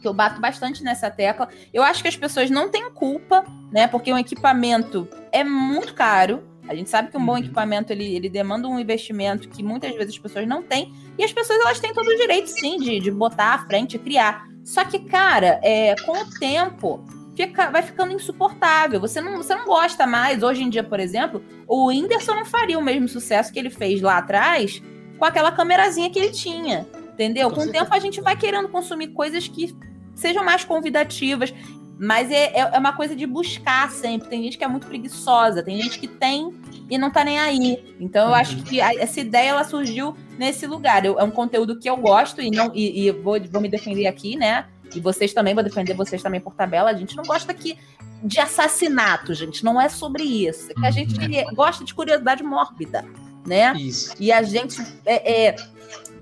que 0.00 0.06
eu 0.06 0.14
bato 0.14 0.40
bastante 0.40 0.82
nessa 0.82 1.10
tecla. 1.10 1.48
Eu 1.72 1.82
acho 1.82 2.02
que 2.02 2.08
as 2.08 2.16
pessoas 2.16 2.50
não 2.50 2.68
têm 2.68 2.90
culpa, 2.90 3.44
né? 3.72 3.86
Porque 3.86 4.12
um 4.12 4.18
equipamento 4.18 5.08
é 5.32 5.42
muito 5.42 5.94
caro 5.94 6.42
a 6.68 6.74
gente 6.74 6.90
sabe 6.90 7.10
que 7.10 7.16
um 7.16 7.24
bom 7.24 7.32
uhum. 7.32 7.38
equipamento 7.38 7.92
ele, 7.92 8.14
ele 8.14 8.28
demanda 8.28 8.68
um 8.68 8.78
investimento 8.78 9.48
que 9.48 9.62
muitas 9.62 9.92
vezes 9.92 10.14
as 10.14 10.18
pessoas 10.18 10.46
não 10.46 10.62
têm, 10.62 10.92
e 11.18 11.24
as 11.24 11.32
pessoas 11.32 11.58
elas 11.60 11.80
têm 11.80 11.92
todo 11.92 12.06
o 12.06 12.16
direito, 12.16 12.48
sim, 12.48 12.76
de, 12.78 13.00
de 13.00 13.10
botar 13.10 13.54
à 13.54 13.58
frente 13.66 13.98
criar. 13.98 14.46
Só 14.64 14.84
que, 14.84 14.98
cara, 14.98 15.60
é, 15.62 15.94
com 16.04 16.12
o 16.12 16.30
tempo, 16.38 17.04
fica, 17.36 17.70
vai 17.70 17.82
ficando 17.82 18.12
insuportável. 18.12 18.98
Você 18.98 19.20
não, 19.20 19.36
você 19.36 19.54
não 19.54 19.64
gosta 19.64 20.06
mais. 20.06 20.42
Hoje 20.42 20.64
em 20.64 20.70
dia, 20.70 20.82
por 20.82 20.98
exemplo, 20.98 21.42
o 21.68 21.86
Whindersson 21.86 22.34
não 22.34 22.44
faria 22.44 22.78
o 22.78 22.82
mesmo 22.82 23.06
sucesso 23.06 23.52
que 23.52 23.58
ele 23.58 23.70
fez 23.70 24.00
lá 24.00 24.18
atrás 24.18 24.82
com 25.18 25.24
aquela 25.24 25.52
câmerazinha 25.52 26.10
que 26.10 26.18
ele 26.18 26.32
tinha. 26.32 26.86
Entendeu? 27.12 27.48
Com, 27.50 27.56
com 27.56 27.68
o 27.68 27.72
tempo 27.72 27.94
a 27.94 27.98
gente 27.98 28.20
vai 28.20 28.36
querendo 28.36 28.68
consumir 28.68 29.08
coisas 29.08 29.46
que 29.46 29.74
sejam 30.14 30.44
mais 30.44 30.64
convidativas. 30.64 31.54
Mas 31.98 32.30
é, 32.30 32.52
é, 32.52 32.70
é 32.74 32.78
uma 32.78 32.92
coisa 32.92 33.16
de 33.16 33.26
buscar 33.26 33.90
sempre. 33.90 34.28
Tem 34.28 34.42
gente 34.42 34.58
que 34.58 34.64
é 34.64 34.68
muito 34.68 34.86
preguiçosa, 34.86 35.62
tem 35.62 35.80
gente 35.80 35.98
que 35.98 36.06
tem 36.06 36.54
e 36.90 36.98
não 36.98 37.10
tá 37.10 37.24
nem 37.24 37.38
aí. 37.38 37.96
Então 37.98 38.24
eu 38.24 38.28
uhum. 38.28 38.34
acho 38.34 38.62
que 38.62 38.80
a, 38.80 38.94
essa 38.94 39.20
ideia 39.20 39.50
ela 39.50 39.64
surgiu 39.64 40.14
nesse 40.38 40.66
lugar. 40.66 41.04
Eu, 41.04 41.18
é 41.18 41.24
um 41.24 41.30
conteúdo 41.30 41.78
que 41.78 41.88
eu 41.88 41.96
gosto 41.96 42.40
e 42.40 42.50
não 42.50 42.70
e, 42.74 43.06
e 43.06 43.10
vou, 43.10 43.40
vou 43.50 43.60
me 43.60 43.68
defender 43.68 44.06
aqui, 44.06 44.36
né? 44.36 44.66
E 44.94 45.00
vocês 45.00 45.32
também, 45.32 45.54
vou 45.54 45.64
defender 45.64 45.94
vocês 45.94 46.22
também 46.22 46.40
por 46.40 46.54
tabela. 46.54 46.90
A 46.90 46.94
gente 46.94 47.16
não 47.16 47.24
gosta 47.24 47.50
aqui 47.50 47.78
de 48.22 48.40
assassinato, 48.40 49.32
gente. 49.34 49.64
Não 49.64 49.80
é 49.80 49.88
sobre 49.88 50.22
isso. 50.22 50.70
É 50.70 50.74
que 50.74 50.86
a 50.86 50.90
gente 50.90 51.18
uhum. 51.18 51.54
gosta 51.54 51.82
de 51.82 51.94
curiosidade 51.94 52.42
mórbida, 52.42 53.04
né? 53.46 53.72
Isso. 53.74 54.14
E 54.20 54.30
a 54.30 54.42
gente 54.42 54.80
é, 55.04 55.46
é 55.46 55.56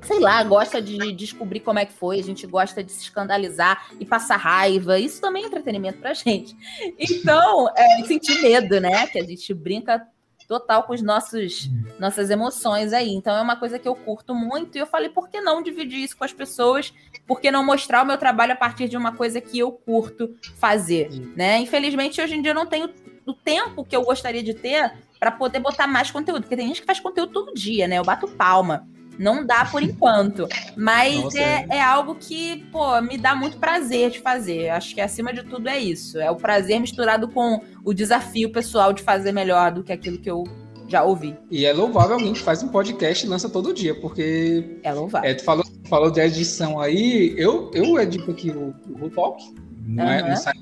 sei 0.05 0.21
lá, 0.21 0.43
gosta 0.43 0.81
de 0.81 1.13
descobrir 1.13 1.61
como 1.61 1.79
é 1.79 1.87
que 1.87 1.93
foi, 1.93 2.19
a 2.19 2.23
gente 2.23 2.47
gosta 2.47 2.83
de 2.83 2.93
se 2.93 3.03
escandalizar 3.03 3.89
e 3.99 4.05
passar 4.05 4.37
raiva. 4.37 4.99
Isso 4.99 5.21
também 5.21 5.45
é 5.45 5.47
entretenimento 5.47 5.99
pra 5.99 6.15
gente. 6.15 6.57
Então, 6.99 7.69
é, 7.77 8.05
sentir 8.05 8.41
medo, 8.43 8.81
né? 8.81 9.07
Que 9.07 9.19
a 9.19 9.25
gente 9.25 9.53
brinca 9.53 10.07
total 10.47 10.83
com 10.83 10.93
os 10.93 11.03
nossos 11.03 11.71
nossas 11.99 12.31
emoções 12.31 12.93
aí. 12.93 13.11
Então 13.15 13.37
é 13.37 13.41
uma 13.41 13.57
coisa 13.57 13.79
que 13.79 13.89
eu 13.89 13.95
curto 13.95 14.35
muito 14.35 14.77
e 14.77 14.79
eu 14.79 14.87
falei, 14.87 15.09
por 15.09 15.29
que 15.29 15.41
não 15.41 15.63
dividir 15.63 16.01
isso 16.01 16.17
com 16.17 16.25
as 16.25 16.33
pessoas? 16.33 16.93
Por 17.27 17.41
que 17.41 17.51
não 17.51 17.65
mostrar 17.65 18.03
o 18.03 18.07
meu 18.07 18.19
trabalho 18.19 18.53
a 18.53 18.57
partir 18.57 18.89
de 18.89 18.97
uma 18.97 19.13
coisa 19.13 19.41
que 19.41 19.59
eu 19.59 19.73
curto 19.73 20.37
fazer, 20.57 21.11
né? 21.35 21.59
Infelizmente 21.59 22.21
hoje 22.21 22.35
em 22.35 22.43
dia 22.43 22.51
eu 22.51 22.55
não 22.55 22.67
tenho 22.67 22.91
o 23.27 23.33
tempo 23.33 23.85
que 23.85 23.97
eu 23.97 24.03
gostaria 24.03 24.43
de 24.43 24.53
ter 24.53 24.93
para 25.19 25.31
poder 25.31 25.61
botar 25.61 25.87
mais 25.87 26.11
conteúdo, 26.11 26.43
porque 26.43 26.57
tem 26.57 26.69
gente 26.69 26.81
que 26.81 26.87
faz 26.87 27.01
conteúdo 27.01 27.33
todo 27.33 27.55
dia, 27.55 27.89
né? 27.89 27.99
Eu 27.99 28.05
bato 28.05 28.29
palma. 28.29 28.87
Não 29.19 29.45
dá 29.45 29.65
por 29.65 29.83
enquanto. 29.83 30.49
Mas 30.77 31.23
Nossa, 31.23 31.39
é, 31.39 31.67
é, 31.71 31.83
algo 31.83 32.15
que, 32.15 32.65
pô, 32.71 33.01
me 33.01 33.17
dá 33.17 33.35
muito 33.35 33.59
prazer 33.59 34.11
de 34.11 34.21
fazer. 34.21 34.71
Acho 34.71 34.95
que 34.95 35.01
acima 35.01 35.33
de 35.33 35.43
tudo 35.45 35.69
é 35.69 35.79
isso. 35.79 36.19
É 36.19 36.31
o 36.31 36.37
prazer 36.37 36.81
misturado 36.81 37.29
com 37.29 37.61
o 37.85 37.93
desafio 37.93 38.51
pessoal 38.51 38.93
de 38.93 39.03
fazer 39.03 39.33
melhor 39.33 39.73
do 39.73 39.83
que 39.83 39.93
aquilo 39.93 40.19
que 40.19 40.31
eu 40.31 40.45
já 40.89 41.03
ouvi. 41.03 41.37
E 41.51 41.65
é 41.65 41.73
louvável 41.73 42.15
alguém 42.15 42.33
que 42.33 42.41
faz 42.41 42.63
um 42.63 42.69
podcast 42.69 43.25
e 43.25 43.29
lança 43.29 43.49
todo 43.49 43.73
dia, 43.73 43.95
porque. 44.01 44.79
É 44.83 44.93
louvável. 44.93 45.31
É, 45.31 45.35
tu 45.35 45.45
falou, 45.45 45.65
falou 45.89 46.11
de 46.11 46.21
edição 46.21 46.81
aí, 46.81 47.35
eu, 47.37 47.71
eu 47.75 47.99
edito 47.99 48.31
aqui 48.31 48.51
o, 48.51 48.75
o 49.01 49.11
Talk. 49.11 49.43
Não, 49.87 50.05
uhum. 50.05 50.11
é, 50.11 50.29
não 50.29 50.37
sai. 50.37 50.55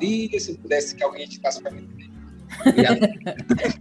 E 0.00 0.40
se 0.40 0.56
pudesse 0.56 0.94
que 0.94 1.04
alguém 1.04 1.24
editasse 1.24 1.60
pra 1.60 1.70
mim 1.70 1.86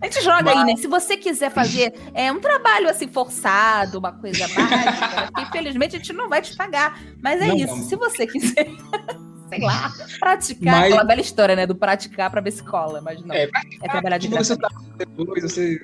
a 0.01 0.05
gente 0.05 0.21
joga 0.23 0.43
Mas... 0.43 0.57
aí, 0.57 0.65
né? 0.65 0.75
Se 0.77 0.87
você 0.87 1.17
quiser 1.17 1.51
fazer 1.51 1.93
é, 2.13 2.31
um 2.31 2.39
trabalho 2.39 2.89
assim 2.89 3.07
forçado, 3.07 3.99
uma 3.99 4.11
coisa 4.11 4.47
básica, 4.47 5.31
que 5.35 5.41
infelizmente 5.41 5.95
a 5.95 5.99
gente 5.99 6.13
não 6.13 6.29
vai 6.29 6.41
te 6.41 6.55
pagar. 6.55 6.99
Mas 7.21 7.41
é 7.41 7.47
não, 7.47 7.55
isso. 7.55 7.89
Se 7.89 7.95
você 7.95 8.25
quiser. 8.27 8.67
sei 9.49 9.59
lá, 9.61 9.91
praticar. 10.19 10.73
Mas... 10.73 10.85
Aquela 10.85 11.03
bela 11.03 11.21
história, 11.21 11.55
né? 11.55 11.65
Do 11.65 11.75
praticar 11.75 12.29
para 12.29 12.41
ver 12.41 12.51
se 12.51 12.63
cola, 12.63 13.01
mas 13.01 13.21
não. 13.23 13.35
É, 13.35 13.49
é 13.81 13.89
trabalhar 13.89 14.17
de. 14.17 14.27
Você 14.27 14.55
tá 14.55 14.69
depois, 14.97 15.43
você... 15.43 15.79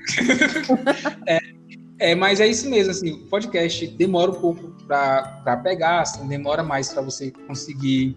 é, 1.26 1.40
é, 1.98 2.14
mas 2.14 2.40
é 2.40 2.46
isso 2.46 2.68
mesmo, 2.70 2.90
assim, 2.90 3.12
o 3.12 3.26
podcast 3.26 3.86
demora 3.88 4.30
um 4.30 4.34
pouco 4.34 4.70
para 4.86 5.56
pegar, 5.62 6.02
assim, 6.02 6.26
demora 6.28 6.62
mais 6.62 6.92
para 6.92 7.02
você 7.02 7.32
conseguir 7.46 8.16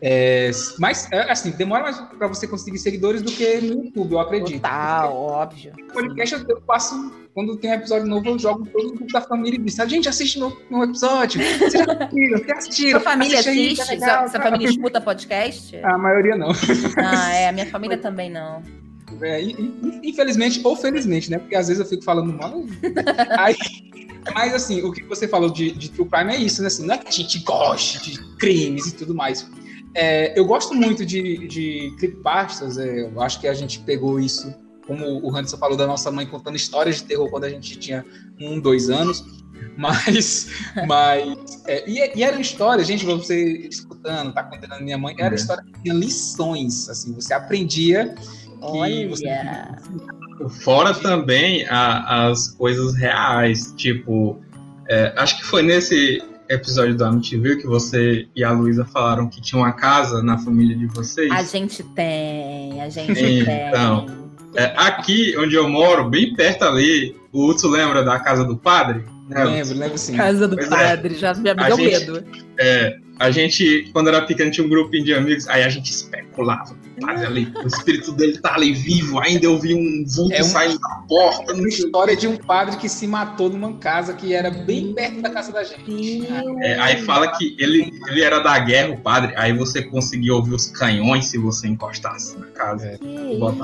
é, 0.00 0.50
mas, 0.78 1.10
é, 1.10 1.30
assim, 1.30 1.50
demora 1.50 1.82
mais 1.82 1.98
para 2.00 2.26
você 2.28 2.46
conseguir 2.46 2.78
seguidores 2.78 3.22
do 3.22 3.32
que 3.32 3.60
no 3.60 3.84
YouTube, 3.84 4.12
eu 4.12 4.20
acredito. 4.20 4.62
Total, 4.62 5.14
óbvio. 5.14 5.72
No 5.76 5.92
podcast 5.92 6.44
eu 6.48 6.60
passo, 6.60 7.12
quando 7.34 7.56
tem 7.56 7.70
um 7.70 7.74
episódio 7.74 8.06
novo, 8.06 8.28
eu 8.28 8.38
jogo 8.38 8.66
todo 8.66 8.88
o 8.88 8.92
grupo 8.94 9.12
da 9.12 9.20
família 9.20 9.56
e 9.56 9.62
diz, 9.62 9.78
a 9.80 9.86
gente 9.86 10.08
assiste 10.08 10.38
no, 10.38 10.56
no 10.70 10.84
episódio. 10.84 11.40
Vocês 11.40 11.72
já 11.72 11.84
assistiram, 11.84 12.38
vocês 12.38 12.58
assistiram. 12.58 13.00
Sua 13.00 13.10
família 13.10 13.40
assiste? 13.40 13.80
Aí, 13.80 13.86
tá 13.86 13.92
legal, 13.92 14.28
sua, 14.28 14.40
família 14.40 14.68
escuta 14.68 15.00
podcast? 15.00 15.76
A 15.76 15.98
maioria 15.98 16.36
não. 16.36 16.50
Ah, 16.96 17.32
é, 17.34 17.48
a 17.48 17.52
minha 17.52 17.66
família 17.70 17.98
também 17.98 18.30
não. 18.30 18.62
É, 19.20 19.40
infelizmente 20.02 20.60
ou 20.62 20.76
felizmente, 20.76 21.30
né? 21.30 21.38
Porque 21.38 21.56
às 21.56 21.68
vezes 21.68 21.80
eu 21.80 21.88
fico 21.88 22.04
falando 22.04 22.32
mal. 22.32 22.62
Aí, 23.38 23.56
mas 24.34 24.54
assim, 24.54 24.82
o 24.82 24.92
que 24.92 25.02
você 25.04 25.26
falou 25.26 25.50
de, 25.50 25.72
de 25.72 25.90
True 25.90 26.08
Crime 26.08 26.34
é 26.34 26.36
isso, 26.36 26.60
né? 26.60 26.68
Assim, 26.68 26.86
não 26.86 26.94
é 26.94 26.98
que 26.98 27.08
a 27.08 27.10
gente 27.10 27.38
goste 27.40 28.12
de 28.12 28.36
crimes 28.36 28.86
e 28.86 28.94
tudo 28.94 29.14
mais. 29.14 29.48
É, 29.94 30.38
eu 30.38 30.44
gosto 30.44 30.74
muito 30.74 31.04
de, 31.04 31.46
de 31.48 31.94
creepypastas, 31.98 32.78
é, 32.78 33.02
eu 33.02 33.20
acho 33.20 33.40
que 33.40 33.48
a 33.48 33.54
gente 33.54 33.80
pegou 33.80 34.20
isso, 34.20 34.54
como 34.86 35.04
o 35.26 35.34
Hanson 35.34 35.56
falou 35.56 35.76
da 35.76 35.86
nossa 35.86 36.10
mãe 36.10 36.26
contando 36.26 36.56
histórias 36.56 36.96
de 36.96 37.04
terror 37.04 37.30
quando 37.30 37.44
a 37.44 37.50
gente 37.50 37.76
tinha 37.76 38.04
um, 38.40 38.60
dois 38.60 38.90
anos, 38.90 39.24
mas, 39.76 40.50
mas 40.86 41.62
é, 41.66 41.88
e, 41.88 42.18
e 42.18 42.22
eram 42.22 42.40
histórias, 42.40 42.86
gente, 42.86 43.04
você 43.04 43.66
escutando, 43.68 44.32
tá 44.32 44.42
contando 44.44 44.72
a 44.72 44.80
minha 44.80 44.98
mãe, 44.98 45.14
era 45.18 45.30
uhum. 45.30 45.34
história 45.34 45.64
que 45.64 45.82
tinha 45.82 45.94
lições, 45.94 46.88
assim, 46.88 47.12
você 47.14 47.34
aprendia 47.34 48.14
Olha. 48.60 49.08
Você... 49.08 49.26
Fora 50.62 50.94
também 50.94 51.66
a, 51.68 52.28
as 52.28 52.48
coisas 52.48 52.94
reais, 52.94 53.72
tipo, 53.76 54.40
é, 54.88 55.12
acho 55.16 55.38
que 55.38 55.44
foi 55.44 55.62
nesse 55.62 56.22
episódio 56.48 56.96
do 56.96 57.04
Amityville 57.04 57.60
que 57.60 57.66
você 57.66 58.26
e 58.34 58.42
a 58.42 58.50
Luísa 58.50 58.84
falaram 58.84 59.28
que 59.28 59.40
tinha 59.40 59.60
uma 59.60 59.72
casa 59.72 60.22
na 60.22 60.38
família 60.38 60.76
de 60.76 60.86
vocês? 60.86 61.30
A 61.30 61.42
gente 61.42 61.82
tem, 61.82 62.80
a 62.80 62.88
gente 62.88 63.12
então, 63.12 63.44
tem. 63.44 63.68
Então, 63.68 64.28
é, 64.54 64.72
aqui 64.76 65.36
onde 65.36 65.54
eu 65.54 65.68
moro, 65.68 66.08
bem 66.08 66.34
perto 66.34 66.64
ali, 66.64 67.14
o 67.32 67.46
Hudson 67.46 67.68
lembra 67.68 68.02
da 68.02 68.18
casa 68.18 68.44
do 68.44 68.56
padre? 68.56 69.04
Lembro, 69.28 69.74
lembro 69.74 69.98
sim. 69.98 70.16
Casa 70.16 70.48
do 70.48 70.56
pois 70.56 70.66
é. 70.66 70.70
padre, 70.70 71.14
é. 71.14 71.18
já, 71.18 71.34
já 71.34 71.54
me 71.54 71.64
deu 71.66 71.76
medo. 71.76 72.24
É, 72.58 72.98
a 73.18 73.30
gente, 73.30 73.90
quando 73.92 74.08
era 74.08 74.22
pequeno, 74.22 74.50
tinha 74.50 74.66
um 74.66 74.70
grupinho 74.70 75.04
de 75.04 75.14
amigos, 75.14 75.46
aí 75.48 75.62
a 75.62 75.68
gente 75.68 75.90
especulava. 75.90 76.74
Ali, 77.06 77.52
o 77.62 77.66
espírito 77.66 78.12
dele 78.12 78.38
tá 78.38 78.54
ali 78.54 78.72
vivo, 78.72 79.18
ainda 79.20 79.46
eu 79.46 79.58
vi 79.58 79.74
um 79.74 80.04
vulto 80.06 80.34
é 80.34 80.40
um, 80.40 80.44
saindo 80.44 80.78
da 80.78 81.02
porta. 81.08 81.52
É 81.52 81.54
uma 81.54 81.68
história 81.68 82.16
de 82.16 82.26
um 82.26 82.36
padre 82.36 82.76
que 82.76 82.88
se 82.88 83.06
matou 83.06 83.50
numa 83.50 83.74
casa 83.74 84.14
que 84.14 84.34
era 84.34 84.50
bem 84.50 84.92
perto 84.92 85.22
da 85.22 85.30
casa 85.30 85.52
da 85.52 85.64
gente. 85.64 86.26
É, 86.60 86.78
aí 86.78 87.02
fala 87.02 87.28
que 87.36 87.56
ele, 87.58 87.92
ele 88.08 88.22
era 88.22 88.40
da 88.40 88.58
guerra, 88.58 88.94
o 88.94 89.00
padre, 89.00 89.34
aí 89.36 89.52
você 89.52 89.82
conseguia 89.82 90.34
ouvir 90.34 90.54
os 90.54 90.66
canhões 90.66 91.26
se 91.26 91.38
você 91.38 91.68
encostasse 91.68 92.36
na 92.38 92.46
casa. 92.46 92.86
É. 92.86 92.98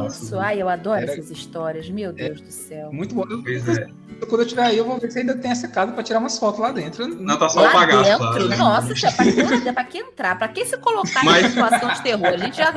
Isso, 0.07 0.39
ai, 0.39 0.61
eu 0.61 0.68
adoro 0.68 1.01
era... 1.01 1.12
essas 1.12 1.30
histórias, 1.30 1.89
meu 1.89 2.12
Deus 2.12 2.41
do 2.41 2.51
céu. 2.51 2.93
Muito 2.93 3.14
bom. 3.14 3.24
Pois 3.43 3.68
é. 3.68 3.89
Quando 4.28 4.43
eu 4.43 4.47
tiver 4.47 4.62
aí, 4.62 4.78
eu 4.78 4.85
vou 4.85 4.99
ver 4.99 5.11
se 5.11 5.18
ainda 5.18 5.37
tem 5.37 5.51
essa 5.51 5.68
casa 5.68 5.93
pra 5.93 6.03
tirar 6.03 6.18
umas 6.18 6.39
fotos 6.39 6.61
lá 6.61 6.70
dentro. 6.70 7.07
Não, 7.07 7.37
tá 7.37 7.49
só 7.49 7.62
lá 7.62 7.70
o 7.70 7.72
bagaço. 7.72 8.49
Nossa, 8.57 8.95
pra 9.12 9.24
que, 9.24 9.72
pra 9.72 9.85
que 9.85 9.99
entrar? 9.99 10.39
Pra 10.39 10.49
que 10.49 10.64
se 10.64 10.76
colocar 10.78 11.24
Mas... 11.24 11.47
em 11.47 11.49
situação 11.51 11.89
de 11.91 12.03
terror? 12.03 12.26
A 12.26 12.37
gente 12.37 12.57
já 12.57 12.70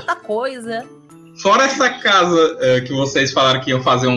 tanta 0.00 0.16
coisa. 0.16 0.86
Fora 1.40 1.64
essa 1.64 1.90
casa 1.90 2.56
é, 2.60 2.80
que 2.80 2.92
vocês 2.92 3.32
falaram 3.32 3.60
que 3.60 3.70
iam 3.70 3.82
fazer 3.82 4.06
um, 4.06 4.12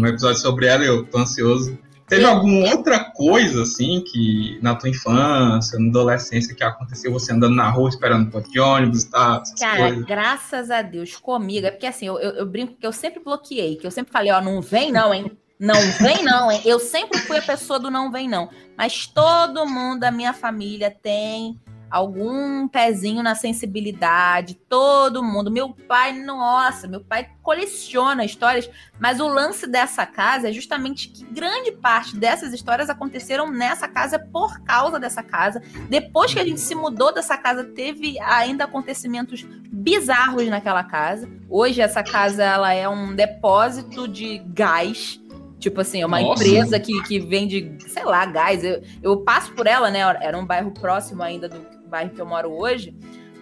um, 0.00 0.06
episódio 0.06 0.40
sobre 0.40 0.66
ela, 0.66 0.84
eu 0.84 1.04
tô 1.04 1.18
ansioso. 1.18 1.78
Teve 2.06 2.24
alguma 2.24 2.68
outra 2.68 3.00
coisa, 3.00 3.62
assim, 3.62 4.04
que 4.06 4.58
na 4.60 4.74
tua 4.74 4.90
infância, 4.90 5.78
na 5.78 5.88
adolescência, 5.88 6.54
que 6.54 6.62
aconteceu 6.62 7.10
você 7.10 7.32
andando 7.32 7.54
na 7.54 7.70
rua 7.70 7.88
esperando 7.88 8.30
ponto 8.30 8.50
de 8.50 8.60
ônibus 8.60 9.04
e 9.04 9.10
tal? 9.10 9.42
Cara, 9.58 9.88
coisas? 9.88 10.04
graças 10.04 10.70
a 10.70 10.82
Deus, 10.82 11.16
comigo. 11.16 11.66
É 11.66 11.70
porque 11.70 11.86
assim, 11.86 12.06
eu, 12.06 12.18
eu, 12.18 12.32
eu, 12.32 12.46
brinco 12.46 12.74
que 12.74 12.86
eu 12.86 12.92
sempre 12.92 13.22
bloqueei, 13.24 13.76
que 13.76 13.86
eu 13.86 13.90
sempre 13.90 14.12
falei, 14.12 14.32
ó, 14.32 14.40
não 14.40 14.60
vem 14.60 14.92
não, 14.92 15.14
hein? 15.14 15.32
Não 15.58 15.80
vem 15.98 16.22
não, 16.22 16.52
hein? 16.52 16.60
Eu 16.64 16.78
sempre 16.78 17.18
fui 17.20 17.38
a 17.38 17.42
pessoa 17.42 17.78
do 17.78 17.90
não 17.90 18.10
vem 18.10 18.28
não. 18.28 18.50
Mas 18.76 19.06
todo 19.06 19.66
mundo 19.66 20.00
da 20.00 20.10
minha 20.10 20.34
família 20.34 20.90
tem 20.90 21.58
algum 21.94 22.66
pezinho 22.66 23.22
na 23.22 23.36
sensibilidade, 23.36 24.56
todo 24.68 25.22
mundo. 25.22 25.48
Meu 25.48 25.68
pai, 25.68 26.12
nossa, 26.12 26.88
meu 26.88 27.00
pai 27.00 27.30
coleciona 27.40 28.24
histórias, 28.24 28.68
mas 28.98 29.20
o 29.20 29.28
lance 29.28 29.64
dessa 29.64 30.04
casa 30.04 30.48
é 30.48 30.52
justamente 30.52 31.08
que 31.08 31.24
grande 31.24 31.70
parte 31.70 32.16
dessas 32.16 32.52
histórias 32.52 32.90
aconteceram 32.90 33.48
nessa 33.48 33.86
casa 33.86 34.18
por 34.18 34.60
causa 34.64 34.98
dessa 34.98 35.22
casa. 35.22 35.62
Depois 35.88 36.34
que 36.34 36.40
a 36.40 36.44
gente 36.44 36.58
se 36.58 36.74
mudou 36.74 37.14
dessa 37.14 37.38
casa, 37.38 37.62
teve 37.62 38.18
ainda 38.18 38.64
acontecimentos 38.64 39.46
bizarros 39.70 40.48
naquela 40.48 40.82
casa. 40.82 41.30
Hoje 41.48 41.80
essa 41.80 42.02
casa 42.02 42.42
ela 42.42 42.72
é 42.72 42.88
um 42.88 43.14
depósito 43.14 44.08
de 44.08 44.38
gás 44.38 45.20
Tipo 45.64 45.80
assim, 45.80 46.02
é 46.02 46.06
uma 46.06 46.20
Nossa. 46.20 46.44
empresa 46.44 46.78
que, 46.78 47.02
que 47.04 47.18
vende, 47.18 47.78
sei 47.88 48.04
lá, 48.04 48.26
gás. 48.26 48.62
Eu, 48.62 48.82
eu 49.02 49.16
passo 49.16 49.50
por 49.52 49.66
ela, 49.66 49.90
né? 49.90 50.00
Era 50.20 50.36
um 50.36 50.44
bairro 50.44 50.70
próximo 50.72 51.22
ainda 51.22 51.48
do 51.48 51.73
bairro 51.94 52.10
que 52.10 52.20
eu 52.20 52.26
moro 52.26 52.50
hoje. 52.50 52.96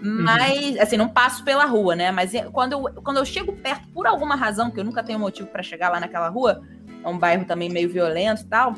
Mas, 0.05 0.75
uhum. 0.75 0.83
assim, 0.83 0.97
não 0.97 1.09
passo 1.09 1.45
pela 1.45 1.65
rua, 1.65 1.95
né? 1.95 2.11
Mas 2.11 2.33
quando 2.53 2.73
eu, 2.73 3.03
quando 3.03 3.17
eu 3.19 3.25
chego 3.25 3.53
perto, 3.53 3.89
por 3.91 4.07
alguma 4.07 4.35
razão, 4.35 4.71
que 4.71 4.79
eu 4.79 4.85
nunca 4.85 5.03
tenho 5.03 5.19
motivo 5.19 5.49
para 5.49 5.63
chegar 5.63 5.91
lá 5.91 6.01
naquela 6.01 6.29
rua, 6.29 6.61
é 7.03 7.09
um 7.09 7.17
bairro 7.17 7.45
também 7.45 7.71
meio 7.71 7.89
violento 7.89 8.43
e 8.43 8.47
tal. 8.47 8.75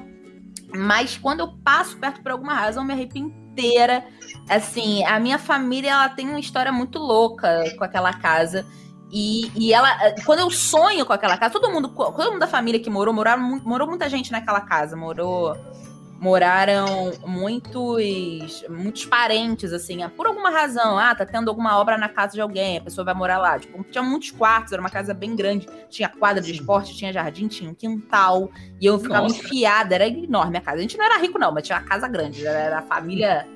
Mas 0.77 1.17
quando 1.17 1.41
eu 1.41 1.49
passo 1.65 1.97
perto 1.97 2.23
por 2.23 2.31
alguma 2.31 2.55
razão, 2.55 2.83
eu 2.83 2.87
me 2.87 2.93
arrepio 2.93 3.23
inteira. 3.23 4.05
Assim, 4.49 5.03
a 5.05 5.19
minha 5.19 5.39
família, 5.39 5.93
ela 5.93 6.09
tem 6.11 6.29
uma 6.29 6.39
história 6.39 6.71
muito 6.71 6.99
louca 6.99 7.65
com 7.79 7.85
aquela 7.85 8.13
casa. 8.13 8.67
E, 9.11 9.51
e 9.57 9.73
ela, 9.73 9.89
quando 10.27 10.41
eu 10.41 10.51
sonho 10.51 11.07
com 11.07 11.13
aquela 11.13 11.39
casa, 11.39 11.53
todo 11.53 11.71
mundo, 11.73 11.89
todo 11.89 12.33
mundo 12.33 12.41
da 12.41 12.47
família 12.47 12.81
que 12.81 12.91
morou, 12.91 13.15
moraram, 13.15 13.61
morou 13.65 13.89
muita 13.89 14.11
gente 14.11 14.31
naquela 14.31 14.61
casa, 14.61 14.95
morou 14.95 15.57
moraram 16.25 17.13
muitos 17.27 18.65
muitos 18.71 19.05
parentes 19.05 19.75
assim, 19.75 20.03
ah, 20.03 20.09
por 20.09 20.27
alguma 20.27 20.49
razão, 20.49 20.99
ah, 20.99 21.15
tá 21.15 21.27
tendo 21.27 21.51
alguma 21.51 21.79
obra 21.79 21.99
na 21.99 22.09
casa 22.09 22.33
de 22.33 22.41
alguém, 22.41 22.79
a 22.79 22.81
pessoa 22.81 23.05
vai 23.05 23.13
morar 23.13 23.37
lá, 23.37 23.59
tipo, 23.59 23.85
tinha 23.85 24.03
muitos 24.03 24.31
quartos, 24.31 24.73
era 24.73 24.81
uma 24.81 24.89
casa 24.89 25.13
bem 25.13 25.37
grande, 25.37 25.67
tinha 25.91 26.09
quadra 26.09 26.43
de 26.43 26.51
esporte, 26.51 26.97
tinha 26.97 27.13
jardim, 27.13 27.47
tinha 27.47 27.71
um 27.71 27.75
quintal, 27.75 28.51
e 28.81 28.87
eu 28.87 28.99
ficava 28.99 29.29
Nossa. 29.29 29.37
enfiada, 29.37 29.95
era 29.95 30.09
enorme 30.09 30.57
a 30.57 30.63
casa. 30.63 30.79
A 30.79 30.81
gente 30.81 30.97
não 30.97 31.05
era 31.05 31.19
rico 31.19 31.39
não, 31.39 31.53
mas 31.53 31.67
tinha 31.67 31.77
uma 31.79 31.85
casa 31.85 32.09
grande, 32.09 32.47
era 32.47 32.79
a 32.79 32.83
família 32.83 33.47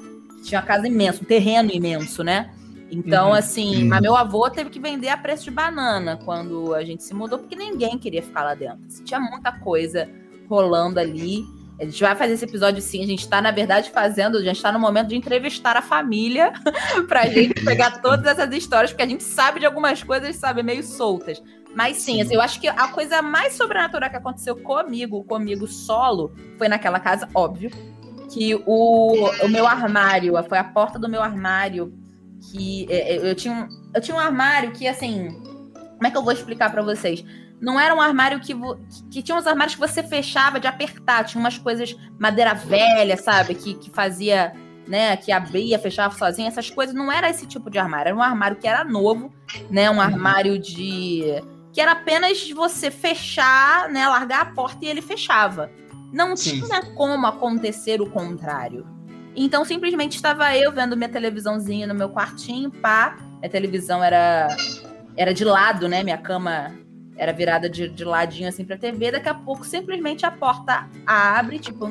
tinha 0.42 0.60
uma 0.60 0.66
casa 0.66 0.86
imensa, 0.86 1.22
um 1.22 1.26
terreno 1.26 1.70
imenso, 1.72 2.22
né? 2.22 2.50
Então, 2.90 3.28
uhum. 3.28 3.34
assim, 3.34 3.82
uhum. 3.82 3.88
mas 3.88 4.02
meu 4.02 4.14
avô 4.14 4.48
teve 4.50 4.68
que 4.68 4.78
vender 4.78 5.08
a 5.08 5.16
preço 5.16 5.44
de 5.44 5.50
banana 5.50 6.18
quando 6.22 6.74
a 6.74 6.84
gente 6.84 7.02
se 7.02 7.14
mudou, 7.14 7.38
porque 7.38 7.56
ninguém 7.56 7.98
queria 7.98 8.22
ficar 8.22 8.44
lá 8.44 8.54
dentro. 8.54 8.80
Assim, 8.86 9.04
tinha 9.04 9.20
muita 9.20 9.52
coisa 9.52 10.06
rolando 10.48 11.00
ali. 11.00 11.44
A 11.80 11.84
gente 11.84 12.02
vai 12.02 12.14
fazer 12.16 12.32
esse 12.32 12.44
episódio 12.44 12.82
sim. 12.82 13.02
A 13.02 13.06
gente 13.06 13.20
está, 13.20 13.40
na 13.40 13.50
verdade, 13.50 13.90
fazendo, 13.90 14.38
a 14.38 14.42
gente 14.42 14.56
está 14.56 14.72
no 14.72 14.78
momento 14.78 15.08
de 15.08 15.16
entrevistar 15.16 15.76
a 15.76 15.82
família 15.82 16.52
para 17.08 17.20
a 17.20 17.26
gente 17.26 17.62
pegar 17.64 18.02
todas 18.02 18.26
essas 18.26 18.52
histórias, 18.54 18.90
porque 18.90 19.02
a 19.02 19.08
gente 19.08 19.22
sabe 19.22 19.60
de 19.60 19.66
algumas 19.66 20.02
coisas, 20.02 20.34
sabe, 20.36 20.62
meio 20.62 20.82
soltas. 20.82 21.42
Mas 21.74 21.98
sim, 21.98 22.20
assim, 22.20 22.34
eu 22.34 22.40
acho 22.40 22.60
que 22.60 22.66
a 22.66 22.88
coisa 22.88 23.22
mais 23.22 23.52
sobrenatural 23.52 24.10
que 24.10 24.16
aconteceu 24.16 24.56
comigo, 24.56 25.22
comigo 25.24 25.66
solo, 25.66 26.32
foi 26.56 26.66
naquela 26.66 26.98
casa, 26.98 27.28
óbvio, 27.34 27.70
que 28.32 28.54
o, 28.66 29.30
o 29.42 29.48
meu 29.48 29.66
armário, 29.66 30.34
foi 30.48 30.58
a 30.58 30.64
porta 30.64 30.98
do 30.98 31.08
meu 31.08 31.22
armário 31.22 31.92
que 32.40 32.86
é, 32.88 33.16
é, 33.16 33.30
eu 33.30 33.34
tinha 33.34 33.52
um, 33.52 33.68
eu 33.94 34.00
tinha 34.00 34.16
um 34.16 34.20
armário 34.20 34.72
que 34.72 34.86
assim, 34.86 35.28
como 35.96 36.06
é 36.06 36.10
que 36.10 36.16
eu 36.16 36.22
vou 36.22 36.32
explicar 36.32 36.70
para 36.70 36.82
vocês? 36.82 37.24
Não 37.60 37.78
era 37.78 37.94
um 37.94 38.00
armário 38.00 38.40
que, 38.40 38.54
que 39.10 39.22
tinha 39.22 39.36
uns 39.36 39.46
armários 39.46 39.74
que 39.74 39.80
você 39.80 40.02
fechava 40.02 40.60
de 40.60 40.66
apertar, 40.66 41.24
tinha 41.24 41.40
umas 41.40 41.58
coisas 41.58 41.96
madeira 42.18 42.54
velha, 42.54 43.16
sabe, 43.16 43.54
que, 43.54 43.74
que 43.74 43.90
fazia, 43.90 44.52
né, 44.86 45.16
que 45.16 45.32
abria, 45.32 45.78
fechava 45.78 46.16
sozinho, 46.16 46.46
essas 46.46 46.70
coisas 46.70 46.94
não 46.94 47.10
era 47.10 47.28
esse 47.28 47.46
tipo 47.46 47.68
de 47.68 47.78
armário, 47.78 48.10
era 48.10 48.16
um 48.16 48.22
armário 48.22 48.56
que 48.56 48.68
era 48.68 48.84
novo, 48.84 49.32
né, 49.70 49.90
um 49.90 50.00
armário 50.00 50.58
de 50.58 51.42
que 51.72 51.80
era 51.80 51.92
apenas 51.92 52.50
você 52.50 52.90
fechar, 52.90 53.88
né, 53.88 54.08
largar 54.08 54.40
a 54.40 54.46
porta 54.46 54.84
e 54.84 54.88
ele 54.88 55.02
fechava. 55.02 55.70
Não 56.12 56.34
Sim. 56.36 56.62
tinha 56.62 56.82
como 56.94 57.26
acontecer 57.26 58.00
o 58.00 58.10
contrário. 58.10 58.86
Então, 59.36 59.64
simplesmente 59.64 60.16
estava 60.16 60.56
eu 60.56 60.72
vendo 60.72 60.96
minha 60.96 61.08
televisãozinha 61.08 61.86
no 61.86 61.94
meu 61.94 62.08
quartinho, 62.08 62.70
pá. 62.70 63.16
A 63.44 63.48
televisão 63.48 64.02
era, 64.02 64.48
era 65.16 65.32
de 65.32 65.44
lado, 65.44 65.88
né? 65.88 66.02
Minha 66.02 66.18
cama 66.18 66.74
era 67.18 67.32
virada 67.32 67.68
de, 67.68 67.88
de 67.88 68.04
ladinho 68.04 68.48
assim 68.48 68.64
pra 68.64 68.78
TV. 68.78 69.10
Daqui 69.10 69.28
a 69.28 69.34
pouco, 69.34 69.64
simplesmente 69.64 70.24
a 70.24 70.30
porta 70.30 70.88
abre, 71.06 71.58
tipo. 71.58 71.86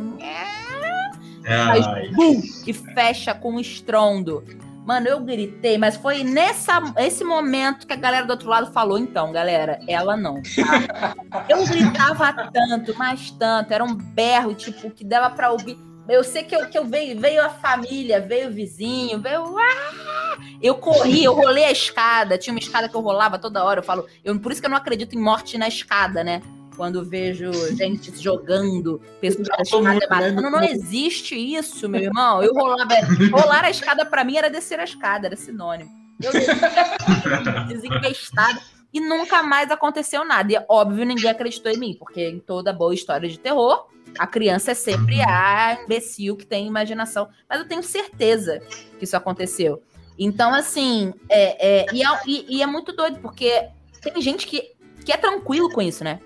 Faz, 1.46 1.86
bum, 2.14 2.42
e 2.66 2.74
fecha 2.74 3.34
com 3.34 3.54
um 3.54 3.60
estrondo. 3.60 4.44
Mano, 4.86 5.08
eu 5.08 5.20
gritei, 5.20 5.78
mas 5.78 5.98
foi 5.98 6.24
nessa, 6.24 6.82
esse 6.98 7.22
momento 7.22 7.86
que 7.86 7.92
a 7.92 7.98
galera 7.98 8.26
do 8.26 8.32
outro 8.32 8.48
lado 8.48 8.72
falou, 8.72 8.98
então, 8.98 9.34
galera, 9.34 9.80
ela 9.86 10.16
não. 10.16 10.36
Tá? 10.36 11.46
Eu 11.50 11.66
gritava 11.68 12.34
tanto, 12.54 12.98
mas 12.98 13.30
tanto, 13.32 13.74
era 13.74 13.84
um 13.84 13.94
berro, 13.94 14.54
tipo, 14.56 14.90
que 14.90 15.04
dava 15.04 15.36
para 15.36 15.52
ouvir. 15.52 15.78
Eu 16.10 16.24
sei 16.24 16.44
que 16.44 16.56
eu, 16.56 16.68
que 16.70 16.78
eu 16.78 16.86
veio, 16.86 17.20
veio 17.20 17.44
a 17.44 17.50
família, 17.50 18.22
veio 18.22 18.50
o 18.50 18.52
vizinho, 18.52 19.20
veio. 19.20 19.58
Ah! 19.58 20.38
Eu 20.62 20.76
corri, 20.76 21.24
eu 21.24 21.34
rolei 21.34 21.66
a 21.66 21.72
escada. 21.72 22.38
Tinha 22.38 22.54
uma 22.54 22.60
escada 22.60 22.88
que 22.88 22.96
eu 22.96 23.02
rolava 23.02 23.38
toda 23.38 23.64
hora. 23.64 23.80
Eu 23.80 23.84
falo, 23.84 24.06
eu, 24.24 24.40
por 24.40 24.52
isso 24.52 24.62
que 24.62 24.68
eu 24.68 24.72
não 24.72 24.78
acredito 24.78 25.16
em 25.16 25.22
morte 25.22 25.58
na 25.58 25.68
escada, 25.68 26.24
né? 26.24 26.42
Quando 26.76 27.04
vejo 27.04 27.52
gente 27.76 28.16
jogando, 28.22 29.02
pessoas 29.20 29.48
na 29.84 29.96
escada 29.96 30.22
batendo. 30.22 30.42
Não, 30.42 30.52
não 30.52 30.64
existe 30.64 31.36
isso, 31.36 31.90
meu 31.90 32.02
irmão. 32.02 32.42
Eu 32.42 32.54
rolava. 32.54 32.94
Rolar 33.32 33.66
a 33.66 33.70
escada 33.70 34.06
para 34.06 34.24
mim 34.24 34.38
era 34.38 34.50
descer 34.50 34.80
a 34.80 34.84
escada, 34.84 35.28
era 35.28 35.36
sinônimo. 35.36 35.90
Eu 36.22 36.32
desinvestada. 37.68 38.60
E 38.98 39.00
nunca 39.00 39.44
mais 39.44 39.70
aconteceu 39.70 40.26
nada. 40.26 40.52
E 40.52 40.66
óbvio, 40.68 41.06
ninguém 41.06 41.30
acreditou 41.30 41.72
em 41.72 41.78
mim, 41.78 41.96
porque 42.00 42.30
em 42.30 42.40
toda 42.40 42.74
boa 42.74 42.96
história 42.96 43.30
de 43.30 43.38
terror, 43.38 43.86
a 44.18 44.26
criança 44.26 44.72
é 44.72 44.74
sempre 44.74 45.18
uhum. 45.18 45.30
a 45.30 45.78
imbecil 45.84 46.36
que 46.36 46.48
tem 46.48 46.66
imaginação. 46.66 47.30
Mas 47.48 47.60
eu 47.60 47.68
tenho 47.68 47.84
certeza 47.84 48.60
que 48.98 49.04
isso 49.04 49.16
aconteceu. 49.16 49.84
Então, 50.18 50.52
assim, 50.52 51.14
é, 51.30 51.82
é, 51.82 51.86
e, 51.94 52.04
é, 52.04 52.08
e, 52.26 52.58
e, 52.58 52.64
é 52.64 52.66
muito 52.66 52.92
doido, 52.92 53.20
porque 53.20 53.68
tem 54.02 54.20
gente 54.20 54.48
que, 54.48 54.74
que 55.06 55.12
é 55.12 55.18
tranquilo 55.18 55.70
com 55.70 55.80
isso, 55.80 56.04
né? 56.04 56.20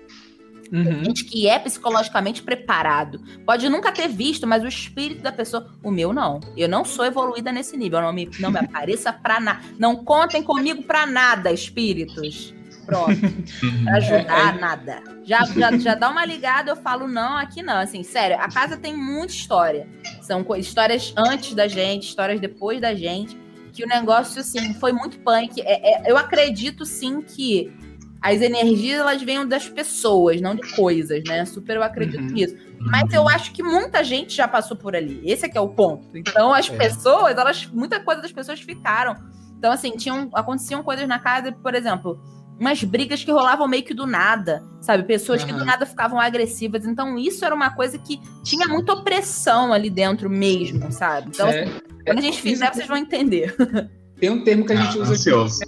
Uhum. 0.72 0.84
Tem 0.84 1.04
gente 1.04 1.26
que 1.26 1.46
é 1.46 1.58
psicologicamente 1.58 2.42
preparado. 2.42 3.20
Pode 3.44 3.68
nunca 3.68 3.92
ter 3.92 4.08
visto, 4.08 4.46
mas 4.46 4.62
o 4.62 4.66
espírito 4.66 5.20
da 5.20 5.30
pessoa. 5.30 5.70
O 5.82 5.90
meu 5.90 6.10
não. 6.14 6.40
Eu 6.56 6.70
não 6.70 6.86
sou 6.86 7.04
evoluída 7.04 7.52
nesse 7.52 7.76
nível. 7.76 8.00
Não 8.00 8.14
me, 8.14 8.30
não 8.38 8.50
me 8.50 8.60
apareça 8.60 9.12
pra 9.12 9.38
nada. 9.38 9.62
Não 9.78 10.02
contem 10.02 10.42
comigo 10.42 10.82
pra 10.84 11.04
nada, 11.04 11.52
espíritos. 11.52 12.54
Pronto. 12.84 13.12
pra 13.84 13.96
ajudar, 13.96 14.58
nada. 14.58 15.02
Já, 15.24 15.44
já, 15.44 15.76
já 15.78 15.94
dá 15.94 16.08
uma 16.10 16.24
ligada, 16.24 16.70
eu 16.70 16.76
falo, 16.76 17.06
não, 17.08 17.36
aqui 17.36 17.62
não. 17.62 17.78
Assim, 17.78 18.02
sério, 18.02 18.36
a 18.40 18.48
casa 18.48 18.76
tem 18.76 18.96
muita 18.96 19.32
história. 19.32 19.88
São 20.20 20.44
histórias 20.56 21.12
antes 21.16 21.54
da 21.54 21.68
gente, 21.68 22.08
histórias 22.08 22.40
depois 22.40 22.80
da 22.80 22.94
gente. 22.94 23.36
Que 23.72 23.84
o 23.84 23.88
negócio, 23.88 24.40
assim, 24.40 24.74
foi 24.74 24.92
muito 24.92 25.18
punk. 25.20 25.60
É, 25.62 26.06
é, 26.06 26.10
eu 26.10 26.18
acredito, 26.18 26.84
sim, 26.84 27.22
que 27.22 27.72
as 28.20 28.40
energias 28.40 29.00
elas 29.00 29.22
vêm 29.22 29.46
das 29.48 29.68
pessoas, 29.68 30.40
não 30.40 30.54
de 30.54 30.62
coisas, 30.76 31.24
né? 31.26 31.44
Super 31.44 31.76
eu 31.76 31.82
acredito 31.82 32.20
Uhum. 32.20 32.26
nisso. 32.30 32.54
Mas 32.78 33.12
eu 33.12 33.26
acho 33.28 33.52
que 33.52 33.62
muita 33.62 34.04
gente 34.04 34.34
já 34.34 34.46
passou 34.46 34.76
por 34.76 34.94
ali. 34.94 35.20
Esse 35.24 35.46
é 35.46 35.48
que 35.48 35.56
é 35.56 35.60
o 35.60 35.68
ponto. 35.68 36.16
Então 36.16 36.52
as 36.52 36.68
É. 36.68 36.76
pessoas, 36.76 37.36
elas, 37.36 37.66
muita 37.66 37.98
coisa 38.00 38.20
das 38.20 38.30
pessoas 38.30 38.60
ficaram. 38.60 39.16
Então 39.58 39.72
assim, 39.72 39.92
tinham, 39.96 40.28
aconteciam 40.34 40.82
coisas 40.82 41.08
na 41.08 41.18
casa, 41.18 41.50
por 41.50 41.74
exemplo, 41.74 42.20
umas 42.62 42.82
brigas 42.84 43.24
que 43.24 43.30
rolavam 43.32 43.66
meio 43.66 43.82
que 43.82 43.92
do 43.92 44.06
nada, 44.06 44.62
sabe? 44.80 45.02
Pessoas 45.02 45.42
que 45.42 45.52
do 45.52 45.64
nada 45.64 45.84
ficavam 45.84 46.20
agressivas. 46.20 46.86
Então 46.86 47.18
isso 47.18 47.44
era 47.44 47.54
uma 47.54 47.70
coisa 47.74 47.98
que 47.98 48.20
tinha 48.44 48.68
muita 48.68 48.92
opressão 48.92 49.72
ali 49.72 49.90
dentro 49.90 50.30
mesmo, 50.30 50.90
sabe? 50.92 51.30
Então 51.34 51.48
É, 51.48 51.62
assim, 51.64 51.72
quando 52.06 52.18
a 52.18 52.22
gente 52.22 52.40
fizer, 52.40 52.64
isso- 52.66 52.74
vocês 52.74 52.86
vão 52.88 52.96
entender. 52.96 53.54
Tem 54.20 54.30
um 54.30 54.44
termo 54.44 54.64
que 54.64 54.72
a 54.72 54.76
gente 54.76 54.96
Ah, 54.98 55.02
usa 55.02 55.12
ansioso. 55.14 55.58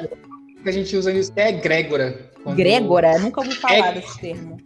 que 0.62 0.68
a 0.68 0.72
gente 0.72 0.94
usa 0.94 1.10
nisso, 1.10 1.32
que 1.32 1.40
é 1.40 1.48
egrégora. 1.48 2.30
Quando- 2.42 2.56
Grégora, 2.56 3.18
nunca 3.18 3.40
ouvi 3.40 3.54
falar 3.54 3.74
É- 3.88 3.92
desse 3.94 4.20
termo. 4.20 4.58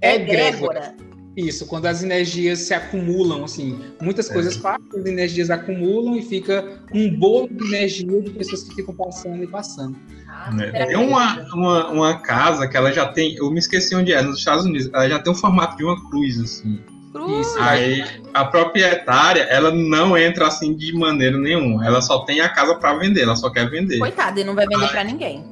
Egrégora. 0.00 0.94
Isso, 1.36 1.66
quando 1.66 1.84
as 1.84 2.02
energias 2.02 2.60
se 2.60 2.72
acumulam, 2.72 3.44
assim, 3.44 3.78
muitas 4.00 4.30
É. 4.30 4.32
coisas 4.32 4.56
fáceis, 4.56 4.94
as 4.94 5.04
energias 5.04 5.50
acumulam 5.50 6.16
e 6.16 6.22
fica 6.22 6.80
um 6.94 7.14
bolo 7.14 7.48
de 7.48 7.66
energia 7.66 8.22
de 8.22 8.30
pessoas 8.30 8.62
que 8.62 8.74
ficam 8.74 8.94
passando 8.94 9.44
e 9.44 9.46
passando. 9.46 9.96
Ah, 10.26 10.50
será 10.56 10.86
Tem 10.86 10.96
uma, 10.96 11.42
uma, 11.52 11.88
uma 11.90 12.18
casa 12.20 12.66
que 12.66 12.76
ela 12.76 12.90
já 12.90 13.06
tem, 13.08 13.34
eu 13.34 13.50
me 13.50 13.58
esqueci 13.58 13.94
onde 13.94 14.12
é, 14.12 14.22
nos 14.22 14.38
Estados 14.38 14.64
Unidos, 14.64 14.88
ela 14.94 15.08
já 15.08 15.18
tem 15.18 15.30
um 15.30 15.36
formato 15.36 15.76
de 15.76 15.84
uma 15.84 16.08
cruz, 16.08 16.40
assim. 16.40 16.80
Cruz. 17.12 17.46
Isso. 17.46 17.58
Aí 17.60 18.04
a 18.32 18.44
proprietária, 18.46 19.42
ela 19.42 19.70
não 19.70 20.16
entra 20.16 20.46
assim 20.46 20.74
de 20.74 20.94
maneira 20.94 21.36
nenhuma, 21.36 21.86
ela 21.86 22.00
só 22.00 22.20
tem 22.20 22.40
a 22.40 22.48
casa 22.48 22.74
para 22.76 22.94
vender, 22.96 23.22
ela 23.22 23.36
só 23.36 23.50
quer 23.50 23.68
vender. 23.68 23.98
Coitada, 23.98 24.40
e 24.40 24.44
não 24.44 24.54
vai 24.54 24.66
vender 24.66 24.88
pra 24.88 25.04
ninguém. 25.04 25.44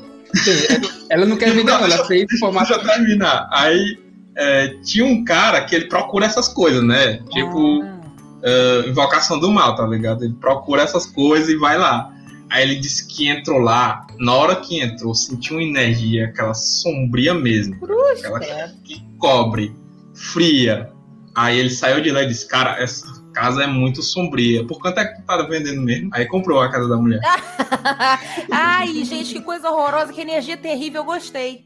Ela 1.11 1.27
não 1.27 1.36
quer 1.36 1.51
vender, 1.52 1.70
não, 1.70 1.85
ela 1.85 2.06
fez 2.06 2.27
um 2.35 2.39
formato. 2.39 2.69
Deixa 2.69 2.81
eu 2.82 2.86
terminar. 2.86 3.48
Aí 3.52 4.03
é, 4.36 4.69
tinha 4.85 5.05
um 5.05 5.24
cara 5.24 5.65
que 5.65 5.74
ele 5.74 5.86
procura 5.86 6.27
essas 6.27 6.48
coisas, 6.48 6.82
né? 6.82 7.20
Tipo, 7.31 7.82
Ah. 7.82 8.01
é, 8.43 8.89
invocação 8.89 9.39
do 9.39 9.51
mal, 9.51 9.74
tá 9.74 9.86
ligado? 9.86 10.24
Ele 10.24 10.35
procura 10.35 10.82
essas 10.82 11.06
coisas 11.06 11.48
e 11.48 11.56
vai 11.56 11.78
lá. 11.78 12.11
Aí 12.51 12.62
ele 12.62 12.77
disse 12.77 13.06
que 13.09 13.27
entrou 13.28 13.59
lá, 13.59 14.06
na 14.19 14.32
hora 14.35 14.56
que 14.56 14.78
entrou, 14.81 15.15
sentiu 15.15 15.56
uma 15.56 15.62
energia, 15.62 16.27
aquela 16.27 16.55
sombria 16.55 17.35
mesmo. 17.35 17.77
aquela 18.19 18.39
credo. 18.39 18.74
que 18.85 19.02
cobre, 19.19 19.74
fria. 20.15 20.90
Aí 21.35 21.59
ele 21.59 21.70
saiu 21.70 22.01
de 22.01 22.11
lá 22.12 22.23
e 22.23 22.28
disse, 22.28 22.47
cara, 22.47 22.81
essa 22.81 23.06
casa 23.32 23.65
é 23.65 23.66
muito 23.66 24.02
sombria. 24.02 24.65
Por 24.65 24.78
quanto 24.78 25.01
é 25.01 25.05
que 25.05 25.20
tu 25.20 25.27
tá 25.27 25.43
vendendo 25.43 25.81
mesmo? 25.82 26.11
Aí 26.12 26.27
comprou 26.27 26.61
a 26.61 26.70
casa 26.70 26.89
da 26.89 26.97
mulher. 26.97 27.20
Ai, 28.52 29.05
gente, 29.05 29.35
que 29.35 29.40
coisa 29.40 29.69
horrorosa, 29.70 30.12
que 30.12 30.20
energia 30.20 30.56
terrível, 30.56 31.01
eu 31.01 31.05
gostei. 31.05 31.65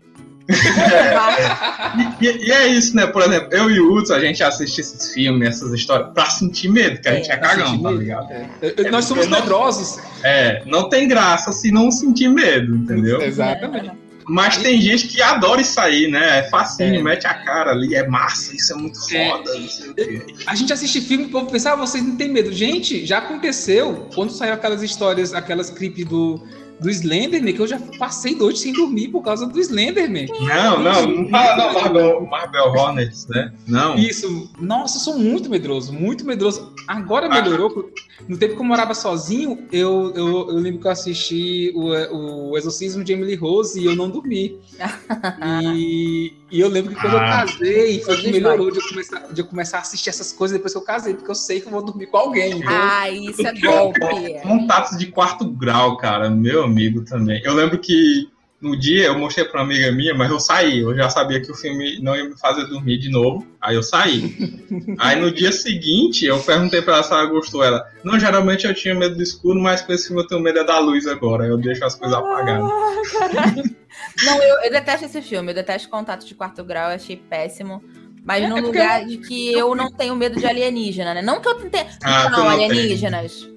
Levar. 0.49 2.17
E, 2.21 2.47
e 2.49 2.51
é 2.53 2.67
isso, 2.69 2.97
né? 2.97 3.07
Por 3.07 3.23
exemplo, 3.23 3.49
eu 3.53 3.71
e 3.71 3.81
o 3.81 3.93
Hudson, 3.95 4.15
a 4.15 4.21
gente 4.21 4.43
assiste 4.43 4.81
esses 4.81 5.13
filmes, 5.13 5.49
essas 5.49 5.73
histórias, 5.73 6.09
pra 6.15 6.27
sentir 6.31 6.69
medo, 6.69 7.01
que 7.01 7.09
a 7.09 7.15
gente 7.15 7.31
é, 7.31 7.37
Pra 7.37 7.49
cagão, 7.51 7.79
tá 7.83 7.91
ligado? 7.91 8.31
É. 8.33 8.49
Eu- 8.77 8.91
Nós 8.91 9.05
somos 9.05 9.27
medrosos. 9.29 9.99
É, 10.25 10.63
não 10.67 10.89
tem 10.89 11.07
graça 11.07 11.53
se 11.53 11.71
não 11.71 11.91
sentir 11.91 12.29
medo, 12.29 12.75
entendeu? 12.77 13.21
Exatamente. 13.23 13.91
Mas 14.31 14.59
tem 14.59 14.79
gente 14.79 15.09
que 15.09 15.23
adora 15.23 15.59
isso 15.59 15.81
aí, 15.81 16.07
né? 16.11 16.41
É 16.41 16.43
facinho, 16.51 16.97
É. 16.97 17.03
mete 17.03 17.27
a 17.27 17.33
cara 17.33 17.71
ali, 17.71 17.95
é 17.95 18.07
massa, 18.07 18.55
isso 18.55 18.75
é 18.75 18.77
muito 18.77 18.99
foda, 19.09 19.59
não 19.59 19.69
sei 19.69 19.89
o 19.91 19.95
quê. 19.95 20.27
A 20.47 20.55
gente 20.55 20.71
assiste 20.71 21.01
filme 21.01 21.25
e 21.25 21.27
o 21.29 21.31
povo 21.31 21.51
pensa, 21.51 21.73
ah, 21.73 21.77
vocês 21.77 22.05
não 22.05 22.15
têm 22.15 22.29
medo. 22.29 22.53
Gente, 22.53 23.07
já 23.07 23.19
aconteceu. 23.19 24.07
Quando 24.15 24.31
saiu 24.31 24.53
aquelas 24.53 24.83
histórias, 24.83 25.33
aquelas 25.33 25.71
clipes 25.71 26.05
do, 26.05 26.43
do 26.81 26.89
Slenderman, 26.91 27.53
que 27.53 27.61
eu 27.61 27.67
já 27.67 27.79
passei 27.99 28.35
noite 28.35 28.61
sem 28.61 28.73
dormir 28.73 29.09
por 29.09 29.23
causa 29.23 29.47
do 29.47 29.59
Slenderman. 29.59 30.27
Não, 30.41 30.83
não, 30.83 31.07
não 31.07 31.29
fala 31.29 31.57
não, 31.57 31.73
Marvel, 31.73 32.27
Marvel 32.27 32.65
Hornets, 32.73 33.27
né? 33.27 33.53
Não. 33.67 33.97
Isso, 33.97 34.51
nossa, 34.59 34.97
eu 34.97 35.01
sou 35.01 35.19
muito 35.19 35.51
medroso, 35.51 35.93
muito 35.93 36.25
medroso. 36.25 36.73
Agora 36.87 37.29
melhorou. 37.29 37.71
porque 37.71 38.03
No 38.29 38.37
tempo 38.37 38.55
que 38.55 38.61
eu 38.61 38.65
morava 38.65 38.95
sozinho, 38.95 39.67
eu, 39.73 40.13
eu, 40.15 40.49
eu 40.51 40.57
lembro 40.57 40.81
que 40.81 40.87
eu 40.87 40.91
assisti 40.91 41.73
o, 41.75 42.51
o 42.51 42.57
Exorcismo 42.57 43.05
de 43.05 43.13
Emily 43.13 43.35
Rose 43.35 43.81
e 43.81 43.85
eu 43.85 43.97
não 43.97 44.11
dormi. 44.11 44.59
E, 45.75 46.33
e 46.51 46.61
eu 46.61 46.69
lembro 46.69 46.95
que 46.95 47.01
quando 47.01 47.17
Ah. 47.17 47.45
eu 47.45 47.47
casei, 47.47 48.01
foi 48.03 48.17
que 48.17 48.31
melhorou 48.31 48.71
de 48.71 48.79
eu, 48.79 48.89
começar, 48.89 49.19
de 49.33 49.41
eu 49.41 49.47
começar 49.47 49.79
a 49.79 49.81
assistir 49.81 50.09
essas 50.11 50.33
coisas 50.33 50.57
depois 50.57 50.73
que 50.73 50.79
eu 50.79 50.83
casei, 50.83 51.15
porque 51.15 51.31
eu 51.31 51.35
sei 51.35 51.61
que 51.61 51.67
eu 51.67 51.73
vou 51.73 51.83
dormir 51.85 52.07
com 52.07 52.17
alguém. 52.17 52.51
entendeu? 52.53 52.69
Ai, 52.71 53.17
isso 53.19 53.47
é 53.47 53.53
golpe. 53.61 54.01
Contatos 54.43 54.99
de 54.99 55.07
quarto 55.07 55.45
grau, 55.51 55.97
cara, 55.97 56.31
meu 56.31 56.65
amigo 56.65 57.05
também. 57.05 57.41
Eu 57.45 57.55
lembro 57.55 57.79
que 57.79 58.29
no 58.61 58.77
dia 58.77 59.07
eu 59.07 59.19
mostrei 59.19 59.45
pra 59.45 59.61
uma 59.61 59.67
amiga 59.67 59.93
minha, 59.93 60.15
mas 60.15 60.31
eu 60.31 60.41
saí. 60.41 60.81
Eu 60.81 60.95
já 60.95 61.09
sabia 61.09 61.41
que 61.41 61.51
o 61.51 61.55
filme 61.55 62.01
não 62.01 62.17
ia 62.17 62.25
me 62.25 62.37
fazer 62.37 62.67
dormir 62.67 62.99
de 62.99 63.09
novo. 63.09 63.47
Aí 63.61 63.77
eu 63.77 63.83
saí. 63.83 64.65
Aí 64.99 65.21
no 65.21 65.31
dia 65.31 65.53
seguinte 65.53 66.27
eu 66.27 66.41
perguntei 66.41 66.83
pra 66.83 66.95
ela 66.95 67.03
se 67.03 67.13
ela 67.13 67.27
gostou. 67.27 67.63
Ela, 67.63 67.87
não, 68.03 68.19
geralmente 68.19 68.67
eu 68.67 68.75
tinha 68.75 68.95
medo 68.95 69.15
do 69.15 69.23
escuro, 69.23 69.61
mas 69.61 69.83
com 69.83 69.93
esse 69.93 70.09
filme 70.09 70.23
eu 70.23 70.27
tenho 70.27 70.41
medo 70.41 70.59
é 70.59 70.65
da 70.65 70.79
luz 70.81 71.07
agora. 71.07 71.47
Eu 71.47 71.57
deixo 71.57 71.85
as 71.85 71.95
coisas 71.95 72.17
apagadas. 72.17 72.69
Não, 74.25 74.43
eu, 74.43 74.63
eu 74.65 74.71
detesto 74.71 75.07
esse 75.07 75.23
filme, 75.23 75.51
eu 75.51 75.55
detesto 75.55 75.89
Contato 75.89 76.25
de 76.27 76.35
Quarto 76.35 76.63
Grau, 76.63 76.91
eu 76.91 76.97
achei 76.97 77.17
péssimo. 77.17 77.83
Mas 78.25 78.45
É, 78.45 78.49
num 78.49 78.59
é 78.59 78.61
lugar 78.61 79.07
de 79.07 79.17
que 79.19 79.53
eu 79.53 79.75
não 79.75 79.91
tenho 79.91 80.15
medo 80.15 80.39
de 80.39 80.45
alienígena, 80.45 81.15
né? 81.15 81.23
Não 81.23 81.41
que 81.41 81.49
eu 81.49 81.55
tente... 81.71 81.99
Ah, 82.05 82.29
não, 82.29 82.41
não 82.41 82.49
alienígenas. 82.49 83.49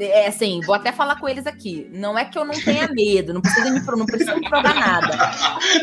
É 0.00 0.28
assim, 0.28 0.60
vou 0.64 0.74
até 0.74 0.92
falar 0.92 1.18
com 1.18 1.28
eles 1.28 1.46
aqui. 1.46 1.88
Não 1.92 2.16
é 2.18 2.24
que 2.24 2.38
eu 2.38 2.44
não 2.44 2.54
tenha 2.54 2.88
medo, 2.88 3.32
não 3.34 3.40
precisa 3.40 3.70
me, 3.70 3.80
não 3.80 4.06
precisa 4.06 4.34
me 4.36 4.48
provar 4.48 4.74
nada. 4.74 5.08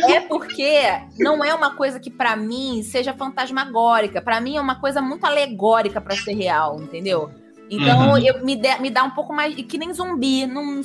É 0.09 0.21
porque 0.21 0.81
não 1.19 1.43
é 1.43 1.53
uma 1.53 1.75
coisa 1.75 1.99
que 1.99 2.09
pra 2.09 2.35
mim 2.35 2.81
seja 2.83 3.13
fantasmagórica. 3.13 4.21
Pra 4.21 4.39
mim 4.39 4.57
é 4.57 4.61
uma 4.61 4.79
coisa 4.79 5.01
muito 5.01 5.25
alegórica 5.25 5.99
pra 5.99 6.15
ser 6.15 6.33
real, 6.33 6.81
entendeu? 6.81 7.29
Então 7.69 8.11
Uhum. 8.11 8.17
eu, 8.19 8.45
me, 8.45 8.55
dê- 8.55 8.77
me 8.77 8.89
dá 8.89 9.03
um 9.03 9.11
pouco 9.11 9.33
mais. 9.33 9.57
e 9.57 9.63
Que 9.63 9.77
nem 9.77 9.91
zumbi. 9.93 10.45
Num, 10.45 10.81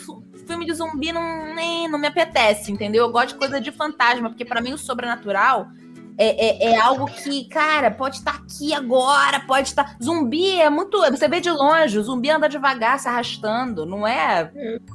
filme 0.46 0.64
de 0.66 0.72
zumbi 0.74 1.12
não, 1.12 1.54
nem, 1.54 1.86
não 1.88 1.98
me 1.98 2.06
apetece, 2.08 2.72
entendeu? 2.72 3.04
Eu 3.04 3.12
gosto 3.12 3.28
de 3.28 3.34
coisa 3.34 3.60
de 3.60 3.70
fantasma, 3.70 4.28
porque 4.30 4.44
pra 4.44 4.60
mim 4.60 4.72
o 4.72 4.78
sobrenatural 4.78 5.68
é, 6.22 6.68
é, 6.68 6.72
é 6.72 6.78
algo 6.78 7.06
que, 7.06 7.44
cara, 7.48 7.90
pode 7.90 8.16
estar 8.16 8.36
aqui 8.36 8.74
agora, 8.74 9.40
pode 9.40 9.68
estar. 9.68 9.96
Zumbi 10.02 10.60
é 10.60 10.68
muito. 10.68 10.98
Você 11.10 11.26
vê 11.28 11.40
de 11.40 11.50
longe, 11.50 11.98
o 11.98 12.02
zumbi 12.02 12.30
anda 12.30 12.48
devagar, 12.48 12.98
se 12.98 13.08
arrastando, 13.08 13.86
não 13.86 14.06
é. 14.06 14.50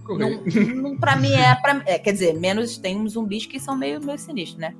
Não, 0.08 0.44
não, 0.76 0.98
pra 0.98 1.16
mim 1.16 1.34
é, 1.34 1.56
pra, 1.56 1.82
é. 1.86 1.98
Quer 1.98 2.12
dizer, 2.12 2.34
menos 2.40 2.78
tem 2.78 2.98
uns 3.00 3.14
zumbis 3.14 3.46
que 3.46 3.60
são 3.60 3.76
meio, 3.76 4.00
meio 4.04 4.20
sinistros, 4.20 4.60
né? 4.60 4.74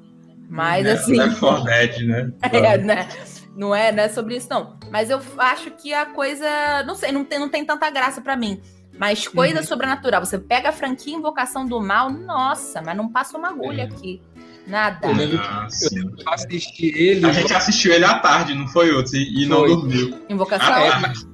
Mas 0.48 0.86
É, 0.86 0.92
assim. 0.92 1.18
Left 1.18 1.40
4 1.40 1.64
Dead, 1.64 1.98
né? 2.08 2.32
É, 2.54 2.78
né? 2.78 3.08
Não 3.56 3.74
é, 3.74 3.92
não 3.92 4.04
é 4.04 4.10
sobre 4.10 4.36
isso, 4.36 4.48
não. 4.50 4.78
Mas 4.92 5.10
eu 5.10 5.20
acho 5.38 5.72
que 5.72 5.94
a 5.94 6.06
coisa. 6.06 6.46
Não 6.86 6.94
sei, 6.94 7.12
não 7.12 7.24
tem, 7.26 7.40
não 7.40 7.50
tem 7.50 7.66
tanta 7.66 7.90
graça 7.90 8.22
pra 8.22 8.36
mim. 8.36 8.62
Mas 8.98 9.28
coisa 9.28 9.60
Uhum. 9.60 9.66
sobrenatural. 9.66 10.24
Você 10.26 10.38
pega 10.38 10.70
a 10.70 10.72
franquia 10.72 11.16
Invocação 11.16 11.66
do 11.66 11.82
Mal, 11.82 12.10
nossa, 12.10 12.82
mas 12.82 12.96
não 12.96 13.10
passa 13.12 13.38
uma 13.38 13.50
agulha 13.50 13.82
É. 13.82 13.86
aqui. 13.86 14.22
Nada. 14.68 15.08
Eu 15.08 15.14
lembro 15.14 15.40
Ah, 15.42 15.68
Eu 15.82 15.90
lembro 15.98 16.16
que 16.16 16.24
eu 16.28 16.34
assisti 16.34 16.86
ele. 16.98 17.26
A 17.26 17.32
gente 17.32 17.54
assistiu 17.54 17.94
ele 17.94 18.06
à 18.06 18.20
tarde, 18.20 18.54
não 18.56 18.68
foi 18.68 18.92
outro? 18.92 19.16
E, 19.16 19.44
e 19.44 19.46
não 19.48 19.66
dormiu. 19.66 20.20
Invocação. 20.30 20.74
Ah, 20.74 20.82
É, 20.82 21.00
mas 21.00 21.28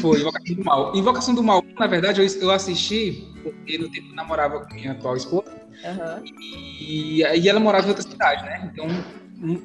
foi 0.00 0.20
Invocação 0.20 0.54
do 0.56 0.64
Mal. 0.64 0.96
Invocação 0.96 1.34
do 1.34 1.42
Mal, 1.42 1.64
na 1.78 1.86
verdade, 1.86 2.20
eu, 2.20 2.40
eu 2.40 2.50
assisti 2.50 3.28
porque 3.42 3.76
no 3.76 3.90
tempo 3.90 4.08
eu 4.10 4.14
namorava 4.14 4.60
com 4.60 4.74
minha 4.74 4.92
atual 4.92 5.16
esposa 5.16 5.50
Aham. 5.84 6.22
e, 6.24 7.22
e 7.22 7.48
ela 7.48 7.60
morava 7.60 7.86
em 7.86 7.88
outra 7.90 8.02
cidade, 8.02 8.44
né? 8.44 8.70
Então 8.72 8.86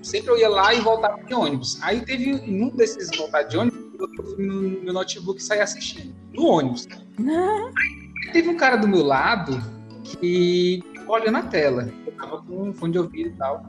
sempre 0.02 0.32
eu 0.32 0.38
ia 0.38 0.50
lá 0.50 0.74
e 0.74 0.82
voltava 0.82 1.24
de 1.24 1.34
ônibus. 1.34 1.78
Aí 1.84 2.02
teve 2.02 2.34
um 2.34 2.70
desses 2.76 3.16
voltar 3.16 3.44
de 3.44 3.58
ônibus, 3.58 3.80
eu 4.00 4.38
no 4.38 4.84
meu 4.84 4.94
notebook 4.94 5.40
e 5.40 5.44
saí 5.44 5.60
assistindo 5.62 6.16
no 6.34 6.46
ônibus. 6.46 6.88
Aí 7.20 8.32
teve 8.32 8.50
um 8.50 8.58
cara 8.58 8.76
do 8.78 8.88
meu 8.88 9.04
lado 9.04 9.62
que 10.04 10.84
ficou 10.94 11.16
olhando 11.16 11.38
a 11.38 11.44
tela. 11.44 11.90
Eu 12.18 12.30
tava 12.30 12.42
com 12.42 12.70
um 12.70 12.74
fone 12.74 12.94
de 12.94 13.00
ouvido 13.00 13.30
e 13.30 13.34
tal. 13.34 13.66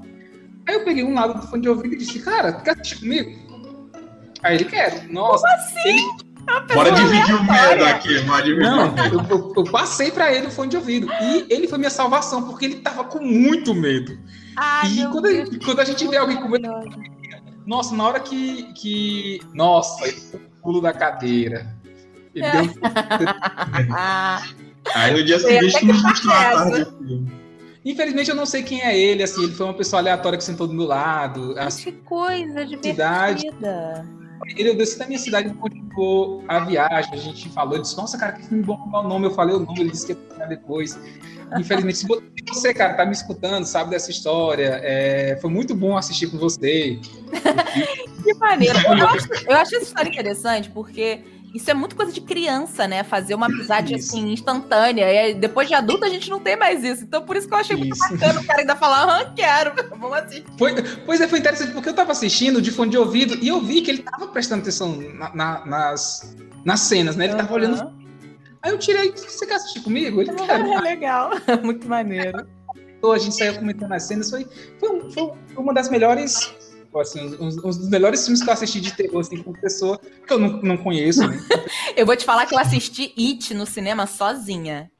Aí 0.66 0.74
eu 0.74 0.84
peguei 0.84 1.04
um 1.04 1.14
lado 1.14 1.34
do 1.40 1.46
fone 1.46 1.62
de 1.62 1.68
ouvido 1.68 1.94
e 1.94 1.98
disse, 1.98 2.18
cara, 2.20 2.52
quer 2.54 2.72
assistir 2.72 3.00
comigo? 3.00 3.30
Aí 4.42 4.54
ele 4.56 4.64
quer. 4.64 5.06
Nossa, 5.08 5.46
ele 5.84 6.02
Bora 6.74 6.90
dividir 6.92 7.34
o 7.34 7.44
medo 7.44 7.84
aqui, 7.84 8.20
bora 8.22 8.42
dividir 8.42 8.66
o 8.66 8.70
Não, 8.76 8.92
medo. 8.92 9.26
eu, 9.30 9.38
eu- 9.38 9.52
eu 9.56 9.64
passei 9.64 10.10
pra 10.10 10.32
ele 10.32 10.46
o 10.46 10.50
fone 10.50 10.70
de 10.70 10.76
ouvido. 10.78 11.06
E 11.20 11.46
ele 11.50 11.68
foi 11.68 11.76
minha 11.76 11.90
salvação, 11.90 12.42
porque 12.44 12.64
ele 12.64 12.76
tava 12.76 13.04
com 13.04 13.22
muito 13.22 13.74
medo. 13.74 14.18
Ai, 14.56 14.88
e 14.88 15.02
quando, 15.08 15.22
Deus. 15.24 15.58
quando 15.64 15.80
a 15.80 15.84
gente 15.84 16.06
vê 16.08 16.16
alguém 16.16 16.38
com 16.40 16.48
medo. 16.48 16.66
Nossa, 17.66 17.94
na 17.94 18.04
hora 18.04 18.18
que. 18.20 18.62
que 18.72 19.40
nossa, 19.52 20.06
ele 20.08 20.18
deu 20.32 20.40
um 20.40 20.60
pulo 20.62 20.80
da 20.80 20.92
cadeira. 20.92 21.66
Ele 22.34 22.44
É. 22.46 22.50
deu 22.52 22.62
um 22.62 22.72
Aí 24.94 25.12
no 25.12 25.22
dia 25.22 25.38
seguinte 25.38 25.72
tu 25.74 25.78
que 25.80 25.86
mostrou 25.86 26.32
a 26.34 26.42
é 26.44 26.54
tarde? 26.54 26.86
Infelizmente 27.84 28.30
eu 28.30 28.36
não 28.36 28.46
sei 28.46 28.62
quem 28.62 28.82
é 28.82 28.98
ele, 28.98 29.22
assim, 29.22 29.44
ele 29.44 29.52
foi 29.52 29.66
uma 29.66 29.74
pessoa 29.74 30.00
aleatória 30.00 30.36
que 30.36 30.44
sentou 30.44 30.66
do 30.66 30.74
meu 30.74 30.86
lado. 30.86 31.54
que 31.82 31.92
coisa 31.92 32.66
cidade. 32.66 33.42
divertida. 33.42 34.06
ele 34.56 34.74
desci 34.74 34.98
da 34.98 35.06
minha 35.06 35.18
cidade, 35.18 35.54
continuou 35.54 36.44
a 36.48 36.60
viagem, 36.60 37.12
a 37.12 37.16
gente 37.16 37.48
falou, 37.50 37.74
ele 37.74 37.82
disse, 37.82 37.96
nossa, 37.96 38.18
cara, 38.18 38.32
que 38.32 38.46
filme 38.46 38.62
bom, 38.62 38.90
é 38.92 38.96
o 38.96 39.02
nome? 39.02 39.26
Eu 39.26 39.30
falei 39.30 39.54
o 39.54 39.60
nome, 39.60 39.80
ele 39.80 39.90
disse 39.90 40.06
que 40.06 40.12
ia 40.38 40.46
depois. 40.46 40.98
Infelizmente, 41.58 41.98
se 41.98 42.06
você, 42.06 42.74
cara, 42.74 42.94
tá 42.94 43.06
me 43.06 43.12
escutando, 43.12 43.64
sabe 43.64 43.90
dessa 43.90 44.10
história, 44.10 44.80
é, 44.82 45.38
foi 45.40 45.50
muito 45.50 45.74
bom 45.74 45.96
assistir 45.96 46.28
com 46.28 46.38
você. 46.38 46.98
que 48.24 48.34
maneiro. 48.34 48.78
Eu 48.78 49.06
acho, 49.06 49.28
eu 49.46 49.56
acho 49.56 49.76
essa 49.76 49.84
história 49.84 50.08
interessante, 50.08 50.70
porque 50.70 51.22
isso 51.54 51.70
é 51.70 51.74
muito 51.74 51.96
coisa 51.96 52.12
de 52.12 52.20
criança, 52.20 52.86
né? 52.86 53.02
Fazer 53.02 53.34
uma 53.34 53.46
amizade 53.46 53.94
isso. 53.94 54.10
assim, 54.10 54.32
instantânea. 54.32 55.30
E 55.30 55.34
depois 55.34 55.68
de 55.68 55.74
adulto 55.74 56.04
a 56.04 56.08
gente 56.08 56.28
não 56.28 56.40
tem 56.40 56.56
mais 56.56 56.84
isso. 56.84 57.04
Então 57.04 57.22
por 57.22 57.36
isso 57.36 57.48
que 57.48 57.54
eu 57.54 57.58
achei 57.58 57.76
muito 57.76 57.94
isso. 57.94 58.12
bacana 58.12 58.40
o 58.40 58.44
cara 58.44 58.60
ainda 58.60 58.76
falar, 58.76 59.20
ah, 59.20 59.32
quero, 59.34 59.72
vamos 59.88 60.12
assistir. 60.12 60.44
Foi, 60.58 60.74
pois 61.06 61.20
é, 61.20 61.28
foi 61.28 61.38
interessante, 61.38 61.72
porque 61.72 61.88
eu 61.88 61.94
tava 61.94 62.12
assistindo 62.12 62.60
de 62.60 62.70
fone 62.70 62.90
de 62.90 62.98
ouvido 62.98 63.36
e 63.40 63.48
eu 63.48 63.60
vi 63.60 63.80
que 63.80 63.90
ele 63.90 64.02
tava 64.02 64.28
prestando 64.28 64.62
atenção 64.62 64.96
na, 64.96 65.34
na, 65.34 65.66
nas, 65.66 66.36
nas 66.64 66.80
cenas, 66.80 67.16
né? 67.16 67.26
Ele 67.26 67.34
tava 67.34 67.48
uhum. 67.48 67.54
olhando. 67.56 67.98
Aí 68.62 68.72
eu 68.72 68.78
tirei, 68.78 69.12
você 69.12 69.46
quer 69.46 69.54
assistir 69.54 69.80
comigo? 69.80 70.20
Ele 70.20 70.32
quer. 70.34 70.60
É 70.60 70.80
legal, 70.80 71.30
muito 71.62 71.88
maneiro. 71.88 72.46
A 73.02 73.18
gente 73.18 73.36
saiu 73.36 73.54
comentando 73.54 73.92
as 73.92 74.02
cenas, 74.02 74.28
foi, 74.28 74.44
foi, 74.80 75.00
foi 75.14 75.32
uma 75.56 75.72
das 75.72 75.88
melhores 75.88 76.52
assim, 76.96 77.20
um, 77.36 77.46
um, 77.46 77.48
dos 77.48 77.88
melhores 77.88 78.24
filmes 78.24 78.42
que 78.42 78.48
eu 78.48 78.52
assisti 78.52 78.80
de 78.80 78.92
terror, 78.94 79.20
assim, 79.20 79.42
com 79.42 79.52
pessoa 79.52 79.98
que 79.98 80.32
eu 80.32 80.38
não, 80.38 80.60
não 80.62 80.76
conheço. 80.76 81.26
Né? 81.26 81.38
eu 81.96 82.06
vou 82.06 82.16
te 82.16 82.24
falar 82.24 82.46
que 82.46 82.54
eu 82.54 82.58
assisti 82.58 83.12
It 83.18 83.52
no 83.54 83.66
cinema 83.66 84.06
sozinha. 84.06 84.90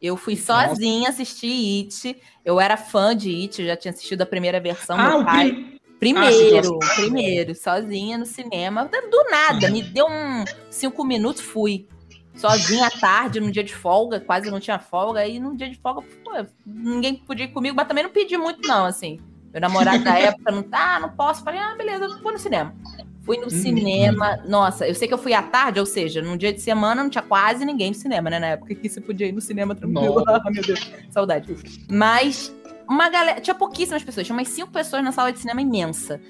Eu 0.00 0.16
fui 0.16 0.36
sozinha 0.36 1.08
assistir 1.08 1.84
It. 1.84 2.20
Eu 2.44 2.60
era 2.60 2.76
fã 2.76 3.16
de 3.16 3.34
It, 3.42 3.64
já 3.64 3.76
tinha 3.76 3.92
assistido 3.92 4.22
a 4.22 4.26
primeira 4.26 4.60
versão. 4.60 4.96
Ah, 4.98 5.08
meu 5.10 5.24
pai. 5.24 5.50
Prim... 5.50 5.76
Primeiro, 5.98 6.78
ah, 6.82 6.94
primeiro, 6.94 7.54
sozinha 7.54 8.18
no 8.18 8.26
cinema. 8.26 8.84
Do 8.84 9.24
nada, 9.30 9.70
me 9.70 9.82
deu 9.82 10.06
um 10.06 10.44
cinco 10.70 11.04
minutos, 11.04 11.40
fui. 11.40 11.88
Sozinha 12.34 12.86
à 12.86 12.90
tarde, 12.90 13.40
num 13.40 13.50
dia 13.50 13.64
de 13.64 13.74
folga, 13.74 14.20
quase 14.20 14.50
não 14.50 14.60
tinha 14.60 14.78
folga. 14.78 15.26
E 15.26 15.40
num 15.40 15.56
dia 15.56 15.70
de 15.70 15.78
folga, 15.78 16.02
pô, 16.22 16.32
ninguém 16.66 17.16
podia 17.16 17.46
ir 17.46 17.48
comigo, 17.48 17.74
mas 17.74 17.88
também 17.88 18.04
não 18.04 18.10
pedi 18.10 18.36
muito, 18.36 18.68
não, 18.68 18.84
assim. 18.84 19.18
Meu 19.56 19.62
namorado 19.62 20.04
da 20.04 20.18
época 20.18 20.52
não 20.52 20.62
tá, 20.62 20.96
ah, 20.96 21.00
não 21.00 21.08
posso. 21.08 21.42
Falei, 21.42 21.58
ah, 21.58 21.74
beleza, 21.78 22.06
vou 22.22 22.30
no 22.30 22.38
cinema. 22.38 22.74
Fui 23.22 23.38
no 23.38 23.48
cinema. 23.48 24.38
Nossa, 24.46 24.86
eu 24.86 24.94
sei 24.94 25.08
que 25.08 25.14
eu 25.14 25.18
fui 25.18 25.32
à 25.32 25.42
tarde, 25.42 25.80
ou 25.80 25.86
seja, 25.86 26.20
num 26.20 26.36
dia 26.36 26.52
de 26.52 26.60
semana 26.60 27.02
não 27.02 27.08
tinha 27.08 27.22
quase 27.22 27.64
ninguém 27.64 27.88
no 27.88 27.94
cinema, 27.94 28.28
né? 28.28 28.38
Na 28.38 28.48
época 28.48 28.74
que 28.74 28.86
você 28.86 29.00
podia 29.00 29.26
ir 29.26 29.32
no 29.32 29.40
cinema 29.40 29.74
tranquilo. 29.74 30.22
Ah, 30.28 30.50
meu 30.50 30.62
Deus, 30.62 30.92
saudade. 31.10 31.56
Mas 31.90 32.54
uma 32.86 33.08
galera. 33.08 33.40
Tinha 33.40 33.54
pouquíssimas 33.54 34.04
pessoas, 34.04 34.26
tinha 34.26 34.36
umas 34.36 34.48
cinco 34.48 34.70
pessoas 34.70 35.02
na 35.02 35.10
sala 35.10 35.32
de 35.32 35.38
cinema 35.38 35.62
imensa. 35.62 36.20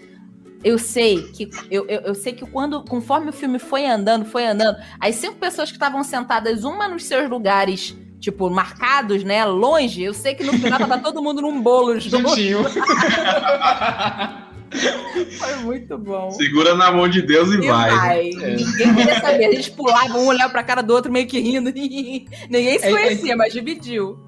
Eu 0.62 0.78
sei 0.78 1.20
que 1.32 1.50
eu, 1.68 1.84
eu, 1.88 2.02
eu, 2.02 2.14
sei 2.14 2.32
que 2.32 2.46
quando 2.46 2.84
conforme 2.84 3.30
o 3.30 3.32
filme 3.32 3.58
foi 3.58 3.86
andando, 3.86 4.24
foi 4.24 4.46
andando, 4.46 4.78
as 5.00 5.16
cinco 5.16 5.34
pessoas 5.34 5.68
que 5.68 5.76
estavam 5.76 6.04
sentadas 6.04 6.62
uma 6.62 6.86
nos 6.86 7.04
seus 7.04 7.28
lugares 7.28 7.96
tipo, 8.26 8.50
marcados, 8.50 9.22
né? 9.22 9.44
Longe, 9.44 10.02
eu 10.02 10.12
sei 10.12 10.34
que 10.34 10.42
no 10.42 10.52
final 10.54 10.80
tava 10.80 10.98
todo 10.98 11.22
mundo 11.22 11.40
num 11.40 11.62
bolo 11.62 11.98
juntinho. 12.00 12.64
Foi 15.38 15.56
muito 15.62 15.96
bom. 15.96 16.32
Segura 16.32 16.74
na 16.74 16.90
mão 16.90 17.08
de 17.08 17.22
Deus 17.22 17.50
e, 17.50 17.54
e 17.54 17.68
vai. 17.68 17.90
vai. 17.90 18.28
É. 18.30 18.56
Ninguém 18.56 18.94
queria 18.96 19.20
saber. 19.20 19.44
A 19.46 19.52
gente 19.52 19.70
pulava, 19.70 20.18
um 20.18 20.26
olhava 20.26 20.50
pra 20.50 20.64
cara 20.64 20.82
do 20.82 20.92
outro 20.92 21.10
meio 21.10 21.28
que 21.28 21.38
rindo. 21.38 21.70
Ninguém 22.50 22.78
se 22.78 22.90
conhecia, 22.90 23.30
é, 23.30 23.34
é... 23.34 23.36
mas 23.36 23.52
dividiu. 23.52 24.18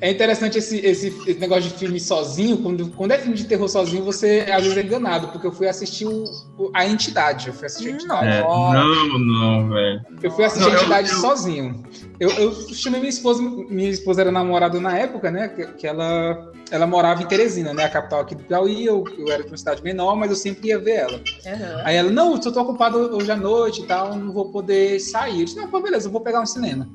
É 0.00 0.10
interessante 0.10 0.58
esse, 0.58 0.78
esse, 0.78 1.08
esse, 1.26 1.38
negócio 1.38 1.64
de 1.64 1.78
filme 1.78 2.00
sozinho. 2.00 2.56
Quando, 2.58 2.88
quando 2.90 3.12
é 3.12 3.18
filme 3.18 3.36
de 3.36 3.44
terror 3.44 3.68
sozinho, 3.68 4.02
você 4.02 4.46
às 4.50 4.62
vezes 4.62 4.78
é 4.78 4.82
enganado, 4.82 5.28
porque 5.28 5.46
eu 5.46 5.52
fui 5.52 5.68
assistir 5.68 6.06
o, 6.06 6.24
o, 6.56 6.70
a 6.72 6.86
entidade. 6.86 7.48
Eu 7.48 7.54
fui 7.54 7.66
assistir 7.66 7.90
a 7.90 7.92
entidade. 7.92 8.26
É, 8.26 8.42
não, 8.42 9.18
não, 9.18 9.68
velho. 9.68 10.00
Eu 10.22 10.30
fui 10.30 10.44
assistir 10.44 10.70
não, 10.70 10.76
a 10.76 10.80
entidade 10.80 11.10
eu, 11.10 11.14
eu... 11.14 11.20
sozinho. 11.20 11.84
Eu, 12.18 12.30
eu 12.30 12.52
chamei 12.74 13.00
minha 13.00 13.10
esposa, 13.10 13.42
minha 13.42 13.90
esposa 13.90 14.22
era 14.22 14.32
namorada 14.32 14.80
na 14.80 14.96
época, 14.96 15.30
né? 15.30 15.48
Que, 15.48 15.66
que, 15.66 15.86
ela, 15.86 16.50
ela 16.70 16.86
morava 16.86 17.22
em 17.22 17.26
Teresina, 17.26 17.74
né? 17.74 17.84
A 17.84 17.88
capital 17.90 18.20
aqui 18.20 18.34
do 18.34 18.44
Piauí. 18.44 18.86
Eu, 18.86 19.04
eu 19.18 19.30
era 19.30 19.42
de 19.42 19.50
uma 19.50 19.56
cidade 19.56 19.82
menor, 19.82 20.16
mas 20.16 20.30
eu 20.30 20.36
sempre 20.36 20.68
ia 20.68 20.78
ver 20.78 20.96
ela. 20.96 21.18
Uhum. 21.18 21.82
Aí 21.84 21.96
ela, 21.96 22.10
não, 22.10 22.34
eu 22.34 22.40
tô 22.40 22.58
ocupado 22.60 22.98
hoje 23.16 23.30
à 23.30 23.36
noite 23.36 23.82
e 23.82 23.86
tal, 23.86 24.16
não 24.16 24.32
vou 24.32 24.50
poder 24.50 24.98
sair. 24.98 25.40
Eu 25.40 25.44
disse, 25.44 25.56
não, 25.56 25.68
pô, 25.68 25.80
beleza, 25.80 26.08
eu 26.08 26.12
vou 26.12 26.22
pegar 26.22 26.40
um 26.40 26.46
cinema. 26.46 26.88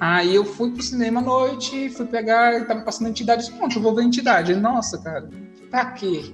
Aí 0.00 0.34
eu 0.34 0.44
fui 0.44 0.70
pro 0.70 0.82
cinema 0.82 1.20
à 1.20 1.22
noite, 1.22 1.90
fui 1.90 2.06
pegar, 2.06 2.66
tava 2.66 2.82
passando 2.82 3.08
entidade, 3.08 3.44
disse, 3.44 3.56
pronto, 3.56 3.76
eu 3.76 3.82
vou 3.82 3.94
ver 3.94 4.02
a 4.02 4.04
entidade. 4.04 4.54
Nossa, 4.54 4.98
cara, 4.98 5.28
pra 5.70 5.86
quê? 5.92 6.32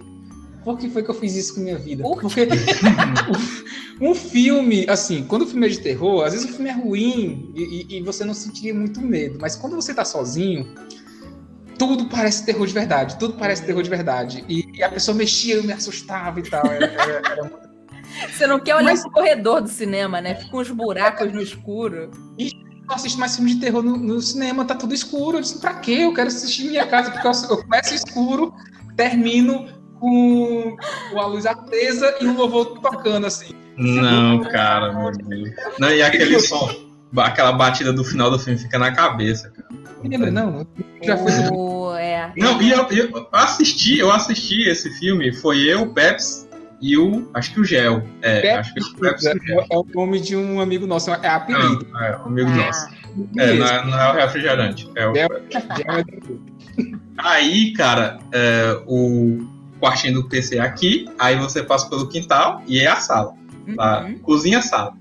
Por 0.63 0.79
que 0.79 0.89
foi 0.89 1.03
que 1.03 1.11
eu 1.11 1.15
fiz 1.15 1.35
isso 1.35 1.55
com 1.55 1.61
minha 1.61 1.79
vida? 1.79 2.03
Porque 2.03 2.49
um 4.01 4.15
filme, 4.15 4.87
assim, 4.89 5.25
quando 5.25 5.43
o 5.43 5.47
filme 5.47 5.67
é 5.67 5.71
de 5.71 5.81
terror, 5.81 6.25
às 6.25 6.33
vezes 6.33 6.49
o 6.49 6.53
filme 6.53 6.71
é 6.71 6.73
ruim 6.73 7.53
e, 7.55 7.99
e, 7.99 8.03
você 8.03 8.25
não 8.25 8.35
sentiria 8.35 8.75
muito 8.75 9.01
medo, 9.01 9.39
mas 9.41 9.57
quando 9.57 9.77
você 9.77 9.95
tá 9.95 10.05
sozinho, 10.05 10.75
tudo 11.79 12.07
parece 12.07 12.47
terror 12.47 12.67
de 12.67 12.73
verdade, 12.73 13.19
tudo 13.19 13.35
parece 13.35 13.65
terror 13.65 13.83
de 13.83 13.91
verdade. 13.91 14.45
E, 14.49 14.79
e 14.79 14.83
a 14.83 14.89
pessoa 14.89 15.15
mexia, 15.15 15.57
eu 15.57 15.65
me 15.65 15.73
assustava 15.73 16.41
e 16.41 16.43
tal. 16.43 16.65
Era, 16.67 16.87
era, 16.87 17.23
era 17.31 17.43
muito... 17.43 17.75
Você 18.31 18.47
não 18.47 18.61
quer 18.61 18.77
olhar 18.77 18.91
mas... 18.91 19.03
pro 19.03 19.11
corredor 19.11 19.61
do 19.61 19.69
cinema, 19.69 20.21
né? 20.21 20.35
Fica 20.35 20.57
uns 20.57 20.71
buracos 20.71 21.33
no 21.33 21.43
escuro. 21.43 22.11
E 22.39 22.64
não 22.87 22.95
assisto 22.95 23.19
mais 23.19 23.37
filme 23.37 23.55
de 23.55 23.61
terror 23.61 23.83
no, 23.83 23.97
no, 23.97 24.21
cinema, 24.21 24.65
tá 24.65 24.75
tudo 24.75 24.95
escuro. 24.95 25.39
Eu 25.39 25.41
disse, 25.41 25.59
pra 25.59 25.75
quê? 25.75 26.01
Eu 26.01 26.15
quero 26.15 26.29
assistir 26.29 26.69
minha 26.69 26.87
casa, 26.87 27.11
porque 27.11 27.27
eu, 27.27 27.33
eu 27.51 27.63
começo 27.63 27.95
escuro, 27.95 28.55
termino 28.97 29.67
com, 29.99 30.77
com 31.11 31.21
a 31.21 31.27
luz 31.27 31.47
acesa 31.47 32.15
e 32.21 32.27
um 32.27 32.37
louvor 32.37 32.79
tocando, 32.81 33.27
assim. 33.27 33.55
Não, 33.77 34.41
cara, 34.41 34.93
meu 34.93 35.13
Deus. 35.13 35.51
Não, 35.79 35.91
e 35.91 36.03
aquele 36.03 36.39
som, 36.41 36.71
aquela 37.17 37.53
batida 37.53 37.93
do 37.93 38.05
final 38.05 38.31
do 38.31 38.39
filme 38.39 38.59
fica 38.59 38.79
na 38.79 38.93
cabeça, 38.93 39.51
cara. 39.51 39.69
Lembra, 40.05 40.31
não? 40.31 40.67
Já 41.03 41.17
foi. 41.17 41.33
Oh, 41.53 41.95
é. 41.95 42.33
Não, 42.37 42.61
e 42.61 42.71
eu, 42.71 42.87
eu, 42.91 43.29
assisti, 43.33 43.99
eu 43.99 44.13
assisti 44.13 44.69
esse 44.69 44.91
filme, 44.99 45.33
foi 45.33 45.63
eu, 45.63 45.83
o 45.83 45.95
Peps 45.95 46.44
e 46.85 46.99
o. 46.99 47.27
Acho 47.33 47.55
que 47.55 47.61
o 47.61 47.65
Gel. 47.65 48.03
É, 48.21 48.43
Pepe, 48.43 48.59
acho 48.59 48.75
que 48.75 48.83
o 48.83 48.95
Pepe 48.97 49.27
é, 49.27 49.31
é, 49.31 49.77
o 49.79 49.87
nome 49.95 50.21
de 50.21 50.37
um 50.37 50.61
amigo 50.61 50.87
nosso, 50.87 51.11
é 51.11 51.29
apelido. 51.29 51.87
Não, 51.91 52.01
é, 52.01 52.19
um 52.19 52.27
amigo 52.27 52.51
ah, 52.51 52.57
nosso. 52.57 52.89
É, 53.39 53.55
não 53.55 53.67
é, 53.67 53.87
não 53.87 53.99
é, 53.99 54.13
o 54.13 54.15
refrigerante. 54.17 54.91
É 54.95 55.09
o... 55.09 55.15
Gel, 55.15 55.29
Gel 55.51 55.63
é 55.89 56.05
Aí, 57.17 57.73
cara, 57.73 58.19
é, 58.33 58.79
o 58.87 59.47
quartinho 59.81 60.15
do 60.15 60.29
PC 60.29 60.59
é 60.59 60.61
aqui, 60.61 61.07
aí 61.19 61.37
você 61.37 61.63
passa 61.63 61.89
pelo 61.89 62.07
quintal 62.07 62.63
e 62.67 62.81
é 62.81 62.87
a 62.87 62.97
sala. 62.97 63.33
Tá? 63.77 64.05
Uhum. 64.05 64.19
Cozinha 64.19 64.61
sala. 64.61 64.93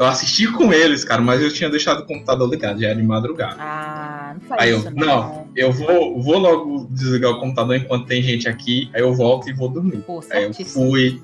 Eu 0.00 0.06
assisti 0.06 0.50
com 0.50 0.72
eles, 0.72 1.04
cara, 1.04 1.20
mas 1.20 1.42
eu 1.42 1.52
tinha 1.52 1.68
deixado 1.68 2.00
o 2.00 2.06
computador 2.06 2.48
ligado, 2.48 2.80
já 2.80 2.88
era 2.88 2.96
de 2.96 3.06
madrugada. 3.06 3.56
Ah, 3.58 4.32
não 4.32 4.40
faz 4.40 4.62
Aí 4.62 4.74
isso, 4.74 4.88
eu, 4.88 4.92
não, 4.92 5.06
não, 5.06 5.48
eu 5.54 5.70
vou, 5.70 6.22
vou 6.22 6.38
logo 6.38 6.88
desligar 6.90 7.32
o 7.32 7.38
computador 7.38 7.76
enquanto 7.76 8.06
tem 8.06 8.22
gente 8.22 8.48
aqui, 8.48 8.90
aí 8.94 9.02
eu 9.02 9.12
volto 9.14 9.50
e 9.50 9.52
vou 9.52 9.68
dormir. 9.68 9.98
Pô, 9.98 10.24
aí 10.30 10.44
eu 10.44 10.54
fui, 10.54 11.20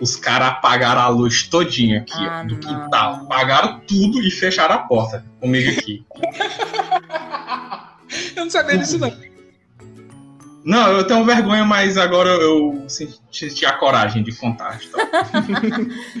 os 0.00 0.16
caras 0.16 0.48
apagaram 0.48 1.00
a 1.00 1.08
luz 1.08 1.44
todinha 1.44 2.00
aqui, 2.00 2.12
ah, 2.14 2.42
ó, 2.42 2.48
do 2.48 2.56
quintal. 2.56 3.14
Apagaram 3.24 3.80
tudo 3.80 4.22
e 4.22 4.30
fecharam 4.30 4.74
a 4.74 4.78
porta 4.78 5.24
comigo 5.40 5.70
aqui. 5.70 6.04
eu 8.36 8.44
não 8.44 8.50
sabia 8.50 8.78
disso, 8.78 8.98
não. 8.98 9.12
Não, 10.64 10.90
eu 10.90 11.06
tenho 11.06 11.24
vergonha, 11.24 11.64
mas 11.64 11.96
agora 11.96 12.28
eu 12.28 12.84
senti 12.88 13.64
a 13.64 13.74
coragem 13.74 14.24
de 14.24 14.32
contar 14.34 14.80
Então. 14.84 15.00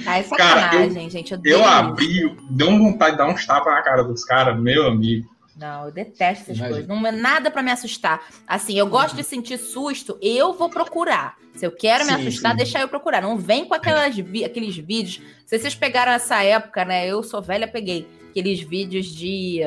ah, 0.06 0.18
é 0.18 0.22
sacanagem, 0.22 0.70
cara, 0.70 0.84
eu, 0.84 1.10
gente. 1.10 1.32
Eu, 1.32 1.40
eu 1.44 1.64
abri, 1.64 2.36
deu 2.48 2.78
vontade 2.78 3.12
de 3.12 3.18
dar 3.18 3.26
uns 3.26 3.44
tapas 3.44 3.74
na 3.74 3.82
cara 3.82 4.04
dos 4.04 4.24
caras, 4.24 4.56
meu 4.58 4.86
amigo. 4.86 5.28
Não, 5.56 5.86
eu 5.86 5.92
detesto 5.92 6.44
essas 6.44 6.56
Imagina. 6.58 6.68
coisas. 6.68 6.88
Não 6.88 7.06
é 7.06 7.12
nada 7.12 7.50
para 7.50 7.62
me 7.62 7.70
assustar. 7.70 8.22
Assim, 8.46 8.78
eu 8.78 8.86
gosto 8.86 9.16
de 9.16 9.24
sentir 9.24 9.58
susto, 9.58 10.18
eu 10.20 10.52
vou 10.52 10.68
procurar. 10.68 11.36
Se 11.54 11.66
eu 11.66 11.72
quero 11.72 12.04
sim, 12.04 12.10
me 12.10 12.20
assustar, 12.20 12.52
sim. 12.52 12.58
deixa 12.58 12.80
eu 12.80 12.88
procurar. 12.88 13.22
Não 13.22 13.38
vem 13.38 13.64
com 13.64 13.74
aquelas 13.74 14.14
vi 14.14 14.44
aqueles 14.44 14.76
vídeos. 14.76 15.22
Se 15.46 15.58
vocês 15.58 15.74
pegaram 15.74 16.12
essa 16.12 16.42
época, 16.42 16.84
né? 16.84 17.06
Eu 17.06 17.22
sou 17.22 17.40
velha, 17.40 17.66
peguei 17.66 18.06
aqueles 18.30 18.60
vídeos 18.60 19.06
de 19.06 19.60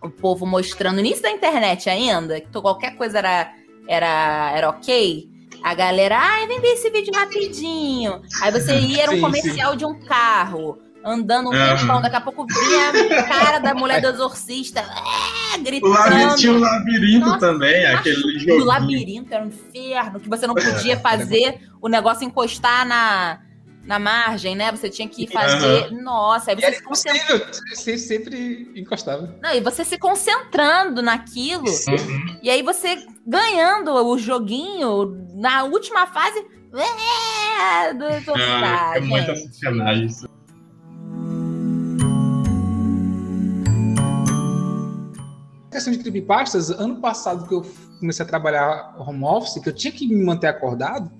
o 0.00 0.10
povo 0.10 0.46
mostrando 0.46 0.98
início 0.98 1.22
da 1.22 1.30
internet 1.30 1.88
ainda, 1.88 2.40
que 2.40 2.50
qualquer 2.50 2.96
coisa 2.96 3.18
era 3.18 3.54
era, 3.88 4.52
era 4.54 4.70
ok, 4.70 5.28
a 5.62 5.74
galera, 5.74 6.16
ai, 6.18 6.46
vem 6.46 6.60
ver 6.60 6.72
esse 6.72 6.90
vídeo 6.90 7.12
rapidinho. 7.14 8.22
Aí 8.40 8.50
você 8.50 8.78
ia, 8.78 9.02
era 9.04 9.12
um 9.12 9.16
sim, 9.16 9.20
comercial 9.20 9.76
de 9.76 9.84
um 9.84 9.98
carro, 10.00 10.78
andando 11.04 11.48
um 11.48 11.52
tempão, 11.52 12.00
daqui 12.00 12.16
a 12.16 12.20
pouco 12.20 12.46
vinha 12.46 13.18
a 13.18 13.22
cara 13.24 13.58
da 13.58 13.74
mulher 13.74 14.00
do 14.00 14.08
exorcista, 14.08 14.80
é, 14.80 15.58
gritando. 15.58 16.36
Tinha 16.36 16.52
o 16.52 16.58
labirinto 16.58 17.26
Nossa, 17.26 17.38
também, 17.38 17.86
aquele 17.86 18.38
jogo. 18.38 18.62
O 18.62 18.64
labirinto 18.64 19.32
era 19.34 19.44
um 19.44 19.48
inferno, 19.48 20.20
que 20.20 20.28
você 20.28 20.46
não 20.46 20.54
podia 20.54 20.98
fazer 20.98 21.60
o 21.80 21.88
negócio 21.88 22.24
encostar 22.24 22.86
na 22.86 23.40
na 23.84 23.98
margem, 23.98 24.54
né? 24.54 24.70
Você 24.70 24.88
tinha 24.88 25.08
que 25.08 25.26
fazer. 25.26 25.90
Uhum. 25.90 26.02
Nossa, 26.02 26.50
aí 26.50 26.56
você 26.56 26.66
era 26.66 26.76
se 26.76 26.82
concentrando. 26.82 27.46
Você 27.74 27.98
sempre 27.98 28.70
encostava. 28.76 29.34
Não, 29.42 29.52
e 29.52 29.60
você 29.60 29.84
se 29.84 29.98
concentrando 29.98 31.02
naquilo. 31.02 31.64
Uhum. 31.64 32.38
E 32.42 32.48
aí 32.48 32.62
você 32.62 33.04
ganhando 33.26 33.92
o 33.92 34.16
joguinho 34.18 35.26
na 35.34 35.64
última 35.64 36.06
fase. 36.06 36.46
É, 36.74 37.92
do, 37.92 38.08
do, 38.24 38.32
Ah, 38.32 38.60
tá, 38.60 38.92
é 38.96 39.00
muita 39.00 39.34
gente. 39.34 39.56
sacanagem 39.56 40.06
isso. 40.06 40.26
Questão 45.72 45.92
de 45.92 45.98
creepypastas, 45.98 46.70
ano 46.70 47.00
passado 47.00 47.48
que 47.48 47.54
eu 47.54 47.66
comecei 47.98 48.24
a 48.24 48.28
trabalhar 48.28 48.94
home 48.98 49.24
office, 49.24 49.60
que 49.60 49.68
eu 49.68 49.74
tinha 49.74 49.92
que 49.92 50.06
me 50.06 50.22
manter 50.22 50.48
acordado, 50.48 51.10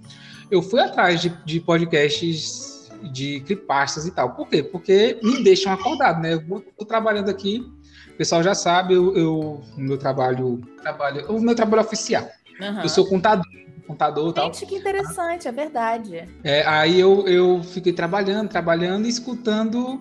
eu 0.50 0.62
fui 0.62 0.80
atrás 0.80 1.20
de, 1.20 1.30
de 1.44 1.58
podcasts 1.60 2.90
de 3.10 3.40
creepypastas 3.40 4.06
e 4.06 4.12
tal. 4.12 4.34
Por 4.34 4.48
quê? 4.48 4.62
Porque 4.62 5.18
me 5.22 5.42
deixam 5.42 5.72
acordado, 5.72 6.20
né? 6.20 6.34
Eu 6.34 6.64
tô 6.78 6.84
trabalhando 6.84 7.30
aqui, 7.30 7.64
o 8.12 8.16
pessoal 8.16 8.42
já 8.42 8.54
sabe, 8.54 8.94
eu, 8.94 9.16
eu 9.16 9.62
o 9.76 9.80
meu 9.80 9.98
trabalho, 9.98 10.60
trabalho, 10.82 11.26
o 11.32 11.40
meu 11.40 11.54
trabalho 11.54 11.82
oficial. 11.82 12.28
Aham. 12.60 12.82
Eu 12.82 12.88
sou 12.88 13.06
contador, 13.06 13.46
contador 13.86 14.30
e 14.30 14.34
tal. 14.34 14.44
Gente, 14.52 14.66
que 14.66 14.76
interessante, 14.76 15.48
é 15.48 15.52
verdade. 15.52 16.28
É, 16.44 16.64
aí 16.66 17.00
eu, 17.00 17.26
eu 17.26 17.62
fiquei 17.64 17.92
trabalhando, 17.92 18.48
trabalhando 18.48 19.06
e 19.06 19.08
escutando 19.08 20.00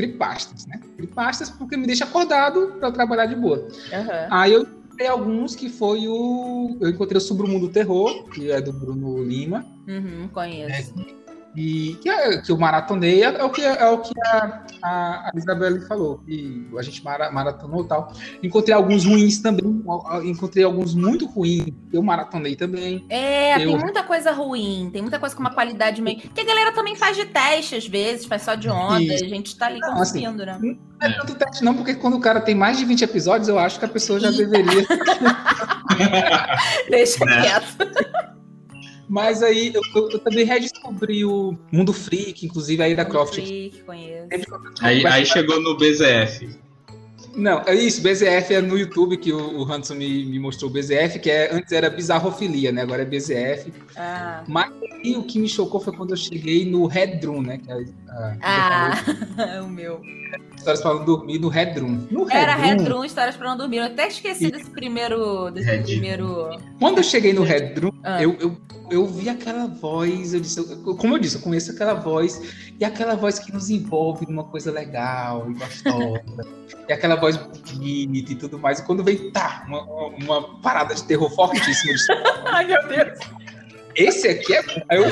creepypastas, 0.00 0.66
né? 0.66 0.80
Creepypastas 0.96 1.50
porque 1.50 1.76
me 1.76 1.86
deixa 1.86 2.04
acordado 2.04 2.74
para 2.78 2.90
trabalhar 2.90 3.26
de 3.26 3.36
boa. 3.36 3.68
Aham. 3.92 4.28
Aí 4.30 4.52
eu 4.52 4.62
encontrei 4.62 5.06
alguns 5.06 5.54
que 5.54 5.68
foi 5.68 6.08
o. 6.08 6.76
Eu 6.80 6.88
encontrei 6.90 7.18
o 7.18 7.20
Sobre 7.20 7.46
o 7.46 7.48
Mundo 7.48 7.68
Terror, 7.68 8.24
que 8.30 8.50
é 8.50 8.60
do 8.60 8.72
Bruno 8.72 9.22
Lima, 9.22 9.64
Uhum, 9.86 10.28
conheço. 10.32 10.94
E 11.54 11.98
que, 12.00 12.08
é, 12.08 12.40
que 12.40 12.52
eu 12.52 12.56
maratonei, 12.56 13.24
é, 13.24 13.42
o 13.42 13.50
que, 13.50 13.62
é 13.62 13.88
o 13.88 13.98
que 13.98 14.12
a, 14.24 14.62
a, 14.82 15.28
a 15.28 15.30
Isabelle 15.34 15.80
falou, 15.86 16.18
que 16.18 16.68
a 16.78 16.82
gente 16.82 17.04
mara, 17.04 17.30
maratonou 17.30 17.82
e 17.82 17.88
tal. 17.88 18.12
Encontrei 18.42 18.74
alguns 18.74 19.04
ruins 19.04 19.38
também, 19.38 19.82
encontrei 20.24 20.64
alguns 20.64 20.94
muito 20.94 21.26
ruins, 21.26 21.72
eu 21.92 22.02
maratonei 22.02 22.54
também. 22.54 23.04
É, 23.08 23.54
Eu- 23.54 23.70
tem 23.70 23.78
muita 23.78 24.02
coisa 24.04 24.30
ruim, 24.30 24.90
tem 24.92 25.02
muita 25.02 25.18
coisa 25.18 25.34
com 25.34 25.40
uma 25.40 25.52
qualidade 25.52 26.00
meio. 26.00 26.18
Que 26.18 26.40
a 26.40 26.44
galera 26.44 26.72
também 26.72 26.94
faz 26.94 27.16
de 27.16 27.24
teste 27.26 27.74
às 27.74 27.86
vezes, 27.86 28.26
faz 28.26 28.42
só 28.42 28.54
de 28.54 28.68
onda, 28.68 29.02
Isso. 29.02 29.24
a 29.24 29.28
gente 29.28 29.56
tá 29.56 29.66
ali 29.66 29.80
Não, 29.80 30.00
assim, 30.00 30.20
consumindo, 30.20 30.46
né? 30.46 30.58
Não 30.60 30.78
é 31.00 31.12
tanto 31.12 31.34
teste, 31.34 31.64
não, 31.64 31.74
porque 31.74 31.94
quando 31.94 32.16
o 32.16 32.20
cara 32.20 32.40
tem 32.40 32.54
mais 32.54 32.78
de 32.78 32.84
20 32.84 33.02
episódios, 33.02 33.48
eu 33.48 33.58
acho 33.58 33.78
que 33.78 33.84
a 33.84 33.88
pessoa 33.88 34.20
já 34.20 34.30
deveria. 34.30 34.86
Deixa 36.88 37.24
né? 37.24 37.42
quieto. 37.42 38.39
Mas 39.10 39.42
aí 39.42 39.72
eu, 39.74 39.80
eu- 39.96 40.08
eu 40.08 40.18
também 40.20 40.44
redescobri 40.44 41.24
o 41.24 41.58
Mundo 41.72 41.92
Freak, 41.92 42.46
inclusive 42.46 42.80
aí 42.80 42.94
da 42.94 43.04
Croft. 43.04 43.34
Freak, 43.34 43.82
conheço. 43.84 44.28
Aí, 44.80 45.04
aí 45.04 45.26
chegou 45.26 45.60
no 45.60 45.76
BZF. 45.76 46.48
Não, 47.36 47.62
é 47.66 47.74
isso, 47.74 48.02
BZF 48.02 48.54
é 48.54 48.60
no 48.60 48.76
YouTube 48.76 49.16
que 49.16 49.32
o, 49.32 49.60
o 49.60 49.72
Hanson 49.72 49.94
me, 49.94 50.24
me 50.24 50.38
mostrou 50.38 50.70
o 50.70 50.72
BZF, 50.74 51.18
que 51.20 51.30
é, 51.30 51.54
antes 51.54 51.72
era 51.72 51.88
bizarrofilia, 51.88 52.72
né? 52.72 52.82
Agora 52.82 53.02
é 53.02 53.04
BZF. 53.04 53.72
Ah, 53.96 54.42
E 55.04 55.16
o 55.16 55.22
que 55.22 55.38
me 55.38 55.48
chocou 55.48 55.80
foi 55.80 55.92
quando 55.94 56.10
eu 56.10 56.16
cheguei 56.16 56.68
no 56.68 56.86
Red 56.86 57.20
Room, 57.24 57.42
né? 57.42 57.58
Que 57.58 57.70
é 57.70 57.84
a, 58.08 58.36
ah 58.42 59.62
o 59.64 59.68
meu. 59.68 60.00
histórias 60.56 60.82
para 60.82 60.94
não 60.94 61.04
dormir 61.04 61.38
no 61.38 61.48
Red 61.48 61.78
Room. 61.78 62.06
No 62.10 62.24
Red 62.24 62.36
Era 62.36 62.54
Room, 62.54 62.62
Red 62.62 62.88
Room, 62.88 63.04
histórias 63.04 63.36
pra 63.36 63.48
não 63.50 63.56
dormir. 63.56 63.78
Eu 63.78 63.84
até 63.84 64.08
esqueci 64.08 64.50
desse 64.50 64.68
primeiro. 64.70 65.50
Desse 65.50 65.66
Red 65.70 65.82
primeiro. 65.84 66.48
Quando 66.78 66.98
eu 66.98 67.04
cheguei 67.04 67.32
no 67.32 67.42
Red 67.42 67.74
Room, 67.80 67.92
Ah. 68.02 68.22
eu, 68.22 68.36
eu, 68.40 68.56
eu 68.90 69.06
vi 69.06 69.28
aquela 69.28 69.66
voz, 69.66 70.34
eu 70.34 70.40
disse, 70.40 70.58
eu- 70.58 70.96
como 70.96 71.14
eu 71.14 71.18
disse, 71.18 71.36
eu 71.36 71.42
conheço 71.42 71.70
aquela 71.70 71.94
voz, 71.94 72.69
e 72.80 72.84
aquela 72.84 73.14
voz 73.14 73.38
que 73.38 73.52
nos 73.52 73.68
envolve 73.68 74.26
numa 74.26 74.44
coisa 74.44 74.72
legal 74.72 75.50
e 75.50 75.54
gostosa, 75.54 76.48
e 76.88 76.92
aquela 76.92 77.14
voz 77.14 77.36
bonita 77.36 78.32
e 78.32 78.34
tudo 78.34 78.58
mais. 78.58 78.78
E 78.78 78.86
quando 78.86 79.04
vem, 79.04 79.30
tá, 79.30 79.64
uma, 79.68 79.82
uma 80.16 80.60
parada 80.60 80.94
de 80.94 81.04
terror 81.04 81.30
fortíssima, 81.30 81.94
Ai, 82.50 82.64
meu 82.64 82.88
Deus. 82.88 83.18
esse 83.94 84.26
aqui 84.26 84.54
é 84.54 84.62
eu 84.92 85.04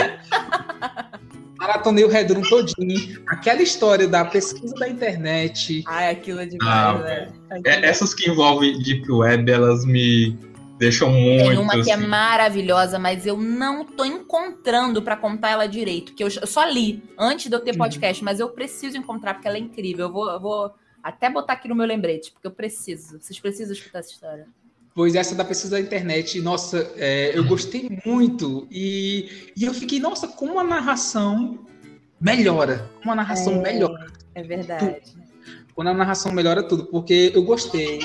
maratonei 1.58 2.04
o 2.04 2.08
Red 2.08 2.28
Room 2.28 2.40
todinho, 2.42 3.22
aquela 3.28 3.60
história 3.60 4.08
da 4.08 4.24
pesquisa 4.24 4.74
da 4.76 4.88
internet, 4.88 5.84
Ai, 5.86 6.10
aquilo 6.10 6.40
é 6.40 6.46
demais, 6.46 6.70
Ah, 6.70 6.98
né? 6.98 7.28
É, 7.66 7.86
essas 7.86 8.14
que 8.14 8.30
envolvem 8.30 8.78
Deep 8.82 9.10
Web, 9.12 9.50
elas 9.50 9.84
me 9.84 10.38
deixam 10.78 11.10
muito. 11.10 11.48
Tem 11.48 11.58
uma 11.58 11.82
que 11.82 11.90
é 11.90 11.94
assim. 11.94 12.06
maravilhosa, 12.06 12.98
mas 12.98 13.26
eu 13.26 13.36
não 13.36 13.84
tô 13.84 14.04
encontrando 14.04 15.02
pra 15.02 15.16
contar 15.16 15.50
ela 15.50 15.66
direito. 15.66 16.14
Que 16.14 16.22
eu 16.24 16.30
só 16.30 16.64
li 16.64 17.02
antes 17.18 17.48
de 17.50 17.54
eu 17.56 17.60
ter 17.60 17.72
Uhum. 17.72 17.78
podcast, 17.78 18.22
mas 18.24 18.40
eu 18.40 18.48
preciso 18.50 18.96
encontrar 18.96 19.34
porque 19.34 19.48
ela 19.48 19.56
é 19.56 19.60
incrível. 19.60 20.06
Eu 20.06 20.12
vou, 20.12 20.30
eu 20.30 20.40
vou 20.40 20.74
até 21.02 21.28
botar 21.30 21.54
aqui 21.54 21.68
no 21.68 21.74
meu 21.74 21.86
lembrete, 21.86 22.30
porque 22.32 22.46
eu 22.46 22.50
preciso. 22.52 23.18
Vocês 23.20 23.38
precisam 23.38 23.72
escutar 23.74 23.98
essa 24.00 24.10
história. 24.12 24.46
Pois 24.94 25.14
essa 25.14 25.34
da 25.34 25.44
pesquisa 25.44 25.76
da 25.76 25.80
internet, 25.80 26.40
nossa, 26.40 26.90
é, 26.96 27.30
eu 27.36 27.44
gostei 27.44 27.88
muito. 28.04 28.66
E, 28.70 29.52
e 29.56 29.64
eu 29.64 29.72
fiquei, 29.72 30.00
nossa, 30.00 30.26
como 30.26 30.58
a 30.58 30.64
narração 30.64 31.64
melhora. 32.20 32.90
Como 32.98 33.12
a 33.12 33.14
narração 33.14 33.54
É. 33.54 33.72
melhora. 33.72 34.06
É 34.34 34.42
verdade. 34.42 35.02
Quando 35.74 35.88
a 35.88 35.94
narração 35.94 36.32
melhora 36.32 36.64
tudo. 36.64 36.86
Porque 36.86 37.30
eu 37.32 37.44
gostei 37.44 38.00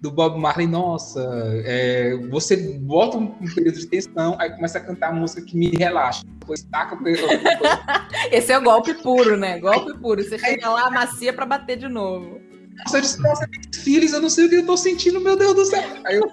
do 0.00 0.10
Bob 0.12 0.38
Marley, 0.40 0.66
nossa, 0.68 1.20
é, 1.64 2.16
você 2.30 2.56
bota 2.78 3.16
um, 3.18 3.26
período 3.54 3.78
de 3.78 3.86
tensão, 3.86 4.36
aí 4.38 4.50
começa 4.50 4.78
a 4.78 4.80
cantar 4.80 5.12
música 5.12 5.42
que 5.42 5.56
me 5.56 5.70
relaxa. 5.70 6.22
Depois 6.38 6.62
taca. 6.64 6.94
depois- 6.96 7.20
Esse 8.30 8.52
é 8.52 8.58
o 8.58 8.62
golpe 8.62 8.94
puro, 8.94 9.36
né? 9.36 9.58
Golpe 9.58 9.98
puro. 9.98 10.22
Você 10.22 10.38
chega 10.38 10.68
lá, 10.70 10.88
macia 10.90 11.32
pra 11.32 11.44
bater 11.44 11.76
de 11.78 11.88
novo. 11.88 12.40
Nossa, 12.84 12.98
eu 12.98 13.00
disse, 13.00 13.20
nossa, 13.20 13.44
filhos, 13.74 14.12
eu 14.12 14.20
não 14.20 14.30
sei 14.30 14.46
o 14.46 14.48
que 14.48 14.54
eu 14.54 14.66
tô 14.66 14.76
sentindo, 14.76 15.20
meu 15.20 15.36
Deus 15.36 15.52
do 15.54 15.64
céu. 15.64 15.82
Aí 16.04 16.16
eu... 16.16 16.30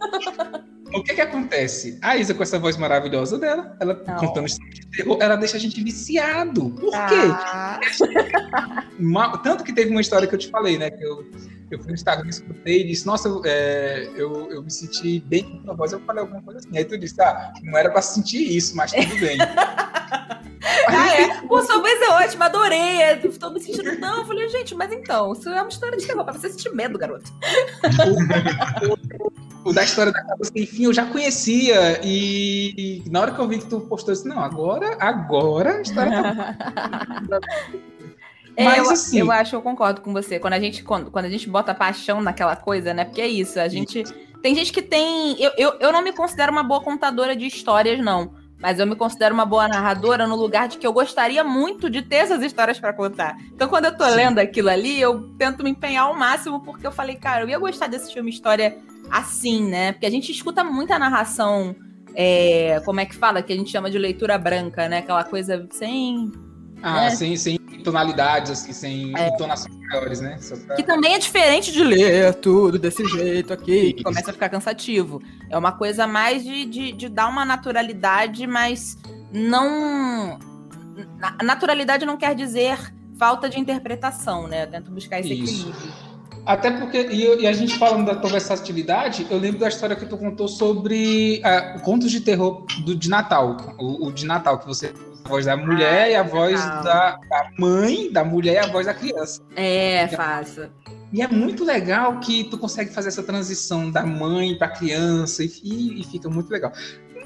O 0.94 1.04
que 1.04 1.16
que 1.16 1.22
acontece? 1.22 1.98
A 2.04 2.16
Isa, 2.16 2.36
com 2.36 2.44
essa 2.44 2.60
voz 2.60 2.78
maravilhosa 2.78 3.40
dela, 3.40 3.76
ela 3.82 4.02
Não. 4.08 4.16
contando 4.18 4.46
de 4.48 4.88
terror, 4.96 5.18
ela 5.20 5.36
deixa 5.36 5.58
a 5.58 5.60
gente 5.60 5.84
viciado. 5.84 6.70
Por 6.70 6.92
quê? 6.92 7.16
Ah, 8.54 8.84
Ma- 9.00 9.38
Tanto 9.40 9.64
que 9.64 9.74
teve 9.74 9.90
uma 9.90 10.00
história 10.02 10.28
que 10.28 10.36
eu 10.36 10.40
te 10.40 10.50
falei, 10.50 10.78
né? 10.78 10.90
Que 10.92 11.04
eu, 11.04 11.26
eu 11.72 11.80
fui 11.80 11.88
no 11.88 11.94
Instagram, 11.94 12.30
escutei 12.30 12.82
e 12.82 12.88
disse, 12.88 13.06
nossa, 13.06 13.28
eu, 13.28 13.42
é, 13.46 14.10
eu, 14.16 14.52
eu 14.52 14.64
me 14.64 14.72
senti 14.72 15.20
bem 15.20 15.44
com 15.44 15.58
a 15.58 15.62
tua 15.64 15.74
voz. 15.76 15.92
Eu 15.94 16.00
falei 16.02 16.22
alguma 16.22 16.42
coisa 16.42 16.60
assim. 16.60 16.78
Aí 16.78 16.86
tu 16.86 16.98
disse, 16.98 17.22
ah, 17.22 17.54
não 17.64 17.78
era 17.78 17.90
pra 17.90 18.02
sentir 18.02 18.56
isso, 18.56 18.76
mas 18.76 18.92
tudo 18.92 19.20
bem. 19.20 19.38
Ah, 20.88 21.14
é? 21.16 21.42
Pô, 21.48 21.62
sua 21.62 21.80
voz 21.80 22.02
é 22.02 22.10
ótima, 22.10 22.46
adorei. 22.46 23.02
é, 23.02 23.16
Tô 23.16 23.50
me 23.52 23.60
sentindo 23.60 24.00
tão. 24.00 24.20
Eu 24.20 24.26
falei, 24.26 24.50
gente, 24.50 24.74
mas 24.74 24.92
então, 24.92 25.34
isso 25.34 25.48
é 25.50 25.62
uma 25.62 25.70
história 25.70 25.98
de 25.98 26.06
terror, 26.06 26.24
pra 26.24 26.34
você 26.34 26.50
sentir 26.50 26.74
medo, 26.74 26.98
garoto. 26.98 27.32
O 29.64 29.74
da 29.74 29.84
história 29.84 30.12
da 30.12 30.24
casa 30.24 30.44
sem 30.52 30.66
fim 30.66 30.84
eu 30.86 30.94
já 30.94 31.06
conhecia. 31.06 32.00
E, 32.04 33.04
e 33.06 33.10
na 33.10 33.22
hora 33.22 33.32
que 33.32 33.40
eu 33.40 33.48
vi 33.48 33.60
que 33.60 33.66
tu 33.66 33.80
postou, 33.82 34.12
eu 34.12 34.16
disse, 34.16 34.28
não, 34.28 34.40
agora, 34.40 34.96
agora 35.00 35.78
a 35.78 35.82
história 35.82 36.12
tá 36.24 37.40
Mas, 38.58 38.78
eu, 38.78 38.90
assim- 38.92 39.20
eu 39.20 39.32
acho, 39.32 39.56
eu 39.56 39.62
concordo 39.62 40.02
com 40.02 40.14
você. 40.14 40.40
Quando 40.40 40.54
a 40.54 40.60
gente, 40.60 40.84
quando, 40.84 41.12
quando 41.12 41.26
a 41.26 41.30
gente 41.30 41.50
bota 41.50 41.74
paixão 41.76 42.22
naquela 42.22 42.56
coisa, 42.56 42.94
né? 42.94 43.04
Porque 43.06 43.22
é 43.22 43.28
isso, 43.28 43.60
a 43.60 43.68
gente. 43.68 44.04
Tem 44.42 44.54
gente 44.56 44.72
que 44.72 44.82
tem. 44.82 45.36
Eu, 45.42 45.52
eu, 45.58 45.74
eu 45.80 45.92
não 45.92 46.02
me 46.04 46.14
considero 46.14 46.52
uma 46.52 46.64
boa 46.64 46.82
contadora 46.82 47.36
de 47.36 47.46
histórias, 47.46 48.00
não. 48.00 48.34
Mas 48.62 48.80
eu 48.80 48.88
me 48.88 48.96
considero 48.96 49.34
uma 49.34 49.46
boa 49.46 49.68
narradora 49.68 50.26
no 50.26 50.36
lugar 50.36 50.68
de 50.70 50.78
que 50.78 50.88
eu 50.88 50.94
gostaria 50.94 51.44
muito 51.44 51.90
de 51.90 52.02
ter 52.02 52.18
essas 52.18 52.42
histórias 52.42 52.80
pra 52.80 52.94
contar. 52.94 53.36
Então, 53.54 53.68
quando 53.68 53.86
eu 53.86 53.98
tô 53.98 54.06
Sim. 54.06 54.16
lendo 54.16 54.40
aquilo 54.40 54.70
ali, 54.70 55.00
eu 55.00 55.30
tento 55.38 55.62
me 55.64 55.70
empenhar 55.72 56.06
ao 56.06 56.16
máximo, 56.16 56.62
porque 56.62 56.88
eu 56.88 56.92
falei, 56.92 57.16
cara, 57.16 57.44
eu 57.44 57.50
ia 57.50 57.60
gostar 57.60 57.88
desse 57.88 58.14
filme 58.14 58.30
história 58.32 58.78
assim, 59.12 59.68
né? 59.68 59.92
Porque 59.92 60.06
a 60.06 60.10
gente 60.12 60.32
escuta 60.32 60.64
muita 60.64 60.98
narração. 60.98 61.76
é, 62.16 62.82
como 62.86 63.02
é 63.02 63.06
que 63.06 63.14
fala? 63.16 63.42
Que 63.42 63.52
a 63.52 63.56
gente 63.58 63.70
chama 63.70 63.92
de 63.92 63.98
leitura 64.00 64.38
branca, 64.38 64.88
né? 64.88 65.00
Aquela 65.00 65.26
coisa 65.26 65.68
sem 65.72 66.32
Ah, 66.88 67.06
É. 67.06 67.10
sem, 67.10 67.36
sem 67.36 67.58
tonalidades, 67.84 68.52
assim, 68.52 68.72
sem 68.74 69.18
É. 69.18 69.30
entonações 69.30 69.76
maiores, 69.76 70.22
né? 70.22 70.38
Pra- 70.68 70.76
Que 70.76 70.84
também 70.84 71.16
é 71.16 71.20
diferente 71.20 71.72
de 71.72 71.84
ler 71.84 72.34
tudo 72.36 72.78
desse 72.78 73.04
jeito 73.08 73.52
aqui, 73.52 73.94
que 73.94 74.04
começa 74.04 74.30
a 74.30 74.34
ficar 74.34 74.50
cansativo. 74.50 75.20
É 75.50 75.58
uma 75.58 75.72
coisa 75.72 76.06
mais 76.06 76.44
de, 76.44 76.66
de, 76.66 76.92
de 76.92 77.10
dar 77.10 77.28
uma 77.28 77.44
naturalidade, 77.44 78.46
mas 78.46 78.98
não. 79.34 80.38
Na- 81.18 81.36
Naturalidade 81.44 82.06
não 82.06 82.18
quer 82.18 82.36
dizer 82.36 82.78
falta 83.18 83.50
de 83.50 83.60
interpretação, 83.60 84.48
né? 84.48 84.64
Eu 84.64 84.68
tento 84.72 84.92
buscar 84.92 85.20
esse 85.20 85.34
Isso. 85.34 85.68
equilíbrio. 85.70 85.94
Até 86.46 86.70
porque, 86.70 87.00
e, 87.12 87.42
e 87.42 87.48
a 87.48 87.54
gente 87.54 87.76
falando 87.80 88.06
da 88.06 88.16
tua 88.16 88.30
versatilidade, 88.30 89.26
eu 89.32 89.38
lembro 89.40 89.60
da 89.60 89.68
história 89.68 89.96
que 89.96 90.06
tu 90.06 90.16
contou 90.18 90.48
sobre 90.48 91.42
ah, 91.44 91.80
contos 91.84 92.12
de 92.12 92.22
terror 92.22 92.64
do, 92.86 92.96
de 92.96 93.10
Natal. 93.10 93.58
O, 93.80 94.08
o 94.08 94.12
de 94.12 94.26
Natal, 94.28 94.60
que 94.60 94.68
você 94.68 94.88
a 94.88 95.15
voz 95.28 95.46
da 95.46 95.58
mulher 95.58 96.12
e 96.12 96.16
a 96.16 96.24
voz 96.24 96.60
da, 96.60 97.18
da 97.30 97.52
mãe 97.58 98.12
da 98.12 98.24
mulher 98.24 98.56
e 98.56 98.58
a 98.60 98.72
voz 98.72 98.86
da 98.86 98.94
criança. 98.94 99.42
É, 99.56 100.08
faço. 100.10 100.70
E 101.12 101.22
é 101.22 101.28
muito 101.28 101.64
legal 101.64 102.20
que 102.20 102.44
tu 102.46 102.58
consegue 102.58 102.92
fazer 102.92 103.08
essa 103.10 103.24
transição 103.24 103.90
da 103.90 104.06
mãe 104.06 104.58
para 104.58 104.68
criança 104.70 105.44
e, 105.44 105.52
e- 105.64 106.02
e 106.02 106.04
fica 106.04 106.30
muito 106.30 106.50
legal. 106.52 106.72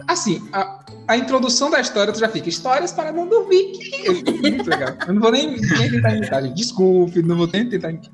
assim, 0.08 0.48
a, 0.54 0.86
a, 1.08 1.18
introdução 1.18 1.70
da 1.70 1.80
história, 1.80 2.14
tu 2.14 2.20
já 2.20 2.30
fica, 2.30 2.48
histórias 2.48 2.92
para 2.92 3.12
não 3.12 3.28
dormir. 3.28 3.74
Muito 4.42 4.70
legal. 4.70 4.96
Eu 5.08 5.14
não 5.14 5.22
vou 5.22 5.32
nem, 5.32 5.60
nem 5.60 5.92
tentar 5.92 6.16
imitar, 6.16 6.42
gente. 6.44 6.56
Desculpe, 6.56 7.22
não 7.22 7.36
vou 7.36 7.50
nem 7.52 7.68
tentar 7.68 7.90
imitar. 7.90 8.12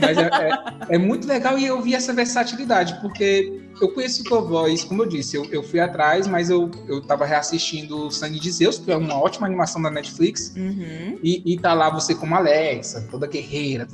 Mas 0.00 0.18
é, 0.18 0.22
é, 0.22 0.94
é, 0.96 0.98
muito 0.98 1.28
legal 1.28 1.56
e 1.58 1.66
eu 1.66 1.80
vi 1.80 1.94
essa 1.94 2.12
versatilidade, 2.12 2.98
porque 3.00 3.69
eu 3.80 3.88
conheço 3.92 4.22
tua 4.24 4.40
voz, 4.40 4.84
como 4.84 5.02
eu 5.02 5.06
disse, 5.06 5.36
eu, 5.36 5.44
eu 5.46 5.62
fui 5.62 5.80
atrás, 5.80 6.26
mas 6.26 6.50
eu, 6.50 6.70
eu 6.86 7.00
tava 7.00 7.24
reassistindo 7.24 8.10
Sangue 8.10 8.38
de 8.38 8.50
Zeus, 8.50 8.78
que 8.78 8.90
é 8.90 8.96
uma 8.96 9.18
ótima 9.18 9.46
animação 9.46 9.80
da 9.80 9.90
Netflix, 9.90 10.52
uhum. 10.56 11.18
e, 11.22 11.54
e 11.54 11.58
tá 11.58 11.72
lá 11.72 11.88
você 11.88 12.14
como 12.14 12.34
Alexa, 12.34 13.06
toda 13.10 13.26
guerreira, 13.26 13.86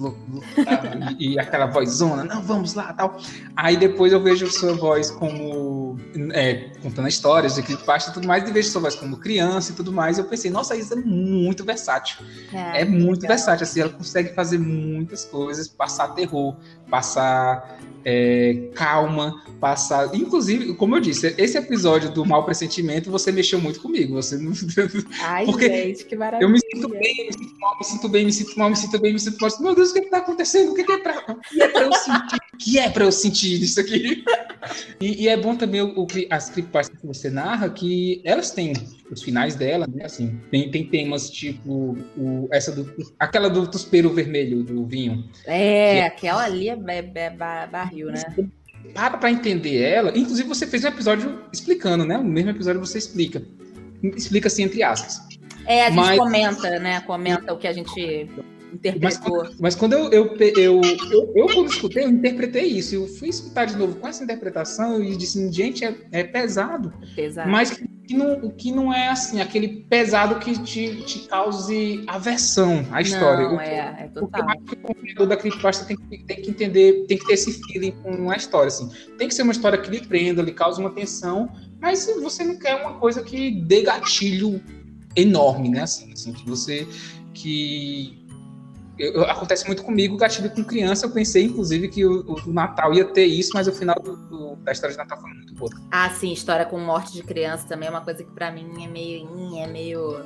e, 1.19 1.35
e, 1.35 1.39
aquela 1.39 1.67
vozona, 1.67 2.25
não, 2.25 2.43
vamos 2.43 2.75
lá, 2.75 2.93
tal. 2.93 3.17
Aí 3.55 3.77
depois 3.77 4.13
eu 4.13 4.23
vejo 4.23 4.51
sua 4.51 4.73
voz 4.73 5.11
como, 5.11 5.99
é, 6.33 6.71
contando 6.83 7.09
histórias 7.09 7.55
de 7.55 7.63
creepypasta 7.63 8.11
e 8.11 8.15
tudo 8.15 8.27
mais, 8.27 8.49
e 8.49 8.53
vejo 8.53 8.71
sua 8.71 8.81
voz 8.81 8.95
como 8.95 9.17
criança 9.19 9.73
e 9.73 9.75
tudo 9.75 9.93
mais, 9.93 10.19
e 10.19 10.21
eu 10.21 10.25
pensei, 10.25 10.51
nossa, 10.51 10.75
isso 10.75 10.93
é 10.93 10.97
muito 10.97 11.65
versátil. 11.65 12.25
É, 12.53 12.83
é 12.83 12.85
muito 12.85 13.23
legal. 13.23 13.37
versátil, 13.37 13.65
assim, 13.65 13.81
ela 13.81 13.91
consegue 13.91 14.35
fazer 14.35 14.59
muitas 14.59 15.25
coisas, 15.25 15.69
passar 15.69 16.09
terror, 16.09 16.57
passar 16.91 17.79
é, 18.09 18.69
calma, 18.73 19.43
passar. 19.61 20.15
Inclusive, 20.15 20.75
como 20.75 20.95
eu 20.95 21.01
disse, 21.01 21.35
esse 21.37 21.59
episódio 21.59 22.09
do 22.09 22.25
mau 22.25 22.45
pressentimento, 22.45 23.11
você 23.11 23.33
mexeu 23.33 23.61
muito 23.61 23.81
comigo. 23.81 24.15
Você 24.15 24.39
não. 24.39 24.53
Ai, 25.23 25.45
Porque 25.45 25.69
gente, 25.69 26.05
que 26.05 26.15
maravilha. 26.15 26.47
Eu 26.47 26.49
me 26.49 26.61
sinto 26.61 26.89
bem, 26.89 27.27
me 27.27 27.33
sinto 27.33 27.59
mal, 27.59 27.77
me 27.77 27.85
sinto 27.85 28.09
bem, 28.09 28.25
me 28.25 28.33
sinto 28.33 28.59
mal, 28.59 28.71
me 28.71 28.77
sinto 28.77 29.01
bem, 29.01 29.13
me 29.13 29.19
sinto 29.19 29.39
mal. 29.41 29.51
Meu 29.61 29.75
Deus, 29.75 29.91
o 29.91 29.95
que 29.95 29.99
está 29.99 30.19
acontecendo? 30.19 30.71
O 30.71 30.75
que 30.77 30.83
é 30.83 30.99
para 30.99 31.37
é 31.61 31.69
pra 31.69 31.83
eu 31.83 31.93
sentir? 31.95 32.37
O 32.55 32.57
que 32.57 32.79
é 32.79 32.89
para 32.89 33.05
eu 33.05 33.13
sentir 33.13 33.61
isso 33.61 33.81
aqui? 33.81 34.25
E, 35.01 35.25
e, 35.25 35.29
é 35.29 35.37
bom 35.37 35.57
também 35.57 35.83
o, 35.83 36.01
o, 36.01 36.07
as 36.31 36.49
creepypastas 36.49 37.01
que 37.01 37.07
você 37.07 37.29
narra, 37.29 37.69
que 37.71 38.23
elas 38.25 38.53
têm 38.53 38.73
os 39.11 39.23
finais 39.23 39.55
dela, 39.55 39.87
né? 39.93 40.05
Assim, 40.05 40.41
tem, 40.51 40.71
tem 40.71 40.87
temas 40.87 41.31
tipo 41.31 41.97
o, 42.17 42.49
essa 42.51 42.73
do, 42.73 42.93
aquela 43.19 43.49
do 43.49 43.67
tuspero 43.67 44.11
vermelho 44.11 44.63
do 44.63 44.85
vinho. 44.85 45.29
É, 45.47 45.99
é 45.99 46.07
aquela 46.07 46.45
ali 46.45 46.69
é, 46.69 46.79
é, 46.87 47.13
é 47.15 47.31
barril, 47.31 48.09
né? 48.09 48.23
Para 48.95 49.17
para 49.17 49.31
entender 49.31 49.81
ela. 49.81 50.17
Inclusive, 50.17 50.49
você 50.49 50.67
fez 50.67 50.85
um 50.85 50.89
episódio 50.89 51.41
explicando, 51.53 52.05
né? 52.05 52.19
O 52.19 52.25
mesmo 52.25 52.51
episódio 52.51 52.81
você 52.81 52.99
explica. 52.99 53.43
Explica 54.03 54.49
assim, 54.49 54.65
entre 54.65 54.83
aspas. 54.83 55.21
É, 55.67 55.87
a 55.87 55.91
gente 55.91 55.97
Mas... 55.97 56.19
comenta, 56.19 56.79
né? 56.79 57.01
Comenta 57.01 57.53
o 57.53 57.59
que 57.59 57.67
a 57.67 57.73
gente 57.73 58.29
interpretou. 58.73 59.45
Mas, 59.45 59.59
mas 59.59 59.75
quando 59.75 59.95
eu 59.95 60.13
eu, 60.13 60.37
eu, 60.37 60.81
eu, 61.11 61.33
eu, 61.35 61.47
quando 61.47 61.69
escutei, 61.69 62.05
eu 62.05 62.09
interpretei 62.09 62.65
isso. 62.65 62.95
Eu 62.95 63.07
fui 63.07 63.29
escutar 63.29 63.65
de 63.65 63.77
novo 63.77 63.97
com 63.97 64.07
essa 64.07 64.23
interpretação 64.23 65.03
e 65.03 65.17
disse, 65.17 65.51
gente, 65.53 65.85
é, 65.85 65.95
é 66.13 66.25
pesado. 66.25 66.93
pesado. 67.15 67.51
Mas 67.51 67.81
que 68.07 68.15
não, 68.15 68.51
que 68.51 68.71
não 68.71 68.93
é 68.93 69.09
assim, 69.09 69.41
aquele 69.41 69.69
pesado 69.69 70.39
que 70.39 70.57
te, 70.63 71.03
te 71.03 71.21
cause 71.29 72.05
aversão 72.07 72.87
à 72.93 73.01
história. 73.01 73.49
Não, 73.49 73.61
é, 73.61 74.05
é 74.05 74.09
total. 74.15 74.47
O 74.73 74.77
consumidor 74.77 75.27
da 75.27 75.37
creepypasta 75.37 75.85
tem 75.85 75.97
que, 75.97 76.19
tem 76.25 76.43
que 76.43 76.51
entender, 76.51 77.07
tem 77.09 77.19
que 77.19 77.27
ter 77.27 77.33
esse 77.33 77.61
feeling 77.65 77.91
com 78.03 78.31
a 78.31 78.37
história, 78.37 78.69
assim. 78.69 78.89
Tem 79.19 79.27
que 79.27 79.35
ser 79.35 79.43
uma 79.43 79.53
história 79.53 79.77
que 79.77 79.91
lhe 79.91 80.01
prenda, 80.01 80.41
lhe 80.41 80.53
cause 80.53 80.81
uma 80.81 80.91
tensão, 80.91 81.51
mas 81.81 82.07
você 82.23 82.45
não 82.45 82.57
quer 82.57 82.77
uma 82.77 82.95
coisa 82.95 83.23
que 83.23 83.51
dê 83.51 83.83
gatilho 83.83 84.63
enorme, 85.17 85.69
né? 85.69 85.83
Assim, 85.83 86.13
assim 86.13 86.33
que 86.33 86.49
você 86.49 86.87
que 87.35 88.26
eu, 88.99 89.23
acontece 89.25 89.67
muito 89.67 89.83
comigo, 89.83 90.17
gatilho 90.17 90.51
com 90.51 90.65
criança. 90.65 91.07
Eu 91.07 91.11
pensei, 91.11 91.45
inclusive, 91.45 91.89
que 91.89 92.05
o, 92.05 92.35
o 92.47 92.53
Natal 92.53 92.95
ia 92.95 93.05
ter 93.05 93.27
isso, 93.27 93.51
mas 93.55 93.69
o 93.69 93.73
final 93.73 93.97
do, 93.97 94.17
do, 94.17 94.57
da 94.57 94.73
história 94.73 94.93
de 94.93 94.99
Natal 94.99 95.21
foi 95.21 95.31
muito 95.31 95.55
boa. 95.55 95.71
Ah, 95.91 96.09
sim, 96.11 96.33
história 96.33 96.65
com 96.65 96.79
morte 96.79 97.13
de 97.13 97.23
criança 97.23 97.67
também 97.69 97.89
é 97.89 97.91
uma 97.91 98.01
coisa 98.01 98.25
que 98.25 98.31
para 98.31 98.51
mim 98.51 98.85
é 98.85 98.89
meio. 98.89 99.59
é 99.59 99.67
meio. 99.67 100.21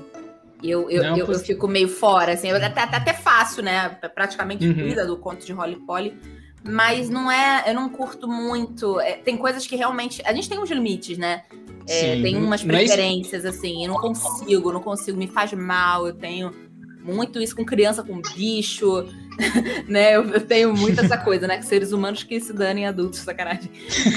Eu, 0.62 0.90
eu, 0.90 1.02
Não, 1.02 1.16
eu, 1.16 1.26
eu, 1.26 1.38
fico 1.38 1.66
meio 1.66 1.88
fora, 1.88 2.34
assim, 2.34 2.50
até, 2.50 2.82
até 2.82 3.14
fácil, 3.14 3.62
né? 3.62 3.88
Praticamente 4.14 4.66
uhum. 4.66 4.74
cuida 4.74 5.06
do 5.06 5.16
conto 5.16 5.44
de 5.44 5.52
Holly 5.52 5.76
Polly. 5.86 6.18
Mas 6.62 7.08
não 7.08 7.30
é, 7.30 7.64
eu 7.66 7.74
não 7.74 7.88
curto 7.88 8.28
muito. 8.28 9.00
É, 9.00 9.14
tem 9.14 9.36
coisas 9.36 9.66
que 9.66 9.74
realmente. 9.74 10.22
A 10.24 10.32
gente 10.34 10.48
tem 10.48 10.58
uns 10.58 10.70
limites, 10.70 11.16
né? 11.16 11.42
É, 11.88 12.20
tem 12.20 12.36
umas 12.36 12.62
preferências, 12.62 13.44
assim, 13.44 13.84
eu 13.84 13.92
não 13.92 14.00
consigo, 14.00 14.70
não 14.70 14.80
consigo, 14.80 15.18
me 15.18 15.26
faz 15.26 15.52
mal, 15.54 16.06
eu 16.06 16.12
tenho 16.12 16.69
muito 17.02 17.40
isso 17.40 17.56
com 17.56 17.64
criança, 17.64 18.02
com 18.02 18.20
bicho, 18.20 19.06
né? 19.88 20.16
Eu, 20.16 20.24
eu, 20.30 20.40
tenho 20.40 20.74
muito 20.74 21.00
essa 21.00 21.16
coisa, 21.16 21.46
né? 21.46 21.58
Que 21.58 21.66
seres 21.66 21.92
humanos 21.92 22.22
que 22.22 22.40
se 22.40 22.52
danem 22.52 22.86
adultos, 22.86 23.20
sacanagem. 23.20 23.70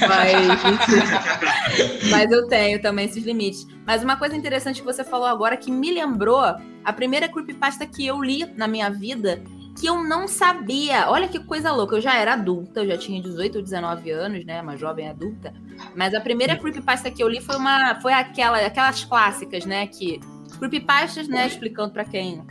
Mas, 0.08 0.62
mas 2.12 2.32
eu 2.32 2.48
tenho 2.48 2.82
também 2.82 3.06
esses 3.06 3.24
limites. 3.24 3.68
Mas 3.86 4.04
uma 4.04 4.16
coisa 4.16 4.36
interessante 4.36 4.82
que 4.82 4.86
você 4.86 5.04
falou 5.04 5.28
agora 5.28 5.58
que 5.58 5.72
me 5.72 5.92
lembrou 5.92 6.42
a 6.84 6.94
primeira 6.94 7.30
creepypasta 7.30 7.86
que 7.86 8.06
eu 8.06 8.22
li 8.22 8.46
na 8.56 8.68
minha 8.68 8.90
vida 8.90 9.42
que 9.80 9.88
eu 9.88 10.04
não 10.04 10.28
sabia. 10.28 11.10
Olha 11.10 11.28
que 11.28 11.40
coisa 11.40 11.72
louca. 11.72 11.96
Eu 11.96 12.02
já 12.02 12.16
era 12.16 12.34
adulta, 12.34 12.82
eu 12.82 12.88
já 12.88 12.98
tinha 12.98 13.22
18 13.22 13.56
ou 13.56 13.64
19 13.64 14.12
anos, 14.12 14.46
né? 14.46 14.62
Uma 14.62 14.78
jovem 14.78 15.10
adulta. 15.10 15.54
Mas 15.96 16.14
a 16.14 16.22
primeira 16.22 16.56
creepypasta 16.56 17.10
que 17.10 17.24
eu 17.24 17.28
li 17.28 17.42
foi 17.42 17.56
uma 17.56 18.00
foi 18.02 18.14
aquela 18.14 18.58
aquelas 18.58 19.04
clássicas, 19.04 19.66
né, 19.66 19.88
que 19.88 20.20
creepypastas, 20.58 21.28
né, 21.28 21.48
explicando 21.48 21.92
para 21.92 22.06
quem 22.06 22.44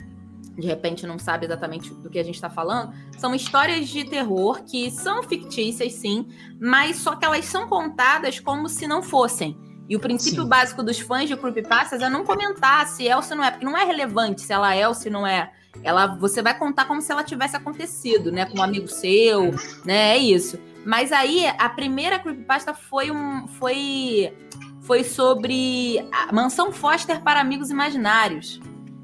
de 0.56 0.66
repente 0.66 1.06
não 1.06 1.18
sabe 1.18 1.46
exatamente 1.46 1.92
do 1.94 2.10
que 2.10 2.18
a 2.18 2.22
gente 2.22 2.34
está 2.34 2.50
falando, 2.50 2.92
são 3.18 3.34
histórias 3.34 3.88
de 3.88 4.04
terror 4.04 4.62
que 4.64 4.90
são 4.90 5.22
fictícias, 5.22 5.94
sim, 5.94 6.28
mas 6.60 6.96
só 6.96 7.16
que 7.16 7.24
elas 7.24 7.44
são 7.44 7.66
contadas 7.68 8.38
como 8.38 8.68
se 8.68 8.86
não 8.86 9.02
fossem. 9.02 9.56
E 9.88 9.96
o 9.96 10.00
princípio 10.00 10.42
sim. 10.42 10.48
básico 10.48 10.82
dos 10.82 10.98
fãs 11.00 11.28
de 11.28 11.36
creepypastas 11.36 12.00
é 12.00 12.08
não 12.08 12.24
comentar 12.24 12.86
se 12.86 13.08
é 13.08 13.16
ou 13.16 13.22
se 13.22 13.34
não 13.34 13.44
é, 13.44 13.50
porque 13.50 13.64
não 13.64 13.76
é 13.76 13.84
relevante 13.84 14.42
se 14.42 14.52
ela 14.52 14.74
é 14.74 14.86
ou 14.86 14.94
se 14.94 15.10
não 15.10 15.26
é. 15.26 15.52
Ela, 15.82 16.06
você 16.06 16.42
vai 16.42 16.56
contar 16.56 16.84
como 16.84 17.00
se 17.00 17.10
ela 17.10 17.24
tivesse 17.24 17.56
acontecido, 17.56 18.30
né, 18.30 18.44
com 18.44 18.58
um 18.58 18.62
amigo 18.62 18.88
seu, 18.88 19.52
né, 19.84 20.16
é 20.16 20.18
isso. 20.18 20.58
Mas 20.84 21.12
aí 21.12 21.46
a 21.46 21.68
primeira 21.68 22.18
creepypasta 22.18 22.74
foi 22.74 23.10
um, 23.10 23.46
foi, 23.46 24.34
foi 24.82 25.02
sobre 25.02 26.06
a 26.12 26.32
Mansão 26.32 26.72
Foster 26.72 27.20
para 27.22 27.40
amigos 27.40 27.70
imaginários 27.70 28.60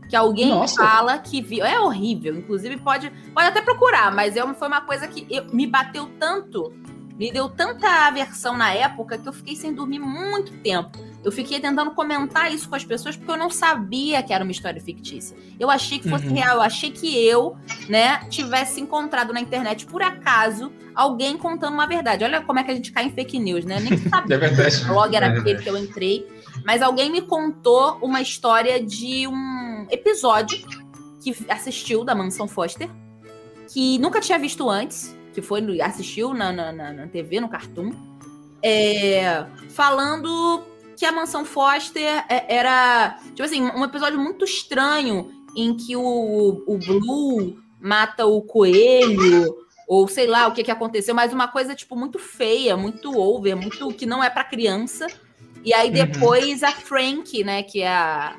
que 0.08 0.16
alguém 0.16 0.48
Nossa. 0.48 0.82
fala 0.82 1.18
que 1.18 1.40
viu. 1.40 1.64
É 1.64 1.78
horrível. 1.80 2.36
Inclusive, 2.36 2.76
pode, 2.78 3.10
pode 3.34 3.46
até 3.46 3.60
procurar, 3.60 4.14
mas 4.14 4.36
eu, 4.36 4.52
foi 4.54 4.68
uma 4.68 4.80
coisa 4.80 5.06
que 5.06 5.26
eu, 5.30 5.46
me 5.52 5.66
bateu 5.66 6.08
tanto, 6.18 6.72
me 7.18 7.30
deu 7.30 7.48
tanta 7.48 8.06
aversão 8.06 8.56
na 8.56 8.72
época 8.72 9.18
que 9.18 9.28
eu 9.28 9.32
fiquei 9.32 9.54
sem 9.54 9.74
dormir 9.74 9.98
muito 9.98 10.52
tempo. 10.62 10.98
Eu 11.28 11.32
fiquei 11.32 11.60
tentando 11.60 11.90
comentar 11.90 12.50
isso 12.50 12.66
com 12.70 12.74
as 12.74 12.84
pessoas 12.84 13.14
porque 13.14 13.30
eu 13.30 13.36
não 13.36 13.50
sabia 13.50 14.22
que 14.22 14.32
era 14.32 14.42
uma 14.42 14.50
história 14.50 14.80
fictícia. 14.80 15.36
Eu 15.60 15.68
achei 15.68 15.98
que 15.98 16.08
fosse 16.08 16.26
uhum. 16.26 16.32
real, 16.32 16.56
eu 16.56 16.62
achei 16.62 16.90
que 16.90 17.22
eu, 17.22 17.54
né, 17.86 18.20
tivesse 18.30 18.80
encontrado 18.80 19.30
na 19.30 19.38
internet 19.38 19.84
por 19.84 20.00
acaso 20.00 20.72
alguém 20.94 21.36
contando 21.36 21.74
uma 21.74 21.86
verdade. 21.86 22.24
Olha 22.24 22.40
como 22.40 22.58
é 22.60 22.64
que 22.64 22.70
a 22.70 22.74
gente 22.74 22.90
cai 22.92 23.04
em 23.04 23.10
fake 23.10 23.38
news, 23.38 23.66
né? 23.66 23.78
Nem 23.78 23.98
sabia. 24.08 24.36
É 24.36 24.38
verdade. 24.38 24.82
O 24.84 24.86
blog 24.86 25.14
era 25.14 25.26
é 25.26 25.38
aquele 25.38 25.62
que 25.62 25.68
eu 25.68 25.76
entrei, 25.76 26.26
mas 26.64 26.80
alguém 26.80 27.12
me 27.12 27.20
contou 27.20 27.98
uma 28.00 28.22
história 28.22 28.82
de 28.82 29.28
um 29.28 29.86
episódio 29.90 30.66
que 31.22 31.36
assistiu 31.50 32.04
da 32.04 32.14
Mansão 32.14 32.48
Foster, 32.48 32.88
que 33.70 33.98
nunca 33.98 34.18
tinha 34.18 34.38
visto 34.38 34.68
antes, 34.70 35.14
que 35.34 35.42
foi 35.42 35.78
assistiu 35.82 36.32
na, 36.32 36.50
na, 36.50 36.72
na 36.72 37.06
TV, 37.06 37.38
no 37.38 37.50
Cartoon, 37.50 37.92
é, 38.62 39.44
falando 39.68 40.64
que 40.98 41.06
a 41.06 41.12
Mansão 41.12 41.44
Foster 41.44 42.24
é, 42.28 42.56
era, 42.56 43.18
tipo 43.28 43.42
assim, 43.42 43.62
um 43.62 43.84
episódio 43.84 44.18
muito 44.18 44.44
estranho 44.44 45.30
em 45.56 45.76
que 45.76 45.94
o, 45.94 46.64
o 46.66 46.78
Blue 46.78 47.56
mata 47.80 48.26
o 48.26 48.42
coelho, 48.42 49.56
ou 49.86 50.08
sei 50.08 50.26
lá 50.26 50.48
o 50.48 50.52
que, 50.52 50.64
que 50.64 50.70
aconteceu, 50.70 51.14
mas 51.14 51.32
uma 51.32 51.46
coisa, 51.46 51.74
tipo, 51.74 51.94
muito 51.94 52.18
feia, 52.18 52.76
muito 52.76 53.16
over, 53.16 53.56
muito 53.56 53.92
que 53.94 54.04
não 54.04 54.22
é 54.22 54.28
para 54.28 54.42
criança. 54.42 55.06
E 55.64 55.72
aí 55.72 55.88
uhum. 55.88 55.94
depois 55.94 56.62
uhum. 56.62 56.68
a 56.68 56.72
Frank, 56.72 57.44
né, 57.44 57.62
que 57.62 57.80
é 57.80 57.88
a, 57.88 58.36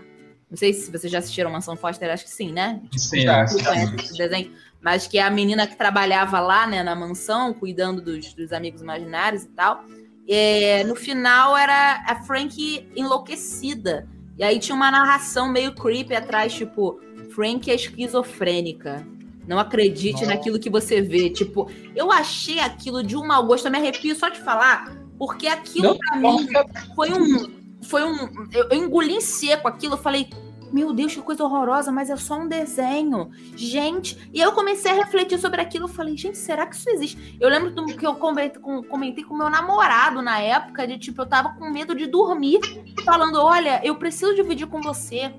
não 0.49 0.57
sei 0.57 0.73
se 0.73 0.91
vocês 0.91 1.11
já 1.11 1.19
assistiram 1.19 1.51
Mansão 1.51 1.77
Foster, 1.77 2.11
acho 2.11 2.25
que 2.25 2.31
sim, 2.31 2.51
né? 2.51 2.81
Tipo, 2.85 2.99
sim, 2.99 3.21
já. 3.21 3.45
esse 3.45 4.17
desenho. 4.17 4.51
Mas 4.81 5.07
que 5.07 5.17
é 5.17 5.21
a 5.21 5.29
menina 5.29 5.67
que 5.67 5.77
trabalhava 5.77 6.39
lá, 6.39 6.65
né, 6.65 6.81
na 6.81 6.95
mansão, 6.95 7.53
cuidando 7.53 8.01
dos, 8.01 8.33
dos 8.33 8.51
amigos 8.51 8.81
imaginários 8.81 9.43
e 9.43 9.49
tal. 9.49 9.85
É, 10.29 10.83
no 10.83 10.95
final 10.95 11.57
era 11.57 12.03
a 12.05 12.15
Frank 12.23 12.87
enlouquecida. 12.95 14.07
E 14.37 14.43
aí 14.43 14.59
tinha 14.59 14.75
uma 14.75 14.91
narração 14.91 15.51
meio 15.51 15.73
creepy 15.73 16.13
atrás, 16.13 16.53
tipo, 16.53 17.01
Frank 17.31 17.69
é 17.69 17.73
esquizofrênica. 17.73 19.05
Não 19.47 19.57
acredite 19.57 20.21
Nossa. 20.21 20.27
naquilo 20.27 20.59
que 20.59 20.69
você 20.69 21.01
vê. 21.01 21.31
Tipo, 21.31 21.69
eu 21.95 22.11
achei 22.11 22.59
aquilo 22.59 23.03
de 23.03 23.17
um 23.17 23.25
mau 23.25 23.43
gosto, 23.45 23.65
eu 23.65 23.71
me 23.71 23.79
arrepio 23.79 24.15
só 24.15 24.29
de 24.29 24.39
falar, 24.39 24.95
porque 25.17 25.47
aquilo 25.47 25.97
para 25.97 26.17
mim 26.17 26.47
foi 26.95 27.11
um 27.11 27.59
foi 27.81 28.03
um. 28.03 28.47
Eu, 28.51 28.69
eu, 28.69 28.73
engoli 28.73 29.15
em 29.15 29.21
seco 29.21 29.67
aquilo, 29.67 29.93
eu 29.93 29.97
falei, 29.97 30.29
meu 30.71 30.93
Deus, 30.93 31.13
que 31.13 31.21
coisa 31.21 31.43
horrorosa, 31.43 31.91
mas 31.91 32.09
é 32.09 32.15
só 32.15 32.39
um 32.39 32.47
desenho. 32.47 33.31
Gente, 33.55 34.29
e 34.33 34.39
eu 34.39 34.51
comecei 34.51 34.91
a 34.91 34.95
refletir 34.95 35.39
sobre 35.39 35.61
aquilo. 35.61 35.85
Eu 35.85 35.89
falei, 35.89 36.15
gente, 36.15 36.37
será 36.37 36.65
que 36.65 36.75
isso 36.75 36.89
existe? 36.89 37.37
Eu 37.39 37.49
lembro 37.49 37.71
do, 37.71 37.85
que 37.85 38.05
eu 38.05 38.15
comentei 38.15 38.61
com, 38.61 38.83
comentei 38.83 39.23
com 39.23 39.35
meu 39.35 39.49
namorado 39.49 40.21
na 40.21 40.39
época, 40.39 40.87
de 40.87 40.97
tipo, 40.97 41.21
eu 41.21 41.25
tava 41.25 41.49
com 41.55 41.69
medo 41.69 41.95
de 41.95 42.07
dormir, 42.07 42.59
falando: 43.03 43.39
olha, 43.39 43.81
eu 43.83 43.95
preciso 43.95 44.35
dividir 44.35 44.67
com 44.67 44.81
você 44.81 45.33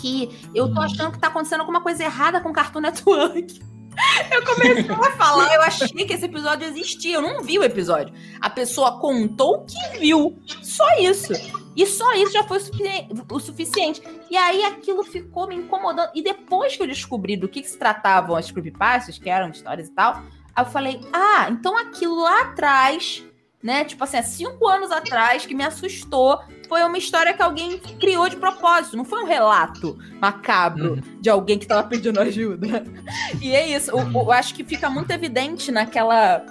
que 0.00 0.48
eu 0.54 0.72
tô 0.72 0.80
achando 0.80 1.12
que 1.12 1.18
tá 1.18 1.26
acontecendo 1.26 1.60
alguma 1.60 1.80
coisa 1.80 2.04
errada 2.04 2.40
com 2.40 2.50
o 2.50 2.52
Cartoon 2.52 2.80
Network. 2.80 3.60
Eu 4.30 4.44
comecei 4.44 4.90
a 4.90 5.12
falar, 5.12 5.54
eu 5.54 5.62
achei 5.62 5.88
que 5.88 6.12
esse 6.12 6.24
episódio 6.24 6.66
existia. 6.66 7.16
Eu 7.16 7.22
não 7.22 7.42
vi 7.42 7.58
o 7.58 7.64
episódio. 7.64 8.14
A 8.40 8.48
pessoa 8.48 8.98
contou 8.98 9.64
que 9.64 9.98
viu. 9.98 10.38
Só 10.62 10.84
isso. 11.00 11.32
E 11.76 11.86
só 11.86 12.12
isso 12.14 12.32
já 12.32 12.44
foi 12.44 12.58
o 13.30 13.40
suficiente. 13.40 14.02
E 14.30 14.36
aí 14.36 14.64
aquilo 14.64 15.02
ficou 15.04 15.46
me 15.46 15.56
incomodando. 15.56 16.10
E 16.14 16.22
depois 16.22 16.76
que 16.76 16.82
eu 16.82 16.86
descobri 16.86 17.36
do 17.36 17.48
que, 17.48 17.62
que 17.62 17.70
se 17.70 17.78
tratavam 17.78 18.36
as 18.36 18.50
creepypastas, 18.50 19.18
que 19.18 19.30
eram 19.30 19.50
histórias 19.50 19.88
e 19.88 19.92
tal, 19.92 20.22
eu 20.56 20.64
falei: 20.66 21.00
ah, 21.12 21.48
então 21.50 21.76
aquilo 21.76 22.20
lá 22.22 22.42
atrás, 22.42 23.24
né? 23.62 23.84
Tipo 23.84 24.04
assim, 24.04 24.16
há 24.16 24.22
cinco 24.22 24.68
anos 24.68 24.90
atrás, 24.90 25.44
que 25.44 25.54
me 25.54 25.64
assustou, 25.64 26.40
foi 26.68 26.82
uma 26.82 26.98
história 26.98 27.32
que 27.32 27.42
alguém 27.42 27.78
criou 27.78 28.28
de 28.28 28.36
propósito, 28.36 28.96
não 28.96 29.04
foi 29.04 29.22
um 29.22 29.26
relato 29.26 29.98
macabro 30.20 30.94
uhum. 30.94 31.02
de 31.20 31.28
alguém 31.28 31.58
que 31.58 31.64
estava 31.64 31.86
pedindo 31.86 32.20
ajuda. 32.20 32.84
E 33.40 33.54
é 33.54 33.68
isso, 33.68 33.90
eu, 33.90 34.32
acho 34.32 34.54
que 34.54 34.64
fica 34.64 34.88
muito 34.88 35.10
evidente 35.10 35.70
naquela. 35.70 36.44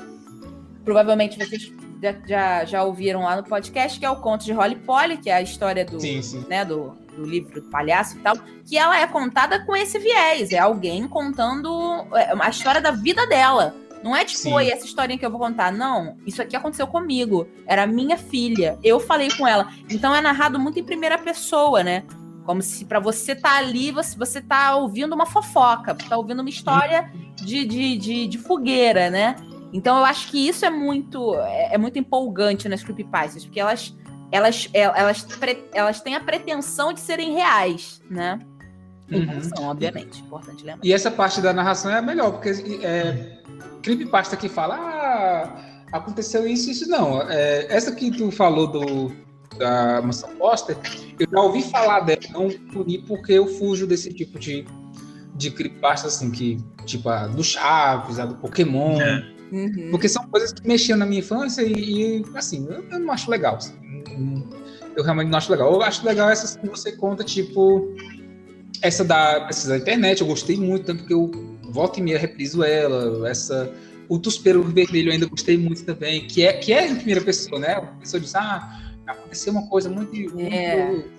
Provavelmente 0.86 1.38
vocês 1.38 1.72
já, 2.02 2.16
já, 2.26 2.66
já, 2.66 2.84
ouviram 2.84 3.24
lá 3.24 3.36
no 3.36 3.44
podcast, 3.44 4.00
que 4.00 4.06
é 4.06 4.10
o 4.10 4.18
conto 4.18 4.46
de 4.46 4.54
Holly 4.54 4.76
Polly, 4.76 5.18
que 5.18 5.30
é 5.30 5.36
a 5.36 5.42
história 5.42 5.84
do, 5.84 6.00
sim, 6.00 6.22
sim. 6.22 6.46
Né, 6.48 6.64
do, 6.64 6.96
do 7.16 7.26
livro 7.26 7.62
do 7.62 7.70
palhaço 7.70 8.18
e 8.18 8.20
tal, 8.22 8.36
que 8.66 8.78
ela 8.78 9.00
é 9.00 9.08
contada 9.08 9.66
com 9.66 9.76
esse 9.76 9.98
viés, 10.00 10.52
é 10.52 10.60
alguém 10.60 11.08
contando 11.08 12.06
é, 12.14 12.34
a 12.40 12.50
história 12.50 12.80
da 12.80 12.92
vida 12.92 13.26
dela 13.28 13.76
não 14.04 14.16
é 14.16 14.24
tipo, 14.24 14.50
oi, 14.52 14.70
essa 14.70 14.86
historinha 14.86 15.18
que 15.18 15.26
eu 15.26 15.32
vou 15.32 15.40
contar. 15.40 15.72
Não, 15.72 16.18
isso 16.26 16.42
aqui 16.42 16.56
aconteceu 16.56 16.88
comigo. 16.88 17.48
Era 17.66 17.86
minha 17.88 18.18
filha. 18.18 18.78
Eu 18.84 19.00
falei 19.00 19.30
com 19.32 19.48
ela. 19.48 19.72
Então 19.90 20.16
é 20.16 20.22
narrado 20.22 20.60
muito 20.60 20.80
em 20.80 20.84
primeira 20.84 21.18
pessoa, 21.18 21.84
né? 21.84 22.04
Como 22.46 22.62
se 22.62 22.86
para 22.86 23.00
você 23.00 23.36
tá 23.36 23.58
ali, 23.58 23.92
você, 23.92 24.18
você 24.18 24.42
tá 24.42 24.76
ouvindo 24.76 25.14
uma 25.14 25.26
fofoca, 25.26 25.94
você 25.94 26.08
tá 26.08 26.18
ouvindo 26.18 26.40
uma 26.40 26.50
história 26.50 27.12
de, 27.36 27.66
de, 27.66 27.98
de, 27.98 28.28
de 28.28 28.38
fogueira, 28.38 29.10
né? 29.10 29.36
Então 29.74 29.98
eu 29.98 30.06
acho 30.06 30.30
que 30.30 30.48
isso 30.48 30.66
é 30.66 30.70
muito 30.70 31.36
é, 31.36 31.74
é 31.74 31.78
muito 31.78 32.00
empolgante 32.00 32.70
nas 32.70 32.84
creepypastas, 32.84 33.44
porque 33.44 33.60
elas 33.60 33.94
elas, 34.32 34.70
elas, 34.74 35.26
elas 35.74 36.02
têm 36.02 36.16
a 36.16 36.20
pretensão 36.20 36.92
de 36.92 37.00
serem 37.00 37.34
reais, 37.34 38.02
né? 38.10 38.40
Uhum. 39.12 39.70
Obviamente, 39.70 40.22
importante 40.22 40.64
lembrar. 40.66 40.86
E 40.86 40.92
essa 40.92 41.10
parte 41.10 41.40
da 41.42 41.54
narração 41.54 41.92
é 41.92 41.98
a 41.98 42.02
melhor, 42.02 42.32
porque 42.32 42.50
é, 42.84 43.40
creepypasta 43.82 44.36
que 44.36 44.50
fala, 44.50 44.76
ah, 44.76 45.98
aconteceu 45.98 46.48
isso, 46.48 46.70
isso 46.70 46.90
não. 46.90 47.22
É, 47.30 47.68
essa 47.70 47.94
que 47.94 48.12
tu 48.12 48.30
falou 48.32 48.68
do, 48.68 49.12
da 49.58 50.02
Mansão 50.02 50.30
Foster, 50.38 50.78
eu 51.20 51.28
já 51.32 51.40
ouvi 51.42 51.64
falar 51.64 52.02
dela, 52.02 52.20
não 52.32 52.50
puni 52.50 53.00
porque 53.00 53.34
eu 53.34 53.48
fujo 53.48 53.88
desse 53.88 54.14
tipo 54.14 54.38
de, 54.38 54.66
de 55.36 55.52
creepypasta, 55.52 56.08
assim, 56.08 56.30
que, 56.30 56.58
tipo, 56.86 57.08
a 57.10 57.28
do 57.28 57.44
Chaves, 57.44 58.20
a 58.20 58.26
do 58.26 58.36
Pokémon. 58.36 59.02
É. 59.02 59.38
Uhum. 59.52 59.88
Porque 59.92 60.10
são 60.10 60.28
coisas 60.28 60.52
que 60.52 60.68
mexiam 60.68 60.98
na 60.98 61.06
minha 61.06 61.20
infância 61.20 61.62
e, 61.62 62.20
e 62.20 62.26
assim, 62.36 62.68
eu, 62.70 62.84
eu, 62.92 63.00
não 63.00 63.14
acho 63.14 63.32
legal. 63.32 63.56
Assim, 63.56 63.74
eu 64.96 65.04
realmente 65.04 65.30
não 65.30 65.38
acho 65.38 65.52
legal. 65.52 65.72
Eu 65.72 65.82
acho 65.82 66.06
legal 66.06 66.30
essas 66.30 66.58
que 66.58 66.68
você 66.68 66.92
conta, 66.92 67.24
tipo, 67.24 67.96
essa 68.82 69.04
da, 69.04 69.48
essa 69.50 69.70
da 69.70 69.78
internet, 69.78 70.22
eu 70.22 70.28
gostei 70.28 70.58
muito, 70.58 70.86
tanto 70.86 71.06
que 71.06 71.14
eu 71.14 71.32
volta 71.64 72.00
e 72.00 72.04
meia 72.04 72.18
repriso 72.18 72.64
ela. 72.64 73.30
Essa, 73.30 73.72
o 74.10 74.18
Tuspero 74.18 74.64
Vermelho 74.64 75.10
eu 75.10 75.14
ainda 75.14 75.26
gostei 75.26 75.58
muito 75.58 75.84
também, 75.84 76.28
que 76.28 76.46
é, 76.46 76.54
que 76.54 76.74
é 76.74 76.88
em 76.88 76.96
primeira 76.96 77.22
pessoa, 77.22 77.60
né? 77.60 77.74
A 77.74 77.82
pessoa 77.82 78.20
diz, 78.20 78.36
ah, 78.36 78.82
aconteceu 79.06 79.54
uma 79.54 79.68
coisa 79.68 79.90
muito, 79.90 80.14
é. 80.40 80.86
muito 80.86 81.10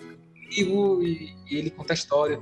comigo, 0.48 1.02
e, 1.02 1.35
e 1.51 1.56
ele 1.56 1.70
conta 1.70 1.93
a 1.93 1.94
história. 1.94 2.39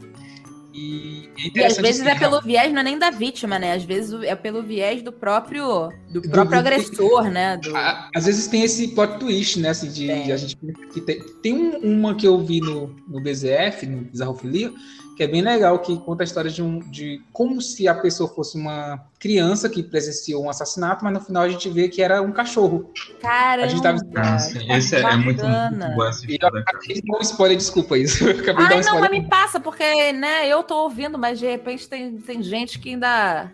E, 0.76 1.30
é 1.38 1.58
e 1.58 1.64
às 1.64 1.78
vezes 1.78 2.06
é 2.06 2.14
pelo 2.14 2.38
viés, 2.42 2.70
não 2.70 2.80
é 2.80 2.84
nem 2.84 2.98
da 2.98 3.10
vítima, 3.10 3.58
né? 3.58 3.72
Às 3.72 3.84
vezes 3.84 4.12
é 4.22 4.36
pelo 4.36 4.62
viés 4.62 5.02
do 5.02 5.10
próprio 5.10 5.88
do 6.10 6.20
próprio 6.20 6.50
do, 6.50 6.58
agressor, 6.58 7.24
do, 7.24 7.30
né? 7.30 7.56
Do... 7.56 7.72
às 8.14 8.26
vezes 8.26 8.46
tem 8.46 8.62
esse 8.62 8.88
plot 8.88 9.18
twist, 9.18 9.58
né? 9.58 9.70
Assim, 9.70 9.88
de, 9.88 10.10
a 10.10 10.36
gente 10.36 10.58
que 10.92 11.00
tem, 11.00 11.22
tem 11.42 11.54
uma 11.82 12.14
que 12.14 12.26
eu 12.26 12.38
vi 12.44 12.60
no, 12.60 12.94
no 13.08 13.22
BZF, 13.22 13.86
no 13.86 14.02
Bizarrofilia, 14.02 14.70
que 15.16 15.22
é 15.22 15.26
bem 15.26 15.40
legal, 15.40 15.78
que 15.78 15.96
conta 15.98 16.22
a 16.22 16.26
história 16.26 16.50
de, 16.50 16.62
um, 16.62 16.78
de 16.90 17.22
como 17.32 17.60
se 17.60 17.88
a 17.88 17.94
pessoa 17.94 18.28
fosse 18.28 18.56
uma 18.56 19.02
criança 19.18 19.68
que 19.68 19.82
presenciou 19.82 20.44
um 20.44 20.50
assassinato, 20.50 21.02
mas 21.02 21.14
no 21.14 21.20
final 21.20 21.42
a 21.42 21.48
gente 21.48 21.68
vê 21.70 21.88
que 21.88 22.02
era 22.02 22.20
um 22.20 22.30
cachorro. 22.30 22.92
Caramba! 23.20 23.66
A 23.66 23.68
gente 23.68 23.82
tava... 23.82 23.98
Ah, 24.14 24.38
sim. 24.38 24.72
Esse 24.72 24.96
é, 24.96 25.00
é, 25.00 25.16
muito, 25.16 25.42
muito 25.42 25.96
bom 25.96 26.08
história. 26.10 26.64
Um 27.08 27.22
spoiler, 27.22 27.56
desculpa 27.56 27.96
isso. 27.96 28.24
Ai, 28.28 28.82
não, 28.82 29.00
mas 29.00 29.10
me 29.10 29.26
passa, 29.26 29.58
porque 29.58 30.12
né, 30.12 30.46
eu 30.46 30.62
tô 30.62 30.82
ouvindo, 30.82 31.18
mas 31.18 31.38
de 31.38 31.46
repente 31.46 31.88
tem, 31.88 32.18
tem 32.18 32.42
gente 32.42 32.78
que 32.78 32.90
ainda 32.90 33.50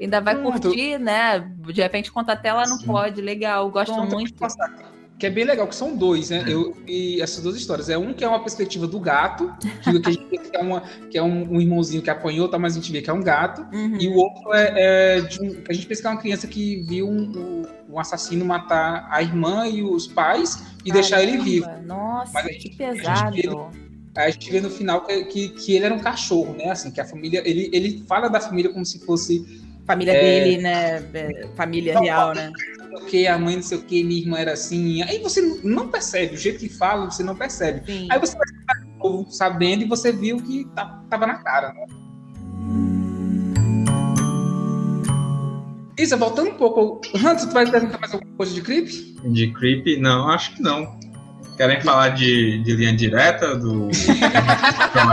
ainda 0.00 0.20
vai 0.20 0.36
hum, 0.36 0.44
curtir, 0.44 0.98
tô... 0.98 1.04
né? 1.04 1.40
De 1.40 1.82
repente 1.82 2.10
conta 2.10 2.32
a 2.32 2.36
tela 2.36 2.66
não 2.66 2.78
Sim. 2.78 2.86
pode, 2.86 3.20
legal, 3.20 3.68
gosto 3.70 3.94
muito 3.94 4.34
que 5.20 5.26
é 5.26 5.30
bem 5.30 5.44
legal, 5.44 5.68
que 5.68 5.76
são 5.76 5.94
dois, 5.94 6.30
né? 6.30 6.42
Eu 6.48 6.74
e 6.88 7.20
essas 7.20 7.42
duas 7.42 7.54
histórias. 7.54 7.90
É 7.90 7.98
um 7.98 8.14
que 8.14 8.24
é 8.24 8.28
uma 8.28 8.40
perspectiva 8.40 8.86
do 8.86 8.98
gato, 8.98 9.52
que, 9.82 9.90
a 9.90 10.10
gente 10.10 10.26
vê 10.30 10.38
que 10.38 10.56
é, 10.56 10.60
uma, 10.60 10.80
que 11.10 11.18
é 11.18 11.22
um, 11.22 11.56
um, 11.56 11.60
irmãozinho 11.60 12.00
que 12.00 12.08
apanhou, 12.08 12.48
tá, 12.48 12.58
mas 12.58 12.72
a 12.72 12.76
gente 12.76 12.90
vê 12.90 13.02
que 13.02 13.10
é 13.10 13.12
um 13.12 13.22
gato. 13.22 13.60
Uhum. 13.70 13.98
E 14.00 14.08
o 14.08 14.14
outro 14.14 14.54
é, 14.54 14.72
é 15.18 15.20
de 15.20 15.42
um, 15.42 15.62
a 15.68 15.72
gente 15.74 15.86
pensa 15.86 16.00
que 16.00 16.08
é 16.08 16.10
uma 16.10 16.20
criança 16.20 16.46
que 16.46 16.76
viu 16.88 17.06
um, 17.06 17.62
um 17.90 18.00
assassino 18.00 18.46
matar 18.46 19.06
a 19.10 19.20
irmã 19.20 19.66
e 19.66 19.82
os 19.82 20.06
pais 20.06 20.54
e 20.54 20.88
Caramba, 20.88 20.92
deixar 20.94 21.22
ele 21.22 21.36
vivo. 21.36 21.68
Nossa, 21.84 22.42
gente, 22.44 22.70
que 22.70 22.76
pesado. 22.78 23.28
A 23.28 23.30
gente, 23.30 23.46
vê, 23.46 23.56
a 24.16 24.30
gente 24.30 24.50
vê 24.50 24.60
no 24.62 24.70
final 24.70 25.04
que, 25.04 25.24
que, 25.24 25.48
que, 25.50 25.74
ele 25.74 25.84
era 25.84 25.94
um 25.94 26.00
cachorro, 26.00 26.54
né? 26.54 26.70
Assim, 26.70 26.90
que 26.90 27.00
a 27.00 27.04
família. 27.04 27.42
Ele, 27.44 27.68
ele 27.74 28.02
fala 28.08 28.28
da 28.28 28.40
família 28.40 28.72
como 28.72 28.86
se 28.86 28.98
fosse. 29.04 29.44
Família 29.86 30.14
é, 30.14 30.22
dele, 30.22 30.62
né? 30.62 31.04
É, 31.12 31.48
família 31.54 31.92
não, 31.92 32.02
real, 32.02 32.34
né? 32.34 32.50
O 32.92 33.04
que, 33.06 33.26
a 33.26 33.38
mãe 33.38 33.56
não 33.56 33.62
sei 33.62 33.78
o 33.78 33.82
que, 33.82 34.02
minha 34.02 34.20
irmã 34.20 34.38
era 34.38 34.52
assim. 34.52 35.02
Aí 35.02 35.18
você 35.18 35.40
não 35.62 35.88
percebe, 35.88 36.34
o 36.34 36.38
jeito 36.38 36.58
que 36.58 36.68
fala, 36.68 37.10
você 37.10 37.22
não 37.22 37.36
percebe. 37.36 37.82
Sim. 37.86 38.08
Aí 38.10 38.18
você 38.18 38.36
vai 38.36 38.46
sabendo 39.30 39.82
e 39.82 39.88
você 39.88 40.12
viu 40.12 40.36
que 40.42 40.66
tá, 40.74 41.02
tava 41.08 41.26
na 41.26 41.34
cara, 41.36 41.72
né? 41.72 41.86
Isa, 45.98 46.16
voltando 46.16 46.50
um 46.50 46.54
pouco. 46.54 47.00
Hans, 47.14 47.44
tu 47.44 47.52
vai 47.52 47.70
perguntar 47.70 47.98
mais 47.98 48.12
alguma 48.14 48.34
coisa 48.36 48.54
de 48.54 48.62
Creep? 48.62 48.88
De 49.24 49.52
Creep? 49.52 49.98
Não, 49.98 50.28
acho 50.30 50.54
que 50.54 50.62
não. 50.62 50.98
Querem 51.56 51.80
falar 51.82 52.10
de, 52.10 52.62
de 52.62 52.72
linha 52.72 52.96
direta 52.96 53.54
do. 53.54 53.88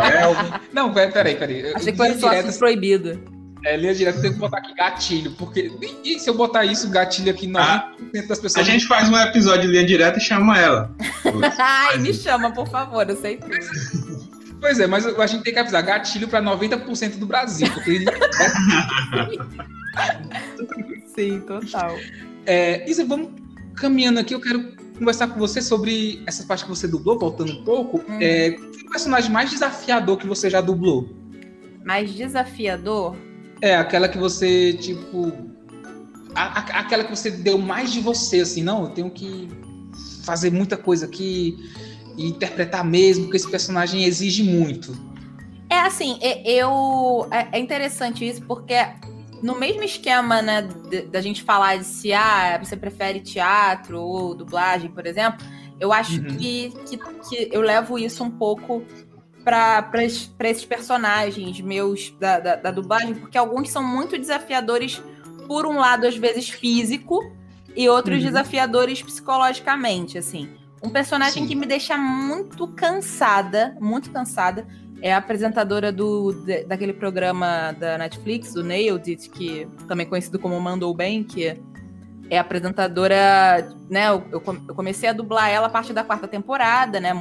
não, 0.74 0.94
peraí, 0.94 1.36
peraí. 1.36 1.74
Achei 1.74 1.92
que 1.92 1.98
foi 1.98 2.14
só 2.14 2.30
proibido. 2.58 3.37
É, 3.68 3.76
linha 3.76 3.94
direta, 3.94 4.22
tem 4.22 4.32
que 4.32 4.40
botar 4.40 4.60
aqui 4.60 4.74
gatilho, 4.74 5.32
porque. 5.32 5.70
E 6.02 6.18
se 6.18 6.30
eu 6.30 6.34
botar 6.34 6.64
isso, 6.64 6.90
gatilho 6.90 7.30
aqui, 7.30 7.46
90% 7.48 7.58
ah, 7.58 7.92
das 8.26 8.40
pessoas. 8.40 8.56
A 8.56 8.64
gente 8.64 8.88
faz 8.88 9.10
um 9.10 9.18
episódio 9.18 9.64
de 9.64 9.68
linha 9.68 9.86
direta 9.86 10.18
e 10.18 10.22
chama 10.22 10.58
ela. 10.58 10.96
Ai, 11.60 11.98
me 11.98 12.14
chama, 12.14 12.50
por 12.54 12.66
favor, 12.70 13.10
eu 13.10 13.18
sei 13.18 13.36
tudo. 13.36 13.58
Pois 14.62 14.80
é, 14.80 14.88
mas 14.88 15.06
a 15.06 15.28
gente 15.28 15.44
tem 15.44 15.52
que 15.52 15.60
avisar 15.60 15.84
gatilho 15.84 16.30
para 16.30 16.42
90% 16.42 17.18
do 17.18 17.26
Brasil. 17.26 17.70
Porque... 17.74 18.06
Sim, 21.14 21.42
total. 21.42 21.94
É, 22.46 22.90
Isa, 22.90 23.04
vamos 23.04 23.32
caminhando 23.76 24.22
aqui. 24.22 24.34
Eu 24.34 24.40
quero 24.40 24.78
conversar 24.98 25.28
com 25.28 25.38
você 25.38 25.62
sobre 25.62 26.24
essa 26.26 26.46
parte 26.46 26.64
que 26.64 26.70
você 26.70 26.88
dublou, 26.88 27.20
voltando 27.20 27.52
um 27.52 27.66
pouco. 27.66 27.98
Hum. 28.10 28.18
É, 28.22 28.52
qual 28.52 28.74
foi 28.74 28.84
o 28.84 28.90
personagem 28.92 29.30
mais 29.30 29.50
desafiador 29.50 30.18
que 30.18 30.26
você 30.26 30.50
já 30.50 30.62
dublou? 30.62 31.10
Mais 31.84 32.14
desafiador? 32.14 33.27
É, 33.62 33.76
aquela 33.76 34.08
que 34.08 34.18
você, 34.18 34.74
tipo. 34.74 35.32
A, 36.36 36.60
a, 36.60 36.80
aquela 36.82 37.04
que 37.04 37.16
você 37.16 37.32
deu 37.32 37.58
mais 37.58 37.92
de 37.92 38.00
você, 38.00 38.42
assim, 38.42 38.62
não, 38.62 38.84
eu 38.84 38.90
tenho 38.90 39.10
que 39.10 39.50
fazer 40.24 40.52
muita 40.52 40.78
coisa 40.78 41.06
aqui 41.06 41.58
e 42.16 42.28
interpretar 42.28 42.84
mesmo, 42.84 43.24
porque 43.24 43.38
esse 43.38 43.50
personagem 43.50 44.04
exige 44.04 44.44
muito. 44.44 44.96
É 45.70 45.80
assim, 45.80 46.20
eu. 46.46 47.28
É, 47.32 47.58
é 47.58 47.60
interessante 47.60 48.28
isso, 48.28 48.42
porque 48.44 48.76
no 49.42 49.58
mesmo 49.58 49.84
esquema, 49.84 50.42
né, 50.42 50.68
da 51.12 51.22
gente 51.22 51.44
falar 51.44 51.78
de 51.78 51.86
se 51.86 52.14
ah, 52.14 52.60
você 52.62 52.76
prefere 52.76 53.20
teatro 53.20 54.00
ou 54.00 54.36
dublagem, 54.36 54.90
por 54.90 55.06
exemplo, 55.06 55.46
eu 55.80 55.94
acho 55.94 56.20
uhum. 56.20 56.38
que, 56.38 56.74
que, 56.90 56.98
que 56.98 57.50
eu 57.52 57.62
levo 57.62 58.00
isso 58.00 58.24
um 58.24 58.32
pouco 58.32 58.84
para 59.48 60.04
esses 60.04 60.66
personagens 60.66 61.62
meus 61.62 62.14
da, 62.20 62.38
da, 62.38 62.56
da, 62.58 62.70
dublagem, 62.70 63.16
porque 63.16 63.38
alguns 63.38 63.70
são 63.70 63.82
muito 63.82 64.18
desafiadores, 64.18 65.02
por 65.48 65.66
um 65.66 65.78
lado, 65.78 66.06
às 66.06 66.18
vezes 66.18 66.50
físico, 66.50 67.32
e 67.74 67.88
outros 67.88 68.18
uhum. 68.18 68.26
desafiadores 68.26 69.02
psicologicamente, 69.02 70.18
assim. 70.18 70.50
Um 70.84 70.90
personagem 70.90 71.44
Sim. 71.44 71.48
que 71.48 71.56
me 71.56 71.66
deixa 71.66 71.98
muito 71.98 72.68
cansada, 72.68 73.78
muito 73.80 74.12
cansada, 74.12 74.68
é 75.02 75.14
a 75.14 75.18
apresentadora 75.18 75.94
do, 75.94 76.34
daquele 76.68 76.92
programa 76.92 77.72
da 77.72 77.98
Netflix, 77.98 78.54
o 78.54 78.64
Nailed 78.64 79.10
It, 79.10 79.30
que 79.30 79.66
também 79.88 80.06
é 80.06 80.10
conhecido 80.10 80.38
como 80.40 80.60
Mandou 80.60 80.94
Bem, 80.94 81.24
que 81.24 81.58
é 82.30 82.38
apresentadora, 82.38 83.76
né? 83.90 84.10
Eu, 84.10 84.24
eu, 84.32 84.42
comecei 84.42 85.08
a 85.10 85.14
dublar 85.14 85.50
ela 85.50 85.68
a 85.68 85.70
partir 85.70 85.94
da 85.94 86.04
quarta 86.04 86.28
temporada, 86.28 87.00
né? 87.00 87.14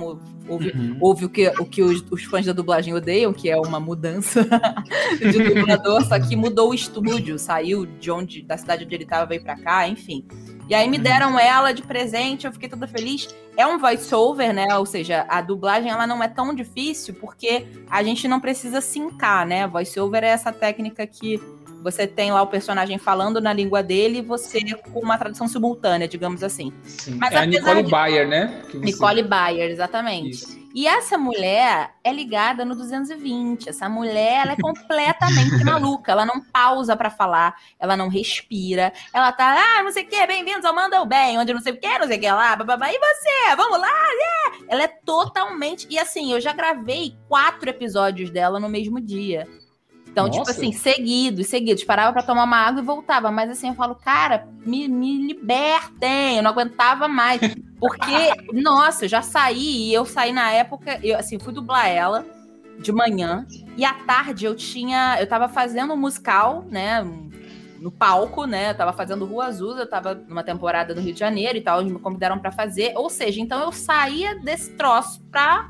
Houve, 0.48 0.70
uhum. 0.70 0.96
houve 1.00 1.24
o 1.24 1.28
que, 1.28 1.48
o 1.60 1.64
que 1.64 1.82
os, 1.82 2.04
os, 2.10 2.24
fãs 2.24 2.46
da 2.46 2.52
dublagem 2.52 2.94
odeiam, 2.94 3.32
que 3.32 3.50
é 3.50 3.56
uma 3.56 3.80
mudança 3.80 4.46
de 5.18 5.54
dublador, 5.54 6.04
só 6.04 6.18
que 6.18 6.36
mudou 6.36 6.70
o 6.70 6.74
estúdio, 6.74 7.38
saiu 7.38 7.86
de 7.86 8.10
onde, 8.10 8.42
da 8.42 8.56
cidade 8.56 8.84
onde 8.84 8.94
ele 8.94 9.04
estava, 9.04 9.26
veio 9.26 9.42
para 9.42 9.56
cá, 9.56 9.88
enfim. 9.88 10.26
E 10.68 10.74
aí 10.74 10.88
me 10.88 10.96
uhum. 10.96 11.02
deram 11.02 11.38
ela 11.38 11.72
de 11.72 11.82
presente, 11.82 12.46
eu 12.46 12.52
fiquei 12.52 12.68
toda 12.68 12.88
feliz. 12.88 13.28
É 13.56 13.66
um 13.66 13.78
voice-over, 13.78 14.52
né? 14.52 14.76
Ou 14.76 14.84
seja, 14.84 15.24
a 15.28 15.40
dublagem 15.40 15.90
ela 15.90 16.06
não 16.06 16.22
é 16.22 16.28
tão 16.28 16.52
difícil 16.52 17.14
porque 17.14 17.66
a 17.88 18.02
gente 18.02 18.26
não 18.26 18.40
precisa 18.40 18.80
sincar, 18.80 19.46
né? 19.46 19.66
Voice-over 19.68 20.24
é 20.24 20.28
essa 20.28 20.52
técnica 20.52 21.06
que 21.06 21.40
você 21.86 22.04
tem 22.04 22.32
lá 22.32 22.42
o 22.42 22.48
personagem 22.48 22.98
falando 22.98 23.40
na 23.40 23.52
língua 23.52 23.80
dele 23.80 24.18
e 24.18 24.22
você 24.22 24.60
com 24.92 24.98
uma 24.98 25.16
tradução 25.16 25.46
simultânea, 25.46 26.08
digamos 26.08 26.42
assim. 26.42 26.72
Sim. 26.82 27.14
Mas 27.14 27.32
é 27.32 27.38
a 27.38 27.46
Nicole 27.46 27.84
de... 27.84 27.90
Bayer, 27.90 28.26
né? 28.26 28.60
Você... 28.64 28.78
Nicole 28.78 29.22
Bayer, 29.22 29.70
exatamente. 29.70 30.30
Isso. 30.30 30.66
E 30.74 30.84
essa 30.88 31.16
mulher 31.16 31.94
é 32.02 32.12
ligada 32.12 32.64
no 32.64 32.74
220. 32.74 33.68
Essa 33.68 33.88
mulher 33.88 34.42
ela 34.42 34.52
é 34.52 34.56
completamente 34.60 35.62
maluca. 35.64 36.10
Ela 36.10 36.26
não 36.26 36.40
pausa 36.40 36.96
para 36.96 37.08
falar, 37.08 37.54
ela 37.78 37.96
não 37.96 38.08
respira. 38.08 38.92
Ela 39.12 39.30
tá, 39.30 39.54
ah, 39.56 39.84
não 39.84 39.92
sei 39.92 40.02
o 40.02 40.08
que, 40.08 40.26
bem-vindos 40.26 40.64
ao 40.64 40.74
Manda 40.74 41.00
o 41.00 41.06
Bem, 41.06 41.38
onde 41.38 41.54
não 41.54 41.60
sei 41.60 41.72
o 41.72 41.80
que, 41.80 41.98
não 42.00 42.08
sei 42.08 42.18
o 42.18 42.20
que 42.20 42.30
lá, 42.30 42.56
bababá. 42.56 42.90
E 42.90 42.98
você? 42.98 43.56
Vamos 43.56 43.78
lá? 43.80 43.86
Yeah! 43.88 44.66
Ela 44.68 44.82
é 44.82 44.88
totalmente. 44.88 45.86
E 45.88 46.00
assim, 46.00 46.32
eu 46.32 46.40
já 46.40 46.52
gravei 46.52 47.16
quatro 47.28 47.70
episódios 47.70 48.28
dela 48.28 48.58
no 48.58 48.68
mesmo 48.68 49.00
dia. 49.00 49.46
Então, 50.16 50.30
tipo 50.30 50.38
Nossa. 50.38 50.54
tipo 50.54 50.66
assim, 50.66 50.72
seguidos, 50.72 51.46
seguidos. 51.46 51.84
Parava 51.84 52.10
para 52.10 52.22
tomar 52.22 52.44
uma 52.44 52.56
água 52.56 52.80
e 52.80 52.84
voltava. 52.84 53.30
Mas 53.30 53.50
assim, 53.50 53.68
eu 53.68 53.74
falo, 53.74 53.94
cara, 53.94 54.48
me, 54.64 54.88
me 54.88 55.26
libertem. 55.26 56.38
Eu 56.38 56.42
não 56.42 56.52
aguentava 56.52 57.06
mais. 57.06 57.38
Porque, 57.78 58.32
nossa, 58.54 59.04
eu 59.04 59.10
já 59.10 59.20
saí. 59.20 59.90
E 59.90 59.92
eu 59.92 60.06
saí 60.06 60.32
na 60.32 60.50
época, 60.50 60.98
eu 61.02 61.18
assim, 61.18 61.38
fui 61.38 61.52
dublar 61.52 61.86
ela 61.86 62.24
de 62.78 62.90
manhã. 62.92 63.46
E 63.76 63.84
à 63.84 63.92
tarde 63.92 64.46
eu 64.46 64.54
tinha. 64.54 65.18
Eu 65.20 65.26
tava 65.26 65.50
fazendo 65.50 65.92
um 65.92 65.98
musical, 65.98 66.64
né? 66.70 67.06
No 67.78 67.90
palco, 67.90 68.46
né? 68.46 68.70
Eu 68.70 68.74
tava 68.74 68.94
fazendo 68.94 69.26
Rua 69.26 69.44
Azul, 69.44 69.76
eu 69.76 69.86
tava 69.86 70.14
numa 70.14 70.42
temporada 70.42 70.94
no 70.94 71.02
Rio 71.02 71.12
de 71.12 71.20
Janeiro 71.20 71.58
e 71.58 71.60
tal, 71.60 71.82
eles 71.82 71.92
me 71.92 71.98
convidaram 71.98 72.38
para 72.38 72.50
fazer. 72.50 72.94
Ou 72.96 73.10
seja, 73.10 73.38
então 73.38 73.60
eu 73.60 73.70
saía 73.70 74.34
desse 74.36 74.72
troço 74.72 75.22
pra 75.30 75.68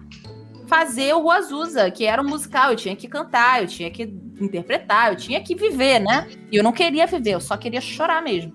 fazer 0.66 1.14
o 1.14 1.30
Azusa, 1.30 1.90
que 1.90 2.04
era 2.04 2.20
um 2.20 2.28
musical, 2.28 2.70
eu 2.70 2.76
tinha 2.76 2.96
que 2.96 3.08
cantar, 3.08 3.62
eu 3.62 3.68
tinha 3.68 3.90
que 3.90 4.02
interpretar, 4.40 5.10
eu 5.10 5.16
tinha 5.16 5.40
que 5.40 5.54
viver, 5.54 6.00
né? 6.00 6.28
E 6.50 6.56
eu 6.56 6.62
não 6.62 6.72
queria 6.72 7.06
viver, 7.06 7.32
eu 7.32 7.40
só 7.40 7.56
queria 7.56 7.80
chorar 7.80 8.22
mesmo. 8.22 8.52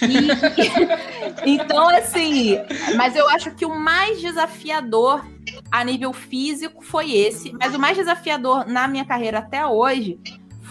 E, 0.00 1.46
então, 1.54 1.88
assim, 1.88 2.56
mas 2.96 3.14
eu 3.14 3.28
acho 3.28 3.54
que 3.54 3.66
o 3.66 3.74
mais 3.78 4.20
desafiador 4.20 5.24
a 5.70 5.84
nível 5.84 6.12
físico 6.12 6.82
foi 6.82 7.12
esse, 7.12 7.52
mas 7.52 7.74
o 7.74 7.78
mais 7.78 7.96
desafiador 7.96 8.66
na 8.66 8.88
minha 8.88 9.04
carreira 9.04 9.38
até 9.38 9.66
hoje 9.66 10.18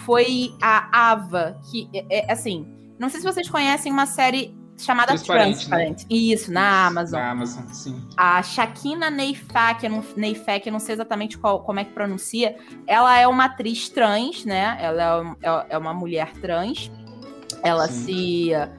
foi 0.04 0.52
a 0.60 1.10
Ava, 1.10 1.60
que 1.70 1.88
é, 1.94 2.26
é 2.28 2.32
assim, 2.32 2.66
não 2.98 3.08
sei 3.08 3.20
se 3.20 3.26
vocês 3.26 3.48
conhecem 3.48 3.92
uma 3.92 4.06
série 4.06 4.54
chamada 4.84 5.08
Transparente. 5.08 5.68
Né? 5.68 5.96
Isso, 6.08 6.52
na 6.52 6.86
Amazon. 6.86 7.20
Na 7.20 7.30
Amazon, 7.30 7.64
sim. 7.72 8.00
A 8.16 8.42
Shakina 8.42 9.10
Neifak, 9.10 9.84
eu 9.84 9.90
não, 9.90 10.04
Neifak, 10.16 10.66
eu 10.66 10.72
não 10.72 10.80
sei 10.80 10.94
exatamente 10.94 11.38
qual, 11.38 11.60
como 11.62 11.80
é 11.80 11.84
que 11.84 11.92
pronuncia. 11.92 12.56
Ela 12.86 13.18
é 13.18 13.26
uma 13.26 13.46
atriz 13.46 13.88
trans, 13.88 14.44
né? 14.44 14.76
Ela 14.80 15.36
é, 15.42 15.48
é, 15.48 15.66
é 15.70 15.78
uma 15.78 15.94
mulher 15.94 16.32
trans. 16.34 16.90
Ela 17.62 17.88
sim. 17.88 18.04
se. 18.04 18.52
É, 18.52 18.76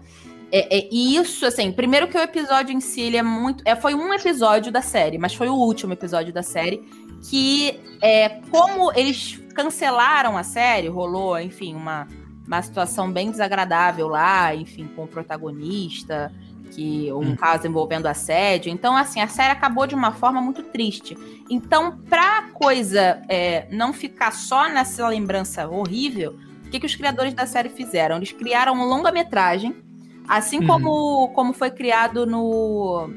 é, 0.51 0.89
isso, 0.91 1.45
assim, 1.45 1.71
primeiro 1.71 2.07
que 2.07 2.17
o 2.17 2.21
episódio 2.21 2.75
em 2.75 2.79
si, 2.79 3.01
ele 3.01 3.17
é 3.17 3.23
muito. 3.23 3.63
É, 3.65 3.75
foi 3.75 3.95
um 3.95 4.13
episódio 4.13 4.71
da 4.71 4.81
série, 4.81 5.17
mas 5.17 5.33
foi 5.33 5.49
o 5.49 5.55
último 5.55 5.93
episódio 5.93 6.33
da 6.33 6.43
série. 6.43 6.83
Que 7.29 7.79
é 8.01 8.41
como 8.51 8.91
eles 8.93 9.41
cancelaram 9.55 10.37
a 10.37 10.43
série, 10.43 10.89
rolou, 10.89 11.39
enfim, 11.39 11.73
uma 11.73 12.07
uma 12.45 12.61
situação 12.61 13.11
bem 13.11 13.31
desagradável 13.31 14.07
lá, 14.07 14.53
enfim, 14.53 14.87
com 14.95 15.03
o 15.03 15.07
protagonista, 15.07 16.31
que 16.71 17.11
um 17.13 17.19
hum. 17.19 17.35
caso 17.35 17.67
envolvendo 17.67 18.07
assédio. 18.07 18.71
Então, 18.71 18.97
assim, 18.97 19.21
a 19.21 19.27
série 19.27 19.51
acabou 19.51 19.85
de 19.87 19.95
uma 19.95 20.11
forma 20.11 20.41
muito 20.41 20.63
triste. 20.63 21.17
Então, 21.49 21.97
pra 22.09 22.49
coisa 22.53 23.21
é, 23.29 23.67
não 23.71 23.93
ficar 23.93 24.31
só 24.31 24.67
nessa 24.69 25.07
lembrança 25.07 25.67
horrível, 25.67 26.35
o 26.65 26.69
que, 26.69 26.79
que 26.79 26.85
os 26.85 26.95
criadores 26.95 27.33
da 27.33 27.45
série 27.45 27.69
fizeram? 27.69 28.17
Eles 28.17 28.31
criaram 28.31 28.73
um 28.73 28.85
longa-metragem, 28.85 29.75
assim 30.27 30.59
uhum. 30.59 30.67
como, 30.67 31.27
como 31.29 31.53
foi 31.53 31.69
criado 31.69 32.25
no 32.25 33.09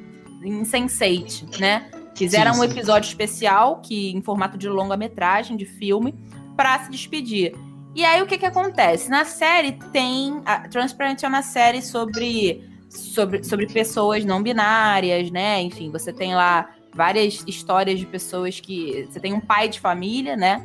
em 0.43 0.63
Sense8, 0.63 1.59
né? 1.59 1.91
Fizeram 2.15 2.55
sim, 2.55 2.61
sim. 2.61 2.67
um 2.67 2.71
episódio 2.71 3.09
especial 3.09 3.81
que 3.81 4.11
em 4.11 4.23
formato 4.23 4.57
de 4.57 4.69
longa-metragem, 4.69 5.57
de 5.57 5.67
filme, 5.67 6.15
para 6.57 6.79
se 6.85 6.91
despedir. 6.91 7.55
E 7.97 8.05
aí 8.05 8.21
o 8.21 8.27
que 8.27 8.37
que 8.37 8.45
acontece? 8.45 9.09
Na 9.09 9.25
série 9.25 9.73
tem. 9.91 10.43
A 10.45 10.69
Transparent 10.69 11.23
é 11.23 11.29
uma 11.29 11.41
série 11.41 11.81
sobre, 11.81 12.63
sobre, 12.91 13.43
sobre 13.43 13.67
pessoas 13.67 14.23
não 14.23 14.43
binárias, 14.43 15.31
né? 15.31 15.63
Enfim, 15.63 15.91
você 15.91 16.13
tem 16.13 16.35
lá 16.35 16.69
várias 16.95 17.43
histórias 17.47 17.99
de 17.99 18.05
pessoas 18.05 18.61
que. 18.61 19.09
Você 19.11 19.19
tem 19.19 19.33
um 19.33 19.41
pai 19.41 19.71
de 19.71 19.81
família, 19.81 20.37
né? 20.37 20.63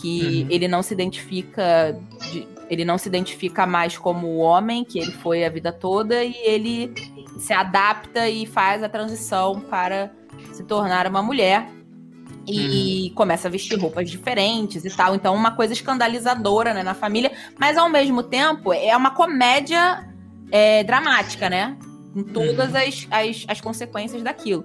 Que 0.00 0.44
uhum. 0.44 0.46
ele 0.50 0.68
não 0.68 0.80
se 0.80 0.94
identifica. 0.94 1.98
De, 2.30 2.46
ele 2.70 2.84
não 2.84 2.96
se 2.96 3.08
identifica 3.08 3.66
mais 3.66 3.98
como 3.98 4.36
homem, 4.36 4.84
que 4.84 5.00
ele 5.00 5.10
foi 5.10 5.44
a 5.44 5.48
vida 5.48 5.72
toda, 5.72 6.22
e 6.22 6.36
ele 6.44 6.94
se 7.38 7.52
adapta 7.52 8.28
e 8.28 8.46
faz 8.46 8.84
a 8.84 8.88
transição 8.88 9.58
para 9.58 10.12
se 10.52 10.62
tornar 10.62 11.08
uma 11.08 11.22
mulher 11.22 11.66
e 12.48 13.08
uhum. 13.08 13.14
começa 13.14 13.48
a 13.48 13.50
vestir 13.50 13.78
roupas 13.78 14.10
diferentes 14.10 14.84
e 14.84 14.90
tal. 14.90 15.14
Então, 15.14 15.34
uma 15.34 15.50
coisa 15.50 15.72
escandalizadora 15.72 16.72
né, 16.72 16.82
na 16.82 16.94
família, 16.94 17.30
mas 17.58 17.76
ao 17.76 17.88
mesmo 17.88 18.22
tempo 18.22 18.72
é 18.72 18.96
uma 18.96 19.10
comédia 19.10 20.08
é, 20.50 20.82
dramática, 20.82 21.50
né? 21.50 21.76
Com 22.14 22.22
todas 22.24 22.72
uhum. 22.72 22.78
as, 22.78 23.06
as, 23.10 23.44
as, 23.46 23.60
consequências 23.60 24.22
daquilo. 24.22 24.64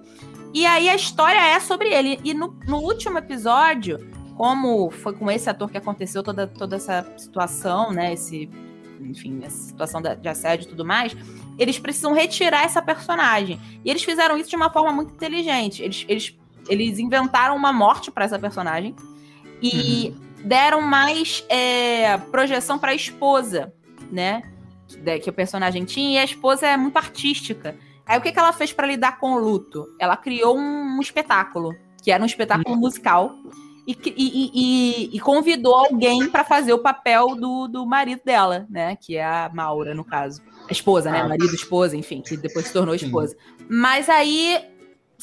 E 0.54 0.66
aí 0.66 0.90
a 0.90 0.96
história 0.96 1.40
é 1.40 1.60
sobre 1.60 1.90
ele. 1.90 2.20
E 2.24 2.34
no, 2.34 2.58
no 2.66 2.78
último 2.78 3.18
episódio, 3.18 4.00
como 4.38 4.90
foi 4.90 5.14
com 5.14 5.30
esse 5.30 5.50
ator 5.50 5.70
que 5.70 5.78
aconteceu 5.78 6.24
toda, 6.24 6.48
toda 6.48 6.78
essa 6.78 7.06
situação, 7.18 7.92
né? 7.92 8.14
Esse, 8.14 8.50
enfim, 9.02 9.42
essa 9.44 9.58
situação 9.58 10.02
de 10.02 10.30
assédio 10.30 10.66
e 10.66 10.70
tudo 10.70 10.86
mais, 10.86 11.16
eles 11.60 11.78
precisam 11.78 12.14
retirar 12.14 12.64
essa 12.64 12.82
personagem. 12.82 13.60
E 13.84 13.90
eles 13.90 14.04
fizeram 14.04 14.38
isso 14.38 14.50
de 14.50 14.56
uma 14.56 14.72
forma 14.72 14.92
muito 14.94 15.14
inteligente. 15.14 15.84
Eles, 15.84 16.06
eles 16.08 16.38
eles 16.68 17.00
inventaram 17.00 17.56
uma 17.56 17.74
morte 17.74 18.12
para 18.12 18.26
essa 18.26 18.40
personagem 18.40 18.96
e 19.62 20.10
uhum. 20.10 20.48
deram 20.48 20.82
mais 20.82 21.44
é, 21.50 22.18
projeção 22.18 22.78
para 22.78 22.92
a 22.92 22.96
esposa, 22.96 23.74
né? 24.12 24.44
Que 25.22 25.30
o 25.30 25.34
personagem 25.34 25.86
tinha, 25.86 26.20
e 26.20 26.22
a 26.22 26.24
esposa 26.24 26.68
é 26.68 26.78
muito 26.78 26.98
artística. 26.98 27.76
Aí 28.06 28.18
o 28.18 28.22
que, 28.22 28.32
que 28.32 28.40
ela 28.40 28.54
fez 28.54 28.72
para 28.72 28.86
lidar 28.86 29.18
com 29.18 29.34
o 29.34 29.40
luto? 29.40 29.88
Ela 30.00 30.18
criou 30.18 30.58
um, 30.58 30.98
um 30.98 31.02
espetáculo, 31.02 31.74
que 32.02 32.12
era 32.12 32.22
um 32.22 32.26
espetáculo 32.26 32.76
uhum. 32.76 32.82
musical, 32.82 33.36
e, 33.86 33.98
e, 34.06 34.52
e, 34.54 35.18
e, 35.18 35.20
convidou 35.20 35.76
alguém 35.76 36.30
para 36.30 36.46
fazer 36.46 36.72
o 36.72 36.80
papel 36.80 37.36
do, 37.36 37.68
do 37.68 37.86
marido 37.86 38.22
dela, 38.24 38.66
né? 38.70 38.96
Que 38.96 39.18
é 39.18 39.26
a 39.26 39.52
Maura, 39.54 39.94
no 39.94 40.06
caso. 40.06 40.42
A 40.70 40.72
esposa, 40.72 41.12
né? 41.12 41.22
Ah. 41.22 41.28
Marido, 41.28 41.54
esposa, 41.54 41.98
enfim, 41.98 42.22
que 42.22 42.38
depois 42.38 42.68
se 42.68 42.74
tornou 42.74 42.96
esposa. 42.96 43.36
Mas 43.70 44.08
aí 44.08 44.58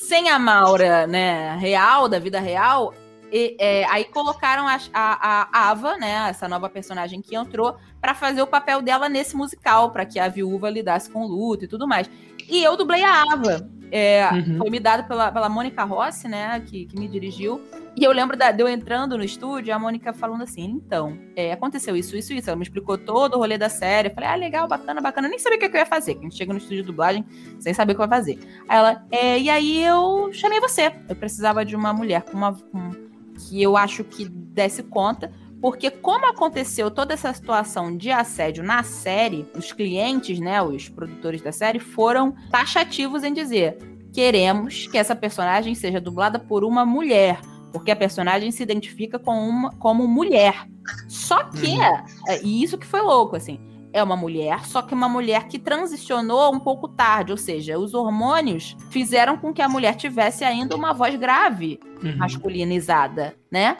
sem 0.00 0.28
a 0.30 0.38
Maura, 0.38 1.06
né, 1.06 1.56
real, 1.56 2.08
da 2.08 2.18
vida 2.18 2.40
real, 2.40 2.94
e, 3.30 3.54
é, 3.60 3.84
aí 3.84 4.04
colocaram 4.04 4.66
a, 4.66 4.76
a, 4.92 5.48
a, 5.52 5.70
Ava, 5.70 5.96
né, 5.96 6.28
essa 6.30 6.48
nova 6.48 6.68
personagem 6.68 7.20
que 7.20 7.36
entrou, 7.36 7.76
para 8.00 8.14
fazer 8.14 8.42
o 8.42 8.46
papel 8.46 8.82
dela 8.82 9.08
nesse 9.08 9.36
musical, 9.36 9.90
para 9.90 10.04
que 10.04 10.18
a 10.18 10.26
viúva 10.26 10.70
lidasse 10.70 11.10
com 11.10 11.24
o 11.24 11.28
luto 11.28 11.64
e 11.64 11.68
tudo 11.68 11.86
mais. 11.86 12.10
E 12.48 12.64
eu 12.64 12.76
dublei 12.76 13.04
a 13.04 13.22
Ava. 13.30 13.68
É, 13.92 14.28
uhum. 14.32 14.58
Foi 14.58 14.70
me 14.70 14.80
dado 14.80 15.06
pela, 15.06 15.30
pela 15.30 15.48
Mônica 15.48 15.84
Rossi, 15.84 16.26
né, 16.28 16.60
que, 16.66 16.86
que 16.86 16.98
me 16.98 17.06
dirigiu. 17.06 17.60
E 18.00 18.04
eu 18.04 18.12
lembro 18.12 18.34
da, 18.34 18.50
de 18.50 18.62
eu 18.62 18.66
entrando 18.66 19.18
no 19.18 19.22
estúdio, 19.22 19.74
a 19.74 19.78
Mônica 19.78 20.10
falando 20.14 20.42
assim: 20.42 20.64
então, 20.64 21.18
é, 21.36 21.52
aconteceu 21.52 21.94
isso, 21.94 22.16
isso, 22.16 22.32
isso. 22.32 22.48
Ela 22.48 22.56
me 22.56 22.62
explicou 22.62 22.96
todo 22.96 23.34
o 23.34 23.36
rolê 23.36 23.58
da 23.58 23.68
série. 23.68 24.08
Eu 24.08 24.14
falei: 24.14 24.30
ah, 24.30 24.34
legal, 24.36 24.66
bacana, 24.66 25.02
bacana. 25.02 25.26
Eu 25.26 25.30
nem 25.30 25.38
sabia 25.38 25.58
o 25.58 25.60
que 25.60 25.66
eu 25.66 25.80
ia 25.80 25.84
fazer. 25.84 26.14
Que 26.14 26.20
a 26.20 26.22
gente 26.22 26.34
chega 26.34 26.50
no 26.50 26.58
estúdio 26.58 26.78
de 26.78 26.86
dublagem 26.86 27.26
sem 27.58 27.74
saber 27.74 27.92
o 27.92 27.96
que 27.96 27.98
vai 27.98 28.08
fazer. 28.08 28.38
Aí 28.66 28.78
ela, 28.78 29.06
é, 29.10 29.38
e 29.38 29.50
aí 29.50 29.84
eu 29.84 30.30
chamei 30.32 30.58
você. 30.60 30.94
Eu 31.10 31.14
precisava 31.14 31.62
de 31.62 31.76
uma 31.76 31.92
mulher 31.92 32.22
com 32.22 32.38
uma. 32.38 32.54
Com, 32.54 32.90
que 33.36 33.62
eu 33.62 33.76
acho 33.76 34.02
que 34.02 34.26
desse 34.26 34.82
conta. 34.82 35.30
Porque 35.60 35.90
como 35.90 36.24
aconteceu 36.24 36.90
toda 36.90 37.12
essa 37.12 37.30
situação 37.34 37.94
de 37.94 38.10
assédio 38.10 38.64
na 38.64 38.82
série, 38.82 39.46
os 39.54 39.72
clientes, 39.72 40.40
né, 40.40 40.62
os 40.62 40.88
produtores 40.88 41.42
da 41.42 41.52
série 41.52 41.78
foram 41.78 42.34
taxativos 42.50 43.24
em 43.24 43.34
dizer: 43.34 43.76
queremos 44.10 44.86
que 44.86 44.96
essa 44.96 45.14
personagem 45.14 45.74
seja 45.74 46.00
dublada 46.00 46.38
por 46.38 46.64
uma 46.64 46.86
mulher, 46.86 47.38
porque 47.72 47.90
a 47.90 47.96
personagem 47.96 48.50
se 48.50 48.62
identifica 48.62 49.18
com 49.18 49.32
uma, 49.32 49.70
como 49.76 50.06
mulher. 50.06 50.66
Só 51.08 51.44
que, 51.44 51.80
é, 52.28 52.42
e 52.42 52.62
isso 52.62 52.78
que 52.78 52.86
foi 52.86 53.00
louco, 53.00 53.36
assim, 53.36 53.60
é 53.92 54.02
uma 54.02 54.16
mulher, 54.16 54.64
só 54.66 54.82
que 54.82 54.94
uma 54.94 55.08
mulher 55.08 55.48
que 55.48 55.58
transicionou 55.58 56.54
um 56.54 56.60
pouco 56.60 56.88
tarde, 56.88 57.32
ou 57.32 57.38
seja, 57.38 57.78
os 57.78 57.92
hormônios 57.94 58.76
fizeram 58.90 59.36
com 59.36 59.52
que 59.52 59.62
a 59.62 59.68
mulher 59.68 59.96
tivesse 59.96 60.44
ainda 60.44 60.76
uma 60.76 60.92
voz 60.92 61.16
grave, 61.16 61.80
Uhum. 62.02 62.16
masculinizada, 62.16 63.34
né? 63.50 63.76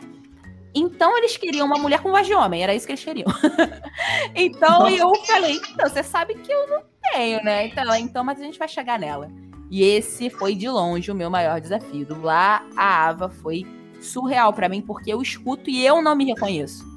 Então 0.74 1.16
eles 1.18 1.36
queriam 1.36 1.66
uma 1.66 1.78
mulher 1.78 2.00
com 2.00 2.10
voz 2.10 2.26
de 2.26 2.34
homem, 2.34 2.62
era 2.62 2.74
isso 2.74 2.86
que 2.86 2.92
eles 2.92 3.04
queriam. 3.04 3.26
então 4.34 4.80
Nossa. 4.80 4.96
eu 4.96 5.14
falei, 5.26 5.56
então, 5.56 5.88
você 5.88 6.02
sabe 6.02 6.34
que 6.34 6.52
eu 6.52 6.68
não 6.68 6.82
tenho, 7.12 7.42
né? 7.42 7.66
Então, 7.66 7.94
então, 7.96 8.24
mas 8.24 8.40
a 8.40 8.44
gente 8.44 8.58
vai 8.58 8.68
chegar 8.68 8.98
nela. 8.98 9.28
E 9.70 9.82
esse 9.82 10.28
foi 10.30 10.54
de 10.54 10.68
longe 10.68 11.10
o 11.10 11.14
meu 11.14 11.30
maior 11.30 11.60
desafio. 11.60 12.04
Dublar 12.04 12.66
a 12.76 13.08
Ava 13.08 13.28
foi 13.28 13.64
surreal 14.00 14.52
pra 14.52 14.68
mim, 14.68 14.80
porque 14.80 15.12
eu 15.12 15.20
escuto 15.22 15.68
e 15.70 15.84
eu 15.84 16.00
não 16.02 16.14
me 16.16 16.24
reconheço. 16.24 16.88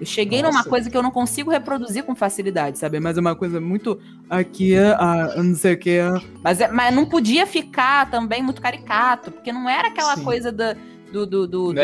Eu 0.00 0.06
cheguei 0.06 0.42
numa 0.42 0.52
Nossa. 0.58 0.68
coisa 0.68 0.88
que 0.88 0.96
eu 0.96 1.02
não 1.02 1.10
consigo 1.10 1.50
reproduzir 1.50 2.04
com 2.04 2.14
facilidade, 2.14 2.78
sabe? 2.78 3.00
Mas 3.00 3.16
é 3.16 3.20
uma 3.20 3.34
coisa 3.34 3.60
muito 3.60 3.98
aqui, 4.30 4.76
ah, 4.78 5.34
não 5.42 5.56
sei 5.56 5.74
o 5.74 5.78
que. 5.78 5.98
Mas, 6.42 6.60
é- 6.60 6.68
mas 6.70 6.94
não 6.94 7.04
podia 7.04 7.44
ficar 7.46 8.08
também 8.08 8.40
muito 8.40 8.62
caricato, 8.62 9.32
porque 9.32 9.52
não 9.52 9.68
era 9.68 9.88
aquela 9.88 10.14
Sim. 10.14 10.22
coisa 10.22 10.52
da- 10.52 10.76
do, 11.12 11.26
do, 11.26 11.46
do, 11.48 11.72
do- 11.72 11.74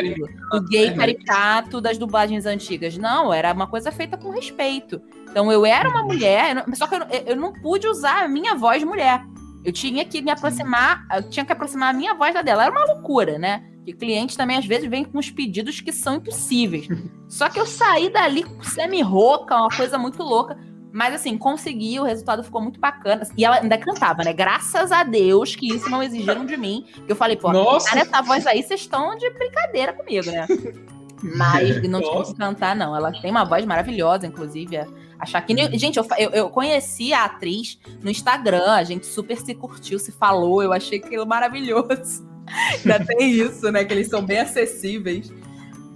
do 0.51 0.69
gay 0.69 0.91
né? 0.91 0.97
caricato 0.97 1.81
das 1.81 1.99
dublagens 1.99 2.47
antigas. 2.47 2.97
Não, 2.97 3.33
era 3.33 3.53
uma 3.53 3.67
coisa 3.67 3.91
feita 3.91 4.17
com 4.17 4.31
respeito. 4.31 5.01
Então 5.29 5.51
eu 5.51 5.67
era 5.67 5.89
uma 5.89 6.05
mulher, 6.05 6.65
só 6.75 6.87
que 6.87 6.95
eu, 6.95 6.99
não- 7.01 7.09
eu 7.27 7.35
não 7.37 7.53
pude 7.53 7.89
usar 7.89 8.23
a 8.25 8.29
minha 8.29 8.55
voz 8.55 8.79
de 8.79 8.87
mulher. 8.87 9.25
Eu 9.65 9.73
tinha 9.73 10.05
que 10.05 10.23
me 10.23 10.31
aproximar, 10.31 11.05
eu 11.17 11.29
tinha 11.31 11.45
que 11.45 11.51
aproximar 11.51 11.91
a 11.93 11.97
minha 11.97 12.15
voz 12.15 12.33
da 12.33 12.43
dela. 12.43 12.65
Era 12.65 12.71
uma 12.71 12.85
loucura, 12.95 13.39
né? 13.39 13.65
E 13.87 13.93
clientes 13.93 14.37
também, 14.37 14.57
às 14.57 14.65
vezes, 14.65 14.89
vêm 14.89 15.05
com 15.05 15.19
uns 15.19 15.31
pedidos 15.31 15.81
que 15.81 15.93
são 15.93 16.17
impossíveis. 16.17 16.89
Só 17.29 17.49
que 17.49 17.61
eu 17.61 17.67
saí 17.67 18.11
dali 18.11 18.45
semi-rouca, 18.63 19.55
uma 19.57 19.69
coisa 19.69 19.99
muito 19.99 20.23
louca. 20.23 20.57
Mas 20.91 21.13
assim, 21.13 21.37
consegui, 21.37 21.99
o 21.99 22.05
resultado 22.05 22.45
ficou 22.45 22.63
muito 22.63 22.79
bacana. 22.79 23.23
E 23.37 23.45
ela 23.45 23.57
ainda 23.57 23.77
cantava, 23.77 24.23
né? 24.23 24.33
Graças 24.33 24.93
a 24.93 25.03
Deus 25.03 25.57
que 25.57 25.75
isso 25.75 25.91
não 25.91 26.03
exigiram 26.03 26.47
de 26.47 26.57
mim. 26.57 26.87
Que 27.05 27.11
eu 27.11 27.17
falei, 27.17 27.37
pô, 27.37 27.53
Nossa. 27.53 27.89
cara, 27.91 28.03
essa 28.03 28.23
voz 28.23 28.47
aí, 28.47 28.63
vocês 28.63 28.81
estão 28.81 29.17
de 29.17 29.29
brincadeira 29.31 29.93
comigo, 29.93 30.31
né? 30.31 30.47
Mas 31.37 31.83
não 31.89 32.01
tinha 32.01 32.15
Nossa. 32.15 32.33
que 32.33 32.39
cantar, 32.39 32.77
não. 32.77 32.95
Ela 32.95 33.11
tem 33.11 33.31
uma 33.31 33.45
voz 33.45 33.65
maravilhosa, 33.65 34.27
inclusive. 34.27 34.77
é, 34.77 34.87
A 35.19 35.27
Shakira. 35.27 35.77
Gente, 35.77 35.99
eu, 35.99 36.07
eu, 36.17 36.31
eu 36.31 36.51
conheci 36.51 37.13
a 37.13 37.25
atriz 37.25 37.79
no 38.03 38.11
Instagram, 38.11 38.73
a 38.73 38.85
gente 38.85 39.07
super 39.07 39.37
se 39.37 39.55
curtiu, 39.55 39.99
se 39.99 40.13
falou, 40.13 40.63
eu 40.63 40.73
achei 40.73 40.99
aquilo 40.99 41.27
maravilhoso. 41.27 42.34
Ainda 42.85 43.05
tem 43.05 43.31
isso, 43.31 43.71
né? 43.73 43.85
Que 43.85 43.95
eles 43.95 44.09
são 44.09 44.23
bem 44.23 44.41
acessíveis. 44.41 45.33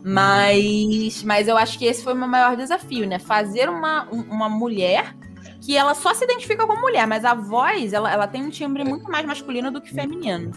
Mas, 0.05 1.23
mas 1.23 1.49
eu 1.49 1.57
acho 1.57 1.79
que 1.79 1.85
esse 1.85 2.03
foi 2.03 2.13
o 2.15 2.17
meu 2.17 2.29
maior 2.29 2.57
desafio, 2.57 3.07
né? 3.07 3.19
Fazer 3.19 3.69
uma, 3.69 4.09
um- 4.13 4.23
uma 4.23 4.49
mulher 4.49 5.15
que 5.61 5.77
ela 5.77 5.95
só 5.95 6.15
se 6.15 6.25
identifica 6.25 6.67
como 6.67 6.81
mulher, 6.81 7.07
mas 7.07 7.25
a 7.25 7.35
voz, 7.35 7.93
ela, 7.93 8.11
ela 8.11 8.27
tem 8.27 8.43
um 8.43 8.49
timbre 8.51 8.85
muito 8.85 9.11
mais 9.11 9.27
masculino 9.27 9.71
do 9.71 9.81
que 9.81 9.93
feminino. 9.93 10.53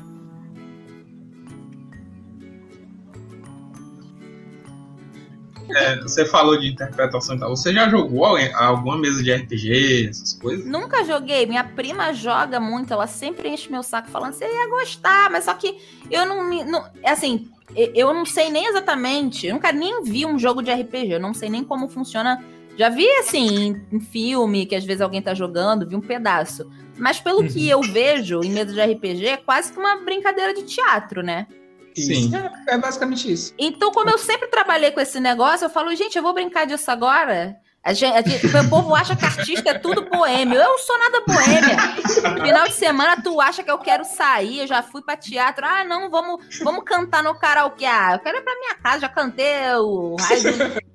É, 5.76 6.00
você 6.02 6.26
falou 6.26 6.58
de 6.60 6.68
interpretação 6.68 7.36
e 7.36 7.40
tal. 7.40 7.50
Você 7.56 7.74
já 7.74 7.90
jogou 7.90 8.26
alguém- 8.26 8.54
alguma 8.54 8.98
mesa 8.98 9.22
de 9.24 9.32
RPG, 9.32 10.08
essas 10.10 10.34
coisas? 10.34 10.66
Nunca 10.66 11.04
joguei. 11.04 11.46
Minha 11.46 11.64
prima 11.64 12.14
joga 12.14 12.60
muito. 12.60 12.94
Ela 12.94 13.08
sempre 13.08 13.50
enche 13.50 13.70
meu 13.72 13.84
saco 13.84 14.10
falando 14.10 14.34
você 14.34 14.46
ia 14.46 14.70
gostar, 14.70 15.30
mas 15.30 15.46
só 15.46 15.54
que 15.54 15.78
eu 16.10 16.26
não 16.26 16.48
me. 16.48 16.64
Não, 16.64 16.84
assim, 17.06 17.48
e- 17.76 17.92
eu 17.96 18.14
não 18.14 18.26
sei 18.26 18.50
nem 18.50 18.66
exatamente. 18.68 19.48
Eu 19.48 19.54
nunca 19.56 19.72
nem 19.72 20.04
vi 20.04 20.26
um 20.26 20.38
jogo 20.40 20.62
de 20.62 20.72
RPG. 20.72 21.14
Eu 21.14 21.20
não 21.20 21.34
sei 21.34 21.50
nem 21.50 21.64
como 21.64 21.88
funciona. 21.88 22.44
Já 22.78 22.88
vi, 22.90 23.06
assim, 23.18 23.48
em, 23.68 23.86
em 23.92 24.00
filme, 24.00 24.66
que 24.66 24.76
às 24.76 24.84
vezes 24.86 25.02
alguém 25.02 25.22
tá 25.22 25.34
jogando, 25.34 25.88
vi 25.88 25.96
um 25.96 26.02
pedaço. 26.02 26.70
Mas 26.98 27.20
pelo 27.20 27.44
que 27.48 27.68
eu 27.68 27.82
vejo 27.82 28.42
em 28.44 28.52
mesa 28.52 28.74
de 28.74 28.80
RPG, 28.82 29.26
é 29.28 29.38
quase 29.38 29.74
que 29.74 29.80
uma 29.80 29.98
brincadeira 29.98 30.54
de 30.54 30.64
teatro, 30.64 31.22
né? 31.22 31.48
Sim. 31.96 32.32
É, 32.68 32.76
é 32.76 32.78
basicamente 32.78 33.32
isso. 33.32 33.54
Então, 33.58 33.92
como 33.92 34.10
eu 34.10 34.18
sempre 34.18 34.48
trabalhei 34.48 34.92
com 34.92 35.00
esse 35.02 35.20
negócio, 35.20 35.66
eu 35.66 35.70
falo, 35.70 35.94
gente, 35.96 36.16
eu 36.16 36.24
vou 36.24 36.34
brincar 36.34 36.66
disso 36.66 36.90
agora. 36.92 37.56
A 37.84 37.94
gente, 37.94 38.16
a 38.16 38.22
gente- 38.22 38.46
o 38.46 38.70
povo 38.70 38.94
acha 38.94 39.16
que 39.16 39.26
artista 39.26 39.72
é 39.72 39.74
tudo 39.80 40.08
boêmio. 40.08 40.56
Eu 40.56 40.64
não 40.70 40.78
sou 40.78 40.96
nada 41.00 41.24
boêmia. 41.26 42.44
Final 42.46 42.68
de 42.68 42.74
semana, 42.74 43.20
tu 43.24 43.42
acha 43.42 43.64
que 43.64 43.72
eu 43.72 43.80
quero 43.80 44.06
sair, 44.06 44.60
eu 44.60 44.68
já 44.68 44.84
fui 44.84 45.02
pra 45.02 45.18
teatro. 45.18 45.66
Ah, 45.66 45.84
não, 45.84 46.08
vamos, 46.10 46.60
vamos 46.64 46.84
cantar 46.84 47.24
no 47.24 47.34
karaokê. 47.34 47.86
Ah, 47.86 48.14
eu 48.14 48.20
quero 48.20 48.38
ir 48.38 48.42
pra 48.44 48.54
minha 48.54 48.76
casa, 48.76 49.00
já 49.00 49.10
cantei 49.10 49.56
o 49.80 50.16
raio 50.20 50.44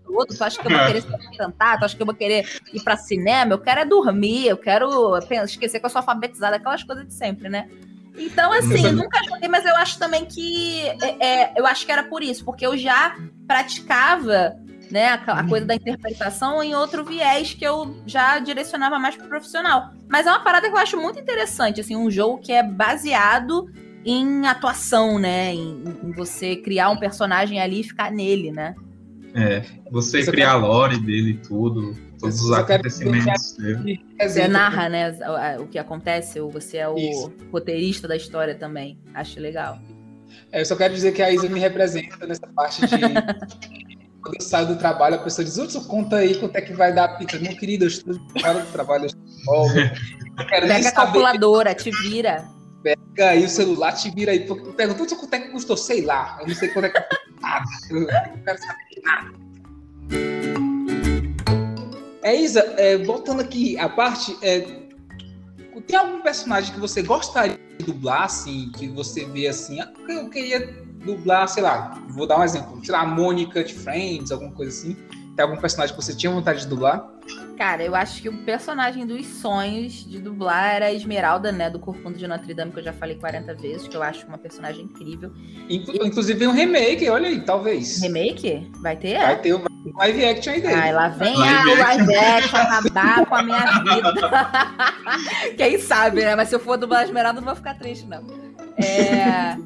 do 0.04 0.14
outro. 0.14 0.36
Tu 0.36 0.44
acha 0.44 0.60
que 0.62 0.66
eu 0.68 0.76
vou 0.76 0.86
querer 0.86 1.04
cantar? 1.36 1.78
Tu 1.80 1.84
acha 1.86 1.96
que 1.96 2.02
eu 2.02 2.06
vou 2.06 2.14
querer 2.14 2.48
ir 2.72 2.80
pra 2.84 2.96
cinema? 2.96 3.52
Eu 3.54 3.58
quero 3.58 3.80
é 3.80 3.84
dormir, 3.84 4.46
eu 4.46 4.56
quero 4.56 5.18
esquecer 5.44 5.80
que 5.80 5.86
eu 5.86 5.90
sou 5.90 5.98
alfabetizada, 5.98 6.54
aquelas 6.54 6.84
coisas 6.84 7.04
de 7.04 7.12
sempre, 7.14 7.48
né? 7.48 7.68
Então, 8.18 8.52
assim, 8.52 8.84
eu 8.86 8.92
nunca 8.92 9.22
joguei, 9.24 9.48
mas 9.48 9.64
eu 9.64 9.76
acho 9.76 9.98
também 9.98 10.24
que. 10.24 10.82
é, 11.02 11.26
é, 11.26 11.52
eu 11.56 11.66
acho 11.66 11.84
que 11.84 11.92
era 11.92 12.04
por 12.04 12.22
isso, 12.22 12.44
porque 12.44 12.66
eu 12.66 12.76
já 12.76 13.16
praticava 13.46 14.56
né, 14.90 15.08
a, 15.08 15.40
a 15.40 15.48
coisa 15.48 15.66
da 15.66 15.74
interpretação 15.74 16.62
em 16.62 16.74
outro 16.74 17.04
viés 17.04 17.54
que 17.54 17.64
eu 17.64 17.96
já 18.06 18.38
direcionava 18.38 18.98
mais 18.98 19.16
pro 19.16 19.28
profissional. 19.28 19.90
Mas 20.08 20.26
é 20.26 20.30
uma 20.30 20.40
parada 20.40 20.68
que 20.68 20.74
eu 20.74 20.78
acho 20.78 20.96
muito 20.96 21.18
interessante, 21.18 21.80
assim, 21.80 21.96
um 21.96 22.10
jogo 22.10 22.38
que 22.38 22.52
é 22.52 22.62
baseado 22.62 23.68
em 24.04 24.46
atuação, 24.46 25.18
né? 25.18 25.52
Em, 25.52 25.82
em 26.04 26.12
você 26.12 26.56
criar 26.56 26.90
um 26.90 26.96
personagem 26.96 27.60
ali 27.60 27.80
e 27.80 27.84
ficar 27.84 28.10
nele, 28.10 28.52
né? 28.52 28.74
É, 29.34 29.62
você 29.90 30.22
eu 30.22 30.26
criar 30.26 30.52
a 30.52 30.56
lore 30.56 30.98
dele 30.98 31.32
e 31.32 31.36
tudo, 31.36 31.94
todos 32.18 32.40
os 32.40 32.52
acontecimentos 32.52 33.52
dele. 33.52 34.04
Você 34.20 34.48
narra, 34.48 34.88
né, 34.88 35.10
o, 35.60 35.66
que 35.66 35.78
acontece, 35.78 36.40
ou 36.40 36.50
você 36.50 36.78
é 36.78 36.88
o 36.88 36.96
Isso. 36.96 37.32
roteirista 37.52 38.08
da 38.08 38.16
história 38.16 38.54
também. 38.54 38.98
Acho 39.14 39.40
legal. 39.40 39.78
É, 40.52 40.60
eu 40.60 40.66
só 40.66 40.76
quero 40.76 40.94
dizer 40.94 41.12
que 41.12 41.22
a 41.22 41.30
Isa 41.30 41.48
me 41.48 41.60
representa 41.60 42.26
nessa 42.26 42.46
parte 42.48 42.86
de. 42.86 42.96
Quando 44.22 44.34
eu 44.34 44.40
saio 44.40 44.66
do 44.66 44.76
trabalho, 44.76 45.16
a 45.16 45.18
pessoa 45.18 45.44
diz: 45.44 45.56
Hudson, 45.56 45.84
conta 45.84 46.16
aí 46.16 46.34
quanto 46.34 46.56
é 46.56 46.60
que 46.60 46.72
vai 46.72 46.92
dar 46.92 47.04
a 47.04 47.08
pizza. 47.16 47.38
Meu 47.38 47.56
querido, 47.56 47.84
eu 47.84 47.88
estou 47.88 48.14
fora 48.40 48.60
do 48.60 48.72
trabalho, 48.72 49.04
eu 49.04 49.06
estou 49.06 49.24
de 49.24 49.44
folga. 49.44 49.92
Pega 50.48 50.88
a 50.88 50.92
calculadora, 50.92 51.74
te 51.74 51.90
vira. 51.90 52.44
Pega 52.82 53.30
aí 53.30 53.44
o 53.44 53.48
celular, 53.48 53.92
te 53.92 54.10
vira 54.10 54.32
aí. 54.32 54.44
Hudson, 54.48 55.16
quanto 55.16 55.34
é 55.34 55.40
que 55.40 55.48
custou? 55.50 55.76
Sei 55.76 56.04
lá. 56.04 56.38
Eu 56.40 56.48
não 56.48 56.54
sei 56.54 56.68
quanto 56.70 56.86
é 56.86 56.90
que 56.90 57.00
custou 57.00 57.40
nada. 57.40 57.64
Eu 57.90 58.00
não 58.00 58.42
quero 58.42 58.58
saber 58.58 59.02
nada. 59.04 60.65
É, 62.26 62.34
Isa, 62.34 62.58
é, 62.76 62.98
voltando 62.98 63.40
aqui 63.40 63.78
a 63.78 63.88
parte, 63.88 64.36
é, 64.42 64.58
tem 65.86 65.96
algum 65.96 66.20
personagem 66.22 66.74
que 66.74 66.80
você 66.80 67.00
gostaria 67.00 67.56
de 67.78 67.86
dublar, 67.86 68.24
assim, 68.24 68.72
que 68.76 68.88
você 68.88 69.24
vê 69.26 69.46
assim, 69.46 69.80
ah, 69.80 69.92
eu 70.08 70.28
queria 70.28 70.66
dublar, 71.04 71.46
sei 71.46 71.62
lá, 71.62 72.04
vou 72.08 72.26
dar 72.26 72.40
um 72.40 72.42
exemplo, 72.42 72.84
sei 72.84 72.92
lá, 72.92 73.06
Mônica 73.06 73.62
de 73.62 73.72
Friends, 73.72 74.32
alguma 74.32 74.50
coisa 74.50 74.72
assim. 74.72 74.96
Tem 75.36 75.44
algum 75.44 75.56
personagem 75.60 75.94
que 75.94 76.02
você 76.02 76.16
tinha 76.16 76.32
vontade 76.32 76.60
de 76.60 76.66
dublar? 76.66 77.06
Cara, 77.58 77.82
eu 77.84 77.94
acho 77.94 78.22
que 78.22 78.28
o 78.28 78.38
personagem 78.44 79.06
dos 79.06 79.26
sonhos 79.26 79.92
de 79.92 80.18
dublar 80.18 80.74
era 80.76 80.86
a 80.86 80.92
Esmeralda, 80.92 81.52
né? 81.52 81.68
Do 81.68 81.78
Corcunda 81.78 82.16
de 82.16 82.26
Notre 82.26 82.54
Dame, 82.54 82.72
que 82.72 82.78
eu 82.80 82.84
já 82.84 82.92
falei 82.92 83.16
40 83.16 83.54
vezes, 83.54 83.86
que 83.86 83.94
eu 83.96 84.02
acho 84.02 84.26
uma 84.26 84.38
personagem 84.38 84.84
incrível. 84.84 85.30
Inclu- 85.68 86.06
Inclusive 86.06 86.38
tem 86.38 86.48
um 86.48 86.52
remake, 86.52 87.08
olha 87.10 87.28
aí, 87.28 87.40
talvez. 87.42 88.00
Remake? 88.00 88.70
Vai 88.80 88.96
ter? 88.96 89.18
Vai 89.18 89.40
ter 89.40 89.54
um 89.54 89.62
live 89.98 90.24
action 90.24 90.52
aí 90.54 90.60
dele. 90.62 90.74
Ai, 90.74 90.92
lá 90.92 91.08
vem 91.08 91.36
Live 91.36 91.70
a 91.82 91.84
live 91.86 92.14
action 92.16 92.56
acabar 92.58 93.26
com 93.26 93.34
a 93.34 93.42
minha 93.42 93.64
vida. 93.82 94.14
Quem 95.56 95.78
sabe, 95.78 96.22
né? 96.24 96.34
Mas 96.34 96.48
se 96.48 96.54
eu 96.54 96.60
for 96.60 96.76
dublar 96.78 97.00
a 97.00 97.04
Esmeralda, 97.04 97.40
não 97.40 97.46
vou 97.46 97.56
ficar 97.56 97.74
triste, 97.74 98.06
não. 98.06 98.24
É, 98.78 99.56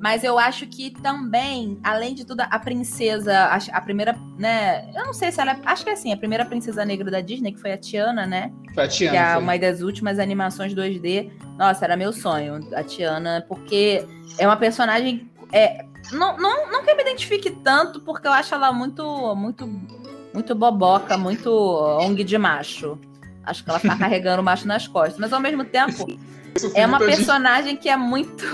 Mas 0.00 0.24
eu 0.24 0.38
acho 0.38 0.66
que 0.66 0.90
também, 0.90 1.78
além 1.84 2.14
de 2.14 2.24
tudo, 2.24 2.40
a 2.40 2.58
princesa, 2.58 3.36
a, 3.36 3.56
a 3.56 3.80
primeira, 3.82 4.18
né? 4.38 4.90
Eu 4.94 5.04
não 5.04 5.12
sei 5.12 5.30
se 5.30 5.40
ela 5.40 5.52
é. 5.52 5.60
Acho 5.66 5.84
que 5.84 5.90
é 5.90 5.92
assim, 5.92 6.10
a 6.10 6.16
primeira 6.16 6.44
princesa 6.44 6.84
negra 6.86 7.10
da 7.10 7.20
Disney, 7.20 7.52
que 7.52 7.60
foi 7.60 7.72
a 7.72 7.76
Tiana, 7.76 8.26
né? 8.26 8.50
Foi 8.74 8.84
a 8.84 8.88
Tiana, 8.88 9.12
que 9.12 9.22
é 9.22 9.32
foi. 9.34 9.42
uma 9.42 9.58
das 9.58 9.82
últimas 9.82 10.18
animações 10.18 10.74
2D. 10.74 11.30
Nossa, 11.58 11.84
era 11.84 11.98
meu 11.98 12.14
sonho, 12.14 12.66
a 12.74 12.82
Tiana, 12.82 13.44
porque 13.46 14.06
é 14.38 14.46
uma 14.46 14.56
personagem. 14.56 15.30
É, 15.52 15.84
não, 16.12 16.38
não, 16.38 16.70
não 16.72 16.82
que 16.82 16.90
eu 16.90 16.96
me 16.96 17.02
identifique 17.02 17.50
tanto, 17.50 18.00
porque 18.00 18.26
eu 18.26 18.32
acho 18.32 18.54
ela 18.54 18.72
muito, 18.72 19.36
muito, 19.36 19.66
muito 20.32 20.54
boboca, 20.54 21.18
muito 21.18 21.50
ONG 21.50 22.24
de 22.24 22.38
macho. 22.38 22.98
Acho 23.44 23.62
que 23.62 23.68
ela 23.68 23.80
tá 23.80 23.96
carregando 23.98 24.40
o 24.40 24.44
macho 24.44 24.66
nas 24.66 24.88
costas. 24.88 25.18
Mas 25.18 25.30
ao 25.30 25.40
mesmo 25.40 25.62
tempo, 25.62 26.06
é 26.74 26.86
uma 26.86 26.98
personagem 26.98 27.76
que 27.76 27.88
é 27.90 27.96
muito. 27.98 28.46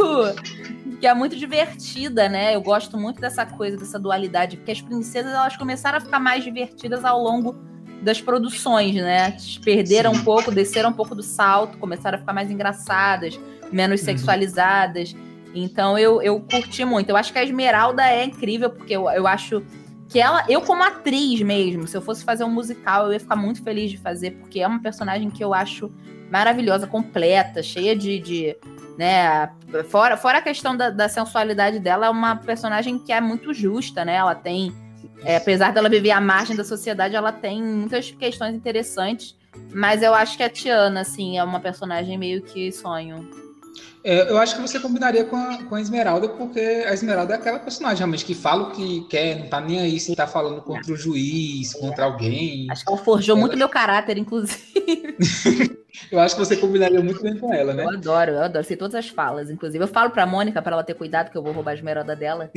Que 1.07 1.11
é 1.11 1.15
muito 1.15 1.37
divertida, 1.37 2.29
né? 2.29 2.57
Eu 2.57 2.61
gosto 2.61 2.99
muito 2.99 3.21
dessa 3.21 3.47
coisa, 3.47 3.77
dessa 3.77 3.97
dualidade, 3.97 4.57
porque 4.57 4.73
as 4.73 4.81
princesas 4.81 5.33
elas 5.33 5.57
começaram 5.57 5.99
a 5.99 6.01
ficar 6.01 6.19
mais 6.19 6.43
divertidas 6.43 7.05
ao 7.05 7.23
longo 7.23 7.55
das 8.03 8.21
produções, 8.21 8.97
né? 8.97 9.37
Perderam 9.65 10.13
Sim. 10.13 10.21
um 10.21 10.25
pouco, 10.25 10.51
desceram 10.51 10.91
um 10.91 10.93
pouco 10.93 11.15
do 11.15 11.23
salto, 11.23 11.79
começaram 11.79 12.17
a 12.17 12.19
ficar 12.19 12.33
mais 12.33 12.51
engraçadas, 12.51 13.39
menos 13.71 14.01
Uhum. 14.01 14.05
sexualizadas. 14.05 15.15
Então 15.55 15.97
eu, 15.97 16.21
eu 16.23 16.41
curti 16.41 16.85
muito. 16.85 17.11
Eu 17.11 17.17
acho 17.17 17.33
que 17.33 17.39
a 17.39 17.45
Esmeralda 17.45 18.03
é 18.05 18.25
incrível, 18.25 18.69
porque 18.69 18.97
eu, 18.97 19.09
eu 19.09 19.29
acho 19.29 19.63
que 20.09 20.19
ela, 20.19 20.45
eu 20.49 20.61
como 20.61 20.83
atriz 20.83 21.41
mesmo, 21.41 21.87
se 21.87 21.97
eu 21.97 22.03
fosse 22.03 22.25
fazer 22.25 22.43
um 22.43 22.51
musical, 22.51 23.07
eu 23.07 23.13
ia 23.13 23.21
ficar 23.21 23.37
muito 23.37 23.63
feliz 23.63 23.93
de 23.93 23.97
fazer, 23.97 24.33
porque 24.33 24.59
é 24.59 24.67
uma 24.67 24.83
personagem 24.83 25.31
que 25.31 25.45
eu 25.45 25.55
acho 25.55 25.89
maravilhosa, 26.33 26.89
completa, 26.89 27.63
cheia 27.63 27.95
de, 27.95 28.19
de 28.19 28.57
né, 28.99 29.51
fora, 29.89 30.17
fora 30.17 30.39
a 30.39 30.43
questão 30.43 30.77
da, 30.77 30.91
da, 30.91 31.09
sensualidade 31.09 31.79
dela, 31.79 32.07
é 32.07 32.11
uma 32.11 32.37
personagem 32.37 32.99
que 32.99 33.13
é 33.13 33.21
muito 33.21 33.53
justa, 33.53 34.05
né, 34.05 34.15
ela 34.15 34.35
tem, 34.35 34.75
é, 35.23 35.37
apesar 35.37 35.73
dela 35.73 35.89
viver 35.89 36.11
à 36.11 36.21
margem 36.21 36.57
da 36.57 36.65
sociedade, 36.65 37.15
ela 37.15 37.33
tem 37.33 37.63
muitas 37.63 38.11
questões 38.11 38.55
interessantes, 38.55 39.37
mas 39.73 40.03
eu 40.03 40.15
acho 40.15 40.37
que 40.37 40.43
a 40.43 40.51
Tiana, 40.51 41.01
assim, 41.01 41.39
é 41.39 41.45
uma 41.45 41.61
personagem 41.61 42.17
meio 42.19 42.43
que 42.43 42.71
sonho. 42.73 43.46
É, 44.07 44.31
eu 44.31 44.39
acho 44.39 44.55
que 44.55 44.63
você 44.63 44.79
combinaria 44.79 45.25
com 45.25 45.35
a, 45.35 45.65
com 45.65 45.75
a 45.75 45.81
Esmeralda, 45.81 46.29
porque 46.29 46.61
a 46.61 46.95
Esmeralda 46.95 47.35
é 47.35 47.37
aquela 47.37 47.59
personagem 47.59 47.99
realmente 47.99 48.25
que 48.25 48.37
fala 48.37 48.69
o 48.69 48.71
que 48.71 49.01
quer, 49.09 49.37
não 49.37 49.49
tá 49.49 49.61
nem 49.61 49.81
aí 49.81 49.99
se 49.99 50.15
tá 50.15 50.29
falando 50.29 50.63
contra 50.63 50.93
o 50.93 50.97
juiz, 50.97 51.75
contra 51.75 52.05
alguém. 52.05 52.69
Acho 52.71 52.85
que 52.85 52.93
ela 52.93 53.03
forjou 53.03 53.35
ela... 53.35 53.41
muito 53.41 53.59
meu 53.59 53.69
caráter, 53.69 54.17
inclusive. 54.17 55.17
eu 56.13 56.21
acho 56.21 56.37
que 56.37 56.41
você 56.41 56.57
combinaria 56.57 57.03
muito 57.03 57.21
bem 57.21 57.37
com 57.37 57.53
ela, 57.53 57.75
né? 57.75 57.83
Eu 57.83 57.91
adoro, 57.91 58.31
eu 58.31 58.43
adoro. 58.45 58.65
Sei 58.65 58.77
todas 58.77 58.95
as 58.95 59.09
falas, 59.09 59.51
inclusive. 59.51 59.83
Eu 59.83 59.89
falo 59.89 60.11
pra 60.11 60.25
Mônica 60.25 60.63
para 60.63 60.75
ela 60.77 60.85
ter 60.85 60.95
cuidado, 60.95 61.33
que 61.33 61.37
eu 61.37 61.43
vou 61.43 61.51
roubar 61.51 61.73
a 61.73 61.75
Esmeralda 61.75 62.15
dela. 62.15 62.49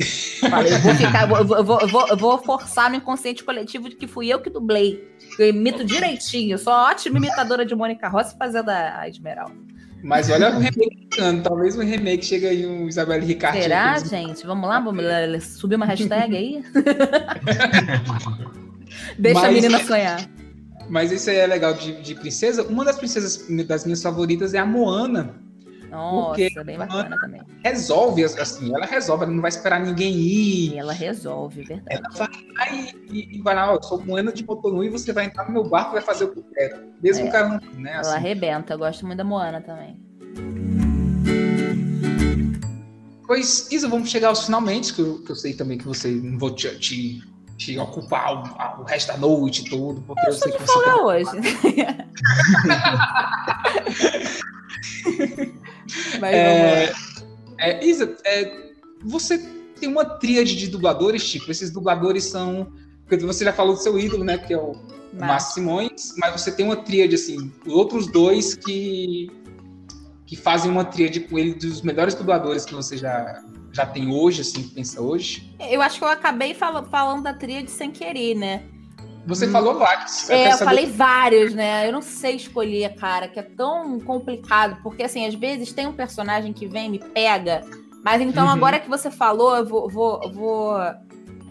Falei, 0.48 0.72
eu 0.72 0.78
vou 0.78 0.94
ficar, 0.94 1.28
eu 1.28 1.44
vou, 1.44 1.56
eu 1.56 1.64
vou, 1.64 1.80
eu 1.80 1.88
vou, 1.88 2.08
eu 2.10 2.16
vou 2.16 2.38
forçar 2.38 2.88
no 2.88 2.94
inconsciente 2.94 3.42
coletivo 3.42 3.88
de 3.88 3.96
que 3.96 4.06
fui 4.06 4.28
eu 4.28 4.38
que 4.38 4.50
dublei. 4.50 5.04
Eu 5.36 5.48
imito 5.48 5.84
direitinho, 5.84 6.56
sou 6.58 6.72
ótima 6.72 7.18
imitadora 7.18 7.66
de 7.66 7.74
Mônica 7.74 8.06
Rossi 8.06 8.36
fazendo 8.38 8.68
a 8.68 9.08
Esmeralda. 9.08 9.69
Mas 10.02 10.30
olha 10.30 10.56
o 10.56 10.58
remake 10.58 11.00
talvez 11.42 11.76
um 11.76 11.82
remake 11.82 12.24
chegue 12.24 12.46
aí 12.46 12.66
um 12.66 12.88
Isabelle 12.88 13.24
Ricardo. 13.24 13.60
Será, 13.60 13.98
gente? 13.98 14.46
Vamos 14.46 14.68
lá, 14.68 14.80
vamos 14.80 15.04
subir 15.44 15.76
uma 15.76 15.86
hashtag 15.86 16.36
aí? 16.36 16.64
Deixa 19.18 19.40
mas, 19.40 19.48
a 19.48 19.52
menina 19.52 19.84
sonhar. 19.84 20.28
Mas 20.88 21.12
isso 21.12 21.30
aí 21.30 21.36
é 21.36 21.46
legal 21.46 21.74
de, 21.74 22.00
de, 22.02 22.14
princesa. 22.14 22.62
Uma 22.64 22.84
das 22.84 22.96
princesas 22.96 23.46
das 23.66 23.84
minhas 23.84 24.02
favoritas 24.02 24.54
é 24.54 24.58
a 24.58 24.66
Moana. 24.66 25.34
Nossa, 25.90 26.28
porque 26.28 26.64
bem 26.64 26.78
bacana 26.78 27.16
também. 27.20 27.42
Resolve, 27.64 28.24
assim, 28.24 28.74
ela 28.74 28.86
resolve, 28.86 29.24
ela 29.24 29.32
não 29.32 29.42
vai 29.42 29.48
esperar 29.48 29.80
ninguém 29.80 30.12
ir. 30.14 30.78
Ela 30.78 30.92
resolve, 30.92 31.64
verdade. 31.64 31.88
Ela 31.90 32.08
vai 32.16 32.28
e, 33.10 33.36
e 33.36 33.42
vai 33.42 33.54
lá, 33.54 33.72
eu 33.72 33.82
sou 33.82 34.00
Moana 34.04 34.32
de 34.32 34.44
Cotonou 34.44 34.84
e 34.84 34.88
você 34.88 35.12
vai 35.12 35.24
entrar 35.26 35.46
no 35.46 35.52
meu 35.52 35.68
barco 35.68 35.90
e 35.90 35.94
vai 35.94 36.02
fazer 36.02 36.24
o 36.24 36.32
que 36.32 36.38
eu 36.38 36.44
quero. 36.54 36.92
Mesmo 37.02 37.26
é. 37.26 37.28
o 37.28 37.32
cara. 37.32 37.60
Né, 37.74 37.94
assim. 37.94 38.10
Ela 38.10 38.16
arrebenta, 38.16 38.74
eu 38.74 38.78
gosto 38.78 39.04
muito 39.04 39.18
da 39.18 39.24
Moana 39.24 39.60
também. 39.60 40.00
Pois, 43.26 43.70
Isa, 43.70 43.88
vamos 43.88 44.10
chegar 44.10 44.28
aos 44.28 44.44
finalmente, 44.44 44.92
que 44.92 45.00
eu, 45.00 45.22
que 45.22 45.30
eu 45.30 45.36
sei 45.36 45.54
também 45.54 45.78
que 45.78 45.86
você 45.86 46.08
não 46.10 46.36
vou 46.38 46.52
te, 46.52 46.68
te, 46.78 47.22
te 47.56 47.78
ocupar 47.78 48.34
o, 48.34 48.82
o, 48.82 48.84
resto 48.84 49.08
da 49.08 49.18
noite 49.18 49.70
todo, 49.70 50.00
porque 50.02 50.26
eu, 50.26 50.32
eu 50.32 50.32
sei 50.32 50.50
que 50.50 50.58
você. 50.60 50.84
Tá... 50.84 50.96
hoje. 50.96 51.30
Mas 56.20 56.34
é, 56.34 56.92
é, 57.58 57.84
Isa, 57.86 58.16
é, 58.24 58.72
você 59.04 59.38
tem 59.78 59.88
uma 59.88 60.04
tríade 60.04 60.56
de 60.56 60.68
dubladores, 60.68 61.28
tipo, 61.28 61.50
esses 61.50 61.70
dubladores 61.70 62.24
são. 62.24 62.72
Porque 63.06 63.24
você 63.24 63.44
já 63.44 63.52
falou 63.52 63.74
do 63.74 63.80
seu 63.80 63.98
ídolo, 63.98 64.22
né? 64.22 64.38
Que 64.38 64.54
é 64.54 64.58
o 64.58 64.72
Márcio 65.12 65.54
Simões, 65.54 66.14
mas 66.18 66.40
você 66.40 66.52
tem 66.52 66.64
uma 66.64 66.76
tríade, 66.76 67.14
assim, 67.14 67.52
os 67.66 67.72
outros 67.72 68.06
dois 68.06 68.54
que 68.54 69.28
que 70.30 70.36
fazem 70.36 70.70
uma 70.70 70.84
tríade 70.84 71.18
com 71.18 71.36
ele 71.36 71.54
dos 71.54 71.82
melhores 71.82 72.14
dubladores 72.14 72.64
que 72.64 72.72
você 72.72 72.96
já, 72.96 73.42
já 73.72 73.84
tem 73.84 74.12
hoje, 74.14 74.42
assim, 74.42 74.62
que 74.62 74.72
pensa 74.76 75.02
hoje? 75.02 75.52
Eu 75.58 75.82
acho 75.82 75.98
que 75.98 76.04
eu 76.04 76.08
acabei 76.08 76.54
fal 76.54 76.84
falando 76.84 77.24
da 77.24 77.34
tríade 77.34 77.68
sem 77.68 77.90
querer, 77.90 78.36
né? 78.36 78.62
Você 79.26 79.46
hum. 79.46 79.52
falou 79.52 79.78
vários. 79.78 80.30
É, 80.30 80.52
eu 80.52 80.58
falei 80.58 80.86
vários, 80.86 81.54
né? 81.54 81.86
Eu 81.86 81.92
não 81.92 82.02
sei 82.02 82.36
escolher, 82.36 82.94
cara, 82.94 83.28
que 83.28 83.38
é 83.38 83.42
tão 83.42 83.98
complicado, 84.00 84.78
porque 84.82 85.02
assim, 85.02 85.26
às 85.26 85.34
vezes 85.34 85.72
tem 85.72 85.86
um 85.86 85.92
personagem 85.92 86.52
que 86.52 86.66
vem 86.66 86.90
me 86.90 86.98
pega, 86.98 87.62
mas 88.02 88.20
então 88.20 88.44
uhum. 88.44 88.50
agora 88.50 88.80
que 88.80 88.88
você 88.88 89.10
falou, 89.10 89.56
eu 89.56 89.66
vou, 89.66 89.88
vou, 89.88 90.32
vou, 90.32 90.78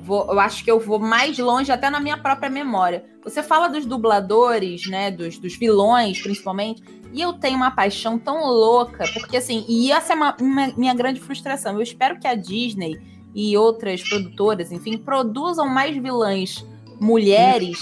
vou, 0.01 0.31
eu 0.31 0.39
acho 0.39 0.63
que 0.63 0.71
eu 0.71 0.79
vou 0.79 0.99
mais 0.99 1.37
longe 1.37 1.71
até 1.71 1.89
na 1.89 1.99
minha 1.99 2.17
própria 2.17 2.49
memória. 2.49 3.05
Você 3.23 3.43
fala 3.43 3.67
dos 3.67 3.85
dubladores, 3.85 4.87
né, 4.87 5.11
dos, 5.11 5.37
dos 5.37 5.55
vilões, 5.55 6.21
principalmente, 6.21 6.81
e 7.13 7.21
eu 7.21 7.33
tenho 7.33 7.57
uma 7.57 7.71
paixão 7.71 8.17
tão 8.17 8.45
louca, 8.45 9.05
porque 9.13 9.37
assim, 9.37 9.65
e 9.67 9.91
essa 9.91 10.13
é 10.13 10.15
uma, 10.15 10.35
uma, 10.39 10.67
minha 10.75 10.93
grande 10.93 11.19
frustração. 11.19 11.73
Eu 11.73 11.81
espero 11.81 12.19
que 12.19 12.27
a 12.27 12.33
Disney 12.33 12.99
e 13.33 13.55
outras 13.55 14.01
produtoras, 14.07 14.71
enfim, 14.71 14.97
produzam 14.97 15.67
mais 15.67 15.95
vilãs 15.95 16.65
mulheres 16.99 17.79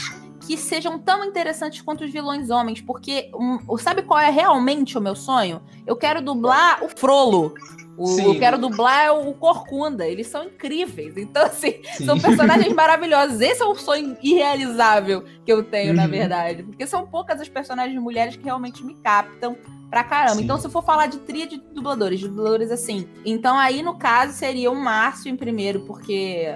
que 0.47 0.55
sejam 0.57 0.97
tão 0.97 1.25
interessantes 1.25 1.81
quanto 1.81 2.05
os 2.05 2.11
vilões 2.11 2.49
homens, 2.49 2.79
porque 2.79 3.29
um, 3.35 3.77
sabe 3.77 4.01
qual 4.01 4.19
é 4.19 4.29
realmente 4.29 4.97
o 4.97 5.01
meu 5.01 5.15
sonho? 5.15 5.61
Eu 5.85 5.95
quero 5.97 6.21
dublar 6.21 6.83
o 6.83 6.89
Frolo. 6.89 7.53
O, 7.97 8.19
eu 8.21 8.37
quero 8.37 8.59
dublar 8.59 9.11
o 9.11 9.33
Corcunda. 9.33 10.07
Eles 10.07 10.27
são 10.27 10.45
incríveis. 10.45 11.17
Então, 11.17 11.43
assim, 11.43 11.81
Sim. 11.97 12.05
são 12.05 12.19
personagens 12.19 12.71
maravilhosos. 12.71 13.41
Esse 13.41 13.63
é 13.63 13.65
o 13.65 13.75
sonho 13.75 14.15
irrealizável 14.21 15.25
que 15.43 15.51
eu 15.51 15.63
tenho, 15.63 15.89
uhum. 15.89 15.95
na 15.97 16.07
verdade. 16.07 16.61
Porque 16.61 16.85
são 16.85 17.07
poucas 17.07 17.41
as 17.41 17.49
personagens 17.49 17.99
mulheres 17.99 18.35
que 18.35 18.43
realmente 18.43 18.85
me 18.85 18.93
captam 18.95 19.57
pra 19.89 20.03
caramba. 20.03 20.35
Sim. 20.35 20.43
Então, 20.43 20.59
se 20.59 20.67
eu 20.67 20.71
for 20.71 20.83
falar 20.83 21.07
de 21.07 21.17
tria 21.19 21.47
de 21.47 21.57
dubladores, 21.57 22.19
de 22.19 22.27
dubladores 22.27 22.71
assim. 22.71 23.09
Então, 23.25 23.57
aí, 23.57 23.81
no 23.81 23.97
caso, 23.97 24.33
seria 24.33 24.69
o 24.71 24.75
Márcio 24.75 25.29
em 25.29 25.35
primeiro, 25.35 25.81
porque. 25.81 26.53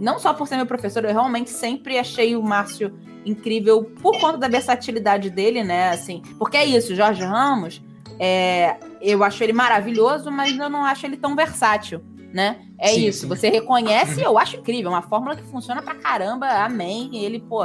Não 0.00 0.18
só 0.18 0.32
por 0.34 0.48
ser 0.48 0.56
meu 0.56 0.66
professor, 0.66 1.04
eu 1.04 1.12
realmente 1.12 1.50
sempre 1.50 1.98
achei 1.98 2.34
o 2.36 2.42
Márcio 2.42 2.92
incrível 3.24 3.84
por 4.02 4.18
conta 4.20 4.38
da 4.38 4.48
versatilidade 4.48 5.30
dele, 5.30 5.62
né? 5.62 5.90
Assim, 5.90 6.22
porque 6.38 6.56
é 6.56 6.64
isso, 6.64 6.94
Jorge 6.94 7.22
Ramos 7.22 7.82
é, 8.18 8.76
eu 9.00 9.24
acho 9.24 9.42
ele 9.42 9.52
maravilhoso, 9.52 10.30
mas 10.30 10.56
eu 10.56 10.68
não 10.68 10.84
acho 10.84 11.06
ele 11.06 11.16
tão 11.16 11.34
versátil, 11.34 12.00
né? 12.32 12.60
É 12.78 12.88
sim, 12.88 13.06
isso. 13.06 13.22
Sim. 13.22 13.28
Você 13.28 13.48
reconhece, 13.48 14.22
eu 14.22 14.38
acho 14.38 14.56
incrível, 14.56 14.92
é 14.92 14.94
uma 14.94 15.02
fórmula 15.02 15.36
que 15.36 15.42
funciona 15.42 15.82
pra 15.82 15.94
caramba, 15.94 16.46
amém. 16.48 17.10
Ele, 17.12 17.40
pô, 17.40 17.64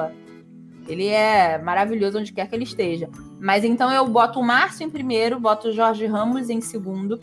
ele 0.87 1.07
é 1.07 1.57
maravilhoso 1.59 2.19
onde 2.19 2.33
quer 2.33 2.47
que 2.47 2.55
ele 2.55 2.63
esteja. 2.63 3.09
Mas 3.39 3.63
então 3.63 3.91
eu 3.91 4.07
boto 4.07 4.39
o 4.39 4.43
Márcio 4.43 4.83
em 4.83 4.89
primeiro, 4.89 5.39
boto 5.39 5.67
o 5.67 5.73
Jorge 5.73 6.05
Ramos 6.05 6.49
em 6.49 6.61
segundo. 6.61 7.19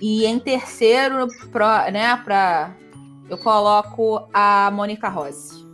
E 0.00 0.24
em 0.26 0.38
terceiro, 0.38 1.28
pro, 1.52 1.66
né, 1.92 2.16
pra, 2.24 2.74
eu 3.28 3.38
coloco 3.38 4.28
a 4.32 4.70
Mônica 4.70 5.08
Rossi. 5.08 5.68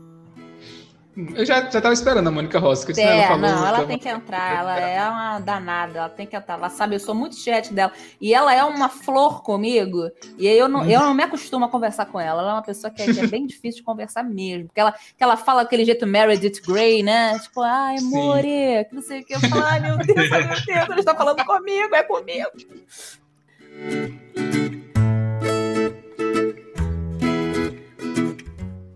Eu 1.16 1.46
já, 1.46 1.70
já 1.70 1.80
tava 1.80 1.94
esperando 1.94 2.26
a 2.26 2.30
Mônica 2.30 2.58
Rossi, 2.58 2.92
que 2.92 3.00
é, 3.00 3.04
ela 3.04 3.28
falou. 3.28 3.40
Não, 3.42 3.66
ela 3.66 3.86
tem 3.86 3.98
que 3.98 4.08
entrar, 4.08 4.58
ela 4.58 4.80
é 4.80 5.08
uma 5.08 5.38
danada, 5.38 5.98
ela 6.00 6.08
tem 6.08 6.26
que 6.26 6.34
entrar. 6.34 6.58
Ela 6.58 6.68
sabe, 6.68 6.96
eu 6.96 7.00
sou 7.00 7.14
muito 7.14 7.36
chat 7.36 7.72
dela. 7.72 7.92
E 8.20 8.34
ela 8.34 8.52
é 8.52 8.64
uma 8.64 8.88
flor 8.88 9.42
comigo, 9.42 10.10
e 10.36 10.46
eu 10.46 10.68
não, 10.68 10.84
eu 10.84 10.98
não 10.98 11.14
me 11.14 11.22
acostumo 11.22 11.66
a 11.66 11.68
conversar 11.68 12.06
com 12.06 12.18
ela. 12.18 12.42
Ela 12.42 12.50
é 12.50 12.54
uma 12.54 12.62
pessoa 12.62 12.90
que 12.90 13.00
é, 13.00 13.06
que 13.06 13.20
é 13.20 13.26
bem 13.28 13.46
difícil 13.46 13.78
de 13.78 13.84
conversar 13.84 14.24
mesmo. 14.24 14.66
Porque 14.66 14.80
ela, 14.80 14.92
que 14.92 15.22
ela 15.22 15.36
fala 15.36 15.62
aquele 15.62 15.84
jeito 15.84 16.04
Meredith 16.04 16.60
Grey, 16.66 17.04
né? 17.04 17.38
Tipo, 17.38 17.62
ai, 17.62 17.96
more, 18.00 18.84
que 18.88 18.94
não 18.94 19.02
sei 19.02 19.20
o 19.20 19.24
que. 19.24 19.34
Eu 19.34 19.40
falo, 19.40 19.62
ai, 19.62 19.78
meu 19.78 19.96
Deus, 19.98 20.32
ai, 20.32 20.42
meu 20.42 20.64
Deus, 20.66 20.88
ele 20.90 21.00
está 21.00 21.14
falando 21.14 21.44
comigo, 21.44 21.94
é 21.94 22.02
comigo. 22.02 22.50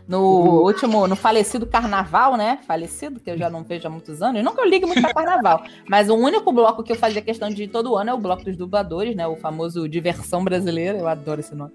No 0.08 0.64
último, 0.64 1.06
no 1.06 1.14
falecido 1.14 1.66
carnaval, 1.66 2.34
né? 2.34 2.58
Falecido, 2.66 3.20
que 3.20 3.30
eu 3.30 3.36
já 3.36 3.50
não 3.50 3.62
vejo 3.62 3.86
há 3.86 3.90
muitos 3.90 4.22
anos. 4.22 4.42
Não 4.42 4.54
que 4.54 4.60
eu 4.62 4.66
ligue 4.66 4.86
muito 4.86 5.02
para 5.02 5.12
carnaval, 5.12 5.62
mas 5.86 6.08
o 6.08 6.14
único 6.14 6.50
bloco 6.50 6.82
que 6.82 6.92
eu 6.92 6.96
fazia 6.96 7.20
questão 7.20 7.50
de 7.50 7.64
ir 7.64 7.68
todo 7.68 7.94
ano 7.94 8.10
é 8.10 8.14
o 8.14 8.18
bloco 8.18 8.42
dos 8.42 8.56
dubladores, 8.56 9.14
né? 9.14 9.26
O 9.26 9.36
famoso 9.36 9.86
Diversão 9.86 10.42
Brasileira. 10.42 10.96
Eu 10.96 11.06
adoro 11.06 11.40
esse 11.40 11.54
nome. 11.54 11.72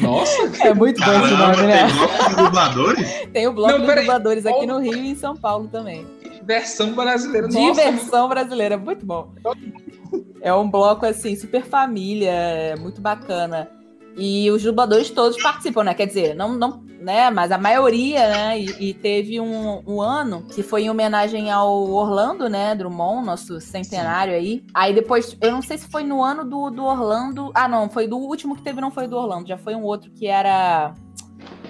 Nossa! 0.00 0.50
é 0.66 0.72
muito 0.72 1.04
bom 1.04 1.12
esse 1.12 1.34
nome, 1.34 1.66
né? 1.66 1.86
Tem 1.86 1.86
o 1.86 1.92
bloco 1.92 2.24
dos 2.24 2.36
dubladores? 2.36 3.28
Tem 3.32 3.46
o 3.46 3.52
bloco 3.52 3.72
não, 3.78 3.86
dos 3.86 3.94
dubladores 3.94 4.46
aqui 4.46 4.66
no 4.66 4.78
Rio 4.78 4.96
e 4.96 5.10
em 5.10 5.14
São 5.14 5.36
Paulo 5.36 5.68
também. 5.68 6.06
Diversão 6.22 6.94
brasileira. 6.94 7.48
Diversão 7.48 8.22
Nossa. 8.22 8.28
brasileira, 8.28 8.78
muito 8.78 9.04
bom. 9.04 9.34
É 10.40 10.54
um 10.54 10.70
bloco 10.70 11.04
assim, 11.04 11.36
super 11.36 11.62
família, 11.62 12.74
muito 12.78 13.02
bacana. 13.02 13.68
E 14.16 14.50
os 14.50 14.62
dubladores 14.62 15.10
todos 15.10 15.40
participam, 15.42 15.84
né? 15.84 15.94
Quer 15.94 16.06
dizer, 16.06 16.34
não, 16.34 16.54
não 16.54 16.86
né? 17.06 17.30
Mas 17.30 17.52
a 17.52 17.58
maioria, 17.58 18.28
né? 18.28 18.58
E, 18.58 18.88
e, 18.88 18.94
teve 18.94 19.40
um, 19.40 19.82
um 19.86 20.00
ano 20.00 20.42
que 20.48 20.62
foi 20.62 20.82
em 20.82 20.90
homenagem 20.90 21.50
ao 21.50 21.88
Orlando, 21.90 22.48
né? 22.48 22.74
Drummond, 22.74 23.26
nosso 23.26 23.60
centenário 23.60 24.34
aí. 24.34 24.64
Aí 24.74 24.92
depois, 24.92 25.36
eu 25.40 25.52
não 25.52 25.62
sei 25.62 25.78
se 25.78 25.88
foi 25.88 26.02
no 26.02 26.22
ano 26.22 26.44
do, 26.44 26.70
do 26.70 26.84
Orlando. 26.84 27.52
Ah, 27.54 27.68
não, 27.68 27.88
foi 27.88 28.08
do 28.08 28.16
último 28.16 28.56
que 28.56 28.62
teve, 28.62 28.80
não 28.80 28.90
foi 28.90 29.06
do 29.06 29.16
Orlando, 29.16 29.48
já 29.48 29.56
foi 29.56 29.74
um 29.74 29.82
outro 29.82 30.10
que 30.10 30.26
era. 30.26 30.94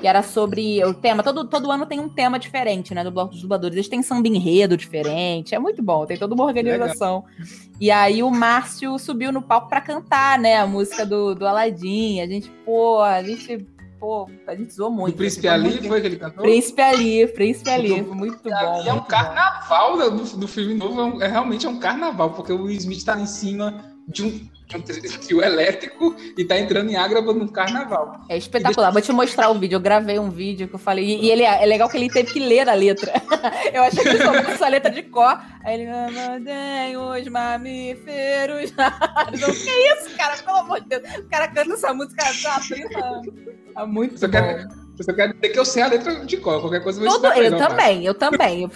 Que 0.01 0.07
era 0.07 0.23
sobre 0.23 0.85
o 0.85 0.95
tema. 0.95 1.23
Todo, 1.23 1.47
todo 1.47 1.71
ano 1.71 1.87
tem 1.87 1.99
um 1.99 2.09
tema 2.09 2.39
diferente, 2.39 2.95
né? 2.95 3.03
Do 3.03 3.11
Bloco 3.11 3.33
dos 3.33 3.43
Dubladores. 3.43 3.77
Eles 3.77 3.89
têm 3.89 4.03
samba 4.03 4.29
enredo 4.29 4.77
diferente. 4.77 5.55
É 5.55 5.59
muito 5.59 5.83
bom, 5.83 6.07
tem 6.07 6.17
toda 6.17 6.35
uma 6.35 6.45
organização. 6.45 7.25
Legal. 7.39 7.67
E 7.81 7.91
aí 7.91 8.23
o 8.23 8.31
Márcio 8.31 8.99
subiu 8.99 9.33
no 9.33 9.43
palco 9.43 9.69
para 9.69 9.81
cantar, 9.81 10.39
né? 10.39 10.57
A 10.57 10.67
música 10.67 11.05
do, 11.05 11.35
do 11.35 11.47
Aladim. 11.47 12.21
A 12.21 12.27
gente, 12.27 12.51
pô, 12.65 13.01
a 13.01 13.23
gente. 13.23 13.67
Pô, 13.99 14.29
a 14.47 14.55
gente 14.55 14.75
zoou 14.75 14.91
muito. 14.91 15.15
O 15.15 15.17
Príncipe 15.17 15.49
Ali 15.49 15.71
muito... 15.71 15.89
foi 15.89 16.01
que 16.03 16.07
ele 16.07 16.17
cantou? 16.17 16.43
Príncipe 16.43 16.83
Ali, 16.83 17.27
Príncipe 17.29 17.71
Ali. 17.71 18.03
Muito 18.03 18.43
bom. 18.43 18.85
é 18.87 18.93
um 18.93 19.03
carnaval 19.03 19.97
do, 19.97 20.37
do 20.37 20.47
filme 20.47 20.75
novo, 20.75 21.23
é, 21.23 21.25
é, 21.25 21.29
realmente 21.29 21.67
é 21.67 21.69
um 21.69 21.79
carnaval, 21.79 22.31
porque 22.33 22.53
o 22.53 22.65
Will 22.65 22.77
Smith 22.77 23.03
tá 23.05 23.19
em 23.19 23.25
cima 23.25 23.83
de 24.07 24.23
um 24.23 24.56
um 24.75 24.81
trio 24.81 25.43
elétrico 25.43 26.17
e 26.37 26.45
tá 26.45 26.59
entrando 26.59 26.91
em 26.91 26.97
Ágrava 26.97 27.33
no 27.33 27.49
carnaval. 27.51 28.21
É 28.29 28.37
espetacular. 28.37 28.91
Vou 28.91 29.01
te 29.01 29.13
mostrar 29.13 29.49
o 29.51 29.59
vídeo. 29.59 29.77
Eu 29.77 29.81
gravei 29.81 30.19
um 30.19 30.31
vídeo 30.31 30.67
que 30.67 30.75
eu 30.75 30.79
falei. 30.79 31.05
E, 31.05 31.31
ele 31.31 31.43
é, 31.43 31.63
é 31.63 31.67
legal 31.67 31.89
que 31.89 31.97
ele 31.97 32.11
teve 32.11 32.33
que 32.33 32.41
ler 32.41 32.69
a 32.69 32.75
letra. 32.75 33.13
eu 33.73 33.83
achei 33.85 34.03
que 34.03 34.09
ele 34.09 34.25
só 34.25 34.35
essa 34.35 34.69
letra 34.69 34.91
de 34.91 35.05
cor. 35.05 35.41
Aí 35.63 35.81
ele. 35.81 35.87
Mandem 35.87 36.97
os 36.97 37.29
mamíferos. 37.29 38.73
o 38.73 39.65
que 39.65 39.71
é 39.71 39.95
isso, 39.95 40.17
cara? 40.17 40.37
Pelo 40.37 40.57
amor 40.57 40.81
de 40.81 40.89
Deus. 40.89 41.03
O 41.19 41.29
cara 41.29 41.49
canta 41.49 41.75
essa 41.75 41.95
música 41.95 42.25
tá 42.43 42.61
brincando. 42.69 43.35
Tá 43.73 43.87
muito 43.87 44.19
só 44.19 44.27
bom. 44.27 44.33
Quero, 44.33 44.69
eu 44.99 45.05
só 45.05 45.13
quero 45.13 45.35
dizer 45.35 45.49
que 45.51 45.59
eu 45.59 45.65
sei 45.65 45.83
a 45.83 45.89
letra 45.89 46.25
de 46.25 46.37
cor. 46.39 46.61
Qualquer 46.61 46.83
coisa 46.83 47.01
eu 47.01 47.09
vou 47.09 47.21
Todo, 47.21 47.33
Eu 47.35 47.57
também, 47.57 48.05
eu 48.05 48.15
também. 48.15 48.71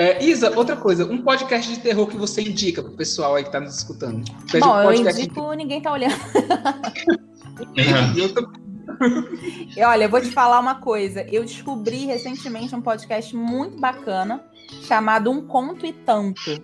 É, 0.00 0.24
Isa, 0.24 0.56
outra 0.56 0.76
coisa, 0.76 1.04
um 1.04 1.20
podcast 1.20 1.70
de 1.70 1.78
terror 1.78 2.06
que 2.06 2.16
você 2.16 2.40
indica 2.40 2.82
pro 2.82 2.92
pessoal 2.92 3.34
aí 3.34 3.44
que 3.44 3.52
tá 3.52 3.60
nos 3.60 3.76
escutando. 3.76 4.24
Pede 4.50 4.66
Bom, 4.66 4.74
um 4.74 4.82
eu 4.84 4.94
indico 4.94 5.50
de... 5.50 5.56
Ninguém 5.58 5.82
Tá 5.82 5.92
Olhando. 5.92 6.16
e 9.76 9.84
olha, 9.84 10.04
eu 10.04 10.08
vou 10.08 10.22
te 10.22 10.30
falar 10.30 10.58
uma 10.58 10.76
coisa. 10.76 11.26
Eu 11.30 11.44
descobri 11.44 12.06
recentemente 12.06 12.74
um 12.74 12.80
podcast 12.80 13.36
muito 13.36 13.78
bacana 13.78 14.42
chamado 14.84 15.30
Um 15.30 15.46
Conto 15.46 15.84
e 15.84 15.92
Tanto. 15.92 16.58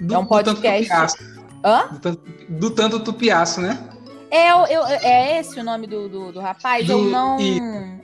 Do, 0.00 0.14
é 0.14 0.18
um 0.18 0.24
podcast. 0.24 1.18
Do 1.90 1.98
tanto, 1.98 2.22
do 2.48 2.70
tanto 2.70 3.00
tupiaço, 3.00 3.60
né? 3.60 3.82
É, 4.30 4.52
eu, 4.52 4.86
é 4.86 5.40
esse 5.40 5.58
o 5.58 5.64
nome 5.64 5.88
do, 5.88 6.08
do, 6.08 6.32
do 6.32 6.40
rapaz? 6.40 6.86
Do, 6.86 6.92
eu 6.92 7.02
não. 7.02 7.40
E... 7.40 7.60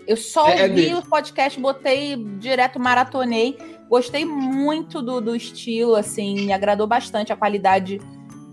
Eu 0.09 0.17
só 0.17 0.49
é, 0.49 0.67
é 0.67 0.69
ouvi 0.69 0.89
é 0.89 0.97
o 0.97 1.03
podcast, 1.03 1.61
botei 1.61 2.17
direto, 2.41 2.81
maratonei. 2.81 3.57
Gostei 3.93 4.25
muito 4.25 5.03
do, 5.03 5.21
do 5.21 5.37
estilo, 5.37 5.95
assim, 5.97 6.47
me 6.47 6.51
agradou 6.51 6.87
bastante. 6.87 7.31
A 7.31 7.37
qualidade 7.37 8.01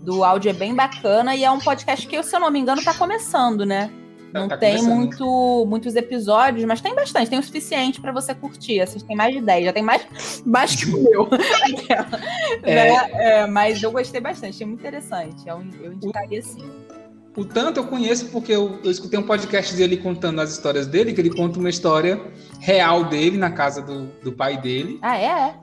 do 0.02 0.22
áudio 0.22 0.50
é 0.50 0.52
bem 0.52 0.74
bacana 0.74 1.34
e 1.34 1.42
é 1.42 1.50
um 1.50 1.58
podcast 1.58 2.06
que, 2.06 2.22
se 2.22 2.36
eu 2.36 2.40
não 2.40 2.50
me 2.50 2.58
engano, 2.58 2.84
tá 2.84 2.92
começando, 2.92 3.64
né? 3.64 3.90
Tá, 4.34 4.38
não 4.38 4.48
tá 4.48 4.58
tem 4.58 4.82
muito, 4.82 5.64
muitos 5.66 5.96
episódios, 5.96 6.66
mas 6.66 6.82
tem 6.82 6.94
bastante, 6.94 7.30
tem 7.30 7.38
o 7.38 7.42
suficiente 7.42 8.02
para 8.02 8.12
você 8.12 8.34
curtir. 8.34 8.82
Assim, 8.82 9.00
tem 9.00 9.16
mais 9.16 9.34
de 9.34 9.40
10, 9.40 9.64
já 9.64 9.72
tem 9.72 9.82
mais, 9.82 10.42
mais 10.44 10.76
que 10.76 10.90
o 10.90 11.00
meu. 11.02 11.28
é. 12.62 12.74
Né? 12.74 13.10
É, 13.14 13.46
mas 13.46 13.82
eu 13.82 13.90
gostei 13.90 14.20
bastante, 14.20 14.56
achei 14.56 14.66
muito 14.66 14.80
interessante. 14.80 15.48
Eu, 15.48 15.64
eu 15.80 15.94
indicaria 15.94 16.42
sim. 16.42 16.70
O 17.36 17.44
tanto 17.44 17.80
eu 17.80 17.84
conheço 17.84 18.26
porque 18.26 18.52
eu, 18.52 18.80
eu, 18.82 18.90
escutei 18.90 19.18
um 19.18 19.22
podcast 19.22 19.74
dele 19.76 19.96
contando 19.96 20.40
as 20.40 20.50
histórias 20.50 20.86
dele, 20.86 21.12
que 21.12 21.20
ele 21.20 21.30
conta 21.34 21.60
uma 21.60 21.70
história 21.70 22.20
real 22.58 23.04
dele 23.04 23.38
na 23.38 23.50
casa 23.50 23.80
do, 23.80 24.06
do 24.22 24.32
pai 24.32 24.60
dele. 24.60 24.98
Ah, 25.00 25.16
é? 25.16 25.54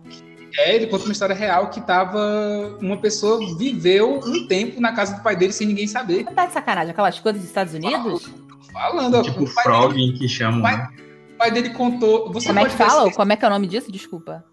É, 0.58 0.76
ele 0.76 0.88
conta 0.88 1.04
uma 1.04 1.12
história 1.12 1.36
real 1.36 1.70
que 1.70 1.82
tava. 1.82 2.78
Uma 2.82 2.98
pessoa 2.98 3.40
viveu 3.58 4.20
um 4.26 4.48
tempo 4.48 4.80
na 4.80 4.94
casa 4.94 5.18
do 5.18 5.22
pai 5.22 5.36
dele 5.36 5.52
sem 5.52 5.68
ninguém 5.68 5.88
saber. 5.88 6.24
Tá 6.24 6.46
de 6.46 6.54
sacanagem, 6.54 6.92
aquelas 6.92 7.20
coisas 7.20 7.42
dos 7.42 7.50
Estados 7.50 7.74
Unidos? 7.74 8.30
Falando, 8.72 9.22
Tipo 9.24 9.46
Frogging 9.46 10.14
que 10.14 10.28
chama. 10.28 10.60
O 10.60 10.62
pai, 10.62 10.78
né? 10.78 10.90
pai 11.38 11.52
dele 11.52 11.70
contou. 11.72 12.32
Você 12.32 12.48
Como 12.48 12.60
é 12.60 12.66
que 12.66 12.72
fala? 12.72 13.12
Como 13.12 13.34
é 13.34 13.36
que 13.36 13.44
é 13.44 13.48
o 13.48 13.52
nome 13.52 13.68
disso? 13.68 13.92
Desculpa. 13.92 14.44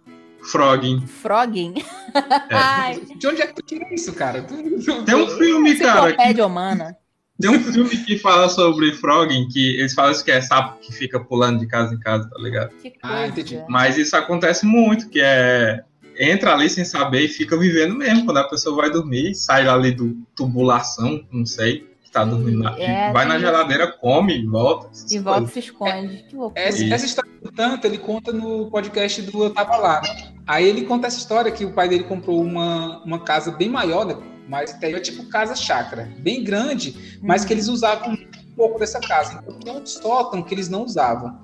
Frogging. 0.50 1.06
Frogging? 1.06 1.74
É. 2.14 3.16
De 3.16 3.26
onde 3.26 3.42
é 3.42 3.46
que 3.48 3.54
tu 3.54 3.62
tira 3.62 3.92
isso, 3.92 4.12
cara? 4.12 4.40
Tem 4.42 5.16
um 5.16 5.28
filme, 5.36 5.76
cara. 5.76 6.32
Que... 6.32 6.42
humana. 6.42 6.96
Tem 7.40 7.50
um 7.50 7.60
filme 7.60 7.96
que 8.04 8.16
fala 8.18 8.48
sobre 8.48 8.92
frogging, 8.92 9.48
que 9.48 9.76
eles 9.76 9.92
falam 9.92 10.14
que 10.22 10.30
é 10.30 10.40
sapo 10.40 10.78
que 10.78 10.92
fica 10.92 11.18
pulando 11.18 11.58
de 11.58 11.66
casa 11.66 11.94
em 11.94 11.98
casa, 11.98 12.28
tá 12.30 12.38
ligado? 12.38 12.70
Que 12.80 12.92
ah, 13.02 13.26
entendi. 13.26 13.60
Mas 13.68 13.98
isso 13.98 14.16
acontece 14.16 14.64
muito, 14.64 15.08
que 15.08 15.20
é 15.20 15.82
entra 16.18 16.52
ali 16.52 16.70
sem 16.70 16.84
saber 16.84 17.22
e 17.22 17.28
fica 17.28 17.58
vivendo 17.58 17.96
mesmo. 17.96 18.24
Quando 18.24 18.38
a 18.38 18.48
pessoa 18.48 18.76
vai 18.76 18.90
dormir, 18.90 19.34
sai 19.34 19.66
ali 19.66 19.90
do 19.90 20.16
tubulação, 20.36 21.24
não 21.32 21.44
sei, 21.44 21.88
tá 22.12 22.24
dormindo 22.24 22.62
lá. 22.62 22.78
É, 22.78 23.12
vai 23.12 23.24
na 23.24 23.38
geladeira, 23.38 23.90
come, 23.90 24.46
volta. 24.46 24.88
E 25.10 25.18
volta 25.18 25.50
e 25.50 25.52
se 25.52 25.58
esconde. 25.58 26.14
É, 26.14 26.22
que 26.28 26.36
loucura. 26.36 26.62
Essa, 26.62 26.84
essa, 26.84 27.04
história, 27.04 27.30
tanto, 27.54 27.84
ele 27.86 27.98
conta 27.98 28.32
no 28.32 28.70
podcast 28.70 29.20
do 29.22 29.44
Eu 29.44 29.50
Tava 29.50 29.76
Lá. 29.76 30.02
Aí 30.46 30.68
ele 30.68 30.82
conta 30.82 31.08
essa 31.08 31.18
história 31.18 31.50
que 31.50 31.64
o 31.64 31.72
pai 31.72 31.88
dele 31.88 32.04
comprou 32.04 32.40
uma, 32.40 33.02
uma 33.04 33.18
casa 33.18 33.50
bem 33.50 33.68
maior, 33.68 34.06
né? 34.06 34.16
Mas 34.48 34.74
interior 34.74 35.00
tipo 35.00 35.26
casa 35.28 35.54
chácara, 35.54 36.10
bem 36.18 36.44
grande, 36.44 37.18
mas 37.22 37.44
que 37.44 37.52
eles 37.52 37.68
usavam 37.68 38.12
um 38.12 38.54
pouco 38.56 38.78
dessa 38.78 39.00
casa. 39.00 39.42
Então 39.42 39.58
tinha 39.58 39.74
um 39.74 39.86
sótão 39.86 40.42
que 40.42 40.54
eles 40.54 40.68
não 40.68 40.84
usavam. 40.84 41.38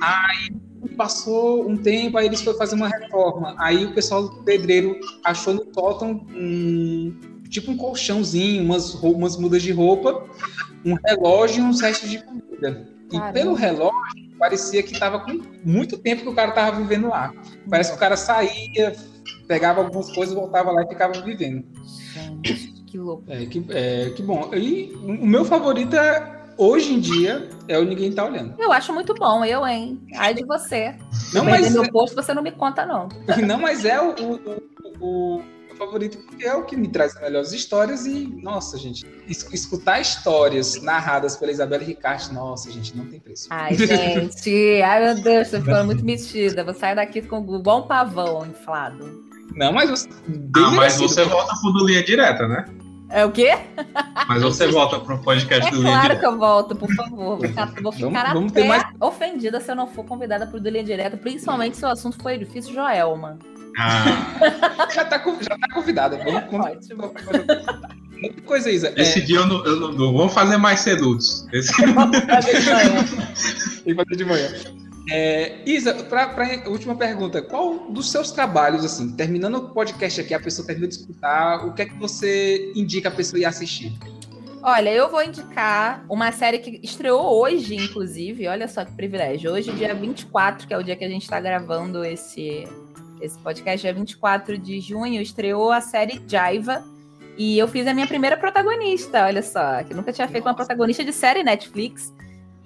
Aí 0.00 0.50
passou 0.96 1.68
um 1.68 1.76
tempo, 1.76 2.18
aí 2.18 2.26
eles 2.26 2.42
foram 2.42 2.58
fazer 2.58 2.74
uma 2.74 2.88
reforma. 2.88 3.54
Aí 3.58 3.84
o 3.84 3.94
pessoal 3.94 4.28
do 4.28 4.42
pedreiro 4.42 4.98
achou 5.24 5.54
no 5.54 5.66
sótão 5.72 6.26
um, 6.30 7.14
tipo 7.48 7.70
um 7.70 7.76
colchãozinho, 7.76 8.64
umas, 8.64 8.94
umas 8.94 9.36
mudas 9.36 9.62
de 9.62 9.72
roupa, 9.72 10.24
um 10.84 10.94
relógio 11.06 11.64
e 11.64 11.66
uns 11.66 11.80
restos 11.80 12.10
de 12.10 12.22
comida. 12.22 12.88
Caramba. 13.10 13.30
E 13.30 13.32
pelo 13.32 13.54
relógio, 13.54 14.28
parecia 14.38 14.82
que 14.82 14.92
estava 14.92 15.20
com 15.20 15.40
muito 15.64 15.96
tempo 15.98 16.22
que 16.22 16.28
o 16.28 16.34
cara 16.34 16.50
estava 16.50 16.76
vivendo 16.76 17.08
lá. 17.08 17.32
Parece 17.68 17.90
que 17.90 17.96
o 17.96 18.00
cara 18.00 18.16
saía, 18.16 18.94
pegava 19.48 19.80
algumas 19.80 20.12
coisas, 20.12 20.34
voltava 20.34 20.70
lá 20.70 20.82
e 20.84 20.88
ficava 20.88 21.20
vivendo. 21.22 21.64
Gente, 22.44 22.84
que 22.86 22.98
louco. 22.98 23.24
É, 23.26 23.46
que, 23.46 23.64
é, 23.70 24.10
que 24.10 24.22
bom. 24.22 24.50
E 24.54 24.92
o 24.94 25.26
meu 25.26 25.44
favorito 25.44 25.96
é, 25.96 26.44
hoje 26.56 26.92
em 26.92 27.00
dia 27.00 27.48
é 27.66 27.78
o 27.78 27.84
Ninguém 27.84 28.12
Tá 28.12 28.26
Olhando. 28.26 28.54
Eu 28.58 28.70
acho 28.70 28.92
muito 28.92 29.14
bom, 29.14 29.44
eu, 29.44 29.66
hein? 29.66 30.00
Ai 30.14 30.34
de 30.34 30.44
você. 30.44 30.94
Não, 31.32 31.44
mas 31.44 31.72
meu 31.72 31.84
é... 31.84 31.90
posto 31.90 32.14
você 32.14 32.34
não 32.34 32.42
me 32.42 32.52
conta, 32.52 32.84
não. 32.84 33.08
Não, 33.46 33.58
mas 33.58 33.84
é 33.84 34.00
o, 34.00 34.10
o, 34.10 34.60
o, 35.00 35.36
o 35.70 35.76
favorito 35.76 36.18
porque 36.18 36.44
é 36.44 36.54
o 36.54 36.64
que 36.64 36.76
me 36.76 36.88
traz 36.88 37.16
as 37.16 37.22
melhores 37.22 37.52
histórias 37.52 38.04
e, 38.04 38.26
nossa, 38.42 38.76
gente, 38.76 39.06
escutar 39.26 40.00
histórias 40.00 40.82
narradas 40.82 41.36
pela 41.36 41.52
Isabela 41.52 41.82
Ricardo, 41.84 42.32
nossa, 42.34 42.70
gente, 42.70 42.94
não 42.96 43.06
tem 43.06 43.20
preço. 43.20 43.46
Ai, 43.48 43.74
gente, 43.74 44.82
ai 44.82 45.04
meu 45.04 45.22
Deus, 45.22 45.50
tô 45.50 45.58
ficando 45.58 45.86
muito 45.86 46.04
metida. 46.04 46.64
Vou 46.64 46.74
sair 46.74 46.96
daqui 46.96 47.22
com 47.22 47.38
um 47.38 47.62
bom 47.62 47.82
pavão 47.82 48.44
inflado. 48.44 49.27
Não, 49.54 49.72
mas 49.72 49.90
você. 49.90 50.08
Ah, 50.56 50.70
mas 50.72 50.98
você 50.98 51.24
volta 51.24 51.54
pro 51.60 51.72
do 51.72 51.86
Linha 51.86 52.02
Direta, 52.02 52.46
né? 52.46 52.64
É 53.10 53.24
o 53.24 53.32
quê? 53.32 53.58
Mas 54.28 54.42
você 54.42 54.66
volta 54.66 55.00
pro 55.00 55.18
podcast 55.18 55.66
é 55.66 55.70
do 55.70 55.78
Linha 55.78 55.98
Claro 55.98 56.20
que 56.20 56.26
eu 56.26 56.38
volto, 56.38 56.76
por 56.76 56.94
favor. 56.94 57.38
Vou 57.38 57.48
ficar, 57.48 57.72
vou 57.82 57.92
ficar 57.92 58.34
vamos, 58.34 58.52
vamos 58.52 58.68
mais... 58.68 58.84
ofendida 59.00 59.60
se 59.60 59.70
eu 59.70 59.76
não 59.76 59.86
for 59.86 60.04
convidada 60.04 60.46
pro 60.46 60.60
do 60.60 60.68
Linha 60.68 60.84
Direta, 60.84 61.16
principalmente 61.16 61.78
se 61.78 61.84
o 61.84 61.88
assunto 61.88 62.20
foi 62.22 62.36
difícil, 62.36 62.74
Joelma. 62.74 63.38
Ah. 63.78 64.04
já, 64.92 65.04
tá, 65.04 65.18
já 65.18 65.58
tá 65.58 65.68
convidada. 65.72 66.18
Vamos. 66.18 66.88
Muita 68.20 68.42
coisa, 68.42 68.70
Isa. 68.70 68.92
Esse 68.96 69.20
é... 69.20 69.22
dia 69.22 69.36
eu 69.36 69.46
não, 69.46 69.64
eu 69.64 69.76
não, 69.92 70.12
Vamos 70.12 70.34
fazer 70.34 70.58
mais 70.58 70.80
sedutos. 70.80 71.46
Esse... 71.52 71.72
Vamos 71.86 72.18
fazer 72.18 72.60
de 72.60 72.70
manhã. 72.70 73.04
Tem 73.84 73.94
que 73.94 73.94
fazer 73.94 74.16
de 74.16 74.24
manhã. 74.24 74.48
É, 75.10 75.58
Isa, 75.64 75.94
para 75.94 76.24
a 76.64 76.68
última 76.68 76.94
pergunta, 76.94 77.40
qual 77.40 77.90
dos 77.90 78.10
seus 78.10 78.30
trabalhos, 78.30 78.84
assim, 78.84 79.12
terminando 79.12 79.56
o 79.56 79.68
podcast 79.70 80.20
aqui, 80.20 80.34
a 80.34 80.40
pessoa 80.40 80.66
terminou 80.66 80.88
de 80.88 80.96
escutar, 80.96 81.66
o 81.66 81.72
que 81.72 81.82
é 81.82 81.86
que 81.86 81.94
você 81.94 82.72
indica 82.74 83.08
a 83.08 83.12
pessoa 83.12 83.40
ir 83.40 83.46
assistir? 83.46 83.92
Olha, 84.62 84.90
eu 84.90 85.08
vou 85.08 85.22
indicar 85.22 86.04
uma 86.10 86.30
série 86.32 86.58
que 86.58 86.80
estreou 86.82 87.40
hoje, 87.40 87.76
inclusive, 87.76 88.48
olha 88.48 88.68
só 88.68 88.84
que 88.84 88.92
privilégio. 88.92 89.52
Hoje, 89.52 89.72
dia 89.72 89.94
24, 89.94 90.66
que 90.66 90.74
é 90.74 90.78
o 90.78 90.82
dia 90.82 90.96
que 90.96 91.04
a 91.04 91.08
gente 91.08 91.22
está 91.22 91.40
gravando 91.40 92.04
esse, 92.04 92.68
esse 93.20 93.38
podcast, 93.38 93.80
dia 93.80 93.94
24 93.94 94.58
de 94.58 94.80
junho, 94.80 95.22
estreou 95.22 95.70
a 95.70 95.80
série 95.80 96.20
Jaiva. 96.26 96.84
E 97.38 97.56
eu 97.56 97.68
fiz 97.68 97.86
a 97.86 97.94
minha 97.94 98.06
primeira 98.06 98.36
protagonista, 98.36 99.24
olha 99.24 99.42
só, 99.42 99.82
que 99.84 99.94
nunca 99.94 100.12
tinha 100.12 100.26
feito 100.26 100.44
uma 100.44 100.54
protagonista 100.54 101.04
de 101.04 101.12
série 101.12 101.44
Netflix. 101.44 102.12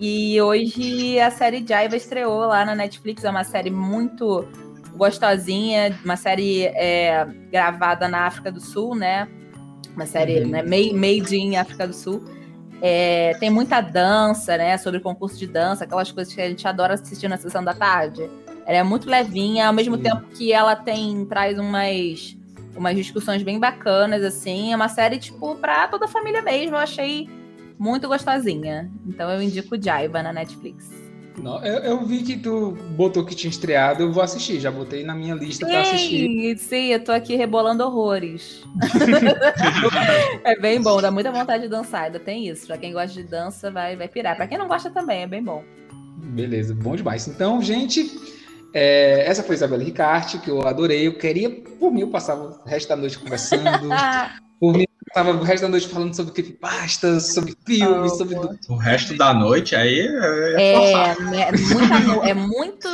E 0.05 0.43
hoje 0.43 1.21
a 1.21 1.31
série 1.31 1.65
Jaiva 1.65 1.95
estreou 1.95 2.41
lá 2.41 2.65
na 2.65 2.75
Netflix. 2.75 3.23
É 3.23 3.31
uma 3.31 3.45
série 3.45 3.71
muito 3.71 4.45
gostosinha, 4.97 5.97
uma 6.05 6.17
série 6.17 6.65
é, 6.65 7.25
gravada 7.53 8.09
na 8.09 8.27
África 8.27 8.51
do 8.51 8.61
Sul, 8.61 8.97
né? 8.97 9.29
Uma 9.95 10.05
série 10.05 10.41
uhum. 10.41 10.49
né, 10.49 10.63
made 10.65 11.37
in 11.37 11.55
África 11.55 11.87
do 11.87 11.95
Sul. 11.95 12.21
É, 12.81 13.37
tem 13.39 13.49
muita 13.49 13.81
dança, 13.81 14.57
né? 14.57 14.77
Sobre 14.77 14.99
concurso 14.99 15.39
de 15.39 15.47
dança, 15.47 15.85
aquelas 15.85 16.11
coisas 16.11 16.35
que 16.35 16.41
a 16.41 16.49
gente 16.49 16.67
adora 16.67 16.95
assistir 16.95 17.29
na 17.29 17.37
sessão 17.37 17.63
da 17.63 17.73
tarde. 17.73 18.29
Ela 18.67 18.79
é 18.79 18.83
muito 18.83 19.09
levinha, 19.09 19.69
ao 19.69 19.73
mesmo 19.73 19.97
tempo 19.97 20.23
que 20.35 20.53
ela 20.53 20.75
tem 20.75 21.25
traz 21.27 21.57
umas 21.61 22.37
umas 22.75 22.97
discussões 22.97 23.45
bem 23.45 23.61
bacanas, 23.61 24.25
assim. 24.25 24.73
É 24.73 24.75
uma 24.75 24.89
série, 24.89 25.19
tipo, 25.19 25.55
pra 25.55 25.87
toda 25.87 26.07
a 26.07 26.09
família 26.09 26.43
mesmo. 26.43 26.75
Eu 26.75 26.81
achei 26.81 27.29
muito 27.83 28.07
gostosinha. 28.07 28.89
Então 29.05 29.29
eu 29.29 29.43
indico 29.43 29.81
Jaiba 29.83 30.23
na 30.23 30.33
Netflix. 30.33 30.89
Não, 31.43 31.65
eu, 31.65 31.79
eu, 31.79 32.07
vi 32.07 32.23
que 32.23 32.37
tu 32.37 32.77
botou 32.91 33.25
que 33.25 33.35
tinha 33.35 33.51
estreado, 33.51 34.03
eu 34.03 34.13
vou 34.13 34.23
assistir, 34.23 34.61
já 34.61 34.71
botei 34.71 35.03
na 35.03 35.15
minha 35.15 35.35
lista 35.35 35.67
para 35.67 35.81
assistir. 35.81 36.59
Sim, 36.59 36.89
eu 36.89 37.03
tô 37.03 37.11
aqui 37.11 37.35
rebolando 37.35 37.83
horrores. 37.83 38.63
é 40.45 40.61
bem 40.61 40.81
bom, 40.81 41.01
dá 41.01 41.11
muita 41.11 41.33
vontade 41.33 41.65
de 41.65 41.71
dançar, 41.71 42.05
ainda 42.05 42.21
tem 42.21 42.47
isso. 42.47 42.67
Pra 42.67 42.77
quem 42.77 42.93
gosta 42.93 43.21
de 43.21 43.27
dança, 43.27 43.71
vai, 43.71 43.97
vai 43.97 44.09
pirar. 44.09 44.37
Pra 44.37 44.47
quem 44.47 44.59
não 44.59 44.69
gosta 44.69 44.91
também, 44.91 45.23
é 45.23 45.27
bem 45.27 45.43
bom. 45.43 45.65
Beleza, 46.35 46.75
bom 46.75 46.95
demais. 46.95 47.27
Então, 47.27 47.63
gente, 47.63 48.11
é, 48.75 49.25
essa 49.27 49.43
foi 49.43 49.55
Isabela 49.55 49.83
Ricarte, 49.83 50.39
que 50.39 50.51
eu 50.51 50.67
adorei. 50.69 51.07
Eu 51.07 51.17
queria, 51.17 51.51
por 51.51 51.91
mim, 51.91 52.03
eu 52.03 52.11
passava 52.11 52.61
o 52.63 52.69
resto 52.69 52.91
da 52.91 52.97
noite 52.97 53.19
conversando. 53.19 53.89
por 54.61 54.77
mim, 54.77 54.85
Tava 55.15 55.33
o 55.33 55.43
resto 55.43 55.63
da 55.63 55.69
noite 55.69 55.89
falando 55.89 56.15
sobre 56.15 56.33
creepypastas, 56.33 57.35
sobre 57.35 57.55
filmes, 57.67 58.13
oh, 58.13 58.17
sobre. 58.17 58.37
O 58.69 58.77
resto 58.77 59.17
da 59.17 59.35
noite 59.35 59.77
aí 59.77 60.01
é. 60.01 60.63
É, 60.63 61.03
é, 61.11 61.53
muita, 61.53 62.29
é 62.29 62.35
muito. 62.35 62.89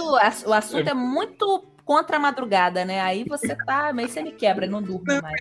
O 0.46 0.52
assunto 0.52 0.88
é 0.88 0.94
muito 0.94 1.64
contra 1.88 2.18
a 2.18 2.20
madrugada, 2.20 2.84
né? 2.84 3.00
Aí 3.00 3.24
você 3.24 3.56
tá 3.64 3.94
meio 3.94 4.10
sem 4.10 4.30
quebra, 4.32 4.66
não 4.66 4.82
durmo 4.82 5.06
mais. 5.06 5.40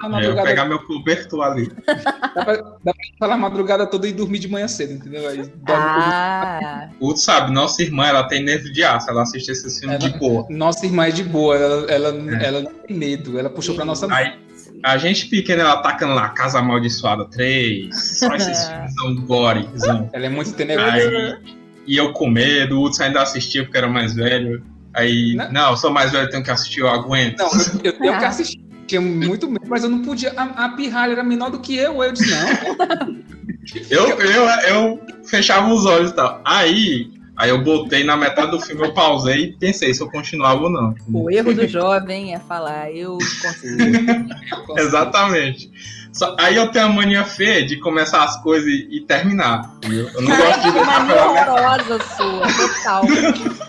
É, 0.00 0.26
eu 0.26 0.34
vou 0.34 0.42
pegar 0.42 0.64
meu 0.64 0.84
cobertor 0.84 1.44
ali. 1.44 1.70
Dá 1.86 2.44
pra, 2.44 2.56
dá 2.56 2.92
pra 2.92 2.94
falar 3.18 3.34
a 3.34 3.38
madrugada 3.38 3.86
toda 3.86 4.08
e 4.08 4.12
dormir 4.12 4.40
de 4.40 4.48
manhã 4.48 4.66
cedo, 4.66 4.94
entendeu? 4.94 5.28
Aí 5.28 5.48
ah. 5.68 6.88
O 6.98 7.14
sabe, 7.16 7.52
nossa 7.52 7.80
irmã, 7.80 8.06
ela 8.06 8.24
tem 8.24 8.42
nervo 8.42 8.72
de 8.72 8.82
aço, 8.82 9.08
ela 9.08 9.22
assiste 9.22 9.50
esses 9.50 9.78
filmes 9.78 10.02
ela, 10.02 10.10
de 10.10 10.18
boa. 10.18 10.46
Nossa 10.50 10.84
irmã 10.84 11.06
é 11.06 11.10
de 11.12 11.22
boa, 11.22 11.56
ela, 11.56 11.90
ela, 11.90 12.08
é. 12.08 12.46
ela 12.46 12.62
não 12.62 12.72
tem 12.72 12.96
medo, 12.96 13.38
ela 13.38 13.48
puxou 13.48 13.76
pra 13.76 13.84
nossa 13.84 14.12
aí, 14.12 14.36
a 14.84 14.98
gente 14.98 15.26
pequena, 15.26 15.62
ela 15.62 15.72
atacando 15.74 16.14
lá 16.14 16.28
Casa 16.30 16.58
Amaldiçoada 16.58 17.24
3, 17.26 18.18
só 18.18 18.34
esses 18.34 18.64
filmes 18.68 18.94
são 18.94 19.16
gorezão. 19.26 20.10
Ela 20.12 20.26
é 20.26 20.28
muito 20.28 20.52
tenebrosa. 20.52 21.40
E 21.86 21.96
eu 21.96 22.12
com 22.12 22.28
medo, 22.28 22.78
o 22.78 22.84
Hudson 22.84 23.04
ainda 23.04 23.22
assistia 23.22 23.64
porque 23.64 23.78
era 23.78 23.88
mais 23.88 24.14
velho. 24.14 24.62
Aí, 24.94 25.34
não, 25.34 25.52
não 25.52 25.70
eu 25.70 25.76
sou 25.76 25.90
mais 25.90 26.12
velho, 26.12 26.28
tenho 26.28 26.44
que 26.44 26.50
assistir, 26.50 26.80
eu 26.80 26.88
aguento. 26.88 27.38
Não, 27.38 27.50
eu, 27.50 27.80
eu 27.84 27.92
tenho 27.98 28.18
que 28.18 28.24
assistir. 28.24 28.60
Tinha 28.86 29.00
muito 29.00 29.50
medo, 29.50 29.66
mas 29.68 29.84
eu 29.84 29.90
não 29.90 30.02
podia. 30.02 30.32
A, 30.36 30.64
a 30.64 30.68
pirralha 30.70 31.12
era 31.12 31.22
menor 31.22 31.50
do 31.50 31.60
que 31.60 31.76
eu. 31.76 32.02
Eu 32.02 32.12
disse, 32.12 32.30
não. 32.30 33.18
eu, 33.90 34.08
eu, 34.18 34.44
eu 34.68 35.06
fechava 35.24 35.68
os 35.72 35.84
olhos 35.84 36.10
e 36.10 36.14
tal. 36.14 36.40
Aí, 36.44 37.10
Aí 37.38 37.50
eu 37.50 37.62
botei 37.62 38.02
na 38.02 38.16
metade 38.16 38.50
do 38.50 38.60
filme, 38.60 38.84
eu 38.84 38.92
pausei 38.92 39.44
e 39.44 39.52
pensei 39.52 39.94
se 39.94 40.02
eu 40.02 40.10
continuava 40.10 40.64
ou 40.64 40.70
não. 40.70 40.92
O 41.14 41.30
erro 41.30 41.54
do 41.54 41.68
jovem 41.68 42.34
é 42.34 42.40
falar, 42.40 42.90
eu 42.90 43.16
consigo. 43.16 43.78
Exatamente. 44.76 45.70
Só, 46.12 46.34
aí 46.36 46.56
eu 46.56 46.68
tenho 46.72 46.86
a 46.86 46.88
mania 46.88 47.24
feia 47.24 47.64
de 47.64 47.78
começar 47.78 48.24
as 48.24 48.42
coisas 48.42 48.68
e, 48.68 48.88
e 48.90 49.00
terminar. 49.02 49.72
Eu 49.84 50.20
não 50.20 50.36
gosto 50.36 50.62
de 50.62 50.72
deixar 50.74 51.06
mania 51.06 51.24
horrorosa 51.26 51.98
sua, 52.16 52.46
total. 52.48 53.04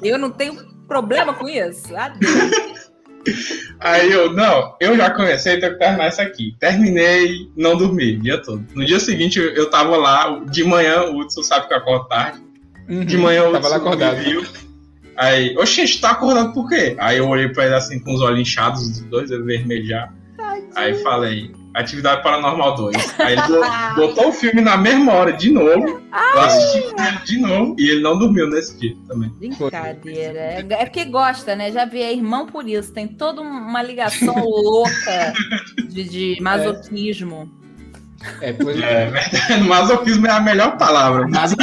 Eu 0.02 0.18
não 0.18 0.32
tenho 0.32 0.56
problema 0.88 1.32
com 1.36 1.48
isso. 1.48 1.96
Adeus. 1.96 2.90
Aí 3.80 4.12
eu, 4.12 4.34
não, 4.34 4.76
eu 4.80 4.98
já 4.98 5.12
comecei, 5.12 5.60
tenho 5.60 5.74
que 5.74 5.80
terminar 5.80 6.08
isso 6.08 6.22
aqui. 6.22 6.56
Terminei, 6.60 7.52
não 7.56 7.78
dormi 7.78 8.16
o 8.16 8.20
dia 8.20 8.42
todo. 8.42 8.66
No 8.74 8.84
dia 8.84 9.00
seguinte 9.00 9.40
eu 9.40 9.70
tava 9.70 9.96
lá, 9.96 10.42
de 10.50 10.64
manhã, 10.64 11.04
o 11.04 11.20
Hudson 11.20 11.44
sabe 11.44 11.68
que 11.68 11.74
eu 11.76 11.78
acordo 11.78 12.08
tarde. 12.08 12.49
Uhum, 12.90 13.06
de 13.06 13.18
manhã 13.18 13.44
eu 13.44 13.52
tava 13.52 13.68
lá 13.68 13.76
acordado. 13.78 14.18
Viu, 14.18 14.44
aí, 15.16 15.56
oxe, 15.58 15.86
gente, 15.86 16.02
tá 16.02 16.12
acordado 16.12 16.54
por 16.54 16.68
quê? 16.68 16.96
Aí 17.00 17.18
eu 17.18 17.28
olhei 17.28 17.50
pra 17.50 17.66
ele 17.66 17.76
assim 17.76 18.00
com 18.00 18.14
os 18.14 18.22
olhos 18.22 18.40
inchados, 18.40 18.82
os 18.82 19.00
dois 19.02 19.30
vermelhos 19.30 19.88
já. 19.88 20.10
Aí 20.76 20.96
falei, 21.04 21.52
Atividade 21.74 22.24
Paranormal 22.24 22.76
2. 22.76 23.20
Aí 23.20 23.34
ele 23.34 23.42
botou 23.96 24.30
o 24.30 24.32
filme 24.32 24.62
na 24.62 24.76
mesma 24.76 25.14
hora 25.14 25.34
de 25.34 25.52
novo. 25.52 26.02
Ai. 26.12 26.36
Eu 26.36 26.42
assisti 26.42 27.26
de 27.26 27.38
novo 27.40 27.76
e 27.78 27.90
ele 27.90 28.02
não 28.02 28.18
dormiu 28.18 28.50
nesse 28.50 28.78
dia 28.80 28.96
também. 29.08 29.30
Brincadeira. 29.30 30.40
É, 30.40 30.66
é 30.68 30.86
porque 30.86 31.06
gosta, 31.06 31.56
né? 31.56 31.72
Já 31.72 31.86
vi 31.86 32.02
é 32.02 32.12
irmão 32.12 32.48
por 32.48 32.68
isso. 32.68 32.92
Tem 32.92 33.08
toda 33.08 33.42
uma 33.42 33.84
ligação 33.84 34.34
louca 34.44 35.34
de, 35.90 36.04
de 36.04 36.38
masoquismo. 36.42 37.50
É, 37.56 37.59
pois 38.62 38.80
é. 38.80 39.04
é 39.04 39.06
verdade. 39.06 39.64
Masoquismo 39.68 40.28
é 40.28 40.32
a 40.32 40.40
melhor 40.40 40.78
palavra. 40.78 41.28
Mas... 41.28 41.56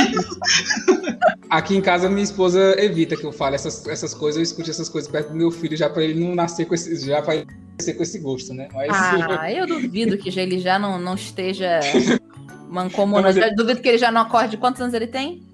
Aqui 1.49 1.77
em 1.77 1.81
casa, 1.81 2.09
minha 2.09 2.25
esposa 2.25 2.75
evita 2.79 3.17
que 3.17 3.25
eu 3.25 3.33
fale 3.33 3.55
essas, 3.55 3.87
essas 3.87 4.13
coisas, 4.13 4.37
eu 4.37 4.43
escute 4.43 4.71
essas 4.71 4.89
coisas 4.89 5.11
perto 5.11 5.29
do 5.29 5.37
meu 5.37 5.51
filho, 5.51 5.77
já 5.77 5.89
para 5.89 6.03
ele 6.03 6.19
não 6.19 6.35
nascer 6.35 6.67
com 6.67 6.75
esse. 6.75 7.07
Já 7.07 7.23
pra 7.23 7.45
ser 7.79 7.95
com 7.95 8.03
esse 8.03 8.19
gosto, 8.19 8.53
né? 8.53 8.69
Mas... 8.73 8.89
Ah, 8.91 9.53
eu 9.53 9.67
duvido 9.67 10.19
que 10.19 10.29
ele 10.39 10.59
já 10.59 10.79
não, 10.79 10.99
não 10.99 11.15
esteja 11.15 11.81
mancomunando. 12.69 13.39
Ele... 13.39 13.55
Duvido 13.55 13.81
que 13.81 13.89
ele 13.89 13.99
já 13.99 14.11
não 14.11 14.23
acorde. 14.23 14.57
Quantos 14.57 14.81
anos 14.81 14.95
ele 14.95 15.07
tem? 15.07 15.46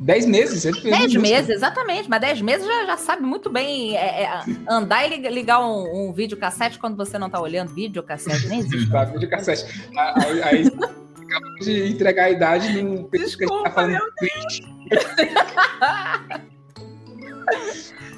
Dez 0.00 0.24
meses. 0.26 0.64
Ele 0.64 0.80
fez 0.80 0.96
dez 0.96 1.14
meses, 1.16 1.50
exatamente. 1.50 2.08
Mas 2.08 2.20
dez 2.20 2.40
meses 2.40 2.64
já, 2.64 2.86
já 2.86 2.96
sabe 2.96 3.22
muito 3.22 3.50
bem 3.50 3.96
é, 3.96 4.22
é, 4.22 4.42
andar 4.68 5.10
e 5.10 5.28
ligar 5.28 5.60
um, 5.60 6.08
um 6.08 6.12
vídeo 6.12 6.36
cassete 6.36 6.78
quando 6.78 6.96
você 6.96 7.18
não 7.18 7.28
tá 7.28 7.40
olhando. 7.40 7.74
Vídeo 7.74 8.02
cassete, 8.02 8.46
nem 8.46 8.60
existe. 8.60 8.88
Tá, 8.98 9.04
vídeo 9.04 9.28
cassete. 9.28 9.66
Aí, 9.96 10.42
aí 10.42 10.66
acabou 10.66 11.54
de 11.60 11.88
entregar 11.90 12.24
a 12.24 12.30
idade 12.30 12.82
no 12.82 13.08
Desculpa, 13.10 13.70
que 13.70 13.80
a 13.80 13.88
gente 13.88 14.02
tá 14.60 14.90
falando. 16.30 16.48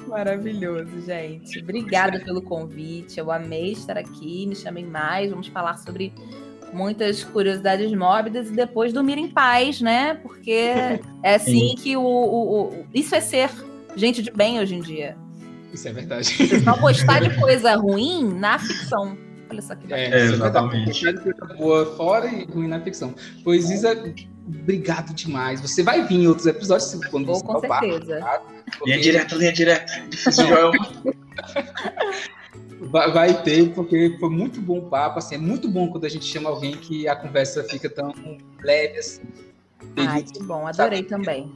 Maravilhoso, 0.07 1.01
gente. 1.01 1.59
Obrigada 1.59 2.19
pelo 2.19 2.41
convite. 2.41 3.19
Eu 3.19 3.31
amei 3.31 3.71
estar 3.71 3.97
aqui. 3.97 4.45
Me 4.45 4.55
chamem 4.55 4.85
mais. 4.85 5.31
Vamos 5.31 5.47
falar 5.47 5.77
sobre 5.77 6.13
muitas 6.73 7.23
curiosidades 7.23 7.91
mórbidas 7.93 8.49
e 8.49 8.53
depois 8.53 8.93
dormir 8.93 9.17
em 9.17 9.27
paz, 9.27 9.81
né? 9.81 10.15
Porque 10.15 10.73
é 11.23 11.35
assim 11.35 11.75
que 11.75 11.95
o, 11.97 12.01
o, 12.01 12.61
o, 12.61 12.85
Isso 12.93 13.13
é 13.15 13.21
ser 13.21 13.49
gente 13.95 14.21
de 14.21 14.31
bem 14.31 14.59
hoje 14.59 14.75
em 14.75 14.81
dia. 14.81 15.15
Isso 15.73 15.87
é 15.87 15.93
verdade. 15.93 16.25
Você 16.25 16.59
só 16.59 16.75
gostar 16.77 17.21
de 17.21 17.39
coisa 17.39 17.75
ruim 17.75 18.33
na 18.33 18.59
ficção. 18.59 19.17
Olha 19.49 19.61
só 19.61 19.75
que 19.75 19.87
bacana. 19.87 20.15
É, 20.15 20.19
é 20.19 20.23
exatamente. 20.23 20.91
De 20.91 21.13
coisa 21.19 21.45
boa 21.57 21.85
fora 21.95 22.27
e 22.27 22.45
ruim 22.45 22.67
na 22.67 22.79
ficção. 22.79 23.13
Pois 23.43 23.69
Isa, 23.69 23.91
obrigado 24.47 25.13
demais. 25.13 25.61
Você 25.61 25.83
vai 25.83 26.05
vir 26.05 26.15
em 26.15 26.27
outros 26.27 26.47
episódios 26.47 26.93
quando 27.09 27.25
Vou, 27.25 27.35
você 27.35 27.45
com 27.45 27.59
certeza. 27.59 28.19
Tá? 28.19 28.41
Linha 28.85 28.99
direta, 28.99 29.35
linha 29.35 29.53
direta. 29.53 29.93
Difícil, 30.09 30.47
Joel. 30.47 30.71
Vai, 32.89 33.11
vai 33.11 33.43
ter, 33.43 33.73
porque 33.73 34.17
foi 34.19 34.29
muito 34.29 34.59
bom 34.61 34.79
o 34.79 34.89
papo. 34.89 35.19
Assim, 35.19 35.35
é 35.35 35.37
muito 35.37 35.69
bom 35.69 35.89
quando 35.89 36.05
a 36.05 36.09
gente 36.09 36.25
chama 36.25 36.49
alguém 36.49 36.73
que 36.73 37.07
a 37.07 37.15
conversa 37.15 37.63
fica 37.63 37.89
tão 37.89 38.13
leve 38.61 38.97
assim. 38.97 39.21
Ai, 39.97 40.23
que 40.23 40.41
bom, 40.43 40.67
adorei 40.67 40.99
sabe? 40.99 41.09
também. 41.09 41.51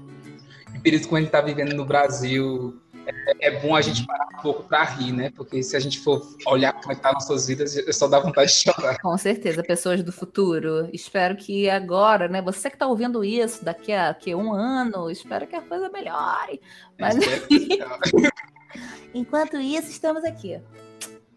Em 0.73 0.79
períodos 0.79 1.07
que 1.07 1.15
a 1.15 1.17
gente 1.17 1.27
está 1.27 1.41
vivendo 1.41 1.73
no 1.73 1.85
Brasil, 1.85 2.79
é, 3.07 3.47
é, 3.47 3.59
bom 3.59 3.75
a 3.75 3.81
gente 3.81 4.05
parar 4.05 4.27
um 4.37 4.41
pouco 4.41 4.63
para 4.63 4.83
rir, 4.83 5.11
né? 5.11 5.31
Porque 5.35 5.61
se 5.63 5.75
a 5.75 5.79
gente 5.79 5.99
for 5.99 6.21
olhar 6.45 6.73
como 6.73 6.91
é 6.91 6.95
que 6.95 7.01
tá 7.01 7.13
nossas 7.13 7.47
vidas, 7.47 7.75
só 7.91 8.07
dá 8.07 8.19
vontade 8.19 8.51
de 8.51 8.57
chorar. 8.57 8.99
Com 8.99 9.17
certeza, 9.17 9.63
pessoas 9.63 10.03
do 10.03 10.11
futuro. 10.11 10.89
Espero 10.91 11.35
que 11.35 11.69
agora, 11.69 12.27
né? 12.27 12.41
Você 12.41 12.69
que 12.69 12.75
está 12.75 12.87
ouvindo 12.87 13.23
isso 13.23 13.63
daqui 13.63 13.93
a 13.93 14.13
que, 14.13 14.35
um 14.35 14.51
ano, 14.53 15.09
espero 15.09 15.47
que 15.47 15.55
a 15.55 15.61
coisa 15.61 15.89
melhore. 15.89 16.59
Mas 16.99 17.15
enquanto 19.13 19.57
isso, 19.57 19.89
estamos 19.89 20.23
aqui. 20.23 20.59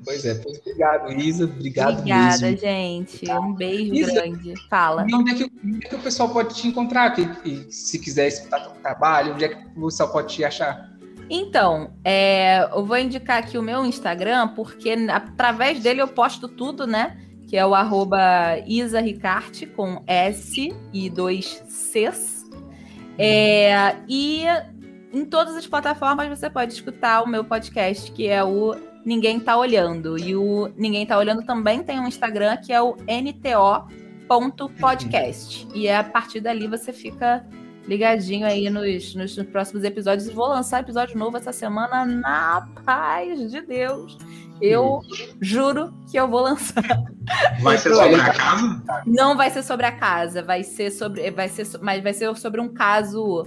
Pois 0.04 0.24
é, 0.24 0.34
pois 0.34 0.58
obrigado, 0.58 1.12
Isa. 1.12 1.44
Obrigado 1.44 1.98
Obrigada, 1.98 2.40
mesmo. 2.42 2.58
gente. 2.58 3.30
Um 3.30 3.52
beijo 3.52 3.94
Isa, 3.94 4.12
grande. 4.12 4.54
Fala. 4.68 5.04
E 5.08 5.14
onde 5.14 5.32
é, 5.32 5.34
que, 5.34 5.52
onde 5.64 5.86
é 5.86 5.88
que 5.88 5.94
o 5.94 5.98
pessoal 5.98 6.28
pode 6.30 6.54
te 6.54 6.68
encontrar? 6.68 7.10
Que, 7.10 7.26
que, 7.26 7.72
se 7.72 7.98
quiser 7.98 8.28
escutar 8.28 8.60
teu 8.60 8.70
trabalho, 8.80 9.34
onde 9.34 9.44
é 9.44 9.48
que 9.48 9.66
o 9.76 9.86
pessoal 9.86 10.10
pode 10.10 10.34
te 10.34 10.44
achar? 10.44 10.88
Então, 11.28 11.92
é, 12.04 12.68
eu 12.72 12.84
vou 12.86 12.96
indicar 12.96 13.38
aqui 13.38 13.58
o 13.58 13.62
meu 13.62 13.84
Instagram, 13.84 14.48
porque 14.48 14.90
através 15.10 15.80
dele 15.80 16.00
eu 16.00 16.08
posto 16.08 16.48
tudo, 16.48 16.86
né? 16.86 17.18
Que 17.48 17.56
é 17.56 17.66
o 17.66 17.74
arroba 17.74 18.18
Isa 18.66 19.00
Ricarte, 19.00 19.66
com 19.66 20.02
S 20.06 20.72
e 20.92 21.10
dois 21.10 21.62
Cs. 21.68 22.46
É, 23.18 23.96
e 24.08 24.44
em 25.12 25.24
todas 25.24 25.56
as 25.56 25.66
plataformas 25.66 26.28
você 26.28 26.48
pode 26.48 26.72
escutar 26.72 27.22
o 27.22 27.26
meu 27.26 27.44
podcast, 27.44 28.12
que 28.12 28.28
é 28.28 28.44
o 28.44 28.76
Ninguém 29.08 29.40
Tá 29.40 29.56
Olhando. 29.56 30.18
E 30.18 30.36
o 30.36 30.70
Ninguém 30.76 31.06
Tá 31.06 31.16
Olhando 31.16 31.42
também 31.42 31.82
tem 31.82 31.98
um 31.98 32.06
Instagram, 32.06 32.58
que 32.58 32.74
é 32.74 32.82
o 32.82 32.94
nto.podcast. 33.08 34.46
E 35.74 35.88
a 35.88 36.04
partir 36.04 36.40
dali 36.40 36.68
você 36.68 36.92
fica 36.92 37.42
ligadinho 37.86 38.46
aí 38.46 38.68
nos, 38.68 39.14
nos, 39.14 39.34
nos, 39.34 39.46
próximos 39.46 39.82
episódios. 39.82 40.28
Vou 40.28 40.46
lançar 40.48 40.80
episódio 40.80 41.16
novo 41.18 41.38
essa 41.38 41.52
semana, 41.52 42.04
na 42.04 42.68
paz 42.84 43.50
de 43.50 43.62
Deus. 43.62 44.18
Eu 44.60 45.00
juro 45.40 45.94
que 46.10 46.18
eu 46.18 46.28
vou 46.28 46.42
lançar. 46.42 46.84
Vai 47.62 47.78
ser 47.78 47.94
sobre 47.94 48.14
a 48.16 48.34
casa? 48.34 48.82
Não 49.06 49.38
vai 49.38 49.50
ser 49.50 49.62
sobre 49.62 49.86
a 49.86 49.92
casa, 49.92 50.42
vai 50.42 50.62
ser 50.62 50.90
sobre. 50.90 51.30
Vai 51.30 51.48
ser, 51.48 51.66
mas 51.80 52.02
vai 52.02 52.12
ser 52.12 52.36
sobre 52.36 52.60
um 52.60 52.68
caso 52.68 53.46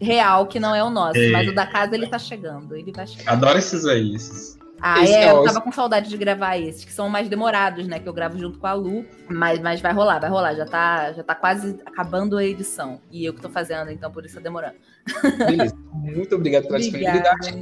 real 0.00 0.46
que 0.46 0.58
não 0.58 0.74
é 0.74 0.82
o 0.82 0.88
nosso. 0.88 1.20
Mas 1.32 1.46
o 1.46 1.54
da 1.54 1.66
casa 1.66 1.94
ele 1.94 2.06
tá 2.06 2.18
chegando. 2.18 2.74
Ele 2.74 2.92
vai 2.92 3.06
chegar. 3.06 3.32
Adoro 3.32 3.58
esses 3.58 3.84
aí, 3.84 4.14
esses 4.14 4.55
Ah, 4.80 5.02
Esse 5.02 5.14
é, 5.14 5.24
é 5.24 5.30
eu 5.32 5.36
o- 5.40 5.44
tava 5.44 5.60
com 5.62 5.72
saudade 5.72 6.08
de 6.10 6.16
gravar 6.18 6.58
esses, 6.58 6.84
que 6.84 6.92
são 6.92 7.08
mais 7.08 7.28
demorados, 7.28 7.86
né? 7.86 7.98
Que 7.98 8.06
eu 8.08 8.12
gravo 8.12 8.38
junto 8.38 8.58
com 8.58 8.66
a 8.66 8.74
Lu. 8.74 9.04
Mas, 9.28 9.58
mas 9.60 9.80
vai 9.80 9.92
rolar, 9.92 10.18
vai 10.20 10.28
rolar. 10.28 10.54
Já 10.54 10.66
tá, 10.66 11.12
já 11.12 11.22
tá 11.22 11.34
quase 11.34 11.78
acabando 11.86 12.36
a 12.36 12.44
edição. 12.44 13.00
E 13.10 13.24
eu 13.24 13.32
que 13.32 13.40
tô 13.40 13.48
fazendo, 13.48 13.90
então 13.90 14.10
por 14.12 14.24
isso 14.26 14.34
tá 14.36 14.40
demorando. 14.42 14.74
Beleza. 15.46 15.74
Muito 15.92 16.34
obrigado 16.34 16.64
pela 16.66 16.78
disponibilidade. 16.78 17.54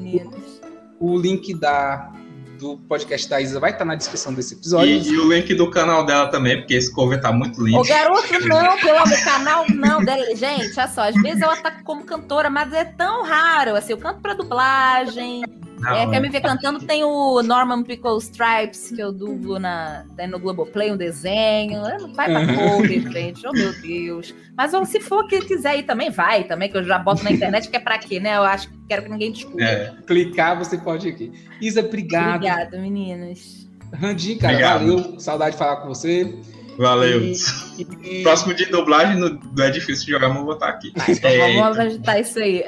O 1.00 1.16
link 1.18 1.54
da, 1.54 2.10
do 2.58 2.78
podcast 2.78 3.28
da 3.28 3.40
Isa 3.40 3.60
vai 3.60 3.70
estar 3.70 3.84
na 3.84 3.94
descrição 3.94 4.32
desse 4.34 4.54
episódio. 4.54 4.88
E, 4.90 5.08
e 5.08 5.18
o 5.18 5.32
link 5.32 5.54
do 5.54 5.70
canal 5.70 6.04
dela 6.04 6.28
também, 6.28 6.58
porque 6.58 6.74
esse 6.74 6.92
cover 6.92 7.20
tá 7.20 7.30
muito 7.32 7.62
lindo. 7.64 7.78
Ô, 7.78 7.84
garoto, 7.84 8.22
não, 8.48 8.76
pelo 8.78 8.96
amor 8.98 9.08
do 9.08 9.24
canal, 9.24 9.64
não. 9.70 10.04
dela- 10.04 10.34
Gente, 10.34 10.78
olha 10.78 10.88
só, 10.88 11.08
às 11.08 11.14
vezes 11.22 11.42
ela 11.42 11.56
tá 11.56 11.70
como 11.84 12.04
cantora, 12.04 12.50
mas 12.50 12.72
é 12.72 12.84
tão 12.84 13.22
raro. 13.24 13.76
Assim, 13.76 13.92
eu 13.92 13.98
canto 13.98 14.20
pra 14.20 14.34
dublagem. 14.34 15.42
Não, 15.80 15.90
É, 15.94 16.08
quer 16.08 16.20
me 16.20 16.28
ver 16.28 16.40
cantando? 16.40 16.78
Tem 16.86 17.02
o 17.04 17.42
Norman 17.42 17.82
Pickle 17.82 18.16
Stripes, 18.18 18.90
que 18.94 19.00
eu 19.00 19.12
dublo 19.12 19.58
na, 19.58 20.04
daí 20.16 20.26
no 20.26 20.38
Globoplay, 20.38 20.90
um 20.92 20.96
desenho. 20.96 21.82
Vai 22.14 22.30
pra 22.30 22.40
Uhum. 22.40 22.54
cover, 22.76 23.12
gente. 23.12 23.46
Oh, 23.46 23.52
meu 23.52 23.72
Deus. 23.82 24.34
Mas 24.56 24.72
ó, 24.72 24.84
se 24.84 25.00
for 25.00 25.26
que 25.26 25.40
quiser 25.40 25.78
ir 25.78 25.82
também, 25.82 26.10
vai 26.10 26.44
também, 26.44 26.70
que 26.70 26.76
eu 26.76 26.84
já 26.84 26.98
boto 26.98 27.22
na 27.24 27.32
internet, 27.32 27.68
que 27.68 27.76
é 27.76 27.80
pra 27.80 27.98
quê, 27.98 28.18
né? 28.20 28.36
Eu 28.36 28.44
acho 28.44 28.68
que 28.70 28.74
quero 28.88 29.02
que 29.02 29.08
ninguém 29.10 29.32
descubra. 29.32 29.64
É, 29.64 29.92
Clicar, 30.06 30.56
você 30.58 30.78
pode 30.78 31.08
ir 31.08 31.12
aqui. 31.12 31.32
Isa, 31.60 31.80
obrigado. 31.80 32.36
Obrigada, 32.36 32.78
meninos. 32.78 33.68
Randim, 33.92 34.38
cara, 34.38 34.52
Obrigado. 34.54 34.80
valeu. 34.86 35.20
Saudade 35.20 35.52
de 35.52 35.58
falar 35.58 35.76
com 35.76 35.88
você. 35.88 36.34
valeu. 36.78 37.20
E- 37.22 37.34
e- 38.02 38.22
Próximo 38.24 38.52
de 38.54 38.64
dublagem 38.66 39.16
não 39.18 39.38
é 39.64 39.70
difícil 39.70 40.08
jogar, 40.08 40.28
mas 40.28 40.42
vou 40.42 40.54
estar 40.54 40.68
aqui. 40.70 40.92
Vamos 41.60 41.78
agitar 41.78 42.18
isso 42.20 42.38
aí. 42.38 42.64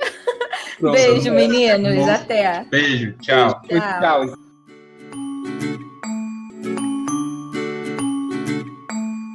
Pronto. 0.78 0.92
Beijo, 0.92 1.32
meninos. 1.32 1.94
Bom. 1.94 2.10
Até. 2.10 2.64
Beijo, 2.70 3.12
tchau. 3.20 3.62
Tchau. 3.68 4.26
Tchau. 4.26 4.45